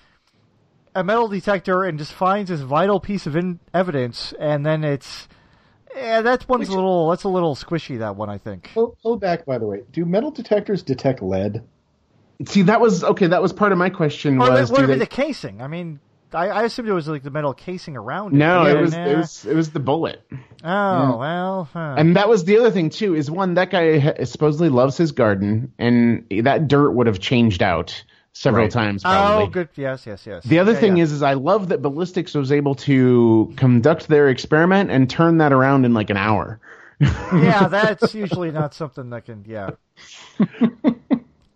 a 0.94 1.02
metal 1.02 1.28
detector 1.28 1.82
and 1.82 1.98
just 1.98 2.12
finds 2.12 2.50
this 2.50 2.60
vital 2.60 3.00
piece 3.00 3.26
of 3.26 3.36
in- 3.36 3.60
evidence, 3.72 4.34
and 4.38 4.66
then 4.66 4.84
it's 4.84 5.28
yeah, 5.94 6.20
that 6.22 6.46
one's 6.48 6.68
a 6.68 6.74
little 6.74 7.08
that's 7.10 7.24
a 7.24 7.28
little 7.28 7.54
squishy. 7.54 7.98
That 7.98 8.16
one, 8.16 8.28
I 8.28 8.36
think. 8.36 8.68
Hold, 8.68 8.96
hold 9.02 9.20
back, 9.20 9.46
by 9.46 9.56
the 9.58 9.66
way. 9.66 9.82
Do 9.90 10.04
metal 10.04 10.30
detectors 10.30 10.82
detect 10.82 11.22
lead? 11.22 11.62
See, 12.46 12.62
that 12.62 12.80
was 12.80 13.04
okay. 13.04 13.26
That 13.28 13.42
was 13.42 13.52
part 13.52 13.72
of 13.72 13.78
my 13.78 13.90
question. 13.90 14.40
Or 14.40 14.50
Was 14.50 14.70
what 14.70 14.80
do 14.80 14.86
would 14.86 14.94
they- 14.94 14.98
the 15.00 15.06
casing? 15.06 15.60
I 15.62 15.66
mean, 15.68 16.00
I, 16.32 16.48
I 16.48 16.62
assumed 16.64 16.88
it 16.88 16.92
was 16.94 17.08
like 17.08 17.22
the 17.22 17.30
metal 17.30 17.52
casing 17.52 17.96
around 17.96 18.32
it. 18.32 18.36
no, 18.36 18.64
Yeah, 18.66 18.72
it 18.72 18.80
was 18.80 18.92
nah. 18.92 19.04
it 19.06 19.16
was 19.16 19.44
it 19.44 19.54
was 19.54 19.70
the 19.70 19.80
bullet, 19.80 20.22
Oh 20.64 21.16
well, 21.18 21.68
huh. 21.72 21.94
and 21.98 22.16
that 22.16 22.28
was 22.28 22.44
the 22.44 22.58
other 22.58 22.70
thing 22.70 22.88
too. 22.90 23.14
Is 23.14 23.30
one 23.30 23.54
that 23.54 23.70
guy 23.70 24.24
supposedly 24.24 24.68
loves 24.70 24.96
his 24.96 25.12
garden, 25.12 25.72
and 25.78 26.24
that 26.44 26.68
dirt 26.68 26.90
would 26.92 27.06
have 27.06 27.18
changed 27.18 27.62
out 27.62 28.02
several 28.32 28.64
Right. 28.64 28.72
times. 28.72 29.02
Oh, 29.04 29.08
probably. 29.10 29.44
oh 29.44 29.46
good, 29.48 29.68
yes, 29.76 30.06
yes, 30.06 30.26
yes. 30.26 30.42
The 30.44 30.58
other 30.60 30.72
Yeah, 30.72 30.80
thing 30.80 30.96
yeah. 30.96 31.02
is, 31.02 31.12
is 31.12 31.22
I 31.22 31.34
love 31.34 31.68
that 31.68 31.82
ballistics 31.82 32.32
was 32.34 32.50
able 32.50 32.76
to 32.76 33.52
conduct 33.56 34.08
their 34.08 34.30
experiment 34.30 34.90
and 34.90 35.10
turn 35.10 35.36
that 35.38 35.52
around 35.52 35.84
in 35.84 35.92
like 35.92 36.08
an 36.08 36.16
hour. 36.16 36.58
yeah, 36.98 37.68
that's 37.70 38.14
usually 38.14 38.50
not 38.50 38.72
something 38.72 39.10
that 39.10 39.26
can, 39.26 39.44
yeah. 39.46 39.72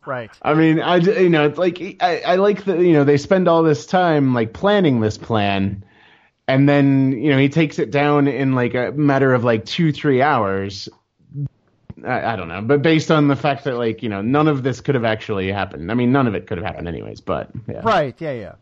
right. 0.06 0.30
I 0.42 0.54
mean, 0.54 0.80
I 0.80 0.96
you 0.96 1.28
know, 1.28 1.46
it's 1.46 1.58
like 1.58 1.96
I, 2.00 2.20
I 2.20 2.36
like 2.36 2.64
that 2.64 2.78
you 2.78 2.92
know 2.92 3.04
they 3.04 3.16
spend 3.16 3.48
all 3.48 3.62
this 3.62 3.86
time 3.86 4.34
like 4.34 4.52
planning 4.52 5.00
this 5.00 5.18
plan, 5.18 5.84
and 6.48 6.68
then 6.68 7.12
you 7.12 7.30
know 7.30 7.38
he 7.38 7.48
takes 7.48 7.78
it 7.78 7.90
down 7.90 8.28
in 8.28 8.54
like 8.54 8.74
a 8.74 8.92
matter 8.92 9.34
of 9.34 9.44
like 9.44 9.64
two 9.64 9.92
three 9.92 10.22
hours. 10.22 10.88
I, 12.04 12.32
I 12.32 12.36
don't 12.36 12.48
know, 12.48 12.60
but 12.60 12.82
based 12.82 13.10
on 13.10 13.28
the 13.28 13.36
fact 13.36 13.64
that 13.64 13.76
like 13.76 14.02
you 14.02 14.08
know 14.08 14.22
none 14.22 14.48
of 14.48 14.62
this 14.62 14.80
could 14.80 14.94
have 14.94 15.04
actually 15.04 15.50
happened. 15.50 15.90
I 15.90 15.94
mean, 15.94 16.12
none 16.12 16.26
of 16.26 16.34
it 16.34 16.46
could 16.46 16.58
have 16.58 16.66
happened 16.66 16.88
anyways. 16.88 17.20
But 17.20 17.50
yeah. 17.68 17.80
Right, 17.82 18.14
yeah, 18.18 18.32
yeah. 18.32 18.54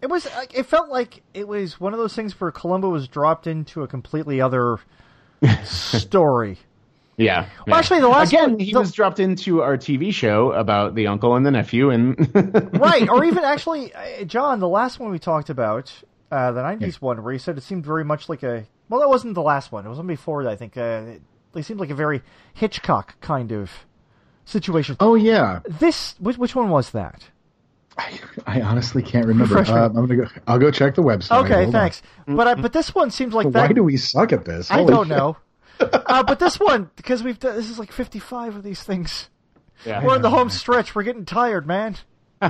It 0.00 0.10
was. 0.10 0.26
It 0.52 0.66
felt 0.66 0.88
like 0.88 1.22
it 1.32 1.46
was 1.46 1.78
one 1.78 1.92
of 1.92 1.98
those 1.98 2.14
things 2.14 2.38
where 2.40 2.50
Columbo 2.50 2.88
was 2.88 3.06
dropped 3.06 3.46
into 3.46 3.82
a 3.82 3.88
completely 3.88 4.40
other 4.40 4.78
story. 5.64 6.58
Yeah. 7.16 7.40
Well, 7.40 7.48
yeah. 7.68 7.76
actually, 7.76 8.00
the 8.00 8.08
last 8.08 8.32
again, 8.32 8.52
one- 8.52 8.58
he 8.60 8.72
the- 8.72 8.80
was 8.80 8.92
dropped 8.92 9.20
into 9.20 9.62
our 9.62 9.76
TV 9.76 10.12
show 10.12 10.52
about 10.52 10.94
the 10.94 11.06
uncle 11.08 11.36
and 11.36 11.44
the 11.44 11.50
nephew, 11.50 11.90
and 11.90 12.16
right, 12.80 13.08
or 13.08 13.24
even 13.24 13.44
actually, 13.44 13.92
uh, 13.94 14.24
John, 14.24 14.60
the 14.60 14.68
last 14.68 14.98
one 14.98 15.10
we 15.10 15.18
talked 15.18 15.50
about, 15.50 15.92
uh, 16.30 16.52
the 16.52 16.62
'90s 16.62 16.94
one, 16.96 17.22
where 17.22 17.32
he 17.32 17.38
said 17.38 17.58
it 17.58 17.62
seemed 17.62 17.84
very 17.84 18.04
much 18.04 18.28
like 18.28 18.42
a. 18.42 18.66
Well, 18.88 19.00
that 19.00 19.08
wasn't 19.08 19.34
the 19.34 19.42
last 19.42 19.72
one. 19.72 19.84
It 19.86 19.88
was 19.88 19.98
one 19.98 20.06
before 20.06 20.44
that. 20.44 20.50
I 20.50 20.56
think 20.56 20.76
uh, 20.76 21.02
they 21.52 21.62
seemed 21.62 21.80
like 21.80 21.90
a 21.90 21.94
very 21.94 22.22
Hitchcock 22.54 23.20
kind 23.20 23.52
of 23.52 23.70
situation. 24.44 24.96
Oh 25.00 25.14
yeah, 25.14 25.60
This, 25.68 26.14
which, 26.18 26.38
which 26.38 26.54
one 26.54 26.70
was 26.70 26.90
that? 26.90 27.28
I, 27.98 28.18
I 28.46 28.60
honestly 28.62 29.02
can't 29.02 29.26
remember. 29.26 29.58
Uh, 29.58 29.86
I'm 29.86 29.92
gonna 29.94 30.16
go. 30.16 30.26
I'll 30.46 30.58
go 30.58 30.70
check 30.70 30.94
the 30.94 31.02
website. 31.02 31.44
Okay, 31.44 31.54
Hold 31.64 31.66
on. 31.66 31.72
thanks. 31.72 32.02
But 32.26 32.48
I, 32.48 32.54
but 32.54 32.72
this 32.72 32.94
one 32.94 33.10
seems 33.10 33.34
like 33.34 33.52
that. 33.52 33.68
Why 33.68 33.72
do 33.74 33.84
we 33.84 33.98
suck 33.98 34.32
at 34.32 34.46
this? 34.46 34.70
I 34.70 34.84
don't 34.84 35.08
shit. 35.08 35.16
know. 35.16 35.36
Uh, 35.80 36.22
but 36.22 36.38
this 36.38 36.58
one, 36.60 36.90
because 36.96 37.22
we've 37.22 37.38
done, 37.38 37.56
this 37.56 37.68
is 37.70 37.78
like 37.78 37.92
55 37.92 38.56
of 38.56 38.62
these 38.62 38.82
things. 38.82 39.28
yeah. 39.84 40.04
We're 40.04 40.16
in 40.16 40.22
the 40.22 40.30
home 40.30 40.50
stretch. 40.50 40.94
We're 40.94 41.02
getting 41.02 41.24
tired, 41.24 41.66
man. 41.66 41.96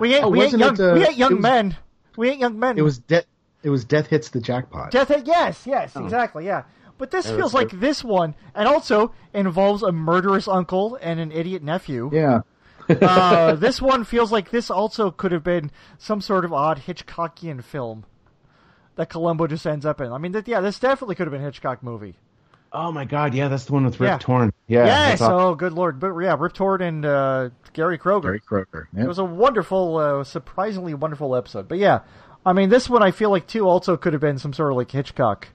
We 0.00 0.14
ain't, 0.14 0.24
Oh, 0.24 0.28
we 0.28 0.42
ain't 0.42 0.52
wasn't 0.58 0.60
young. 0.60 0.74
it, 0.74 0.80
uh, 0.80 0.94
we 0.94 1.04
ain't 1.06 1.16
young 1.16 1.32
it 1.32 1.36
was- 1.36 1.42
men. 1.42 1.76
We 2.16 2.28
ain't 2.30 2.40
young 2.40 2.58
men. 2.58 2.76
It 2.78 2.82
was 2.82 2.98
death. 2.98 3.24
It 3.62 3.70
was 3.70 3.84
death 3.84 4.06
hits 4.08 4.30
the 4.30 4.40
jackpot. 4.40 4.90
Death 4.90 5.08
Hit. 5.08 5.26
Yes, 5.26 5.62
yes, 5.66 5.92
Oh. 5.94 6.02
exactly. 6.04 6.46
Yeah. 6.46 6.64
But 6.98 7.10
this 7.10 7.26
Yeah, 7.26 7.36
feels 7.36 7.52
that's 7.52 7.72
like 7.72 7.80
this 7.80 8.02
one, 8.04 8.34
and 8.54 8.66
also 8.68 9.12
involves 9.32 9.82
a 9.82 9.92
murderous 9.92 10.46
uncle 10.48 10.98
and 11.00 11.20
an 11.20 11.30
idiot 11.32 11.62
nephew. 11.62 12.10
yeah. 12.12 12.40
uh, 12.88 13.54
this 13.56 13.80
one 13.80 14.04
feels 14.04 14.32
like 14.32 14.50
this 14.50 14.70
also 14.70 15.10
could 15.10 15.32
have 15.32 15.44
been 15.44 15.70
some 15.98 16.20
sort 16.20 16.44
of 16.44 16.52
odd 16.52 16.80
Hitchcockian 16.86 17.62
film 17.62 18.04
that 18.96 19.08
Columbo 19.08 19.46
just 19.46 19.66
ends 19.66 19.86
up 19.86 20.00
in. 20.00 20.12
I 20.12 20.18
mean, 20.18 20.32
that, 20.32 20.48
yeah, 20.48 20.60
this 20.60 20.78
definitely 20.78 21.14
could 21.14 21.26
have 21.26 21.32
been 21.32 21.42
a 21.42 21.44
Hitchcock 21.44 21.82
movie. 21.82 22.16
Oh 22.72 22.92
my 22.92 23.04
God, 23.04 23.34
yeah, 23.34 23.48
that's 23.48 23.64
the 23.64 23.72
one 23.72 23.84
with 23.84 23.98
Rip 23.98 24.08
Yeah. 24.08 24.18
Torn. 24.18 24.52
Yeah. 24.68 24.86
yes. 24.86 25.20
awesome. 25.20 25.34
Oh, 25.34 25.54
good 25.54 25.72
lord. 25.72 25.98
But 25.98 26.16
yeah, 26.18 26.36
Rip 26.38 26.52
Torn 26.52 26.80
and 26.82 27.04
uh, 27.04 27.50
Gary 27.72 27.98
Kroeger. 27.98 28.22
Gary 28.22 28.40
Croker. 28.40 28.88
It 28.96 29.06
was 29.06 29.18
a 29.18 29.24
wonderful, 29.24 29.96
uh, 29.96 30.24
surprisingly 30.24 30.94
wonderful 30.94 31.34
episode. 31.34 31.66
But 31.68 31.78
yeah, 31.78 32.00
I 32.46 32.52
mean, 32.52 32.68
this 32.68 32.88
one 32.88 33.02
I 33.02 33.10
feel 33.10 33.30
like 33.30 33.46
too 33.46 33.66
also 33.68 33.96
could 33.96 34.12
have 34.12 34.22
been 34.22 34.38
some 34.38 34.52
sort 34.52 34.70
of 34.70 34.76
like 34.76 34.90
Hitchcock 34.90 35.48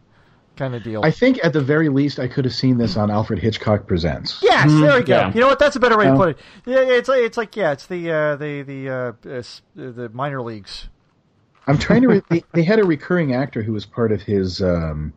kind 0.56 0.76
of 0.76 0.84
deal. 0.84 1.02
I 1.04 1.12
think 1.12 1.40
at 1.44 1.54
the 1.54 1.62
very 1.62 1.90
least 1.90 2.20
I 2.20 2.28
could 2.28 2.46
have 2.46 2.54
seen 2.54 2.78
this 2.78 2.98
on 2.98 3.12
Alfred 3.12 3.40
Hitchcock 3.40 3.88
Presents. 3.88 4.40
Yes, 4.42 4.70
there 4.72 4.98
we 5.00 5.04
go. 5.04 5.16
yeah. 5.16 5.34
You 5.34 5.42
know 5.42 5.48
what? 5.48 5.60
That's 5.60 5.76
a 5.76 5.80
better 5.80 5.98
way 5.98 6.06
to 6.06 6.16
put 6.16 6.30
it. 6.30 6.38
Yeah, 6.66 6.80
it's 6.80 7.10
like, 7.10 7.22
it's 7.22 7.38
like 7.38 7.56
yeah, 7.56 7.72
it's 7.72 7.88
the 7.88 8.12
uh, 8.12 8.36
the 8.36 8.62
the 8.62 8.90
uh, 8.90 9.14
uh, 9.26 9.38
uh, 9.40 9.44
the 9.76 10.10
minor 10.14 10.42
leagues. 10.42 10.90
I'm 11.68 11.78
trying 11.78 12.04
to. 12.04 12.08
Re- 12.08 12.22
they, 12.30 12.44
they 12.54 12.64
had 12.64 12.80
a 12.80 12.84
recurring 12.84 13.34
actor 13.34 13.64
who 13.64 13.74
was 13.74 13.86
part 13.86 14.12
of 14.12 14.22
his. 14.22 14.62
Um, 14.62 15.14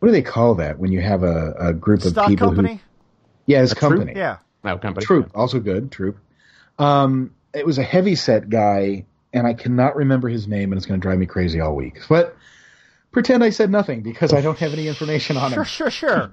what 0.00 0.08
do 0.08 0.12
they 0.12 0.22
call 0.22 0.56
that 0.56 0.78
when 0.78 0.90
you 0.92 1.00
have 1.00 1.22
a, 1.22 1.54
a 1.58 1.72
group 1.72 2.04
of 2.04 2.10
Stock 2.12 2.28
people 2.28 2.48
company. 2.48 2.74
who? 2.74 2.80
Yeah, 3.46 3.60
his 3.60 3.72
A 3.72 3.74
troupe? 3.76 3.92
company. 3.96 4.12
Yeah. 4.18 4.38
Oh, 4.64 4.76
company. 4.76 5.06
Troop, 5.06 5.30
also 5.34 5.60
good. 5.60 5.90
Troop. 5.92 6.18
Um, 6.78 7.32
it 7.54 7.64
was 7.66 7.78
a 7.78 7.82
heavy 7.82 8.14
set 8.14 8.48
guy, 8.50 9.06
and 9.32 9.46
I 9.46 9.54
cannot 9.54 9.96
remember 9.96 10.28
his 10.28 10.46
name, 10.46 10.72
and 10.72 10.78
it's 10.78 10.86
going 10.86 11.00
to 11.00 11.02
drive 11.02 11.18
me 11.18 11.26
crazy 11.26 11.60
all 11.60 11.74
week. 11.74 12.00
But 12.08 12.36
pretend 13.12 13.42
I 13.42 13.50
said 13.50 13.70
nothing 13.70 14.02
because 14.02 14.32
I 14.32 14.40
don't 14.40 14.58
have 14.58 14.72
any 14.72 14.86
information 14.88 15.36
on 15.36 15.50
Sure, 15.52 15.62
him. 15.62 15.66
sure, 15.66 15.90
sure. 15.90 16.32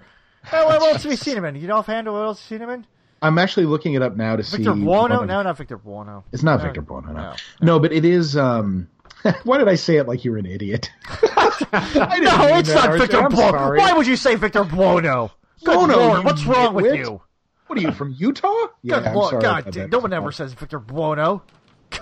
Uh, 0.51 0.63
what 0.63 0.81
else 0.81 1.03
have 1.03 1.09
we 1.09 1.15
seen 1.15 1.37
him 1.37 1.45
in? 1.45 1.55
You 1.55 1.67
know 1.67 1.77
offhand 1.77 2.07
what 2.11 2.19
else 2.21 2.39
have 2.41 2.51
you 2.51 2.57
seen 2.59 2.69
him 2.69 2.73
in? 2.81 2.85
I'm 3.21 3.39
actually 3.39 3.65
looking 3.65 3.95
it 3.95 4.01
up 4.03 4.15
now 4.15 4.35
to 4.35 4.43
Victor 4.43 4.57
see. 4.75 4.83
Buono? 4.83 5.17
one 5.17 5.27
No, 5.27 5.41
not 5.41 5.57
Victor 5.57 5.77
Buono. 5.77 6.23
It's 6.31 6.43
not 6.43 6.59
No. 6.59 6.65
Victor 6.65 6.81
Buono. 6.81 7.07
No. 7.13 7.13
No. 7.13 7.35
no, 7.61 7.79
but 7.79 7.91
it 7.91 8.05
is. 8.05 8.37
Um, 8.37 8.87
why 9.43 9.57
did 9.57 9.67
I 9.67 9.75
say 9.75 9.97
it 9.97 10.07
like 10.07 10.23
you 10.25 10.31
were 10.31 10.37
an 10.37 10.45
idiot? 10.45 10.91
No, 11.71 12.57
it's 12.57 12.69
not. 12.69 12.97
Victor 12.97 13.27
Buono. 13.29 13.75
Why 13.75 13.91
would 13.93 14.05
you 14.07 14.15
say 14.15 14.35
Victor 14.35 14.63
Buono? 14.63 15.31
Good 15.63 15.89
lord, 15.89 16.23
what's 16.23 16.45
wrong 16.45 16.73
with 16.75 16.95
you? 16.95 17.19
What 17.65 17.79
are 17.79 17.81
you 17.81 17.91
from 17.91 18.15
Utah? 18.17 18.51
Yeah, 18.83 18.99
Good 18.99 19.07
I'm 19.07 19.15
lord, 19.15 19.29
sorry 19.31 19.41
God, 19.41 19.71
damn, 19.71 19.89
no 19.89 19.99
one 19.99 20.13
ever 20.13 20.31
says 20.31 20.53
Victor 20.53 20.79
Buono. 20.79 21.43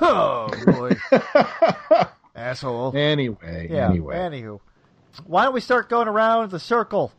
Oh 0.01 0.49
boy, 0.65 0.91
asshole. 2.35 2.95
Anyway, 2.95 3.67
Yeah. 3.71 3.89
anyway. 3.89 4.15
Anywho, 4.17 4.59
why 5.25 5.45
don't 5.45 5.53
we 5.53 5.61
start 5.61 5.89
going 5.89 6.07
around 6.07 6.51
the 6.51 6.59
circle? 6.59 7.11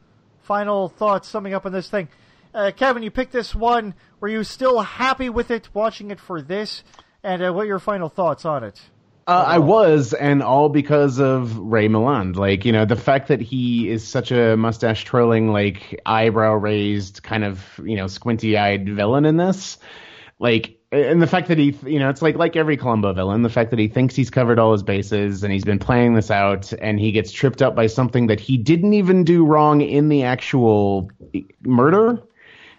Final 0.43 0.89
thoughts, 0.89 1.29
summing 1.29 1.55
up 1.55 1.67
on 1.67 1.73
this 1.73 1.89
thing. 1.91 2.09
Uh, 2.55 2.71
Kevin, 2.77 3.03
you 3.03 3.11
picked 3.11 3.33
this 3.33 3.55
one. 3.55 3.95
Were 4.21 4.29
you 4.29 4.45
still 4.45 4.81
happy 4.81 5.29
with 5.29 5.51
it, 5.51 5.69
watching 5.75 6.11
it 6.11 6.21
for 6.21 6.41
this? 6.41 6.85
And 7.23 7.43
uh, 7.43 7.53
what 7.53 7.63
are 7.63 7.67
your 7.67 7.79
final 7.81 8.09
thoughts 8.09 8.45
on 8.45 8.63
it? 8.63 8.81
Uh, 9.29 9.45
I 9.45 9.59
was, 9.59 10.13
and 10.13 10.41
all 10.41 10.69
because 10.69 11.19
of 11.19 11.59
Ray 11.59 11.89
Milland. 11.89 12.37
Like, 12.37 12.65
you 12.65 12.71
know, 12.71 12.85
the 12.85 12.95
fact 12.95 13.27
that 13.29 13.41
he 13.41 13.89
is 13.89 14.07
such 14.07 14.31
a 14.31 14.57
mustache 14.57 15.05
twirling, 15.05 15.51
like 15.53 16.01
eyebrow 16.07 16.55
raised, 16.55 17.25
kind 17.25 17.43
of, 17.45 17.81
you 17.83 17.97
know, 17.97 18.07
squinty 18.07 18.57
eyed 18.57 18.89
villain 18.89 19.25
in 19.25 19.37
this. 19.37 19.79
Like, 20.39 20.79
and 20.93 21.21
the 21.21 21.27
fact 21.27 21.49
that 21.49 21.59
he, 21.59 21.77
you 21.85 21.99
know, 21.99 22.09
it's 22.09 22.23
like 22.23 22.37
like 22.37 22.55
every 22.55 22.77
Columbo 22.77 23.13
villain. 23.15 23.43
The 23.43 23.49
fact 23.49 23.71
that 23.71 23.81
he 23.81 23.89
thinks 23.89 24.15
he's 24.15 24.31
covered 24.31 24.61
all 24.61 24.71
his 24.71 24.85
bases 24.85 25.43
and 25.43 25.53
he's 25.53 25.65
been 25.65 25.81
playing 25.81 26.15
this 26.15 26.31
out, 26.31 26.73
and 26.73 27.01
he 27.01 27.11
gets 27.11 27.33
tripped 27.33 27.63
up 27.63 27.75
by 27.75 27.89
something 27.89 28.29
that 28.29 28.39
he 28.39 28.57
didn't 28.57 28.95
even 28.95 29.25
do 29.25 29.45
wrong 29.45 29.81
in 29.81 30.09
the 30.09 30.23
actual 30.23 31.11
murder. 31.63 32.23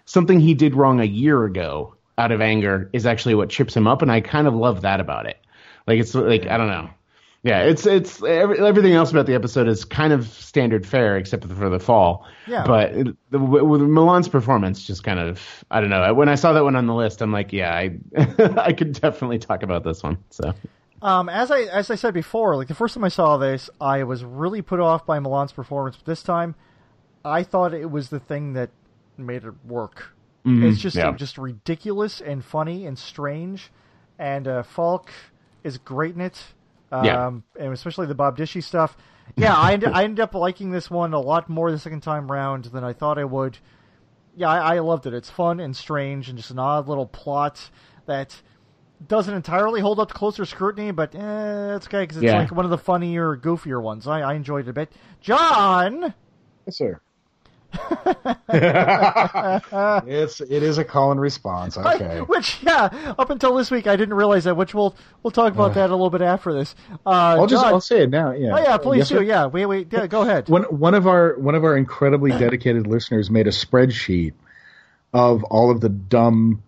Something 0.06 0.40
he 0.40 0.54
did 0.54 0.74
wrong 0.74 1.00
a 1.00 1.04
year 1.04 1.44
ago 1.44 1.94
out 2.16 2.32
of 2.32 2.40
anger 2.40 2.88
is 2.94 3.04
actually 3.04 3.34
what 3.34 3.50
trips 3.50 3.76
him 3.76 3.86
up, 3.86 4.00
and 4.00 4.10
I 4.10 4.22
kind 4.22 4.46
of 4.46 4.54
love 4.54 4.80
that 4.80 5.00
about 5.00 5.26
it. 5.26 5.38
Like 5.88 5.98
it's 5.98 6.14
like 6.14 6.46
I 6.46 6.56
don't 6.58 6.68
know. 6.68 6.90
Yeah, 7.42 7.62
it's 7.62 7.86
it's 7.86 8.22
every, 8.22 8.58
everything 8.58 8.92
else 8.92 9.10
about 9.10 9.26
the 9.26 9.34
episode 9.34 9.68
is 9.68 9.84
kind 9.84 10.12
of 10.12 10.28
standard 10.28 10.86
fare 10.86 11.16
except 11.16 11.44
for 11.46 11.68
the 11.70 11.78
fall. 11.78 12.26
Yeah. 12.46 12.64
But 12.66 12.92
it- 12.92 13.16
the, 13.30 13.38
with 13.38 13.80
Milland's 13.80 14.28
performance, 14.28 14.84
just 14.84 15.02
kind 15.02 15.18
of 15.18 15.64
I 15.70 15.80
don't 15.80 15.88
know. 15.90 16.12
When 16.14 16.28
I 16.28 16.34
saw 16.34 16.52
that 16.52 16.62
one 16.64 16.76
on 16.76 16.86
the 16.86 16.94
list, 16.94 17.22
I'm 17.22 17.32
like, 17.32 17.52
yeah, 17.52 17.74
I 17.74 17.96
I 18.38 18.72
could 18.72 18.92
definitely 19.00 19.38
talk 19.38 19.62
about 19.62 19.82
this 19.82 20.02
one. 20.02 20.18
So 20.30 20.52
Um, 21.00 21.28
as 21.28 21.50
I 21.50 21.62
as 21.62 21.90
I 21.90 21.94
said 21.94 22.12
before, 22.12 22.54
like 22.56 22.68
the 22.68 22.74
first 22.74 22.94
time 22.94 23.04
I 23.04 23.08
saw 23.08 23.38
this, 23.38 23.70
I 23.80 24.02
was 24.04 24.24
really 24.24 24.60
put 24.60 24.80
off 24.80 25.06
by 25.06 25.18
Milland's 25.18 25.52
performance. 25.52 25.96
But 25.96 26.06
this 26.06 26.22
time, 26.22 26.54
I 27.24 27.44
thought 27.44 27.72
it 27.72 27.90
was 27.90 28.10
the 28.10 28.20
thing 28.20 28.52
that 28.54 28.70
made 29.16 29.44
it 29.44 29.54
work. 29.64 30.12
It's 30.44 30.80
just 30.80 30.96
yeah. 30.96 31.12
just 31.12 31.36
ridiculous 31.36 32.20
and 32.22 32.42
funny 32.42 32.86
and 32.86 32.98
strange, 32.98 33.70
and 34.18 34.48
uh, 34.48 34.62
Falk 34.62 35.12
is 35.68 35.78
great 35.78 36.14
in 36.16 36.20
it. 36.20 36.42
Um, 36.90 37.04
Yeah. 37.04 37.26
and 37.64 37.72
especially 37.72 38.06
the 38.06 38.14
Bob 38.14 38.36
Dishy 38.36 38.62
stuff. 38.62 38.96
Yeah, 39.36 39.54
I 39.54 39.74
end, 39.74 39.84
I 39.84 40.04
ended 40.04 40.20
up 40.20 40.34
liking 40.34 40.70
this 40.70 40.90
one 40.90 41.12
a 41.12 41.20
lot 41.20 41.48
more 41.48 41.70
the 41.70 41.78
second 41.78 42.00
time 42.00 42.32
round 42.32 42.64
than 42.64 42.82
I 42.82 42.92
thought 42.94 43.18
I 43.18 43.24
would. 43.24 43.58
Yeah, 44.34 44.48
I, 44.48 44.76
I 44.76 44.78
loved 44.80 45.06
it. 45.06 45.12
It's 45.14 45.28
fun 45.30 45.60
and 45.60 45.76
strange 45.76 46.28
and 46.28 46.38
just 46.38 46.50
an 46.50 46.58
odd 46.58 46.88
little 46.88 47.06
plot 47.06 47.70
that 48.06 48.40
doesn't 49.06 49.34
entirely 49.34 49.80
hold 49.80 50.00
up 50.00 50.08
to 50.08 50.14
closer 50.14 50.44
scrutiny, 50.44 50.90
but 50.90 51.14
eh, 51.14 51.76
it's 51.76 51.86
okay 51.86 52.02
because 52.02 52.16
it's 52.16 52.24
Yeah. 52.24 52.38
like 52.38 52.50
one 52.52 52.64
of 52.64 52.70
the 52.70 52.78
funnier, 52.78 53.36
goofier 53.36 53.82
ones. 53.82 54.06
I, 54.08 54.20
I 54.22 54.34
enjoyed 54.34 54.66
it 54.66 54.70
a 54.70 54.72
bit. 54.72 54.90
John, 55.20 56.14
Yes, 56.66 56.76
sir. 56.78 57.00
it's 60.06 60.40
it 60.40 60.62
is 60.62 60.78
a 60.78 60.84
call 60.84 61.10
and 61.12 61.20
response. 61.20 61.76
I- 61.76 61.94
Okay. 61.94 62.20
which 62.20 62.62
yeah, 62.62 63.14
up 63.18 63.30
until 63.30 63.54
this 63.56 63.70
week 63.70 63.86
I 63.86 63.96
didn't 63.96 64.14
realize 64.14 64.44
that. 64.44 64.56
Which 64.56 64.74
we'll 64.74 64.94
we'll 65.22 65.30
talk 65.30 65.52
about 65.52 65.74
that 65.74 65.90
a 65.90 65.94
little 65.94 66.10
bit 66.10 66.22
after 66.22 66.52
this. 66.52 66.74
Uh, 67.06 67.10
I'll 67.10 67.46
just 67.46 67.62
John- 67.64 67.72
I'll 67.74 67.80
say 67.80 68.02
it 68.02 68.10
now. 68.10 68.32
Yeah. 68.32 68.54
oh 68.54 68.58
yeah, 68.62 68.76
please 68.78 68.98
Yes, 68.98 69.08
do. 69.08 69.16
sir? 69.16 69.22
Yeah, 69.22 69.46
wait, 69.46 69.66
wait, 69.66 69.88
yeah, 69.92 70.06
go 70.06 70.22
ahead. 70.22 70.48
One 70.48 70.62
one 70.64 70.94
of 70.94 71.06
our 71.06 71.38
one 71.38 71.54
of 71.54 71.64
our 71.64 71.76
incredibly 71.76 72.30
dedicated 72.30 72.86
listeners 72.86 73.30
made 73.30 73.46
a 73.46 73.50
spreadsheet 73.50 74.32
of 75.12 75.42
all 75.44 75.70
of 75.70 75.80
the 75.80 75.88
dumb 75.88 76.62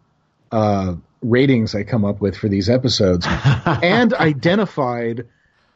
uh, 0.50 0.94
ratings 1.22 1.74
I 1.74 1.84
come 1.84 2.04
up 2.04 2.20
with 2.20 2.36
for 2.36 2.48
these 2.48 2.68
episodes, 2.70 3.26
and 3.66 4.12
identified 4.14 5.26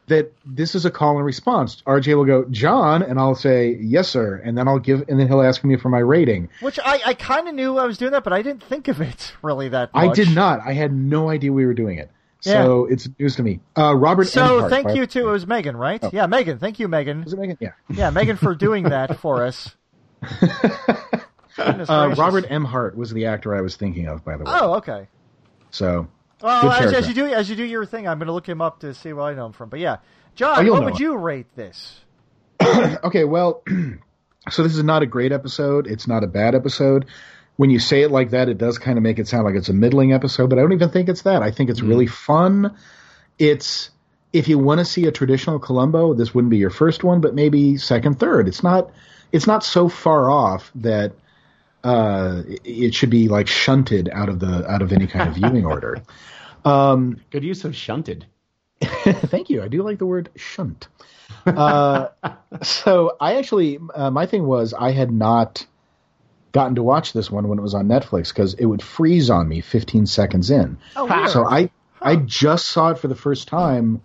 that 0.06 0.32
this 0.44 0.74
is 0.74 0.84
a 0.84 0.90
call 0.90 1.16
and 1.16 1.24
response. 1.24 1.82
RJ 1.86 2.16
will 2.16 2.24
go, 2.24 2.44
John, 2.50 3.02
and 3.02 3.18
I'll 3.18 3.34
say 3.34 3.76
yes, 3.80 4.08
sir, 4.08 4.40
and 4.44 4.56
then 4.56 4.68
I'll 4.68 4.78
give, 4.78 5.08
and 5.08 5.18
then 5.18 5.28
he'll 5.28 5.42
ask 5.42 5.64
me 5.64 5.76
for 5.76 5.88
my 5.88 5.98
rating. 5.98 6.50
Which 6.60 6.78
I, 6.84 7.00
I 7.06 7.14
kind 7.14 7.48
of 7.48 7.54
knew 7.54 7.78
I 7.78 7.86
was 7.86 7.96
doing 7.98 8.12
that, 8.12 8.24
but 8.24 8.32
I 8.32 8.42
didn't 8.42 8.62
think 8.62 8.88
of 8.88 9.00
it 9.00 9.32
really 9.42 9.68
that 9.70 9.94
much. 9.94 10.10
I 10.10 10.12
did 10.12 10.34
not. 10.34 10.60
I 10.64 10.72
had 10.72 10.92
no 10.92 11.30
idea 11.30 11.52
we 11.52 11.66
were 11.66 11.74
doing 11.74 11.98
it. 11.98 12.10
So 12.40 12.84
it's 12.84 13.08
news 13.18 13.36
to 13.36 13.42
me. 13.42 13.60
Uh, 13.76 13.94
Robert. 13.94 14.26
So 14.26 14.60
Emhardt, 14.60 14.68
thank 14.68 14.94
you 14.94 15.06
to 15.06 15.28
it 15.28 15.30
was 15.30 15.46
Megan, 15.46 15.78
right? 15.78 15.98
Oh. 16.02 16.10
Yeah, 16.12 16.26
Megan. 16.26 16.58
Thank 16.58 16.78
you, 16.78 16.88
Megan. 16.88 17.24
Was 17.24 17.32
it 17.32 17.38
Megan? 17.38 17.56
Yeah. 17.58 17.72
Yeah, 17.88 18.10
Megan 18.10 18.36
for 18.36 18.54
doing 18.54 18.84
that 18.84 19.18
for 19.20 19.46
us. 19.46 19.74
Uh. 21.56 22.12
Robert 22.18 22.46
Emhardt 22.48 22.96
was 22.96 23.12
the 23.12 23.26
actor 23.26 23.54
I 23.54 23.60
was 23.60 23.76
thinking 23.76 24.08
of, 24.08 24.24
by 24.24 24.36
the 24.36 24.42
way. 24.42 24.50
Oh, 24.52 24.74
okay. 24.78 25.06
So 25.70 26.08
Well, 26.42 26.70
as, 26.70 26.92
as 26.92 27.08
you 27.08 27.14
do 27.14 27.26
as 27.26 27.48
you 27.48 27.56
do 27.56 27.64
your 27.64 27.86
thing, 27.86 28.06
I'm 28.06 28.18
going 28.18 28.26
to 28.26 28.32
look 28.32 28.48
him 28.48 28.60
up 28.60 28.80
to 28.80 28.94
see 28.94 29.12
where 29.12 29.24
I 29.24 29.34
know 29.34 29.46
him 29.46 29.52
from. 29.52 29.68
But 29.68 29.80
yeah, 29.80 29.98
John, 30.34 30.68
Oh, 30.68 30.72
what 30.72 30.84
would 30.84 31.00
you 31.00 31.16
rate 31.16 31.46
this? 31.54 32.00
okay, 33.04 33.24
well, 33.24 33.62
so 34.50 34.62
this 34.62 34.76
is 34.76 34.82
not 34.82 35.02
a 35.02 35.06
great 35.06 35.32
episode. 35.32 35.86
It's 35.86 36.06
not 36.06 36.24
a 36.24 36.26
bad 36.26 36.54
episode. 36.54 37.06
When 37.56 37.70
you 37.70 37.78
say 37.78 38.02
it 38.02 38.10
like 38.10 38.30
that, 38.30 38.48
it 38.48 38.58
does 38.58 38.78
kind 38.78 38.98
of 38.98 39.04
make 39.04 39.18
it 39.18 39.28
sound 39.28 39.44
like 39.44 39.54
it's 39.54 39.68
a 39.68 39.72
middling 39.72 40.12
episode, 40.12 40.50
but 40.50 40.58
I 40.58 40.62
don't 40.62 40.72
even 40.72 40.90
think 40.90 41.08
it's 41.08 41.22
that. 41.22 41.42
I 41.42 41.52
think 41.52 41.70
it's 41.70 41.80
mm. 41.80 41.88
really 41.88 42.08
fun. 42.08 42.76
It's 43.38 43.90
if 44.32 44.48
you 44.48 44.58
want 44.58 44.80
to 44.80 44.84
see 44.84 45.06
a 45.06 45.12
traditional 45.12 45.60
Columbo, 45.60 46.14
this 46.14 46.34
wouldn't 46.34 46.50
be 46.50 46.56
your 46.56 46.70
first 46.70 47.04
one, 47.04 47.20
but 47.20 47.34
maybe 47.34 47.76
second, 47.76 48.18
third. 48.18 48.48
It's 48.48 48.64
not 48.64 48.90
it's 49.30 49.46
not 49.46 49.64
so 49.64 49.88
far 49.88 50.28
off 50.28 50.70
that 50.76 51.12
uh, 51.84 52.42
it 52.64 52.94
should 52.94 53.10
be 53.10 53.28
like 53.28 53.46
shunted 53.46 54.08
out 54.12 54.28
of 54.28 54.40
the 54.40 54.68
out 54.68 54.82
of 54.82 54.92
any 54.92 55.06
kind 55.06 55.28
of 55.28 55.34
viewing 55.36 55.64
order. 55.64 56.02
Um, 56.64 57.20
Good 57.28 57.44
use 57.44 57.66
of 57.66 57.76
shunted. 57.76 58.24
Thank 58.80 59.50
you. 59.50 59.62
I 59.62 59.68
do 59.68 59.82
like 59.82 59.98
the 59.98 60.06
word 60.06 60.30
shunt. 60.34 60.88
Uh, 61.44 62.08
so 62.62 63.18
I 63.20 63.34
actually, 63.34 63.78
uh, 63.94 64.10
my 64.10 64.24
thing 64.24 64.46
was 64.46 64.72
I 64.72 64.92
had 64.92 65.12
not 65.12 65.66
gotten 66.52 66.76
to 66.76 66.82
watch 66.82 67.12
this 67.12 67.30
one 67.30 67.48
when 67.48 67.58
it 67.58 67.60
was 67.62 67.74
on 67.74 67.86
Netflix 67.86 68.28
because 68.28 68.54
it 68.54 68.64
would 68.64 68.80
freeze 68.80 69.28
on 69.28 69.46
me 69.46 69.60
15 69.60 70.06
seconds 70.06 70.50
in. 70.50 70.78
Oh, 70.96 71.04
weird. 71.04 71.28
So 71.28 71.44
I, 71.44 71.70
I 72.00 72.16
just 72.16 72.64
saw 72.64 72.92
it 72.92 72.98
for 72.98 73.08
the 73.08 73.14
first 73.14 73.46
time 73.46 74.00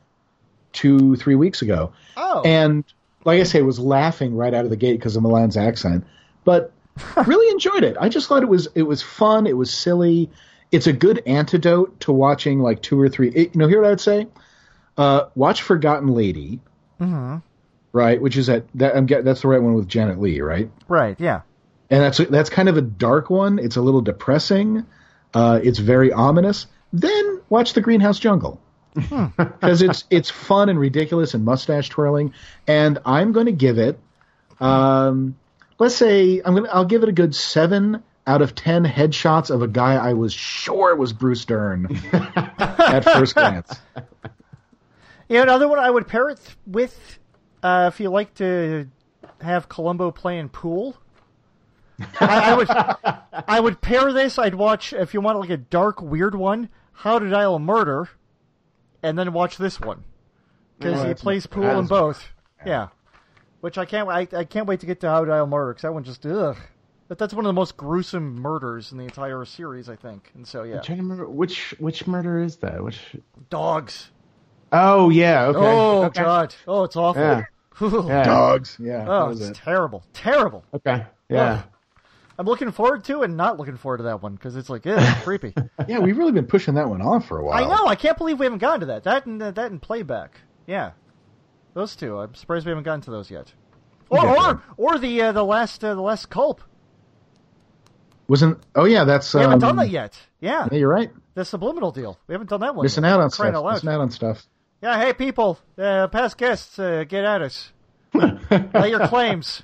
two, 0.73 1.15
three 1.15 1.35
weeks 1.35 1.61
ago. 1.61 1.93
Oh. 2.17 2.41
And 2.41 2.83
like 3.23 3.39
I 3.39 3.43
say, 3.43 3.61
was 3.61 3.79
laughing 3.79 4.35
right 4.35 4.53
out 4.53 4.65
of 4.65 4.69
the 4.69 4.77
gate 4.77 4.97
because 4.97 5.15
of 5.15 5.23
Milland's 5.23 5.55
accent, 5.55 6.05
but 6.43 6.73
really 7.27 7.51
enjoyed 7.51 7.83
it. 7.83 7.97
I 7.99 8.09
just 8.09 8.27
thought 8.27 8.43
it 8.43 8.49
was 8.49 8.67
it 8.75 8.83
was 8.83 9.01
fun. 9.01 9.47
It 9.47 9.55
was 9.57 9.73
silly. 9.73 10.29
It's 10.71 10.87
a 10.87 10.93
good 10.93 11.23
antidote 11.25 11.99
to 12.01 12.11
watching 12.11 12.59
like 12.59 12.81
two 12.81 12.99
or 12.99 13.09
three. 13.09 13.31
You 13.35 13.49
know, 13.55 13.67
here 13.67 13.81
what 13.81 13.91
I'd 13.91 14.01
say: 14.01 14.27
uh, 14.97 15.25
watch 15.35 15.61
Forgotten 15.61 16.09
Lady, 16.09 16.59
Mm-hmm. 17.01 17.37
right? 17.93 18.21
Which 18.21 18.37
is 18.37 18.49
at 18.49 18.65
that 18.75 18.95
I'm 18.95 19.05
get, 19.05 19.23
that's 19.25 19.41
the 19.41 19.47
right 19.47 19.61
one 19.61 19.73
with 19.73 19.87
Janet 19.87 20.19
Leigh, 20.19 20.41
right? 20.41 20.69
Right. 20.87 21.15
Yeah. 21.19 21.41
And 21.89 22.01
that's 22.03 22.17
that's 22.17 22.49
kind 22.51 22.69
of 22.69 22.77
a 22.77 22.81
dark 22.81 23.29
one. 23.29 23.57
It's 23.57 23.75
a 23.77 23.81
little 23.81 24.01
depressing. 24.01 24.85
Uh, 25.33 25.59
it's 25.63 25.79
very 25.79 26.11
ominous. 26.13 26.67
Then 26.93 27.41
watch 27.49 27.73
The 27.73 27.81
Greenhouse 27.81 28.19
Jungle 28.19 28.61
because 28.93 29.81
it's 29.81 30.03
it's 30.11 30.29
fun 30.29 30.69
and 30.69 30.79
ridiculous 30.79 31.33
and 31.33 31.43
mustache 31.45 31.89
twirling. 31.89 32.33
And 32.67 32.99
I'm 33.05 33.31
going 33.31 33.45
to 33.47 33.51
give 33.51 33.77
it, 33.79 33.99
um, 34.59 35.35
let's 35.79 35.95
say 35.95 36.41
I'm 36.45 36.53
gonna 36.55 36.69
I'll 36.71 36.85
give 36.85 37.01
it 37.03 37.09
a 37.09 37.13
good 37.13 37.33
seven 37.35 38.03
out 38.27 38.41
of 38.43 38.53
ten 38.53 38.85
headshots 38.85 39.49
of 39.49 39.61
a 39.63 39.67
guy 39.67 39.95
I 39.95 40.13
was 40.13 40.33
sure 40.33 40.95
was 40.95 41.13
Bruce 41.13 41.45
Dern 41.45 41.87
at 42.13 43.01
first 43.03 43.33
glance. 43.33 43.73
Yeah, 45.27 45.41
another 45.43 45.67
one 45.67 45.79
I 45.79 45.89
would 45.89 46.07
pair 46.07 46.29
it 46.29 46.39
with 46.67 47.19
uh, 47.63 47.89
if 47.93 47.99
you 47.99 48.09
like 48.09 48.33
to 48.35 48.87
have 49.41 49.67
Columbo 49.69 50.11
playing 50.11 50.49
pool. 50.49 50.95
I, 52.19 52.51
I 52.51 52.53
would 52.55 52.69
I 53.47 53.59
would 53.59 53.81
pair 53.81 54.13
this. 54.13 54.39
I'd 54.39 54.55
watch 54.55 54.93
if 54.93 55.13
you 55.13 55.21
want 55.21 55.39
like 55.39 55.49
a 55.49 55.57
dark, 55.57 56.01
weird 56.01 56.35
one. 56.35 56.69
How 56.93 57.19
to 57.19 57.29
Dial 57.29 57.55
a 57.55 57.59
Murder, 57.59 58.09
and 59.03 59.17
then 59.17 59.31
watch 59.33 59.57
this 59.57 59.79
one 59.79 60.03
because 60.77 60.99
Oh, 61.01 61.07
he 61.07 61.13
plays 61.13 61.45
pool 61.47 61.63
in 61.65 61.83
is- 61.85 61.89
both. 61.89 62.27
Yeah, 62.65 62.87
which 63.61 63.77
I 63.77 63.85
can't 63.85 64.09
I, 64.09 64.27
I 64.33 64.43
can't 64.43 64.67
wait 64.67 64.79
to 64.81 64.85
get 64.85 64.99
to 65.01 65.09
How 65.09 65.21
to 65.21 65.27
Dial 65.27 65.47
Murder 65.47 65.73
because 65.73 65.83
that 65.83 65.93
one 65.93 66.03
just 66.03 66.25
ugh. 66.25 66.57
But 67.07 67.17
that's 67.17 67.33
one 67.33 67.43
of 67.45 67.49
the 67.49 67.53
most 67.53 67.75
gruesome 67.75 68.35
murders 68.35 68.91
in 68.91 68.99
the 68.99 69.03
entire 69.03 69.43
series, 69.43 69.89
I 69.89 69.95
think. 69.95 70.31
And 70.35 70.47
so 70.47 70.63
yeah, 70.63 70.77
I'm 70.77 70.83
trying 70.83 70.99
to 70.99 71.03
remember 71.03 71.27
which 71.27 71.73
which 71.79 72.05
murder 72.05 72.41
is 72.41 72.57
that? 72.57 72.83
Which? 72.83 72.99
dogs. 73.49 74.11
Oh 74.71 75.09
yeah. 75.09 75.45
Okay. 75.45 75.59
Oh 75.59 76.03
okay. 76.05 76.21
god. 76.21 76.55
Oh, 76.67 76.83
it's 76.83 76.95
awful. 76.95 77.21
Yeah. 77.21 77.45
Yeah. 77.81 78.23
Dogs, 78.23 78.75
yeah. 78.79 79.05
Oh, 79.07 79.29
it's 79.29 79.41
it. 79.41 79.55
terrible, 79.55 80.03
terrible. 80.13 80.65
Okay. 80.73 81.05
Yeah. 81.29 81.63
I'm 82.37 82.45
looking 82.45 82.71
forward 82.71 83.03
to 83.05 83.21
and 83.21 83.35
not 83.35 83.57
looking 83.57 83.77
forward 83.77 83.97
to 83.97 84.03
that 84.03 84.21
one 84.21 84.33
because 84.33 84.55
it's 84.55 84.69
like, 84.69 84.85
yeah, 84.85 85.19
creepy. 85.21 85.53
Yeah, 85.87 85.99
we've 85.99 86.17
really 86.17 86.31
been 86.31 86.45
pushing 86.45 86.75
that 86.75 86.87
one 86.89 87.01
off 87.01 87.27
for 87.27 87.39
a 87.39 87.45
while. 87.45 87.63
I 87.63 87.67
know. 87.67 87.85
I 87.87 87.95
can't 87.95 88.17
believe 88.17 88.39
we 88.39 88.45
haven't 88.45 88.59
gotten 88.59 88.81
to 88.81 88.85
that. 88.87 89.03
That 89.03 89.25
and 89.25 89.41
uh, 89.41 89.51
that 89.51 89.71
and 89.71 89.81
playback. 89.81 90.39
Yeah, 90.67 90.91
those 91.73 91.95
two. 91.95 92.17
I'm 92.19 92.35
surprised 92.35 92.65
we 92.65 92.71
haven't 92.71 92.83
gotten 92.83 93.01
to 93.01 93.11
those 93.11 93.29
yet. 93.31 93.53
Or 94.09 94.21
get 94.21 94.37
or, 94.37 94.63
or 94.77 94.97
the 94.99 95.21
uh, 95.21 95.31
the 95.31 95.43
last 95.43 95.83
uh, 95.83 95.93
the 95.95 96.01
last 96.01 96.29
culp. 96.29 96.61
Wasn't? 98.27 98.59
Oh 98.75 98.85
yeah, 98.85 99.03
that's. 99.05 99.33
We 99.33 99.41
haven't 99.41 99.55
um, 99.55 99.59
done 99.59 99.75
that 99.77 99.89
yet. 99.89 100.19
Yeah, 100.39 100.67
Yeah, 100.71 100.77
you're 100.77 100.89
right. 100.89 101.11
the 101.33 101.43
subliminal 101.43 101.91
deal. 101.91 102.17
We 102.27 102.33
haven't 102.33 102.49
done 102.49 102.61
that 102.61 102.75
one. 102.75 102.83
Missing 102.85 103.03
yet. 103.03 103.13
out 103.13 103.21
on 103.21 103.29
Crying 103.31 103.53
stuff. 103.53 103.65
out. 103.65 103.73
Missing 103.73 103.89
out 103.89 103.99
on 104.01 104.11
stuff. 104.11 104.45
Yeah, 104.81 104.99
hey 105.03 105.13
people, 105.13 105.59
uh, 105.77 106.07
past 106.07 106.37
guests, 106.37 106.79
uh, 106.79 107.03
get 107.07 107.25
at 107.25 107.41
us. 107.41 107.71
Lay 108.13 108.89
your 108.89 109.07
claims. 109.07 109.63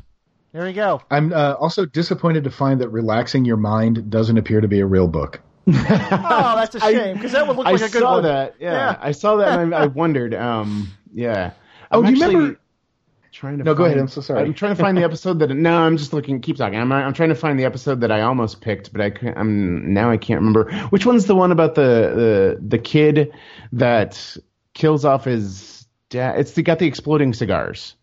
There 0.51 0.67
you 0.67 0.73
go. 0.73 1.01
I'm 1.11 1.31
uh, 1.33 1.53
also 1.53 1.85
disappointed 1.85 2.43
to 2.45 2.51
find 2.51 2.81
that 2.81 2.89
relaxing 2.89 3.45
your 3.45 3.57
mind 3.57 4.09
doesn't 4.09 4.37
appear 4.37 4.61
to 4.61 4.67
be 4.67 4.79
a 4.79 4.85
real 4.85 5.07
book. 5.07 5.41
Oh, 5.67 6.53
that's 6.55 6.75
a 6.75 6.79
shame 6.79 7.15
because 7.15 7.31
that 7.33 7.47
would 7.47 7.57
look 7.57 7.65
I 7.65 7.71
like 7.71 7.81
a 7.81 7.89
good 7.89 8.03
one. 8.03 8.13
I 8.13 8.15
saw 8.17 8.21
that. 8.21 8.55
Yeah, 8.59 8.71
Yeah. 8.73 8.97
I 9.01 9.11
saw 9.11 9.35
that 9.37 9.59
and 9.59 9.73
I, 9.73 9.83
I 9.83 9.85
wondered. 10.01 10.33
Um, 10.33 10.91
yeah. 11.13 11.51
Oh, 11.95 12.03
I'm 12.03 12.13
do 12.13 12.19
you 12.19 12.27
remember- 12.27 12.59
Trying 13.31 13.57
to 13.57 13.65
No, 13.65 13.73
go 13.75 13.83
ahead, 13.83 13.97
I'm 13.97 14.07
so 14.07 14.21
sorry. 14.21 14.43
I'm 14.45 14.53
trying 14.53 14.77
to 14.77 14.81
find 14.81 14.97
the 14.97 15.03
episode 15.09 15.39
that. 15.39 15.49
No, 15.49 15.77
I'm 15.79 15.97
just 15.97 16.13
looking. 16.13 16.39
Keep 16.39 16.55
talking. 16.55 16.79
I'm 16.79 16.89
I'm 16.93 17.11
trying 17.11 17.27
to 17.29 17.35
find 17.35 17.59
the 17.59 17.65
episode 17.65 17.99
that 17.99 18.09
I 18.09 18.21
almost 18.21 18.61
picked, 18.61 18.93
but 18.93 19.01
I 19.01 19.09
can't, 19.09 19.37
I'm 19.37 19.93
now 19.93 20.09
I 20.09 20.15
can't 20.15 20.39
remember 20.39 20.71
which 20.89 21.05
one's 21.05 21.25
the 21.25 21.35
one 21.35 21.51
about 21.51 21.75
the 21.75 21.81
the 22.61 22.65
the 22.65 22.77
kid 22.79 23.33
that 23.73 24.37
kills 24.73 25.03
off 25.03 25.25
his 25.25 25.85
dad. 26.09 26.39
It's 26.39 26.53
the 26.53 26.63
got 26.63 26.79
the 26.79 26.87
exploding 26.87 27.33
cigars. 27.33 27.95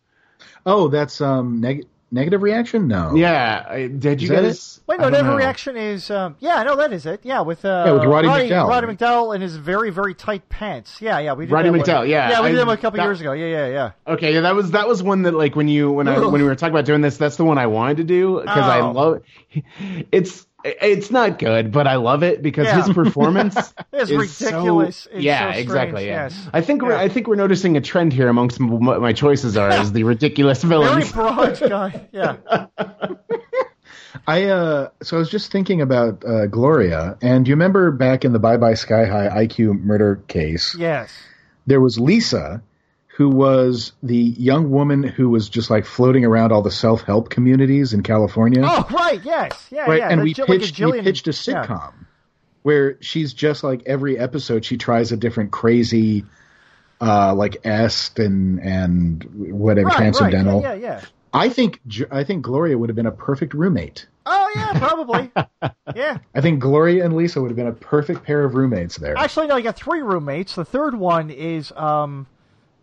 Oh, 0.66 0.88
that's 0.88 1.22
um 1.22 1.62
neg- 1.62 1.86
negative 2.12 2.42
reaction. 2.42 2.86
No. 2.86 3.14
Yeah, 3.14 3.88
did 3.88 4.22
you 4.22 4.26
Is 4.26 4.28
that 4.28 4.42
guys? 4.42 4.80
Wait, 4.86 5.00
no, 5.00 5.10
don't 5.10 5.24
know. 5.26 5.36
Reaction 5.36 5.76
is, 5.76 6.10
um, 6.10 6.36
yeah, 6.38 6.62
no, 6.62 6.76
that 6.76 6.92
is 6.92 7.06
it. 7.06 7.20
Yeah, 7.24 7.40
with, 7.40 7.64
uh, 7.64 7.84
Yeah, 7.86 7.92
with 7.92 8.04
Roddy 8.04 8.28
Roddy 8.28 8.48
McDowall. 8.50 8.68
Roddy 8.68 8.86
McDowall 8.88 9.34
and 9.34 9.42
his 9.42 9.56
very, 9.56 9.90
very 9.90 10.14
tight 10.14 10.48
pants. 10.48 11.00
Yeah, 11.00 11.18
yeah, 11.18 11.32
we 11.32 11.46
did 11.46 11.52
Roddy 11.52 11.70
that 11.70 11.78
one. 11.78 11.80
McDowall, 11.86 12.08
yeah, 12.08 12.30
Yeah, 12.30 12.40
we 12.42 12.48
did 12.48 12.56
I- 12.56 12.58
that 12.58 12.66
one 12.66 12.78
a 12.78 12.80
couple 12.80 12.96
that- 12.98 13.04
years 13.04 13.20
ago. 13.20 13.32
Yeah, 13.32 13.46
yeah, 13.46 13.66
yeah. 13.68 13.90
Okay, 14.14 14.34
yeah, 14.34 14.40
that 14.42 14.54
was 14.54 14.70
that 14.72 14.86
was 14.86 15.02
one 15.02 15.22
that 15.22 15.32
like 15.34 15.56
when 15.56 15.68
you 15.68 15.90
when 15.90 16.06
I 16.06 16.18
when 16.20 16.32
we 16.32 16.42
were 16.44 16.54
talking 16.54 16.74
about 16.74 16.84
doing 16.84 17.00
this, 17.00 17.16
that's 17.16 17.36
the 17.36 17.44
one 17.44 17.58
I 17.58 17.66
wanted 17.66 17.96
to 17.98 18.04
do 18.04 18.40
because 18.40 18.64
I 18.68 18.80
Oh. 18.80 18.90
love 18.92 19.22
it's 20.12 20.46
it's 20.64 21.10
not 21.10 21.38
good, 21.38 21.72
but 21.72 21.86
I 21.86 21.96
love 21.96 22.22
it 22.22 22.42
because 22.42 22.66
Yeah. 22.66 22.82
his 22.84 22.94
performance 22.94 23.56
It's 23.92 24.10
is 24.10 24.16
ridiculous. 24.40 24.96
So, 24.96 25.10
It's 25.12 25.22
yeah, 25.24 25.52
so 25.52 25.58
exactly. 25.58 26.06
Yeah. 26.06 26.24
yes. 26.24 26.48
I 26.52 26.60
think 26.60 26.82
we're 26.82 26.94
I 26.94 27.08
think 27.08 27.26
we're 27.26 27.36
noticing 27.36 27.76
a 27.76 27.80
trend 27.80 28.12
here 28.12 28.28
amongst 28.28 28.60
what 28.60 29.00
my 29.00 29.12
choices 29.12 29.56
are 29.56 29.68
as 29.70 29.92
the 29.92 30.04
ridiculous 30.14 30.62
Very 30.62 30.84
villains. 30.84 31.12
broad 31.12 31.58
guy. 31.60 32.06
Yeah. 32.12 32.36
I 34.26 34.44
uh 34.44 34.88
so 35.02 35.16
I 35.16 35.20
was 35.20 35.30
just 35.30 35.50
thinking 35.50 35.80
about 35.80 36.24
uh, 36.24 36.46
Gloria, 36.46 37.16
and 37.22 37.48
you 37.48 37.54
remember 37.54 37.90
back 37.90 38.24
in 38.24 38.32
the 38.32 38.38
Bye 38.38 38.56
Bye 38.58 38.74
Sky 38.74 39.04
High 39.06 39.46
IQ 39.46 39.80
murder 39.82 40.16
case, 40.28 40.76
Yes. 40.78 41.10
there 41.66 41.80
was 41.80 41.98
Lisa, 41.98 42.62
who 43.22 43.28
was 43.28 43.92
the 44.02 44.16
young 44.16 44.68
woman 44.70 45.04
who 45.04 45.30
was 45.30 45.48
just 45.48 45.70
like 45.70 45.86
floating 45.86 46.24
around 46.24 46.50
all 46.50 46.60
the 46.62 46.72
self 46.72 47.02
help 47.02 47.30
communities 47.30 47.92
in 47.92 48.02
California. 48.02 48.62
Oh, 48.64 48.84
right. 48.90 49.20
Yes. 49.24 49.68
Yeah. 49.70 49.82
right, 49.82 49.98
yeah. 49.98 50.08
and 50.08 50.20
the 50.20 50.24
we 50.24 50.34
Jill- 50.34 50.46
like 50.48 50.58
a 50.58 50.60
pitched 50.62 50.80
we 50.80 51.00
pitched 51.02 51.28
a 51.28 51.30
yeah. 51.30 51.64
sitcom 51.66 51.92
where 52.62 53.00
she's 53.00 53.32
just 53.32 53.62
like 53.62 53.82
every 53.86 54.18
episode 54.18 54.64
she 54.64 54.76
tries 54.76 55.12
a 55.12 55.16
different 55.16 55.52
crazy 55.52 56.24
uh 57.00 57.32
like 57.32 57.64
Est 57.64 58.18
and 58.18 58.58
and 58.60 59.22
whatever 59.52 59.86
Right, 59.86 59.94
right. 59.94 59.98
transcendental. 59.98 60.62
Yeah, 60.62 60.74
yeah, 60.74 60.80
yeah. 61.00 61.04
I 61.32 61.48
think 61.48 61.78
I 62.10 62.24
think 62.24 62.42
Gloria 62.42 62.76
would 62.76 62.88
have 62.88 62.96
been 62.96 63.06
a 63.06 63.12
perfect 63.12 63.54
roommate. 63.54 64.08
Oh, 64.26 64.50
yeah, 64.56 64.78
probably. 64.80 65.30
yeah. 65.96 66.18
I 66.34 66.40
think 66.40 66.58
Gloria 66.60 67.04
and 67.04 67.14
Lisa 67.14 67.40
would 67.40 67.50
have 67.50 67.56
been 67.56 67.68
a 67.68 67.72
perfect 67.72 68.24
pair 68.24 68.42
of 68.44 68.54
roommates 68.54 68.96
there. 68.96 69.16
Actually, 69.16 69.46
no, 69.46 69.56
you 69.56 69.62
got 69.62 69.76
three 69.76 70.02
roommates. 70.02 70.54
The 70.56 70.64
third 70.64 70.94
one 70.96 71.30
is, 71.30 71.72
um, 71.72 72.26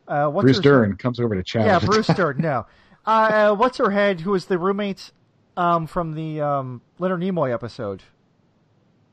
uh, 0.10 0.28
what's 0.30 0.44
Bruce 0.44 0.58
her- 0.58 0.64
Dern 0.64 0.98
comes 0.98 1.20
over 1.20 1.36
to 1.36 1.44
chat. 1.44 1.66
Yeah. 1.66 1.80
Bruce 1.80 2.08
Dern. 2.08 2.38
No, 2.40 2.66
uh, 3.06 3.10
uh, 3.52 3.56
what's 3.56 3.78
her 3.78 3.92
head? 3.92 4.20
Who 4.22 4.32
was 4.32 4.46
the 4.46 4.58
roommate 4.58 5.12
um, 5.56 5.88
from 5.88 6.16
the 6.16 6.42
um, 6.42 6.82
Leonard 6.98 7.22
Nimoy 7.22 7.54
episode? 7.54 8.04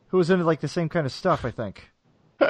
Who 0.09 0.17
was 0.19 0.31
into 0.31 0.45
like 0.45 0.61
the 0.61 0.69
same 0.69 0.89
kind 0.89 1.07
of 1.07 1.13
stuff? 1.13 1.45
I 1.45 1.51
think. 1.51 1.91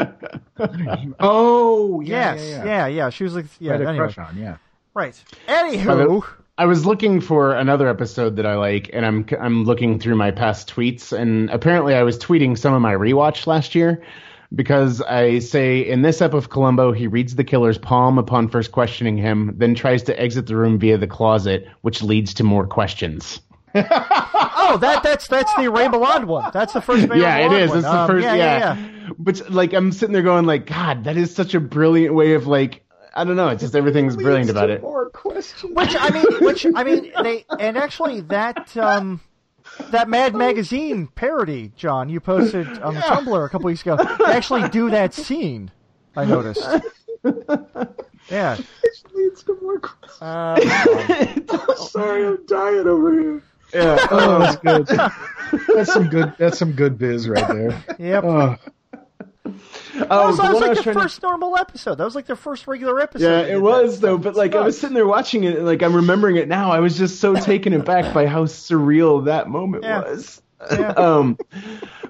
oh, 1.21 2.01
yeah, 2.01 2.35
yes. 2.35 2.49
yeah, 2.49 2.65
Yeah. 2.65 2.87
yeah. 2.87 3.11
She 3.11 3.25
was 3.25 3.35
like, 3.35 3.47
yeah. 3.59 3.73
Right, 3.73 3.81
a 3.83 3.89
anyway, 3.89 4.13
crush 4.13 4.19
on, 4.19 4.37
yeah. 4.37 4.57
right. 4.95 5.25
Anywho, 5.49 6.25
I 6.59 6.67
was 6.67 6.87
looking 6.87 7.21
for 7.21 7.53
another 7.55 7.89
episode 7.89 8.37
that 8.37 8.47
I 8.47 8.55
like, 8.57 8.91
and 8.93 9.05
I'm 9.05 9.27
I'm 9.41 9.64
looking 9.64 9.99
through 9.99 10.17
my 10.17 10.31
past 10.31 10.75
tweets, 10.75 11.13
and 11.17 11.51
apparently 11.51 11.95
I 11.95 12.03
was 12.03 12.18
tweeting 12.18 12.59
some 12.59 12.75
of 12.75 12.81
my 12.83 12.95
rewatch 12.95 13.47
last 13.47 13.75
year 13.75 14.03
because 14.55 15.01
I 15.03 15.39
say 15.41 15.81
in 15.81 16.03
this 16.03 16.21
ep 16.23 16.35
of 16.35 16.49
Columbo, 16.51 16.93
he 16.93 17.07
reads 17.07 17.35
the 17.35 17.45
killer's 17.45 17.79
palm 17.79 18.18
upon 18.18 18.49
first 18.49 18.73
questioning 18.73 19.17
him, 19.17 19.55
then 19.57 19.75
tries 19.75 20.03
to 20.05 20.21
exit 20.21 20.47
the 20.47 20.57
room 20.57 20.79
via 20.79 20.99
the 20.99 21.07
closet, 21.07 21.67
which 21.83 22.03
leads 22.03 22.35
to 22.35 22.45
more 22.45 22.67
questions. 22.67 23.41
oh, 23.75 24.79
that 24.81 25.03
that's 25.03 25.29
that's 25.29 25.53
the 25.55 25.71
Ray 25.71 25.87
Milland 25.87 26.25
one. 26.27 26.51
That's 26.53 26.73
the 26.73 26.81
first. 26.81 27.09
Ray 27.09 27.21
yeah, 27.21 27.39
it 27.39 27.51
Milland 27.51 27.61
is. 27.61 27.68
one. 27.71 27.79
It's 27.79 27.87
the 27.87 27.93
Um, 28.01 28.07
first. 28.07 28.25
yeah, 28.25 28.35
Yeah, 28.35 28.59
yeah, 28.59 28.77
yeah. 28.79 29.11
But 29.18 29.51
like, 29.51 29.73
I'm 29.75 29.93
sitting 29.93 30.13
there 30.14 30.23
going, 30.23 30.47
like, 30.47 30.67
God, 30.67 31.05
that 31.05 31.17
is 31.17 31.35
such 31.35 31.55
a 31.55 31.61
brilliant 31.61 32.14
way 32.14 32.35
of 32.35 32.47
like. 32.47 32.83
I 33.14 33.25
don't 33.25 33.37
know. 33.37 33.49
It's 33.49 33.63
just 33.63 33.75
everything's 33.75 34.14
brilliant 34.17 34.51
about 34.51 34.68
it. 34.71 34.83
More 34.83 35.09
questions. 35.11 35.73
Which 35.75 35.95
I 35.99 36.11
mean, 36.11 36.25
which 36.41 36.67
I 36.75 36.85
mean, 36.85 37.13
they 37.23 37.47
and 37.59 37.79
actually 37.79 38.21
that 38.23 38.77
um, 38.77 39.21
that 39.91 40.09
Mad 40.09 40.35
Magazine 40.35 41.09
parody, 41.09 41.73
John, 41.77 42.09
you 42.09 42.21
posted 42.21 42.67
on 42.81 42.95
the 42.95 43.01
Tumblr 43.01 43.45
a 43.45 43.49
couple 43.49 43.67
weeks 43.67 43.83
ago. 43.83 43.97
They 43.97 44.33
actually 44.33 44.69
do 44.69 44.91
that 44.91 45.15
scene. 45.15 45.71
I 46.17 46.25
noticed. 46.25 46.67
Yeah. 48.31 48.57
leads 49.15 49.43
to 49.45 49.59
more 49.63 49.79
questions. 49.81 50.21
Uh, 50.21 51.75
Sorry, 51.77 52.27
I'm 52.27 52.45
dying 52.47 52.87
over 52.87 53.13
here. 53.13 53.43
Yeah. 53.75 54.07
Oh, 54.11 54.39
that's 54.39 54.57
good. 54.57 54.87
That's 55.75 55.93
some 55.93 56.09
good. 56.09 56.33
That's 56.39 56.59
some 56.59 56.73
good 56.73 56.99
biz 56.99 57.29
right 57.29 57.47
there. 57.47 57.85
Yep. 57.99 58.25
Oh, 58.25 58.39
that 58.39 58.61
Oh, 60.11 60.29
was, 60.29 60.37
that 60.39 60.53
was 60.53 60.61
like 60.61 60.68
was 60.71 60.79
the 60.79 60.85
to- 60.85 60.93
first 60.95 61.23
normal 61.23 61.57
episode. 61.57 61.97
That 61.97 62.05
was 62.05 62.14
like 62.14 62.27
their 62.27 62.37
first 62.37 62.67
regular 62.67 63.01
episode. 63.01 63.27
Yeah, 63.49 63.55
it 63.55 63.61
was 63.61 64.01
though. 64.01 64.18
But 64.18 64.35
like, 64.37 64.55
I 64.55 64.61
was 64.61 64.79
sitting 64.79 64.95
there 64.95 65.07
watching 65.07 65.45
it, 65.45 65.57
and 65.57 65.67
like 65.67 65.83
I'm 65.83 65.95
remembering 65.97 66.37
it 66.37 66.49
now. 66.49 66.71
I 66.71 66.81
was 66.81 66.97
just 66.99 67.21
so 67.21 67.35
taken 67.35 67.73
aback 67.73 68.13
by 68.14 68.27
how 68.27 68.45
surreal 68.45 69.25
that 69.27 69.49
moment 69.49 69.85
Yeah. 69.85 70.03
was. 70.03 70.43
Yeah. 70.71 70.91
um, 70.97 71.39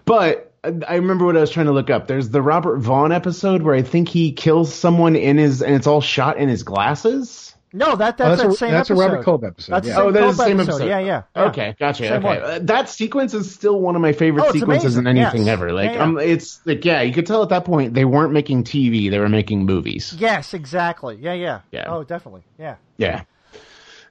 but 0.05 0.53
I 0.65 0.97
remember 0.97 1.25
what 1.27 1.37
I 1.37 1.41
was 1.41 1.51
trying 1.51 1.67
to 1.67 1.73
look 1.73 1.91
up. 1.91 2.09
There's 2.09 2.29
the 2.31 2.43
Robert 2.43 2.79
Vaughn 2.79 3.13
episode 3.13 3.63
where 3.63 3.75
I 3.75 3.83
think 3.83 4.09
he 4.09 4.33
kills 4.33 4.75
someone 4.75 5.15
in 5.15 5.39
his, 5.39 5.63
and 5.63 5.75
it's 5.75 5.87
all 5.87 6.01
shot 6.01 6.39
in 6.39 6.49
his 6.49 6.63
glasses. 6.65 7.46
No, 7.77 7.95
that 7.97 8.15
Oh, 8.21 8.29
that's 8.29 8.41
that's 8.41 8.43
that 8.43 8.49
a- 8.49 8.55
same 8.57 8.71
that's 8.73 8.91
a. 8.91 8.95
Robert 8.95 9.23
Culp 9.25 9.45
episode, 9.45 9.73
That's 9.73 9.87
yeah. 9.87 9.93
the 9.95 9.99
same 10.01 10.07
Oh, 10.09 10.11
that 10.13 10.25
is 10.25 10.37
the 10.39 10.45
same 10.45 10.61
episode. 10.61 10.73
episode. 10.75 10.89
Yeah, 10.89 10.99
yeah. 11.01 11.23
yeah. 11.37 11.43
Okay, 11.45 11.77
gotcha. 11.79 12.09
Same 12.09 12.25
okay. 12.25 12.41
Uh, 12.41 12.59
that 12.63 12.89
sequence 12.89 13.35
is 13.35 13.53
still 13.55 13.81
one 13.81 13.95
of 13.97 14.03
my 14.03 14.13
favorite 14.13 14.45
Oh, 14.45 14.49
it's 14.49 14.59
sequences 14.59 14.97
in 14.97 15.07
anything 15.07 15.41
Yes. 15.43 15.49
ever. 15.49 15.73
Like, 15.73 15.91
Yeah, 15.91 15.97
yeah. 15.97 16.03
um, 16.03 16.19
it's 16.19 16.61
like, 16.67 16.85
yeah, 16.85 17.03
you 17.03 17.13
could 17.13 17.27
tell 17.27 17.43
at 17.43 17.51
that 17.51 17.65
point 17.65 17.95
they 17.95 18.05
weren't 18.05 18.33
making 18.33 18.65
TV; 18.65 19.11
they 19.11 19.19
were 19.19 19.29
making 19.29 19.67
movies. 19.67 20.15
Yes, 20.19 20.55
exactly. 20.55 21.19
Yeah, 21.21 21.35
yeah. 21.35 21.61
Yeah. 21.71 21.85
Oh, 21.89 22.03
definitely. 22.03 22.43
Yeah. 22.59 22.77
Yeah. 22.97 23.23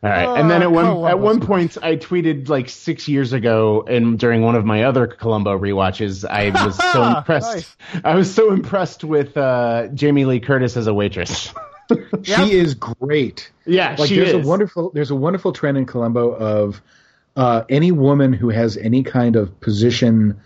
All 0.03 0.11
right, 0.11 0.39
and 0.39 0.51
then 0.51 0.61
at 0.61 0.67
Oh, 0.67 0.71
one 0.71 0.85
Columbo 0.85 1.07
at 1.07 1.19
one 1.19 1.39
point, 1.41 1.77
I 1.81 1.95
tweeted 1.95 2.47
like 2.47 2.69
six 2.69 3.07
years 3.07 3.33
ago, 3.33 3.83
and 3.87 4.19
during 4.19 4.43
one 4.43 4.53
of 4.53 4.63
my 4.63 4.83
other 4.83 5.07
Columbo 5.07 5.57
rewatches, 5.57 6.23
I 6.29 6.49
was 6.63 6.77
so 6.77 7.01
impressed. 7.17 7.55
Nice. 7.55 8.01
I 8.03 8.13
was 8.13 8.31
so 8.31 8.53
impressed 8.53 9.03
with 9.03 9.35
uh, 9.35 9.87
Jamie 9.95 10.25
Lee 10.25 10.39
Curtis 10.39 10.77
as 10.77 10.85
a 10.85 10.93
waitress. 10.93 11.51
Yep. 12.23 12.23
She 12.23 12.53
is 12.53 12.73
great. 12.73 13.51
yeah, 13.65 13.95
Like 13.99 14.09
she 14.09 14.15
there's 14.15 14.29
is. 14.33 14.45
a 14.45 14.47
wonderful 14.47 14.89
there's 14.93 15.11
a 15.11 15.15
wonderful 15.15 15.53
trend 15.53 15.77
in 15.77 15.85
Columbo 15.85 16.31
of 16.35 16.81
uh, 17.35 17.63
any 17.69 17.91
woman 17.91 18.33
who 18.33 18.49
has 18.49 18.77
any 18.77 19.03
kind 19.03 19.35
of 19.35 19.59
position 19.61 20.39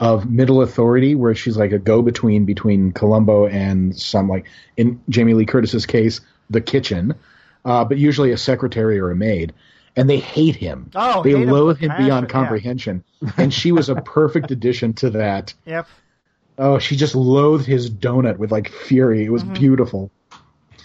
of 0.00 0.28
middle 0.28 0.60
authority 0.62 1.14
where 1.14 1.34
she's 1.34 1.56
like 1.56 1.70
a 1.72 1.78
go 1.78 2.02
between 2.02 2.44
between 2.44 2.92
Columbo 2.92 3.46
and 3.46 3.96
some 3.96 4.28
like 4.28 4.46
in 4.76 5.00
Jamie 5.08 5.34
Lee 5.34 5.46
Curtis's 5.46 5.86
case 5.86 6.20
the 6.50 6.60
kitchen, 6.60 7.14
uh, 7.64 7.84
but 7.84 7.96
usually 7.98 8.32
a 8.32 8.36
secretary 8.38 8.98
or 8.98 9.10
a 9.10 9.16
maid. 9.16 9.52
And 9.96 10.10
they 10.10 10.18
hate 10.18 10.56
him. 10.56 10.90
Oh, 10.96 11.22
they 11.22 11.30
hate 11.36 11.46
loathe 11.46 11.78
him 11.78 11.90
passion, 11.90 12.06
beyond 12.06 12.24
yeah. 12.26 12.32
comprehension. 12.32 13.04
and 13.36 13.54
she 13.54 13.70
was 13.70 13.88
a 13.88 13.94
perfect 13.94 14.50
addition 14.56 14.92
to 14.94 15.10
that. 15.10 15.54
Yep. 15.66 15.86
Oh, 16.58 16.78
she 16.80 16.96
just 16.96 17.14
loathed 17.14 17.64
his 17.66 17.88
donut 17.90 18.38
with 18.38 18.50
like 18.50 18.70
fury. 18.70 19.24
It 19.24 19.30
was 19.30 19.44
Mm-hmm. 19.44 19.54
beautiful. 19.54 20.10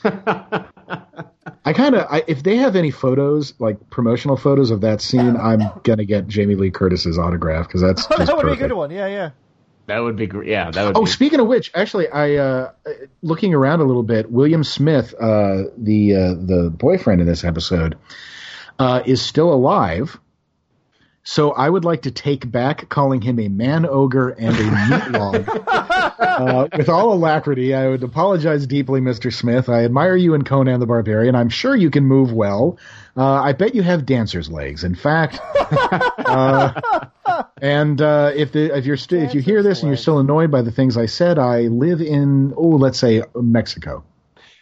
I 0.04 1.74
kind 1.74 1.96
of, 1.96 2.08
I, 2.10 2.24
if 2.28 2.44
they 2.44 2.58
have 2.58 2.76
any 2.76 2.92
photos, 2.92 3.54
like 3.60 3.90
promotional 3.90 4.38
photos 4.38 4.72
of 4.72 4.82
that 4.82 5.02
scene, 5.02 5.38
I'm 5.38 5.62
gonna 5.84 6.06
get 6.06 6.28
Jamie 6.28 6.56
Lee 6.56 6.72
Curtis's 6.72 7.18
autograph 7.18 7.68
because 7.68 7.82
that's 7.82 8.06
Oh, 8.12 8.18
just 8.18 8.28
that 8.28 8.38
would 8.38 8.46
be 8.46 8.54
a 8.54 8.56
good 8.56 8.74
one. 8.74 8.92
Yeah, 8.92 9.08
yeah. 9.08 9.30
that 9.88 10.00
would 10.00 10.16
be 10.16 10.28
great. 10.28 10.48
Yeah, 10.50 10.72
that 10.72 10.84
would. 10.84 10.98
Oh, 10.98 11.06
be, 11.06 11.10
speaking 11.12 11.40
of 11.40 11.48
which, 11.48 11.72
actually, 11.76 12.08
I 12.10 12.36
uh, 12.36 12.72
looking 13.22 13.54
around 13.54 13.82
a 13.82 13.84
little 13.84 14.04
bit. 14.04 14.32
William 14.32 14.64
Smith, 14.64 15.14
uh, 15.20 15.64
the 15.78 16.16
uh, 16.16 16.34
the 16.34 16.72
boyfriend 16.74 17.22
in 17.22 17.28
this 17.28 17.44
episode, 17.44 17.98
uh, 18.80 19.04
is 19.06 19.22
still 19.22 19.54
alive. 19.54 20.18
So 21.30 21.52
I 21.52 21.70
would 21.70 21.86
like 21.86 22.02
to 22.02 22.12
take 22.12 22.50
back 22.50 22.90
calling 22.90 23.22
him 23.22 23.40
a 23.40 23.50
man 23.50 23.86
ogre 23.86 24.30
and 24.30 24.56
a 24.56 24.64
meat 24.90 25.12
log. 25.12 25.48
uh, 25.68 26.68
with 26.76 26.90
all 26.90 27.14
alacrity, 27.14 27.76
I 27.76 27.88
would 27.88 28.02
apologize 28.02 28.66
deeply, 28.66 29.00
Mr. 29.00 29.32
Smith. 29.32 29.70
I 29.70 29.86
admire 29.86 30.16
you 30.16 30.34
in 30.34 30.44
Conan 30.44 30.80
the 30.80 30.88
Barbarian. 30.88 31.36
I'm 31.36 31.50
sure 31.50 31.76
you 31.76 31.92
can 31.92 32.04
move 32.04 32.34
well. 32.34 32.80
Uh, 33.16 33.44
I 33.44 33.54
bet 33.54 33.76
you 33.76 33.84
have 33.84 34.08
dancer's 34.08 34.50
legs. 34.50 34.84
In 34.84 34.96
fact, 34.96 35.40
uh, 35.70 36.82
and 37.62 38.02
uh, 38.02 38.32
if 38.36 38.52
the, 38.52 38.76
if 38.76 38.88
you're 38.88 38.98
st- 38.98 39.22
if 39.22 39.36
you 39.36 39.42
hear 39.42 39.62
this 39.62 39.84
and 39.84 39.90
you're 39.90 39.98
still 39.98 40.18
annoyed 40.18 40.50
by 40.50 40.64
the 40.64 40.72
things 40.72 40.98
I 40.98 41.06
said, 41.06 41.38
I 41.38 41.68
live 41.68 42.02
in 42.02 42.56
oh, 42.58 42.70
let's 42.70 42.98
say 42.98 43.22
Mexico. 43.36 44.04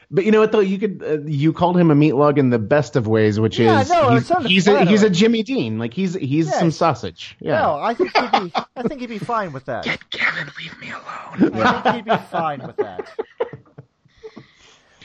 But 0.10 0.24
you 0.26 0.32
know 0.32 0.40
what 0.40 0.52
though? 0.52 0.60
You 0.60 0.78
could 0.80 1.04
uh, 1.06 1.20
you 1.26 1.52
called 1.54 1.78
him 1.78 1.92
a 1.92 1.96
meat 1.96 2.14
log 2.14 2.38
in 2.40 2.50
the 2.50 2.60
best 2.60 2.96
of 2.96 3.08
ways, 3.08 3.40
which 3.40 3.60
Yeah, 3.60 3.82
is 3.82 3.90
no, 3.90 4.10
he's, 4.12 4.30
he's 4.46 4.68
a 4.68 4.86
he's 4.86 5.04
a. 5.04 5.10
Jimmy 5.10 5.44
Dean. 5.44 5.80
Like 5.80 5.94
he's 5.94 6.14
he's 6.14 6.48
Yes. 6.48 6.60
some 6.60 6.72
sausage. 6.72 7.36
Yeah. 7.40 7.60
No, 7.60 7.76
I 7.80 7.94
think 7.94 8.16
he'd 8.16 8.32
be. 8.32 8.52
I 8.76 8.84
think 8.84 9.02
he'd 9.02 9.10
be 9.10 9.18
fine 9.20 9.52
with 9.54 9.66
that. 9.66 9.84
Get 9.84 10.10
Kevin, 10.10 10.50
leave 10.60 10.80
me 10.80 10.92
alone. 10.92 11.62
I 11.64 11.82
think 11.82 11.96
he'd 11.96 12.06
be 12.06 12.18
fine 12.32 12.66
with 12.66 12.78
that. 12.78 13.10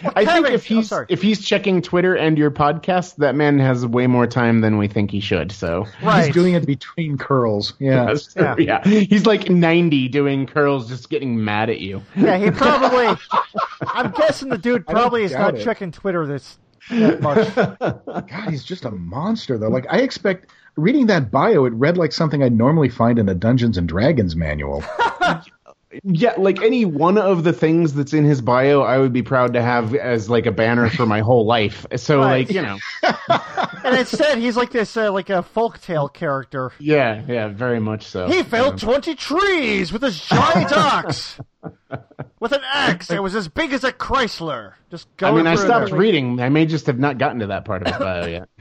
I 0.04 0.24
think 0.24 0.46
Kevin- 0.46 0.52
if 0.52 0.70
oh, 0.70 0.74
he's 0.74 0.88
sorry. 0.88 1.06
if 1.08 1.22
he's 1.22 1.44
checking 1.44 1.82
Twitter 1.82 2.14
and 2.14 2.36
your 2.36 2.50
podcast, 2.50 3.16
that 3.16 3.34
man 3.34 3.58
has 3.58 3.86
way 3.86 4.06
more 4.06 4.26
time 4.26 4.60
than 4.60 4.78
we 4.78 4.88
think 4.88 5.10
he 5.10 5.20
should. 5.20 5.52
So 5.52 5.86
Right. 6.02 6.26
He's 6.26 6.34
doing 6.34 6.54
it 6.54 6.66
between 6.66 7.18
curls. 7.18 7.74
Yeah. 7.78 8.14
Yeah. 8.36 8.54
yeah. 8.58 8.84
he's 8.84 9.26
like 9.26 9.48
ninety 9.50 10.08
doing 10.08 10.46
curls, 10.46 10.88
just 10.88 11.08
getting 11.10 11.44
mad 11.44 11.70
at 11.70 11.80
you. 11.80 12.02
Yeah, 12.16 12.38
he 12.38 12.50
probably. 12.50 13.16
I'm 13.86 14.10
guessing 14.12 14.48
the 14.48 14.58
dude 14.58 14.86
probably 14.86 15.24
is 15.24 15.32
not 15.32 15.54
it. 15.56 15.64
checking 15.64 15.92
Twitter 15.92 16.26
this 16.26 16.58
much. 16.90 17.54
God, 17.56 18.50
he's 18.50 18.64
just 18.64 18.84
a 18.84 18.90
monster 18.90 19.58
though. 19.58 19.68
Like 19.68 19.86
I 19.88 19.98
expect 19.98 20.50
reading 20.76 21.06
that 21.06 21.30
bio, 21.30 21.64
it 21.64 21.72
read 21.74 21.96
like 21.96 22.12
something 22.12 22.42
I'd 22.42 22.56
normally 22.56 22.88
find 22.88 23.18
in 23.18 23.28
a 23.28 23.34
Dungeons 23.34 23.76
and 23.78 23.88
Dragons 23.88 24.34
manual. 24.34 24.82
Yeah, 26.04 26.34
like 26.38 26.62
any 26.62 26.84
one 26.84 27.18
of 27.18 27.44
the 27.44 27.52
things 27.52 27.92
that's 27.94 28.12
in 28.14 28.24
his 28.24 28.40
bio, 28.40 28.80
I 28.82 28.98
would 28.98 29.12
be 29.12 29.22
proud 29.22 29.52
to 29.54 29.62
have 29.62 29.94
as 29.94 30.30
like 30.30 30.46
a 30.46 30.52
banner 30.52 30.88
for 30.88 31.04
my 31.06 31.20
whole 31.20 31.44
life. 31.46 31.86
So 31.96 32.18
Right. 32.20 32.46
like 32.48 32.50
you 32.54 32.62
know, 32.62 32.78
And 33.84 33.98
instead, 33.98 34.38
he's 34.38 34.56
like 34.56 34.70
this, 34.70 34.96
uh, 34.96 35.10
like 35.12 35.28
a 35.28 35.44
folktale 35.54 36.12
character. 36.12 36.72
yeah, 36.78 37.22
yeah, 37.26 37.48
very 37.48 37.80
much 37.80 38.06
so. 38.06 38.28
He 38.28 38.42
felled 38.42 38.78
twenty 38.80 39.14
trees 39.14 39.92
with 39.92 40.02
his 40.02 40.18
giant 40.20 40.72
ox, 40.76 41.38
with 42.40 42.52
an 42.52 42.62
axe 42.72 43.08
that 43.08 43.22
was 43.22 43.34
as 43.34 43.48
big 43.48 43.72
as 43.72 43.84
a 43.84 43.92
Chrysler. 43.92 44.74
Just 44.90 45.08
I 45.18 45.20
going 45.30 45.36
mean, 45.36 45.46
I 45.46 45.56
stopped 45.56 45.90
there. 45.90 45.98
reading. 45.98 46.40
I 46.40 46.48
may 46.48 46.64
just 46.64 46.86
have 46.86 46.98
not 46.98 47.18
gotten 47.18 47.40
to 47.40 47.48
that 47.48 47.64
part 47.64 47.82
of 47.82 47.88
his 47.88 47.98
bio 47.98 48.26
yet. 48.26 48.48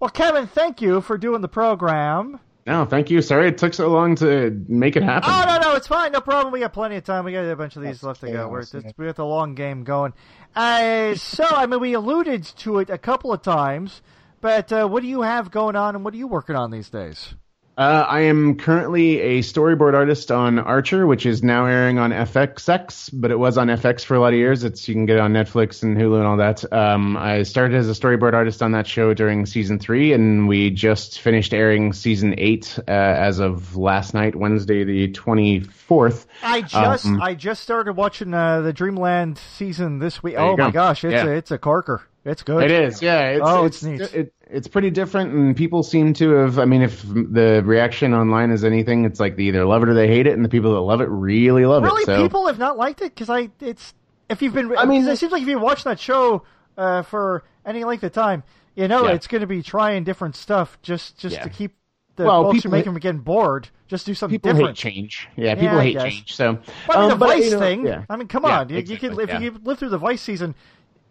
Well, 0.00 0.10
Kevin, 0.10 0.48
thank 0.48 0.82
you 0.82 1.00
for 1.00 1.16
doing 1.16 1.42
the 1.42 1.48
program. 1.48 2.40
No, 2.66 2.84
thank 2.84 3.10
you. 3.10 3.22
Sorry 3.22 3.48
it 3.48 3.58
took 3.58 3.74
so 3.74 3.88
long 3.88 4.14
to 4.16 4.64
make 4.68 4.96
it 4.96 5.02
happen. 5.02 5.28
Oh 5.32 5.44
no, 5.46 5.58
no, 5.58 5.74
it's 5.74 5.88
fine, 5.88 6.12
no 6.12 6.20
problem. 6.20 6.52
We 6.52 6.60
got 6.60 6.72
plenty 6.72 6.96
of 6.96 7.04
time. 7.04 7.24
We 7.24 7.32
got 7.32 7.44
a 7.44 7.56
bunch 7.56 7.76
of 7.76 7.82
these 7.82 8.02
left 8.02 8.20
to 8.20 8.30
go. 8.30 8.48
We're 8.48 8.60
it's, 8.60 8.72
yeah. 8.72 8.92
we 8.96 9.06
got 9.06 9.16
the 9.16 9.26
long 9.26 9.54
game 9.54 9.82
going. 9.82 10.12
Uh, 10.54 11.14
so, 11.16 11.44
I 11.44 11.66
mean, 11.66 11.80
we 11.80 11.94
alluded 11.94 12.44
to 12.44 12.78
it 12.78 12.90
a 12.90 12.98
couple 12.98 13.32
of 13.32 13.42
times, 13.42 14.02
but 14.40 14.72
uh, 14.72 14.86
what 14.86 15.02
do 15.02 15.08
you 15.08 15.22
have 15.22 15.50
going 15.50 15.74
on, 15.74 15.96
and 15.96 16.04
what 16.04 16.14
are 16.14 16.18
you 16.18 16.28
working 16.28 16.54
on 16.54 16.70
these 16.70 16.88
days? 16.88 17.34
Uh, 17.78 18.04
I 18.06 18.20
am 18.20 18.56
currently 18.58 19.18
a 19.18 19.38
storyboard 19.40 19.94
artist 19.94 20.30
on 20.30 20.58
Archer, 20.58 21.06
which 21.06 21.24
is 21.24 21.42
now 21.42 21.64
airing 21.64 21.98
on 21.98 22.10
FXX, 22.10 23.08
but 23.14 23.30
it 23.30 23.38
was 23.38 23.56
on 23.56 23.68
FX 23.68 24.04
for 24.04 24.14
a 24.14 24.20
lot 24.20 24.34
of 24.34 24.38
years. 24.38 24.62
It's 24.62 24.86
you 24.86 24.94
can 24.94 25.06
get 25.06 25.16
it 25.16 25.20
on 25.20 25.32
Netflix 25.32 25.82
and 25.82 25.96
Hulu 25.96 26.16
and 26.18 26.26
all 26.26 26.36
that. 26.36 26.70
Um, 26.70 27.16
I 27.16 27.44
started 27.44 27.78
as 27.78 27.88
a 27.88 27.92
storyboard 27.92 28.34
artist 28.34 28.62
on 28.62 28.72
that 28.72 28.86
show 28.86 29.14
during 29.14 29.46
season 29.46 29.78
three, 29.78 30.12
and 30.12 30.46
we 30.46 30.68
just 30.68 31.20
finished 31.20 31.54
airing 31.54 31.94
season 31.94 32.34
eight 32.36 32.78
uh, 32.86 32.90
as 32.90 33.38
of 33.38 33.74
last 33.74 34.12
night, 34.12 34.36
Wednesday 34.36 34.84
the 34.84 35.08
twenty 35.10 35.60
fourth. 35.60 36.26
I 36.42 36.60
just 36.60 37.06
Um, 37.06 37.22
I 37.22 37.34
just 37.34 37.62
started 37.62 37.94
watching 37.94 38.34
uh, 38.34 38.60
the 38.60 38.74
Dreamland 38.74 39.38
season 39.38 39.98
this 39.98 40.22
week. 40.22 40.34
Oh 40.36 40.58
my 40.58 40.70
gosh, 40.72 41.04
it's 41.04 41.14
Yeah. 41.14 41.24
a 41.24 41.30
it's 41.30 41.50
a 41.50 41.56
corker. 41.58 42.02
It's 42.24 42.42
good. 42.42 42.62
It 42.64 42.70
is, 42.70 43.02
yeah. 43.02 43.30
It's, 43.30 43.42
Oh, 43.44 43.64
it's, 43.64 43.82
it's 43.82 44.12
neat. 44.12 44.14
It, 44.14 44.34
it's 44.48 44.68
pretty 44.68 44.90
different, 44.90 45.32
and 45.32 45.56
people 45.56 45.82
seem 45.82 46.12
to 46.14 46.30
have. 46.34 46.58
I 46.58 46.66
mean, 46.66 46.82
if 46.82 47.02
the 47.02 47.62
reaction 47.64 48.14
online 48.14 48.50
is 48.50 48.64
anything, 48.64 49.04
it's 49.04 49.18
like 49.18 49.36
they 49.36 49.44
either 49.44 49.64
love 49.64 49.82
it 49.82 49.88
or 49.88 49.94
they 49.94 50.06
hate 50.06 50.26
it, 50.26 50.34
and 50.34 50.44
the 50.44 50.48
people 50.48 50.72
that 50.74 50.80
love 50.80 51.00
it 51.00 51.08
really 51.08 51.64
love 51.66 51.82
Really, 51.82 52.02
it. 52.02 52.06
So 52.06 52.22
people 52.22 52.46
have 52.46 52.58
not 52.58 52.76
liked 52.76 53.00
it 53.02 53.14
because 53.14 53.28
I 53.30 53.50
it's 53.60 53.94
if 54.28 54.40
you've 54.42 54.54
been. 54.54 54.76
I 54.76 54.84
mean, 54.84 55.06
it 55.08 55.16
seems 55.18 55.32
like 55.32 55.42
if 55.42 55.48
you 55.48 55.58
watch 55.58 55.84
that 55.84 55.98
show 55.98 56.44
uh, 56.76 57.02
for 57.02 57.42
any 57.66 57.82
length 57.84 58.04
of 58.04 58.12
time, 58.12 58.44
you 58.76 58.86
know 58.88 59.06
Yeah. 59.06 59.14
it's 59.14 59.26
going 59.26 59.40
to 59.40 59.46
be 59.46 59.62
trying 59.62 60.04
different 60.04 60.36
stuff 60.36 60.78
just 60.82 61.18
just 61.18 61.36
Yeah. 61.36 61.42
to 61.44 61.48
keep 61.48 61.74
the 62.16 62.24
Well, 62.24 62.44
folks 62.44 62.56
who 62.56 62.60
people 62.60 62.70
make 62.72 62.78
hate- 62.84 62.84
them 62.92 63.00
getting 63.00 63.20
bored. 63.22 63.68
Just 63.88 64.04
do 64.06 64.14
something 64.14 64.38
people 64.38 64.52
different. 64.52 64.78
hate 64.78 64.92
change. 64.94 65.28
Yeah, 65.36 65.54
people 65.54 65.78
I 65.78 65.82
hate 65.84 65.98
change. 65.98 66.34
So, 66.34 66.58
But 66.86 66.96
I 66.96 67.00
mean, 67.00 67.04
um, 67.04 67.10
the 67.10 67.16
but, 67.16 67.28
Vice 67.30 67.44
you 67.46 67.50
know, 67.52 67.58
thing. 67.58 67.86
yeah. 67.86 68.04
I 68.08 68.16
mean, 68.16 68.28
come 68.28 68.44
Yeah, 68.44 68.60
on. 68.60 68.68
You, 68.68 68.78
you 68.78 68.96
can 68.98 69.18
if 69.18 69.28
yeah. 69.28 69.40
you 69.40 69.54
live 69.64 69.78
through 69.78 69.88
the 69.90 69.98
Vice 69.98 70.20
season, 70.22 70.54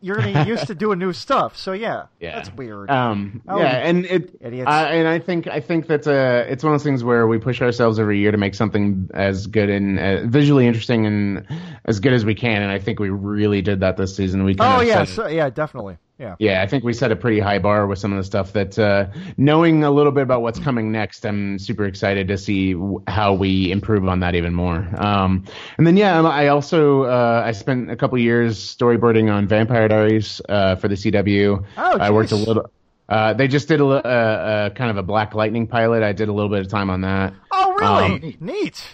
you're 0.02 0.16
going 0.18 0.28
to 0.28 0.34
get 0.34 0.48
used 0.48 0.68
to 0.68 0.76
doing 0.76 1.00
new 1.00 1.14
stuff. 1.14 1.58
So 1.58 1.72
yeah, 1.74 2.06
Yeah, 2.20 2.36
that's 2.36 2.52
weird. 2.54 2.90
Um, 2.90 3.42
Oh, 3.48 3.60
yeah, 3.60 3.88
and 3.88 4.06
it, 4.06 4.36
idiots. 4.42 4.68
I 4.68 4.94
and 4.94 5.08
I 5.08 5.20
think 5.20 5.48
I 5.48 5.60
think 5.60 5.88
that's 5.88 6.08
a 6.08 6.46
it's 6.52 6.64
one 6.64 6.74
of 6.74 6.80
those 6.80 6.84
things 6.86 7.04
where 7.04 7.28
we 7.28 7.38
push 7.38 7.62
ourselves 7.62 8.00
every 8.00 8.20
year 8.20 8.32
to 8.32 8.38
make 8.38 8.56
something 8.56 9.10
as 9.14 9.48
good 9.48 9.70
and 9.70 10.00
uh, 10.00 10.26
visually 10.28 10.68
interesting 10.68 11.06
and 11.06 11.48
as 11.86 12.00
good 12.00 12.14
as 12.14 12.26
we 12.26 12.36
can, 12.36 12.62
and 12.62 12.72
I 12.72 12.80
think 12.80 13.00
we 13.00 13.10
really 13.10 13.62
did 13.62 13.80
that 13.82 13.98
this 13.98 14.16
season. 14.16 14.44
We 14.44 14.56
oh 14.60 14.82
yeah, 14.82 15.04
so, 15.04 15.28
yeah, 15.28 15.50
definitely. 15.50 15.98
Yeah. 16.22 16.36
Yeah, 16.38 16.62
I 16.62 16.68
think 16.68 16.84
we 16.84 16.94
set 16.94 17.12
a 17.12 17.16
pretty 17.16 17.40
high 17.40 17.58
bar 17.58 17.88
with 17.88 17.98
some 17.98 18.12
of 18.14 18.18
the 18.18 18.24
stuff 18.24 18.54
that, 18.54 18.78
uh, 18.78 19.08
knowing 19.38 19.84
a 19.84 19.90
little 19.90 20.12
bit 20.12 20.22
about 20.22 20.44
what's 20.44 20.60
coming 20.60 20.92
next, 20.92 21.26
I'm 21.26 21.58
super 21.58 21.86
excited 21.86 22.28
to 22.28 22.38
see 22.38 22.74
w- 22.74 23.02
how 23.08 23.34
we 23.34 23.72
improve 23.72 24.08
on 24.08 24.20
that 24.20 24.36
even 24.36 24.54
more. 24.54 24.88
Um, 24.98 25.46
and 25.80 25.88
then, 25.88 25.98
yeah, 25.98 26.22
I 26.22 26.48
also, 26.50 27.04
uh, 27.06 27.42
I 27.44 27.54
spent 27.54 27.90
a 27.90 27.96
couple 27.96 28.20
years 28.20 28.60
storyboarding 28.60 29.34
on 29.34 29.48
Vampire 29.48 29.88
Diaries, 29.88 30.40
uh, 30.48 30.76
for 30.76 30.88
the 30.88 30.96
CW. 30.96 31.66
Oh, 31.78 31.98
I 32.00 32.12
worked 32.12 32.32
a 32.32 32.36
little, 32.36 32.70
Uh, 33.10 33.34
they 33.34 33.48
just 33.48 33.68
did 33.68 33.80
a, 33.82 33.86
li- 33.86 34.02
uh, 34.06 34.08
uh, 34.08 34.70
kind 34.70 34.92
of 34.92 34.98
a 34.98 35.04
Black 35.04 35.34
Lightning 35.34 35.66
pilot. 35.68 36.02
I 36.04 36.14
did 36.14 36.30
a 36.30 36.32
little 36.32 36.50
bit 36.52 36.60
of 36.62 36.68
time 36.70 36.90
on 36.92 37.02
that. 37.02 37.34
Oh, 37.52 37.74
really? 37.74 38.06
Um, 38.30 38.34
Neat. 38.40 38.86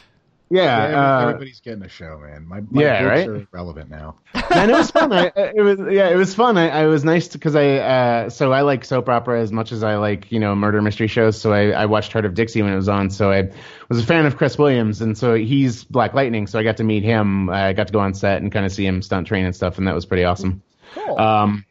Yeah, 0.49 0.90
Yeah, 0.90 1.18
uh, 1.18 1.22
everybody's 1.24 1.60
getting 1.60 1.84
a 1.84 1.90
show, 1.90 2.19
man. 2.19 2.48
My, 2.48 2.61
my 2.61 2.82
Yeah, 2.82 3.03
right? 3.03 3.28
are 3.28 3.48
relevant 3.52 3.90
now. 3.90 4.15
and 4.49 4.72
it 4.72 4.74
was 4.74 4.91
fun. 4.91 5.11
I, 5.11 5.32
it 5.36 5.61
was 5.61 5.80
yeah, 5.91 6.10
it 6.10 6.15
was 6.15 6.34
fun. 6.34 6.57
I, 6.57 6.69
I 6.69 6.86
was 6.86 7.03
nice 7.03 7.28
because 7.28 7.56
I 7.56 7.78
uh, 7.78 8.30
so 8.30 8.53
I 8.53 8.61
like 8.61 8.86
soap 8.86 9.10
opera 9.10 9.41
as 9.41 9.52
much 9.52 9.72
as 9.72 9.84
I 9.84 9.98
like 9.98 10.32
you 10.32 10.40
know 10.40 10.56
murder 10.56 10.82
mystery 10.82 11.07
shows. 11.07 11.40
So 11.40 11.52
I, 11.52 11.72
I 11.72 11.86
watched 11.86 12.14
Hart 12.14 12.26
of 12.26 12.34
Dixie 12.34 12.61
when 12.61 12.72
it 12.72 12.78
was 12.78 12.88
on. 12.88 13.10
So 13.10 13.32
I 13.32 13.52
was 13.90 13.99
a 13.99 14.06
fan 14.06 14.26
of 14.26 14.38
Cress 14.38 14.57
Williams, 14.57 15.02
and 15.02 15.18
so 15.18 15.34
he's 15.36 15.84
Black 15.84 16.14
Lightning. 16.14 16.48
So 16.48 16.60
I 16.60 16.64
got 16.64 16.78
to 16.78 16.84
meet 16.84 17.03
him. 17.03 17.49
I 17.49 17.74
got 17.74 17.88
to 17.88 17.94
go 17.94 17.99
on 17.99 18.14
set 18.14 18.41
and 18.41 18.52
kind 18.52 18.65
of 18.65 18.72
see 18.72 18.86
him 18.86 19.02
stunt 19.02 19.28
train 19.28 19.45
and 19.45 19.56
stuff, 19.56 19.78
and 19.78 19.88
that 19.88 19.95
was 19.95 20.06
pretty 20.06 20.24
awesome. 20.24 20.61
Cool. 20.94 21.19
Um, 21.19 21.65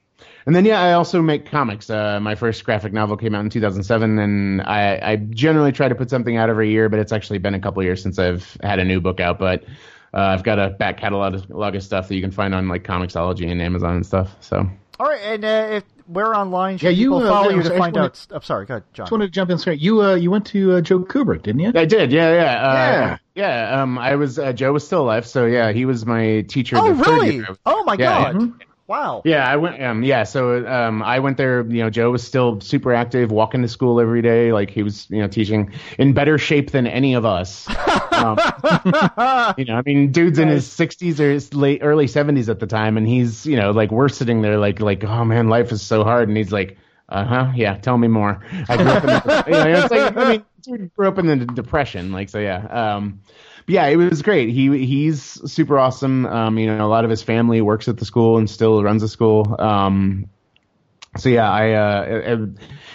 and 0.47 0.55
then 0.57 0.65
yeah, 0.65 0.81
I 0.81 0.93
also 0.93 1.21
make 1.23 1.47
comics. 1.51 1.91
Uh, 1.91 2.19
my 2.21 2.35
first 2.35 2.65
graphic 2.65 2.93
novel 2.93 3.17
came 3.17 3.35
out 3.35 3.41
in 3.45 3.51
2007, 3.51 4.19
and 4.19 4.63
I, 4.63 4.99
I 5.03 5.17
generally 5.17 5.73
try 5.73 5.89
to 5.89 5.95
put 5.95 6.09
something 6.11 6.37
out 6.37 6.49
every 6.49 6.71
year, 6.71 6.89
but 6.89 6.99
it's 7.01 7.13
actually 7.13 7.39
been 7.39 7.55
a 7.55 7.61
couple 7.61 7.83
years 7.83 8.03
since 8.03 8.19
I've 8.19 8.57
had 8.63 8.79
a 8.79 8.85
new 8.85 9.01
book 9.01 9.21
out. 9.21 9.39
But 9.39 9.65
uh, 10.15 10.19
I've 10.21 10.43
got 10.45 10.59
a 10.59 10.71
back 10.71 10.99
catalog 10.99 11.35
of 11.51 11.83
stuff 11.83 12.09
that 12.09 12.15
you 12.15 12.21
can 12.23 12.31
find 12.31 12.55
on 12.55 12.69
like 12.69 12.85
Comixology 12.85 13.51
and 13.51 13.61
Amazon 13.61 13.97
and 13.97 14.07
stuff. 14.07 14.35
So 14.41 14.69
All 15.01 15.07
right, 15.07 15.21
and 15.23 15.45
uh, 15.45 15.69
if 15.73 15.85
where 16.07 16.33
online 16.37 16.79
should 16.79 16.85
Yeah, 16.87 16.91
you, 16.91 17.11
people 17.11 17.25
uh, 17.25 17.29
follow 17.29 17.51
yeah, 17.51 17.57
you 17.57 17.63
to 17.65 17.69
find 17.71 17.97
wanna- 17.97 18.07
out? 18.07 18.27
I'm 18.31 18.43
sorry, 18.43 18.65
go 18.67 18.75
ahead, 18.75 18.85
John. 18.93 19.05
Just 19.07 19.13
wanted 19.13 19.27
to 19.27 19.33
jump 19.33 19.51
in 19.51 19.59
straight. 19.59 19.81
You 19.81 20.03
uh, 20.03 20.15
you 20.15 20.31
went 20.31 20.47
to 20.47 20.75
uh, 20.75 20.81
Joe 20.81 21.01
Kubert, 21.01 21.43
didn't 21.43 21.61
you? 21.61 21.73
I 21.75 21.85
did, 21.85 22.13
yeah, 22.13 22.33
yeah, 22.33 22.69
uh, 22.71 22.75
Yeah. 22.75 23.19
yeah. 23.35 23.83
Um, 23.83 23.99
I 23.99 24.15
was 24.15 24.39
uh, 24.39 24.53
Joe 24.53 24.73
was 24.73 24.87
still 24.87 25.03
alive, 25.03 25.27
so 25.27 25.45
yeah, 25.47 25.73
he 25.73 25.85
was 25.85 26.07
my 26.07 26.43
teacher. 26.43 26.77
oh, 26.79 26.93
really? 26.93 27.43
Oh 27.67 27.83
my 27.83 27.95
Yeah, 27.99 28.33
God! 28.33 28.41
yeah. 28.43 28.67
Wow. 28.89 29.23
Yeah, 29.25 29.49
I 29.49 29.57
went. 29.57 29.83
Um, 29.83 30.05
yeah, 30.05 30.23
so 30.23 30.65
um, 30.65 31.03
I 31.03 31.19
went 31.19 31.37
there. 31.37 31.63
You 31.63 31.83
know, 31.83 31.91
Joe 31.91 32.13
was 32.13 32.23
still 32.23 32.61
super 32.61 32.93
active, 32.95 33.33
walking 33.33 33.63
to 33.63 33.69
school 33.69 34.01
every 34.01 34.23
day. 34.23 34.53
Like 34.53 34.71
he 34.71 34.85
was, 34.85 35.11
you 35.11 35.21
know, 35.21 35.27
teaching 35.27 35.73
in 35.99 36.13
better 36.13 36.39
shape 36.39 36.71
than 36.71 36.87
any 36.87 37.15
of 37.15 37.25
us. 37.25 37.67
Um, 38.17 38.39
you 39.59 39.67
know, 39.67 39.75
I 39.77 39.83
mean, 39.85 40.11
dude's 40.11 40.39
in 40.39 40.49
his 40.49 40.67
sixties 40.67 41.21
or 41.21 41.31
his 41.31 41.53
late 41.53 41.81
early 41.83 42.07
seventies 42.07 42.49
at 42.49 42.61
the 42.61 42.67
time, 42.67 42.97
and 42.97 43.07
he's, 43.07 43.45
you 43.45 43.57
know, 43.57 43.73
like 43.73 43.91
we're 43.91 44.09
sitting 44.09 44.41
there, 44.41 44.57
like, 44.57 44.81
like, 44.81 45.05
oh 45.05 45.23
man, 45.27 45.49
life 45.51 45.71
is 45.71 45.83
so 45.83 46.03
hard, 46.03 46.29
and 46.29 46.35
he's 46.37 46.51
like, 46.51 46.79
uh 47.11 47.25
huh, 47.27 47.53
yeah, 47.55 47.77
tell 47.77 47.99
me 47.99 48.09
more. 48.09 48.41
I 48.71 48.77
grew 48.79 48.87
up 48.87 49.03
in, 49.05 49.11
the, 49.11 49.45
you 49.49 49.53
know, 49.53 49.81
it's 49.83 49.91
like, 49.91 50.17
I 50.17 50.31
mean, 50.31 50.45
dude 50.63 50.95
grew 50.95 51.09
up 51.09 51.19
in 51.19 51.27
the 51.27 51.37
depression, 51.45 52.11
like, 52.13 52.31
so 52.31 52.39
yeah. 52.39 52.95
Um, 52.97 53.21
yeah, 53.67 53.87
it 53.87 53.97
was 53.97 54.23
great. 54.23 54.51
He 54.51 54.87
he's 54.87 55.23
super 55.51 55.79
awesome. 55.79 56.27
Um, 56.27 56.59
you 56.59 56.67
know, 56.67 56.87
a 56.87 56.89
lot 56.89 57.05
of 57.05 57.11
his 57.11 57.23
family 57.23 57.61
works 57.61 57.89
at 57.89 57.97
the 57.97 58.05
school 58.05 58.39
and 58.39 58.49
still 58.49 58.83
runs 58.83 59.03
the 59.03 59.09
school. 59.09 59.57
Um, 59.59 60.29
so 61.17 61.29
yeah, 61.29 61.51
I 61.51 61.73
uh, 61.73 62.05
it, 62.09 62.49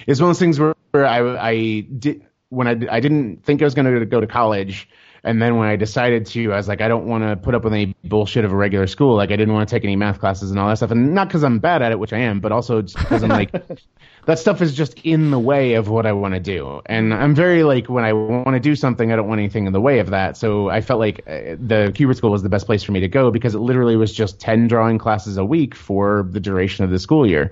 it's 0.08 0.22
one 0.22 0.30
of 0.30 0.36
those 0.36 0.40
things 0.40 0.60
where, 0.60 0.76
where 0.92 1.06
I 1.06 1.50
I 1.50 1.80
did 1.82 2.26
when 2.50 2.68
I 2.68 2.96
I 2.96 3.00
didn't 3.00 3.44
think 3.44 3.62
I 3.62 3.66
was 3.66 3.74
going 3.74 4.00
to 4.00 4.06
go 4.06 4.22
to 4.22 4.28
college. 4.28 4.88
And 5.24 5.40
then 5.40 5.58
when 5.58 5.68
I 5.68 5.76
decided 5.76 6.26
to, 6.28 6.52
I 6.52 6.58
was 6.58 6.68
like, 6.68 6.82
I 6.82 6.88
don't 6.88 7.06
want 7.06 7.24
to 7.24 7.36
put 7.36 7.54
up 7.54 7.64
with 7.64 7.74
any 7.74 7.96
bullshit 8.04 8.44
of 8.44 8.52
a 8.52 8.56
regular 8.56 8.88
school. 8.88 9.16
Like, 9.16 9.30
I 9.30 9.36
didn't 9.36 9.54
want 9.54 9.70
to 9.70 9.76
take 9.76 9.84
any 9.84 9.96
math 9.96 10.20
classes 10.20 10.50
and 10.50 10.60
all 10.60 10.68
that 10.68 10.78
stuff. 10.78 10.90
And 10.90 11.14
not 11.14 11.28
because 11.28 11.44
I'm 11.44 11.60
bad 11.60 11.84
at 11.84 11.92
it, 11.92 12.00
which 12.00 12.12
I 12.12 12.18
am, 12.18 12.40
but 12.40 12.52
also 12.52 12.82
just 12.82 12.98
because 12.98 13.22
I'm 13.22 13.30
like, 13.30 13.52
that 14.26 14.38
stuff 14.40 14.62
is 14.62 14.74
just 14.76 15.00
in 15.04 15.32
the 15.32 15.40
way 15.40 15.74
of 15.74 15.90
what 15.90 16.06
I 16.06 16.12
want 16.14 16.34
to 16.36 16.40
do. 16.40 16.82
And 16.86 17.14
I'm 17.14 17.34
very 17.34 17.64
like, 17.64 17.88
when 17.90 18.04
I 18.04 18.14
want 18.14 18.54
to 18.54 18.60
do 18.60 18.76
something, 18.76 19.12
I 19.12 19.16
don't 19.16 19.28
want 19.28 19.40
anything 19.40 19.66
in 19.66 19.74
the 19.74 19.82
way 19.82 20.00
of 20.00 20.12
that. 20.12 20.38
So 20.38 20.70
I 20.70 20.82
felt 20.82 21.00
like 21.00 21.22
uh, 21.28 21.56
the 21.60 21.92
Kubert 21.96 22.18
School 22.18 22.32
was 22.32 22.44
the 22.44 22.50
best 22.50 22.66
place 22.68 22.84
for 22.84 22.92
me 22.92 23.00
to 23.02 23.08
go 23.08 23.32
because 23.32 23.56
it 23.56 23.60
literally 23.60 23.96
was 23.96 24.14
just 24.14 24.40
10 24.40 24.68
drawing 24.68 24.98
classes 25.00 25.38
a 25.38 25.46
week 25.46 25.74
for 25.76 26.28
the 26.30 26.40
duration 26.40 26.86
of 26.86 26.92
the 26.92 27.00
school 27.00 27.26
year. 27.28 27.52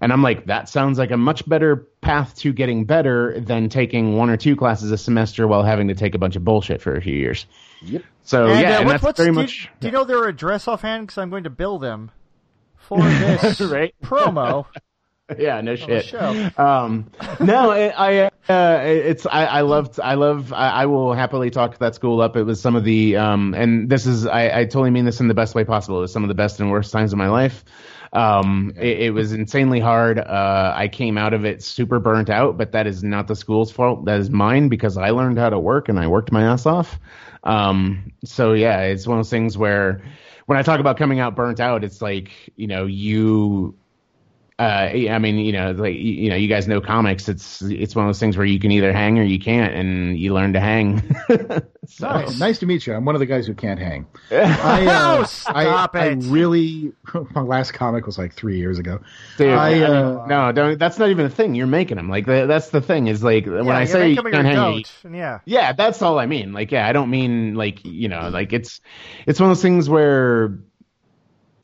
And 0.00 0.12
I'm 0.12 0.22
like, 0.22 0.46
that 0.46 0.68
sounds 0.68 0.98
like 0.98 1.10
a 1.10 1.16
much 1.16 1.48
better 1.48 1.76
path 2.00 2.36
to 2.38 2.52
getting 2.52 2.84
better 2.84 3.40
than 3.40 3.68
taking 3.68 4.16
one 4.16 4.28
or 4.30 4.36
two 4.36 4.54
classes 4.54 4.90
a 4.92 4.98
semester 4.98 5.46
while 5.48 5.62
having 5.62 5.88
to 5.88 5.94
take 5.94 6.14
a 6.14 6.18
bunch 6.18 6.36
of 6.36 6.44
bullshit 6.44 6.82
for 6.82 6.94
a 6.94 7.00
few 7.00 7.14
years. 7.14 7.46
Yep. 7.82 8.02
So 8.22 8.46
and, 8.46 8.60
yeah, 8.60 8.76
uh, 8.76 8.78
and 8.78 8.86
what- 8.86 8.92
that's 8.92 9.02
what's, 9.04 9.16
very 9.18 9.30
do, 9.30 9.34
you- 9.34 9.40
much 9.42 9.68
do 9.80 9.86
you 9.88 9.92
know 9.92 10.04
their 10.04 10.24
address 10.28 10.68
offhand? 10.68 11.06
Because 11.06 11.18
I'm 11.18 11.30
going 11.30 11.44
to 11.44 11.50
bill 11.50 11.78
them 11.78 12.10
for 12.76 12.98
this 13.02 13.60
Right. 13.60 13.94
promo. 14.02 14.66
yeah, 15.38 15.60
no 15.62 15.74
shit. 15.74 16.12
Um, 16.58 17.10
no, 17.40 17.70
it, 17.70 17.94
I, 17.96 18.26
uh, 18.48 18.80
it's, 18.84 19.24
I, 19.24 19.46
I 19.46 19.60
loved, 19.62 19.98
I 19.98 20.14
love, 20.14 20.52
I, 20.52 20.68
I 20.68 20.86
will 20.86 21.14
happily 21.14 21.50
talk 21.50 21.78
that 21.78 21.94
school 21.94 22.20
up. 22.20 22.36
It 22.36 22.42
was 22.42 22.60
some 22.60 22.76
of 22.76 22.84
the, 22.84 23.16
um, 23.16 23.54
and 23.54 23.88
this 23.88 24.04
is, 24.06 24.26
I, 24.26 24.60
I 24.60 24.64
totally 24.64 24.90
mean 24.90 25.06
this 25.06 25.20
in 25.20 25.28
the 25.28 25.34
best 25.34 25.54
way 25.54 25.64
possible. 25.64 25.98
It 25.98 26.02
was 26.02 26.12
some 26.12 26.24
of 26.24 26.28
the 26.28 26.34
best 26.34 26.60
and 26.60 26.70
worst 26.70 26.92
times 26.92 27.12
of 27.12 27.18
my 27.18 27.28
life. 27.28 27.64
Um, 28.12 28.74
it, 28.76 29.00
it 29.00 29.10
was 29.10 29.32
insanely 29.32 29.80
hard. 29.80 30.18
Uh, 30.18 30.72
I 30.76 30.88
came 30.88 31.16
out 31.16 31.32
of 31.32 31.46
it 31.46 31.62
super 31.62 31.98
burnt 31.98 32.28
out, 32.28 32.58
but 32.58 32.72
that 32.72 32.86
is 32.86 33.02
not 33.02 33.26
the 33.26 33.34
school's 33.34 33.72
fault. 33.72 34.04
That 34.04 34.20
is 34.20 34.28
mine 34.28 34.68
because 34.68 34.98
I 34.98 35.10
learned 35.10 35.38
how 35.38 35.48
to 35.48 35.58
work 35.58 35.88
and 35.88 35.98
I 35.98 36.06
worked 36.06 36.32
my 36.32 36.42
ass 36.44 36.66
off. 36.66 37.00
Um, 37.44 38.12
so 38.24 38.52
yeah, 38.52 38.82
it's 38.82 39.06
one 39.06 39.18
of 39.18 39.24
those 39.24 39.30
things 39.30 39.56
where 39.56 40.02
when 40.46 40.58
I 40.58 40.62
talk 40.62 40.80
about 40.80 40.98
coming 40.98 41.18
out 41.18 41.34
burnt 41.34 41.60
out, 41.60 41.82
it's 41.82 42.02
like, 42.02 42.30
you 42.56 42.66
know, 42.66 42.84
you, 42.84 43.74
uh, 44.56 44.62
I 44.62 45.18
mean, 45.18 45.38
you 45.38 45.50
know, 45.50 45.72
like 45.72 45.94
you 45.94 46.12
you 46.12 46.30
know, 46.30 46.36
you 46.36 46.46
guys 46.46 46.68
know 46.68 46.80
comics. 46.80 47.28
It's 47.28 47.60
it's 47.62 47.96
one 47.96 48.04
of 48.04 48.08
those 48.08 48.20
things 48.20 48.36
where 48.36 48.46
you 48.46 48.60
can 48.60 48.70
either 48.70 48.92
hang 48.92 49.18
or 49.18 49.24
you 49.24 49.40
can't, 49.40 49.74
and 49.74 50.16
you 50.16 50.32
learn 50.32 50.52
to 50.52 50.60
hang. 50.60 51.02
so, 51.88 52.08
Nice. 52.08 52.38
Nice 52.38 52.58
to 52.60 52.66
meet 52.66 52.86
you. 52.86 52.94
I'm 52.94 53.04
one 53.04 53.16
of 53.16 53.18
the 53.18 53.26
guys 53.26 53.48
who 53.48 53.54
can't 53.54 53.80
hang. 53.80 54.06
I, 54.30 54.86
uh, 54.86 55.18
Oh, 55.18 55.24
stop 55.24 55.96
I, 55.96 56.06
it. 56.06 56.24
I 56.24 56.28
really, 56.28 56.92
my 57.34 57.40
last 57.40 57.72
comic 57.72 58.06
was 58.06 58.16
like 58.16 58.34
three 58.34 58.58
years 58.58 58.78
ago. 58.78 59.00
Dude, 59.38 59.48
I, 59.48 59.70
I 59.70 59.74
mean, 59.74 59.82
uh, 59.82 60.26
no, 60.26 60.52
don't. 60.52 60.78
That's 60.78 61.00
not 61.00 61.10
even 61.10 61.26
a 61.26 61.30
thing. 61.30 61.56
You're 61.56 61.66
making 61.66 61.96
them. 61.96 62.08
Like 62.08 62.26
that, 62.26 62.46
that's 62.46 62.68
the 62.68 62.80
thing. 62.80 63.08
Is 63.08 63.24
like 63.24 63.46
when 63.46 63.66
yeah, 63.66 63.76
I 63.76 63.86
say 63.86 64.10
you 64.10 64.22
can't 64.22 64.46
hang, 64.46 64.54
don't. 64.54 64.94
Yeah. 65.12 65.40
Yeah, 65.46 65.72
that's 65.72 66.00
all 66.00 66.20
I 66.20 66.26
mean. 66.26 66.52
Like, 66.52 66.70
yeah, 66.70 66.86
I 66.86 66.92
don't 66.92 67.10
mean 67.10 67.56
like 67.56 67.84
you 67.84 68.08
know, 68.08 68.28
like 68.28 68.52
it's 68.52 68.80
it's 69.26 69.40
one 69.40 69.50
of 69.50 69.56
those 69.56 69.62
things 69.62 69.88
where 69.88 70.46
yeah, 70.46 70.73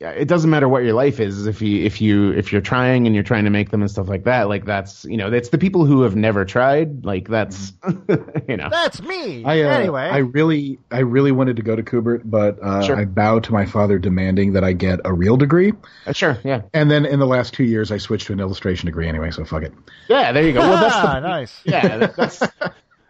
it 0.09 0.27
doesn't 0.27 0.49
matter 0.49 0.67
what 0.67 0.83
your 0.83 0.93
life 0.93 1.19
is 1.19 1.45
if 1.47 1.61
you 1.61 1.83
if 1.85 2.01
you 2.01 2.31
if 2.31 2.51
you're 2.51 2.61
trying 2.61 3.05
and 3.05 3.15
you're 3.15 3.23
trying 3.23 3.43
to 3.45 3.49
make 3.49 3.69
them 3.69 3.81
and 3.81 3.89
stuff 3.89 4.07
like 4.09 4.23
that. 4.25 4.49
Like 4.49 4.65
that's 4.65 5.05
you 5.05 5.17
know, 5.17 5.31
it's 5.31 5.49
the 5.49 5.57
people 5.57 5.85
who 5.85 6.01
have 6.01 6.15
never 6.15 6.43
tried. 6.45 7.05
Like 7.05 7.27
that's 7.27 7.73
you 8.47 8.57
know. 8.57 8.69
That's 8.69 9.01
me. 9.01 9.43
I, 9.45 9.61
uh, 9.61 9.69
anyway. 9.69 10.09
I 10.09 10.17
really, 10.17 10.79
I 10.91 10.99
really 10.99 11.31
wanted 11.31 11.55
to 11.57 11.61
go 11.61 11.75
to 11.75 11.83
Kubert, 11.83 12.21
but 12.25 12.57
uh, 12.61 12.81
Sure. 12.83 12.95
I 12.97 13.05
bow 13.05 13.39
to 13.39 13.51
my 13.51 13.65
father 13.65 13.99
demanding 13.99 14.53
that 14.53 14.63
I 14.63 14.73
get 14.73 14.99
a 15.05 15.13
real 15.13 15.37
degree. 15.37 15.73
Uh, 16.05 16.13
sure, 16.13 16.37
yeah, 16.43 16.61
And 16.73 16.89
then 16.89 17.05
in 17.05 17.19
the 17.19 17.27
last 17.27 17.53
two 17.53 17.63
years, 17.63 17.91
I 17.91 17.97
switched 17.97 18.27
to 18.27 18.33
an 18.33 18.39
illustration 18.39 18.87
degree 18.87 19.07
anyway, 19.07 19.31
so 19.31 19.45
fuck 19.45 19.63
it. 19.63 19.73
yeah. 20.09 20.31
There 20.31 20.43
you 20.43 20.53
go. 20.53 20.59
Well, 20.61 20.81
that's 20.81 20.95
ah, 20.97 21.19
the 21.19 21.27
nice. 21.27 21.61
yeah, 21.63 21.97
that- 21.97 22.15
that's 22.15 22.43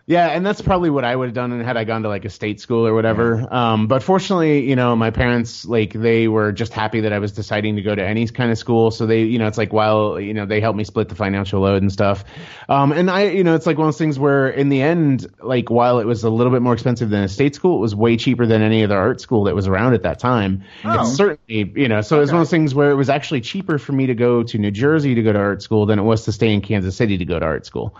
yeah, 0.07 0.27
and 0.27 0.45
that's 0.45 0.61
probably 0.61 0.89
what 0.89 1.05
I 1.05 1.15
would 1.15 1.27
have 1.27 1.35
done 1.35 1.59
had 1.59 1.77
I 1.77 1.83
gone 1.83 2.03
to 2.03 2.09
like 2.09 2.25
a 2.25 2.29
state 2.29 2.59
school 2.59 2.87
or 2.87 2.93
whatever. 2.93 3.47
Um, 3.53 3.87
but 3.87 4.01
fortunately, 4.01 4.67
you 4.67 4.75
know, 4.75 4.95
my 4.95 5.11
parents 5.11 5.65
like 5.65 5.93
they 5.93 6.27
were 6.27 6.51
just 6.51 6.73
happy 6.73 7.01
that 7.01 7.13
I 7.13 7.19
was 7.19 7.31
deciding 7.31 7.75
to 7.75 7.81
go 7.81 7.93
to 7.93 8.03
any 8.03 8.27
kind 8.27 8.51
of 8.51 8.57
school. 8.57 8.91
So 8.91 9.05
they, 9.05 9.23
you 9.23 9.37
know, 9.37 9.47
it's 9.47 9.57
like 9.57 9.71
while 9.71 10.19
you 10.19 10.33
know 10.33 10.45
they 10.45 10.59
helped 10.59 10.77
me 10.77 10.83
split 10.83 11.09
the 11.09 11.15
financial 11.15 11.61
load 11.61 11.81
and 11.81 11.91
stuff. 11.91 12.23
Um, 12.67 12.91
and 12.91 13.11
I, 13.11 13.25
you 13.29 13.43
know, 13.43 13.55
it's 13.55 13.65
like 13.65 13.77
one 13.77 13.87
of 13.87 13.93
those 13.93 13.99
things 13.99 14.17
where 14.17 14.49
in 14.49 14.69
the 14.69 14.81
end, 14.81 15.27
like 15.41 15.69
while 15.69 15.99
it 15.99 16.05
was 16.05 16.23
a 16.23 16.29
little 16.29 16.51
bit 16.51 16.61
more 16.61 16.73
expensive 16.73 17.09
than 17.09 17.23
a 17.23 17.29
state 17.29 17.55
school, 17.55 17.77
it 17.77 17.81
was 17.81 17.95
way 17.95 18.17
cheaper 18.17 18.45
than 18.45 18.61
any 18.61 18.83
other 18.83 18.97
art 18.97 19.21
school 19.21 19.43
that 19.45 19.55
was 19.55 19.67
around 19.67 19.93
at 19.93 20.03
that 20.03 20.19
time. 20.19 20.63
Oh. 20.83 21.01
It's 21.01 21.15
certainly, 21.15 21.71
you 21.75 21.87
know, 21.87 22.01
so 22.01 22.17
it 22.17 22.21
was 22.21 22.31
one 22.31 22.41
of 22.41 22.47
those 22.47 22.51
things 22.51 22.73
where 22.73 22.91
it 22.91 22.95
was 22.95 23.09
actually 23.09 23.41
cheaper 23.41 23.77
for 23.77 23.91
me 23.91 24.07
to 24.07 24.15
go 24.15 24.43
to 24.43 24.57
New 24.57 24.71
Jersey 24.71 25.15
to 25.15 25.21
go 25.21 25.31
to 25.31 25.39
art 25.39 25.61
school 25.61 25.85
than 25.85 25.99
it 25.99 26.03
was 26.03 26.25
to 26.25 26.31
stay 26.31 26.53
in 26.53 26.61
Kansas 26.61 26.95
City 26.95 27.17
to 27.17 27.25
go 27.25 27.39
to 27.39 27.45
art 27.45 27.65
school. 27.65 27.95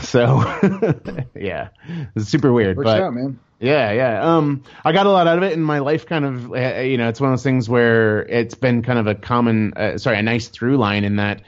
So, 0.00 0.38
yeah, 1.34 1.68
it's 2.14 2.28
super 2.28 2.52
weird, 2.52 2.76
Works 2.76 2.86
but 2.86 3.02
out, 3.02 3.14
man. 3.14 3.38
yeah, 3.60 3.92
yeah. 3.92 4.36
Um, 4.36 4.62
I 4.84 4.92
got 4.92 5.06
a 5.06 5.10
lot 5.10 5.26
out 5.26 5.38
of 5.38 5.44
it, 5.44 5.52
and 5.52 5.64
my 5.64 5.78
life 5.80 6.06
kind 6.06 6.24
of, 6.24 6.52
uh, 6.52 6.80
you 6.80 6.98
know, 6.98 7.08
it's 7.08 7.20
one 7.20 7.30
of 7.30 7.38
those 7.38 7.42
things 7.44 7.68
where 7.68 8.22
it's 8.22 8.54
been 8.54 8.82
kind 8.82 8.98
of 8.98 9.06
a 9.06 9.14
common, 9.14 9.72
uh, 9.74 9.98
sorry, 9.98 10.18
a 10.18 10.22
nice 10.22 10.48
through 10.48 10.76
line 10.76 11.04
in 11.04 11.16
that, 11.16 11.42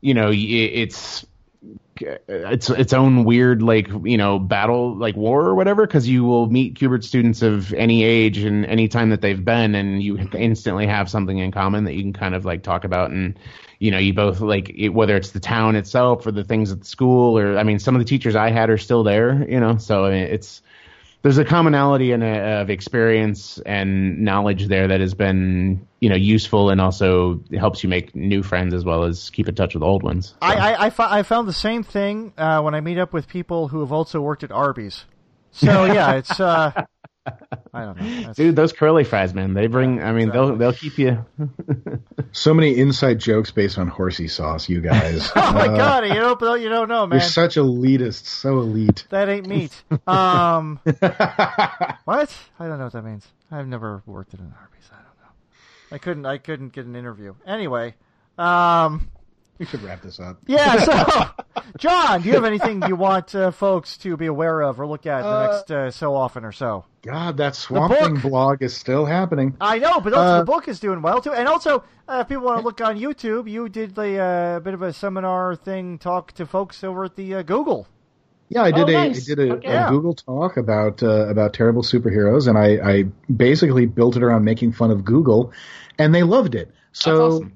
you 0.00 0.14
know, 0.14 0.30
it's 0.32 1.24
it's 2.00 2.70
its 2.70 2.92
own 2.92 3.24
weird 3.24 3.62
like 3.62 3.88
you 4.02 4.16
know 4.16 4.38
battle 4.38 4.96
like 4.96 5.14
war 5.14 5.44
or 5.44 5.54
whatever 5.54 5.86
because 5.86 6.08
you 6.08 6.24
will 6.24 6.48
meet 6.48 6.74
Kubert 6.74 7.04
students 7.04 7.42
of 7.42 7.72
any 7.72 8.02
age 8.02 8.38
and 8.38 8.66
any 8.66 8.88
time 8.88 9.10
that 9.10 9.20
they've 9.20 9.42
been 9.44 9.74
and 9.74 10.02
you 10.02 10.18
instantly 10.34 10.86
have 10.88 11.08
something 11.08 11.38
in 11.38 11.52
common 11.52 11.84
that 11.84 11.94
you 11.94 12.02
can 12.02 12.12
kind 12.12 12.34
of 12.34 12.44
like 12.44 12.62
talk 12.64 12.84
about 12.84 13.12
and 13.12 13.38
you 13.78 13.90
know 13.90 13.98
you 13.98 14.12
both 14.12 14.40
like 14.40 14.70
it, 14.70 14.90
whether 14.90 15.16
it's 15.16 15.30
the 15.30 15.40
town 15.40 15.76
itself 15.76 16.26
or 16.26 16.32
the 16.32 16.44
things 16.44 16.72
at 16.72 16.80
the 16.80 16.86
school 16.86 17.38
or 17.38 17.58
I 17.58 17.62
mean 17.62 17.78
some 17.78 17.94
of 17.94 18.00
the 18.00 18.04
teachers 18.04 18.36
I 18.36 18.50
had 18.50 18.70
are 18.70 18.78
still 18.78 19.02
there 19.02 19.48
you 19.48 19.60
know 19.60 19.76
so 19.78 20.04
I 20.04 20.10
mean, 20.10 20.24
it's 20.24 20.62
there's 21.24 21.38
a 21.38 21.44
commonality 21.44 22.12
and 22.12 22.22
of 22.22 22.68
experience 22.68 23.58
and 23.64 24.20
knowledge 24.20 24.66
there 24.66 24.88
that 24.88 25.00
has 25.00 25.14
been 25.14 25.86
you 25.98 26.10
know 26.10 26.16
useful 26.16 26.68
and 26.68 26.82
also 26.82 27.42
helps 27.58 27.82
you 27.82 27.88
make 27.88 28.14
new 28.14 28.42
friends 28.42 28.74
as 28.74 28.84
well 28.84 29.04
as 29.04 29.30
keep 29.30 29.48
in 29.48 29.54
touch 29.54 29.72
with 29.72 29.82
old 29.82 30.02
ones. 30.02 30.34
I, 30.42 30.54
I, 30.54 30.84
I, 30.86 30.90
fo- 30.90 31.08
I 31.08 31.22
found 31.22 31.48
the 31.48 31.54
same 31.54 31.82
thing 31.82 32.34
uh, 32.36 32.60
when 32.60 32.74
I 32.74 32.82
meet 32.82 32.98
up 32.98 33.14
with 33.14 33.26
people 33.26 33.68
who 33.68 33.80
have 33.80 33.90
also 33.90 34.20
worked 34.20 34.44
at 34.44 34.52
Arby's. 34.52 35.06
So 35.52 35.86
yeah, 35.86 36.12
it's 36.16 36.38
uh, 36.38 36.84
I 37.72 37.84
don't 37.84 37.98
know. 38.00 38.04
That's- 38.18 38.36
Dude, 38.36 38.54
those 38.56 38.72
curly 38.72 39.04
fries, 39.04 39.32
man, 39.34 39.54
they 39.54 39.66
bring. 39.66 40.02
I 40.02 40.12
mean, 40.12 40.28
they'll 40.30 40.56
they'll 40.56 40.72
keep 40.74 40.98
you. 40.98 41.24
So 42.32 42.52
many 42.52 42.76
inside 42.78 43.18
jokes 43.18 43.50
based 43.50 43.78
on 43.78 43.88
horsey 43.88 44.28
sauce, 44.28 44.68
you 44.68 44.80
guys. 44.80 45.30
Oh 45.36 45.52
my 45.52 45.66
Uh, 45.68 45.76
god, 45.76 46.06
you 46.06 46.14
don't 46.14 46.60
you 46.60 46.68
don't 46.68 46.88
know, 46.88 47.06
man. 47.06 47.20
You're 47.20 47.28
such 47.28 47.54
elitist, 47.56 48.26
so 48.26 48.58
elite. 48.58 49.06
That 49.10 49.28
ain't 49.28 49.46
meat. 49.46 49.72
Um, 50.06 50.80
what? 50.84 52.34
I 52.58 52.66
don't 52.66 52.78
know 52.78 52.84
what 52.84 52.92
that 52.92 53.04
means. 53.04 53.26
I've 53.50 53.68
never 53.68 54.02
worked 54.06 54.34
at 54.34 54.40
an 54.40 54.52
Arby's. 54.60 54.90
I 54.92 54.96
don't 54.96 55.04
know. 55.20 55.32
I 55.92 55.98
couldn't. 55.98 56.26
I 56.26 56.38
couldn't 56.38 56.72
get 56.72 56.86
an 56.86 56.96
interview. 56.96 57.34
Anyway, 57.46 57.94
um, 58.38 59.08
We 59.58 59.66
should 59.66 59.82
wrap 59.82 60.02
this 60.02 60.18
up. 60.18 60.38
yeah. 60.46 60.84
So, 60.84 61.62
John, 61.78 62.22
do 62.22 62.28
you 62.28 62.34
have 62.34 62.44
anything 62.44 62.82
you 62.88 62.96
want 62.96 63.34
uh, 63.34 63.52
folks 63.52 63.96
to 63.98 64.16
be 64.16 64.26
aware 64.26 64.60
of 64.62 64.80
or 64.80 64.86
look 64.86 65.06
at 65.06 65.22
the 65.22 65.28
Uh, 65.28 65.46
next 65.46 65.70
uh, 65.70 65.90
so 65.92 66.14
often 66.16 66.44
or 66.44 66.50
so? 66.52 66.84
God, 67.02 67.36
that 67.36 67.54
Swamp. 67.54 67.94
Thing 67.94 68.16
blog 68.16 68.62
is 68.62 68.74
still 68.76 69.04
happening. 69.06 69.56
I 69.60 69.78
know, 69.78 70.00
but 70.00 70.12
also 70.12 70.28
Uh, 70.28 70.38
the 70.40 70.44
book 70.44 70.66
is 70.68 70.80
doing 70.80 71.02
well 71.02 71.20
too. 71.20 71.32
And 71.32 71.46
also, 71.46 71.84
uh, 72.08 72.18
if 72.22 72.28
people 72.28 72.44
want 72.44 72.60
to 72.60 72.64
look 72.64 72.80
on 72.80 72.98
YouTube, 72.98 73.48
you 73.48 73.68
did 73.68 73.96
a 73.98 74.18
uh, 74.18 74.60
bit 74.60 74.74
of 74.74 74.82
a 74.82 74.92
seminar 74.92 75.54
thing, 75.54 75.98
talk 75.98 76.32
to 76.32 76.46
folks 76.46 76.82
over 76.82 77.04
at 77.04 77.14
the 77.16 77.34
uh, 77.36 77.42
Google. 77.42 77.86
Yeah, 78.48 78.62
I 78.62 78.72
did 78.72 78.88
Oh, 78.88 78.92
a 78.92 78.96
I 78.96 79.08
nice. 79.08 79.24
did 79.24 79.38
a, 79.38 79.52
Okay. 79.54 79.68
a 79.68 79.72
Yeah. 79.72 79.88
Google 79.88 80.14
talk 80.14 80.56
about 80.56 81.02
uh, 81.02 81.28
about 81.28 81.54
terrible 81.54 81.82
superheroes, 81.82 82.48
and 82.48 82.58
I, 82.58 82.78
I 82.98 83.04
basically 83.32 83.86
built 83.86 84.16
it 84.16 84.22
around 84.22 84.44
making 84.44 84.72
fun 84.72 84.90
of 84.90 85.04
Google, 85.04 85.52
and 85.98 86.14
they 86.14 86.22
loved 86.24 86.54
it. 86.54 86.70
So 86.92 87.26
awesome. 87.36 87.52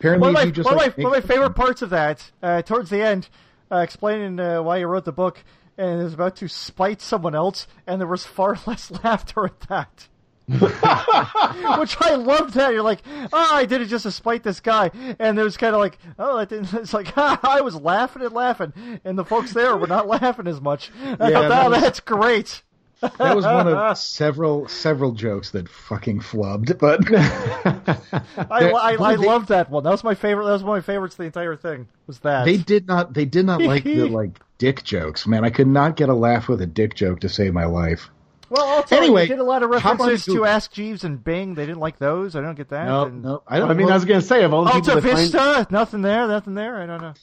Apparently, 0.00 0.32
One 0.32 0.36
of 0.36 0.44
my, 0.46 0.50
just 0.50 0.66
one 0.66 0.76
like, 0.76 0.98
my, 0.98 1.04
one 1.04 1.16
of 1.16 1.22
my 1.24 1.28
favorite 1.34 1.54
parts 1.54 1.82
of 1.82 1.90
that, 1.90 2.30
uh, 2.42 2.62
towards 2.62 2.90
the 2.90 3.02
end, 3.02 3.28
uh, 3.70 3.76
explaining 3.76 4.40
uh, 4.40 4.62
why 4.62 4.78
you 4.78 4.86
wrote 4.86 5.04
the 5.04 5.12
book, 5.12 5.44
and 5.78 6.02
is 6.02 6.14
about 6.14 6.36
to 6.36 6.48
spite 6.48 7.00
someone 7.00 7.34
else, 7.34 7.66
and 7.86 8.00
there 8.00 8.08
was 8.08 8.24
far 8.24 8.58
less 8.66 8.90
laughter 9.04 9.46
at 9.46 9.60
that. 9.68 10.08
Which 10.50 11.96
I 12.00 12.16
loved 12.16 12.54
that. 12.54 12.72
You're 12.72 12.82
like, 12.82 13.02
oh, 13.32 13.54
I 13.54 13.66
did 13.66 13.82
it 13.82 13.86
just 13.86 14.02
to 14.02 14.10
spite 14.10 14.42
this 14.42 14.58
guy. 14.58 14.90
And 15.20 15.38
there's 15.38 15.56
kind 15.56 15.74
of 15.76 15.80
like, 15.80 15.96
oh, 16.18 16.38
that 16.38 16.48
didn't, 16.48 16.74
it's 16.80 16.92
like, 16.92 17.16
I 17.16 17.60
was 17.60 17.76
laughing 17.76 18.22
and 18.22 18.32
laughing. 18.32 18.72
And 19.04 19.16
the 19.16 19.24
folks 19.24 19.52
there 19.52 19.76
were 19.76 19.86
not 19.86 20.08
laughing 20.08 20.48
as 20.48 20.60
much. 20.60 20.90
Yeah, 21.00 21.14
thought, 21.14 21.48
that 21.48 21.66
oh, 21.66 21.70
was- 21.70 21.80
that's 21.82 22.00
great. 22.00 22.62
That 23.00 23.34
was 23.36 23.44
one 23.44 23.68
of 23.68 23.98
several 23.98 24.68
several 24.68 25.12
jokes 25.12 25.50
that 25.50 25.68
fucking 25.68 26.20
flubbed, 26.20 26.78
but 26.78 27.00
I, 28.50 28.70
I, 28.70 28.92
I 28.92 28.96
well, 28.96 29.16
they- 29.16 29.26
loved 29.26 29.48
that 29.48 29.70
one. 29.70 29.84
That 29.84 29.90
was 29.90 30.04
my 30.04 30.14
favorite. 30.14 30.44
That 30.44 30.52
was 30.52 30.62
one 30.62 30.78
of 30.78 30.82
my 30.84 30.92
favorites. 30.92 31.14
of 31.14 31.18
The 31.18 31.24
entire 31.24 31.56
thing 31.56 31.88
was 32.06 32.18
that. 32.20 32.44
they 32.44 32.56
did 32.56 32.86
not 32.86 33.14
they 33.14 33.24
did 33.24 33.46
not 33.46 33.62
like 33.62 33.84
the 33.84 34.04
like 34.08 34.38
dick 34.58 34.84
jokes. 34.84 35.26
Man, 35.26 35.44
I 35.44 35.50
could 35.50 35.68
not 35.68 35.96
get 35.96 36.08
a 36.08 36.14
laugh 36.14 36.48
with 36.48 36.60
a 36.62 36.66
dick 36.66 36.94
joke 36.94 37.20
to 37.20 37.28
save 37.28 37.52
my 37.54 37.64
life. 37.66 38.08
Well, 38.50 38.64
also, 38.66 38.96
Anyway, 38.96 39.22
you 39.22 39.28
did 39.28 39.38
a 39.38 39.44
lot 39.44 39.62
of 39.62 39.70
references 39.70 40.24
to 40.24 40.44
Ask 40.44 40.72
Jeeves 40.72 41.04
and 41.04 41.22
Bing. 41.22 41.54
They 41.54 41.66
didn't 41.66 41.78
like 41.78 42.00
those. 42.00 42.34
I 42.34 42.40
don't 42.40 42.56
get 42.56 42.70
that. 42.70 42.84
No, 42.86 43.04
And 43.04 43.22
no, 43.22 43.42
I 43.46 43.60
don't. 43.60 43.70
I 43.70 43.74
mean, 43.74 43.88
I 43.88 43.94
was 43.94 44.04
gonna 44.04 44.20
say 44.20 44.42
of 44.42 44.52
all 44.52 44.64
the 44.64 44.72
people 44.72 44.90
Alta 44.90 45.02
find, 45.02 45.16
Vista, 45.18 45.66
nothing 45.70 46.02
there, 46.02 46.26
nothing 46.26 46.54
there. 46.54 46.82
I 46.82 46.86
don't 46.86 47.00
know. 47.00 47.14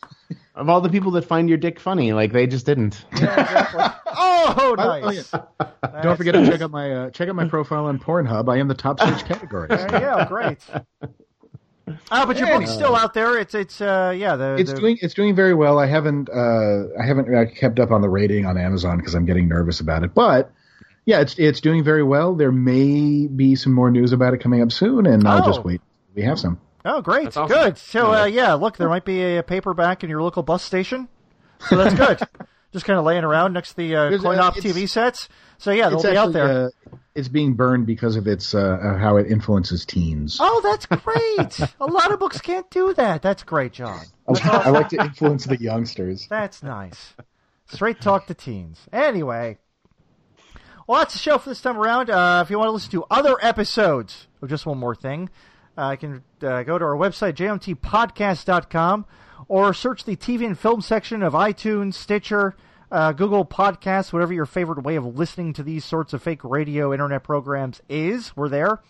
Of 0.58 0.70
all 0.70 0.82
the 0.82 0.90
people 0.90 1.12
that 1.12 1.24
find 1.26 1.48
your 1.50 1.58
dick 1.58 1.80
funny, 1.80 2.14
like 2.14 2.32
they 2.34 2.48
just 2.48 2.66
didn't. 2.66 3.04
Yeah, 3.18 3.42
exactly. 3.42 3.84
oh, 4.08 4.56
oh, 4.58 4.74
nice. 4.76 5.32
Don't 6.04 6.18
forget 6.18 6.34
to 6.34 6.46
check 6.46 6.62
out 6.62 6.72
my 6.72 6.92
uh, 6.92 7.10
check 7.12 7.30
out 7.30 7.36
my 7.36 7.48
profile 7.48 7.86
on 7.86 8.00
Pornhub. 8.00 8.50
I 8.50 8.58
am 8.58 8.68
the 8.68 8.74
top 8.74 9.00
search 9.00 9.26
category. 9.28 9.68
There 9.70 10.20
you. 10.20 10.26
Great. 10.28 10.58
Ah, 12.12 12.26
but 12.28 12.38
your 12.38 12.48
book's 12.48 12.72
still 12.72 12.96
out 12.96 13.14
there. 13.14 13.38
It's 13.38 13.54
it's 13.56 13.80
uh 13.82 14.14
yeah 14.18 14.36
the 14.36 14.56
It's 14.60 14.72
the, 14.74 14.80
doing 14.80 14.98
it's 15.02 15.14
doing 15.14 15.36
very 15.36 15.54
well. 15.54 15.80
I 15.80 15.86
haven't 15.88 16.30
uh, 16.30 16.88
I 17.02 17.06
haven't 17.06 17.34
uh, 17.34 17.46
kept 17.54 17.80
up 17.80 17.92
on 17.92 18.02
the 18.02 18.10
rating 18.10 18.46
on 18.46 18.58
Amazon 18.58 18.98
because 18.98 19.14
I'm 19.16 19.26
getting 19.26 19.48
nervous 19.48 19.80
about 19.80 20.04
it. 20.04 20.14
But 20.14 20.52
yeah, 21.06 21.22
it's 21.22 21.36
it's 21.38 21.62
doing 21.62 21.84
very 21.84 22.04
well. 22.04 22.36
There 22.36 22.52
may 22.52 23.28
be 23.28 23.56
some 23.56 23.74
more 23.74 23.90
news 23.92 24.12
about 24.12 24.34
it 24.34 24.40
coming 24.40 24.62
up 24.62 24.72
soon, 24.72 25.06
and 25.06 25.28
I'll 25.28 25.44
Oh. 25.44 25.48
just 25.48 25.64
wait. 25.64 25.82
We 26.16 26.24
have 26.24 26.40
some. 26.40 26.60
Oh 26.88 27.02
great 27.02 27.26
That's 27.26 27.38
awesome. 27.38 27.58
good. 27.58 27.78
So 27.78 28.14
uh, 28.14 28.26
yeah, 28.26 28.54
look, 28.54 28.78
there 28.78 28.90
might 28.90 29.06
be 29.06 29.38
a, 29.38 29.44
paperback 29.44 30.04
in 30.04 30.10
your 30.10 30.22
local 30.22 30.44
bus 30.44 30.64
station. 30.64 31.08
So 31.70 31.76
that's 31.78 31.96
good. 31.96 32.20
Just 32.74 32.86
kind 32.86 33.00
of 33.00 33.06
laying 33.06 33.24
around 33.24 33.54
next 33.54 33.70
to 33.70 33.76
the 33.78 33.96
uh, 33.96 34.18
coin 34.20 34.40
op 34.40 34.56
TV 34.56 34.90
sets. 34.90 35.30
So 35.58 35.72
yeah, 35.72 35.90
they'll 35.90 36.00
It's 36.00 36.10
be 36.10 36.18
out 36.18 36.34
there. 36.34 36.66
Uh, 36.66 36.70
it's 37.16 37.30
being 37.30 37.54
burned 37.54 37.88
because 37.88 38.16
of 38.16 38.28
its 38.28 38.54
uh, 38.54 38.60
uh, 38.60 38.98
how 38.98 39.18
it 39.18 39.32
influences 39.32 39.86
teens. 39.86 40.38
Oh, 40.40 40.62
that's 40.62 40.86
great. 40.86 41.60
a 41.80 41.86
lot 41.86 42.12
of 42.12 42.20
books 42.20 42.40
can't 42.42 42.70
do 42.70 42.94
that. 42.94 43.22
That's 43.22 43.44
great, 43.44 43.74
John. 43.74 44.06
I 44.28 44.70
like 44.70 44.90
to 44.90 44.98
influence 44.98 45.46
the 45.46 45.58
youngsters. 45.58 46.28
That's 46.30 46.62
nice. 46.62 47.14
Straight 47.70 48.02
talk 48.02 48.28
to 48.28 48.34
teens. 48.34 48.80
Anyway, 48.94 49.58
well, 50.86 51.00
that's 51.00 51.14
the 51.14 51.20
show 51.20 51.38
for 51.38 51.50
this 51.50 51.62
time 51.62 51.78
around. 51.78 52.10
Uh, 52.10 52.42
if 52.46 52.50
you 52.50 52.58
want 52.58 52.68
to 52.68 52.72
listen 52.72 52.92
to 52.92 53.06
other 53.10 53.36
episodes 53.42 54.28
of 54.42 54.50
Just 54.50 54.66
One 54.66 54.78
More 54.78 54.96
Thing, 54.96 55.30
uh, 55.78 55.92
you 55.92 55.98
can 55.98 56.24
uh, 56.42 56.64
go 56.64 56.78
to 56.78 56.86
our 56.86 56.96
website, 56.96 57.34
jmtpodcast.com, 57.34 59.06
or 59.48 59.74
search 59.74 60.04
the 60.04 60.16
TV 60.16 60.46
and 60.46 60.58
film 60.58 60.82
section 60.82 61.22
of 61.22 61.34
iTunes, 61.34 61.94
Stitcher, 61.94 62.56
uh, 62.92 63.12
Google 63.12 63.46
Podcasts, 63.46 64.12
whatever 64.12 64.34
your 64.34 64.46
favorite 64.46 64.84
way 64.84 64.96
of 64.96 65.06
listening 65.06 65.54
to 65.54 65.64
these 65.64 65.86
sorts 65.86 66.14
of 66.14 66.24
fake 66.24 66.44
radio 66.44 66.94
internet 66.94 67.24
programs 67.24 67.82
is. 67.88 68.36
We're 68.36 68.50
there. 68.50 68.82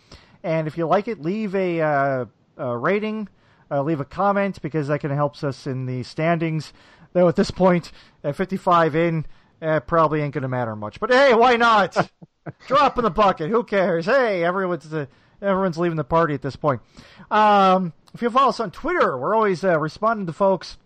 And 0.43 0.68
if 0.68 0.77
you 0.77 0.88
like 0.88 1.07
it, 1.07 1.22
leave 1.22 1.55
a, 1.55 1.81
uh, 1.81 2.26
a 2.57 2.77
rating, 2.77 3.27
uh, 3.69 3.81
leave 3.81 3.99
a 3.99 4.05
comment, 4.05 4.61
because 4.61 4.88
that 4.88 5.01
kind 5.01 5.11
of 5.11 5.18
helps 5.18 5.43
us 5.43 5.68
in 5.68 5.88
the 5.88 6.03
standings. 6.03 6.72
Though 7.14 7.27
at 7.27 7.35
this 7.35 7.51
point, 7.51 7.91
at 8.23 8.35
55 8.35 8.95
in, 8.95 9.26
uh, 9.61 9.80
probably 9.81 10.22
ain't 10.22 10.34
going 10.34 10.43
to 10.43 10.47
matter 10.47 10.76
much. 10.76 10.99
But 10.99 11.11
hey, 11.11 11.34
why 11.34 11.57
not? 11.57 12.11
Drop 12.68 12.97
in 12.97 13.03
the 13.03 13.09
bucket. 13.09 13.49
Who 13.49 13.64
cares? 13.64 14.05
Hey, 14.05 14.43
everyone's 14.43 14.93
uh, 14.93 15.07
everyone's 15.41 15.77
leaving 15.77 15.97
the 15.97 16.03
party 16.03 16.34
at 16.34 16.41
this 16.41 16.55
point. 16.55 16.81
Um, 17.30 17.93
if 18.14 18.22
you 18.22 18.30
follow 18.30 18.49
us 18.49 18.59
on 18.59 18.72
Twitter, 18.72 19.18
we're 19.18 19.35
always 19.35 19.64
uh, 19.64 19.80
responding 19.80 20.26
to 20.26 20.34
folks 20.34 20.77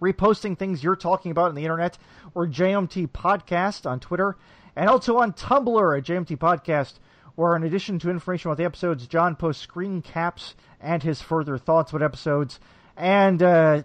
reposting 0.00 0.56
things 0.56 0.82
you're 0.82 0.96
talking 0.96 1.30
about 1.30 1.48
on 1.48 1.54
the 1.54 1.62
internet. 1.62 1.98
We're 2.34 2.46
JMT 2.46 3.08
Podcast 3.08 3.88
on 3.88 4.00
Twitter 4.00 4.36
and 4.76 4.88
also 4.88 5.18
on 5.18 5.32
Tumblr 5.32 5.98
at 5.98 6.04
JMT 6.04 6.38
Podcast, 6.38 6.94
where 7.34 7.56
in 7.56 7.64
addition 7.64 7.98
to 8.00 8.10
information 8.10 8.48
about 8.48 8.58
the 8.58 8.64
episodes, 8.64 9.06
John 9.06 9.36
posts 9.36 9.62
screen 9.62 10.02
caps 10.02 10.54
and 10.80 11.02
his 11.02 11.20
further 11.20 11.58
thoughts 11.58 11.90
about 11.90 12.04
episodes 12.04 12.60
and 12.96 13.42
uh, 13.42 13.82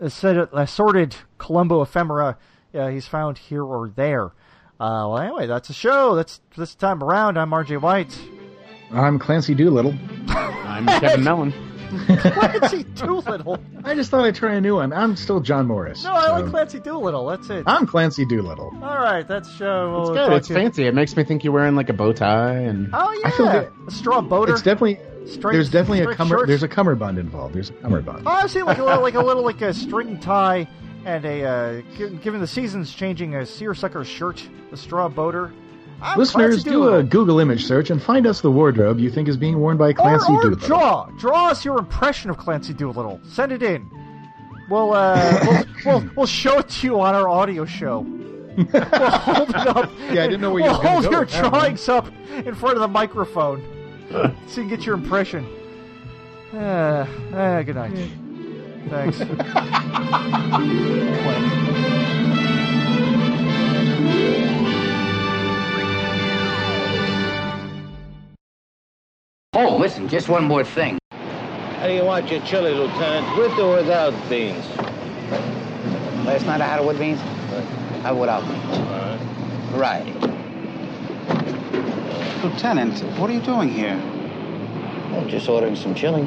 assorted 0.00 1.16
Columbo 1.38 1.82
ephemera 1.82 2.36
uh, 2.74 2.88
he's 2.88 3.06
found 3.06 3.38
here 3.38 3.62
or 3.62 3.88
there. 3.88 4.26
Uh, 4.80 5.06
well, 5.08 5.18
anyway, 5.18 5.46
that's 5.46 5.70
a 5.70 5.74
show. 5.74 6.16
That's 6.16 6.40
this 6.56 6.74
time 6.74 7.02
around. 7.02 7.38
I'm 7.38 7.50
RJ 7.50 7.80
White. 7.80 8.18
I'm 8.94 9.18
Clancy 9.18 9.54
Doolittle. 9.54 9.94
I'm 10.28 10.86
Kevin 10.86 11.24
Mellon. 11.24 11.52
Clancy 12.06 12.84
Doolittle. 12.84 13.58
I 13.84 13.94
just 13.94 14.10
thought 14.10 14.24
I'd 14.24 14.34
try 14.34 14.54
a 14.54 14.60
new 14.60 14.76
one. 14.76 14.92
I'm 14.92 15.16
still 15.16 15.40
John 15.40 15.66
Morris. 15.66 16.04
No, 16.04 16.12
I 16.12 16.30
like 16.38 16.46
Clancy 16.50 16.80
Doolittle. 16.80 17.26
That's 17.26 17.50
it. 17.50 17.64
I'm 17.66 17.86
Clancy 17.86 18.24
Doolittle. 18.26 18.72
All 18.82 18.98
right, 18.98 19.26
that's 19.26 19.52
show. 19.56 20.00
It's 20.00 20.10
We'll 20.10 20.14
good. 20.28 20.32
It's 20.36 20.48
to- 20.48 20.54
fancy. 20.54 20.86
It 20.86 20.94
makes 20.94 21.16
me 21.16 21.24
think 21.24 21.44
you're 21.44 21.52
wearing 21.52 21.74
like 21.76 21.88
a 21.88 21.92
bow 21.92 22.12
tie 22.12 22.54
and. 22.54 22.90
Oh 22.92 23.12
yeah, 23.12 23.28
I 23.28 23.30
feel 23.32 23.46
good. 23.50 23.72
a 23.88 23.90
straw 23.90 24.20
boater. 24.20 24.52
It's 24.52 24.62
definitely 24.62 24.98
Straight- 25.26 25.52
there's 25.54 25.70
definitely 25.70 26.00
a 26.00 26.04
straight 26.04 26.16
cummer, 26.16 26.36
shorts. 26.36 26.48
there's 26.48 26.62
a 26.62 26.68
cummerbund 26.68 27.18
involved. 27.18 27.54
There's 27.54 27.70
a 27.70 27.74
cummerbund. 27.74 28.22
Oh, 28.26 28.30
I've 28.30 28.50
seen 28.50 28.64
like 28.64 28.78
a 28.78 28.84
little, 28.84 29.02
like 29.02 29.14
a 29.14 29.22
little, 29.22 29.42
like 29.44 29.62
a 29.62 29.72
string 29.74 30.18
tie 30.20 30.68
and 31.04 31.24
a, 31.24 31.44
uh, 31.44 31.80
given 32.22 32.40
the 32.40 32.46
seasons 32.46 32.92
changing, 32.94 33.34
a 33.34 33.44
seersucker 33.46 34.04
shirt, 34.04 34.46
a 34.72 34.76
straw 34.76 35.08
boater. 35.08 35.52
I'm 36.02 36.18
Listeners, 36.18 36.62
do 36.64 36.94
a 36.94 37.02
Google 37.02 37.40
image 37.40 37.64
search 37.64 37.90
and 37.90 38.02
find 38.02 38.26
us 38.26 38.40
the 38.40 38.50
wardrobe 38.50 38.98
you 38.98 39.10
think 39.10 39.28
is 39.28 39.36
being 39.36 39.58
worn 39.60 39.76
by 39.76 39.92
Clancy 39.92 40.32
or, 40.32 40.36
or 40.38 40.42
Doolittle. 40.42 40.68
draw, 40.68 41.06
draw 41.18 41.48
us 41.48 41.64
your 41.64 41.78
impression 41.78 42.30
of 42.30 42.36
Clancy 42.36 42.74
Doolittle. 42.74 43.20
Send 43.24 43.52
it 43.52 43.62
in. 43.62 43.90
We'll, 44.68 44.92
uh, 44.92 45.40
we'll, 45.84 46.00
we'll, 46.00 46.10
we'll 46.16 46.26
show 46.26 46.58
it 46.58 46.68
to 46.68 46.86
you 46.86 47.00
on 47.00 47.14
our 47.14 47.28
audio 47.28 47.64
show. 47.64 48.00
we'll 48.56 48.82
hold 48.82 49.50
it 49.50 49.56
up. 49.56 49.90
Yeah, 49.98 50.24
I 50.24 50.26
didn't 50.26 50.40
know 50.40 50.52
where 50.52 50.62
you 50.62 50.70
we'll 50.70 50.78
were 50.78 50.84
gonna 50.84 51.00
hold 51.00 51.12
your 51.12 51.24
drawings 51.24 51.88
up 51.88 52.06
in 52.30 52.54
front 52.54 52.76
of 52.76 52.80
the 52.80 52.88
microphone 52.88 53.62
so 54.10 54.20
you 54.28 54.32
can 54.54 54.68
get 54.68 54.86
your 54.86 54.94
impression. 54.94 55.46
Uh, 56.52 57.06
uh, 57.34 57.62
good 57.62 57.76
night. 57.76 58.10
Thanks. 58.88 59.20
Oh, 69.56 69.76
listen, 69.76 70.08
just 70.08 70.28
one 70.28 70.42
more 70.42 70.64
thing. 70.64 70.98
How 71.12 71.86
do 71.86 71.92
you 71.92 72.04
want 72.04 72.28
your 72.28 72.40
chili, 72.40 72.74
Lieutenant? 72.74 73.38
With 73.38 73.56
or 73.56 73.76
without 73.76 74.12
beans? 74.28 74.66
Last 76.26 76.44
night 76.46 76.60
I 76.60 76.66
had 76.66 76.80
it 76.80 76.84
with 76.84 76.98
beans. 76.98 77.20
I 77.20 78.00
had 78.02 78.18
without 78.18 78.42
beans. 78.48 79.70
Variety. 79.70 80.12
Lieutenant, 82.42 82.98
what 83.16 83.30
are 83.30 83.32
you 83.32 83.42
doing 83.42 83.68
here? 83.68 83.92
I'm 85.12 85.28
just 85.28 85.48
ordering 85.48 85.76
some 85.76 85.94
chili. 85.94 86.26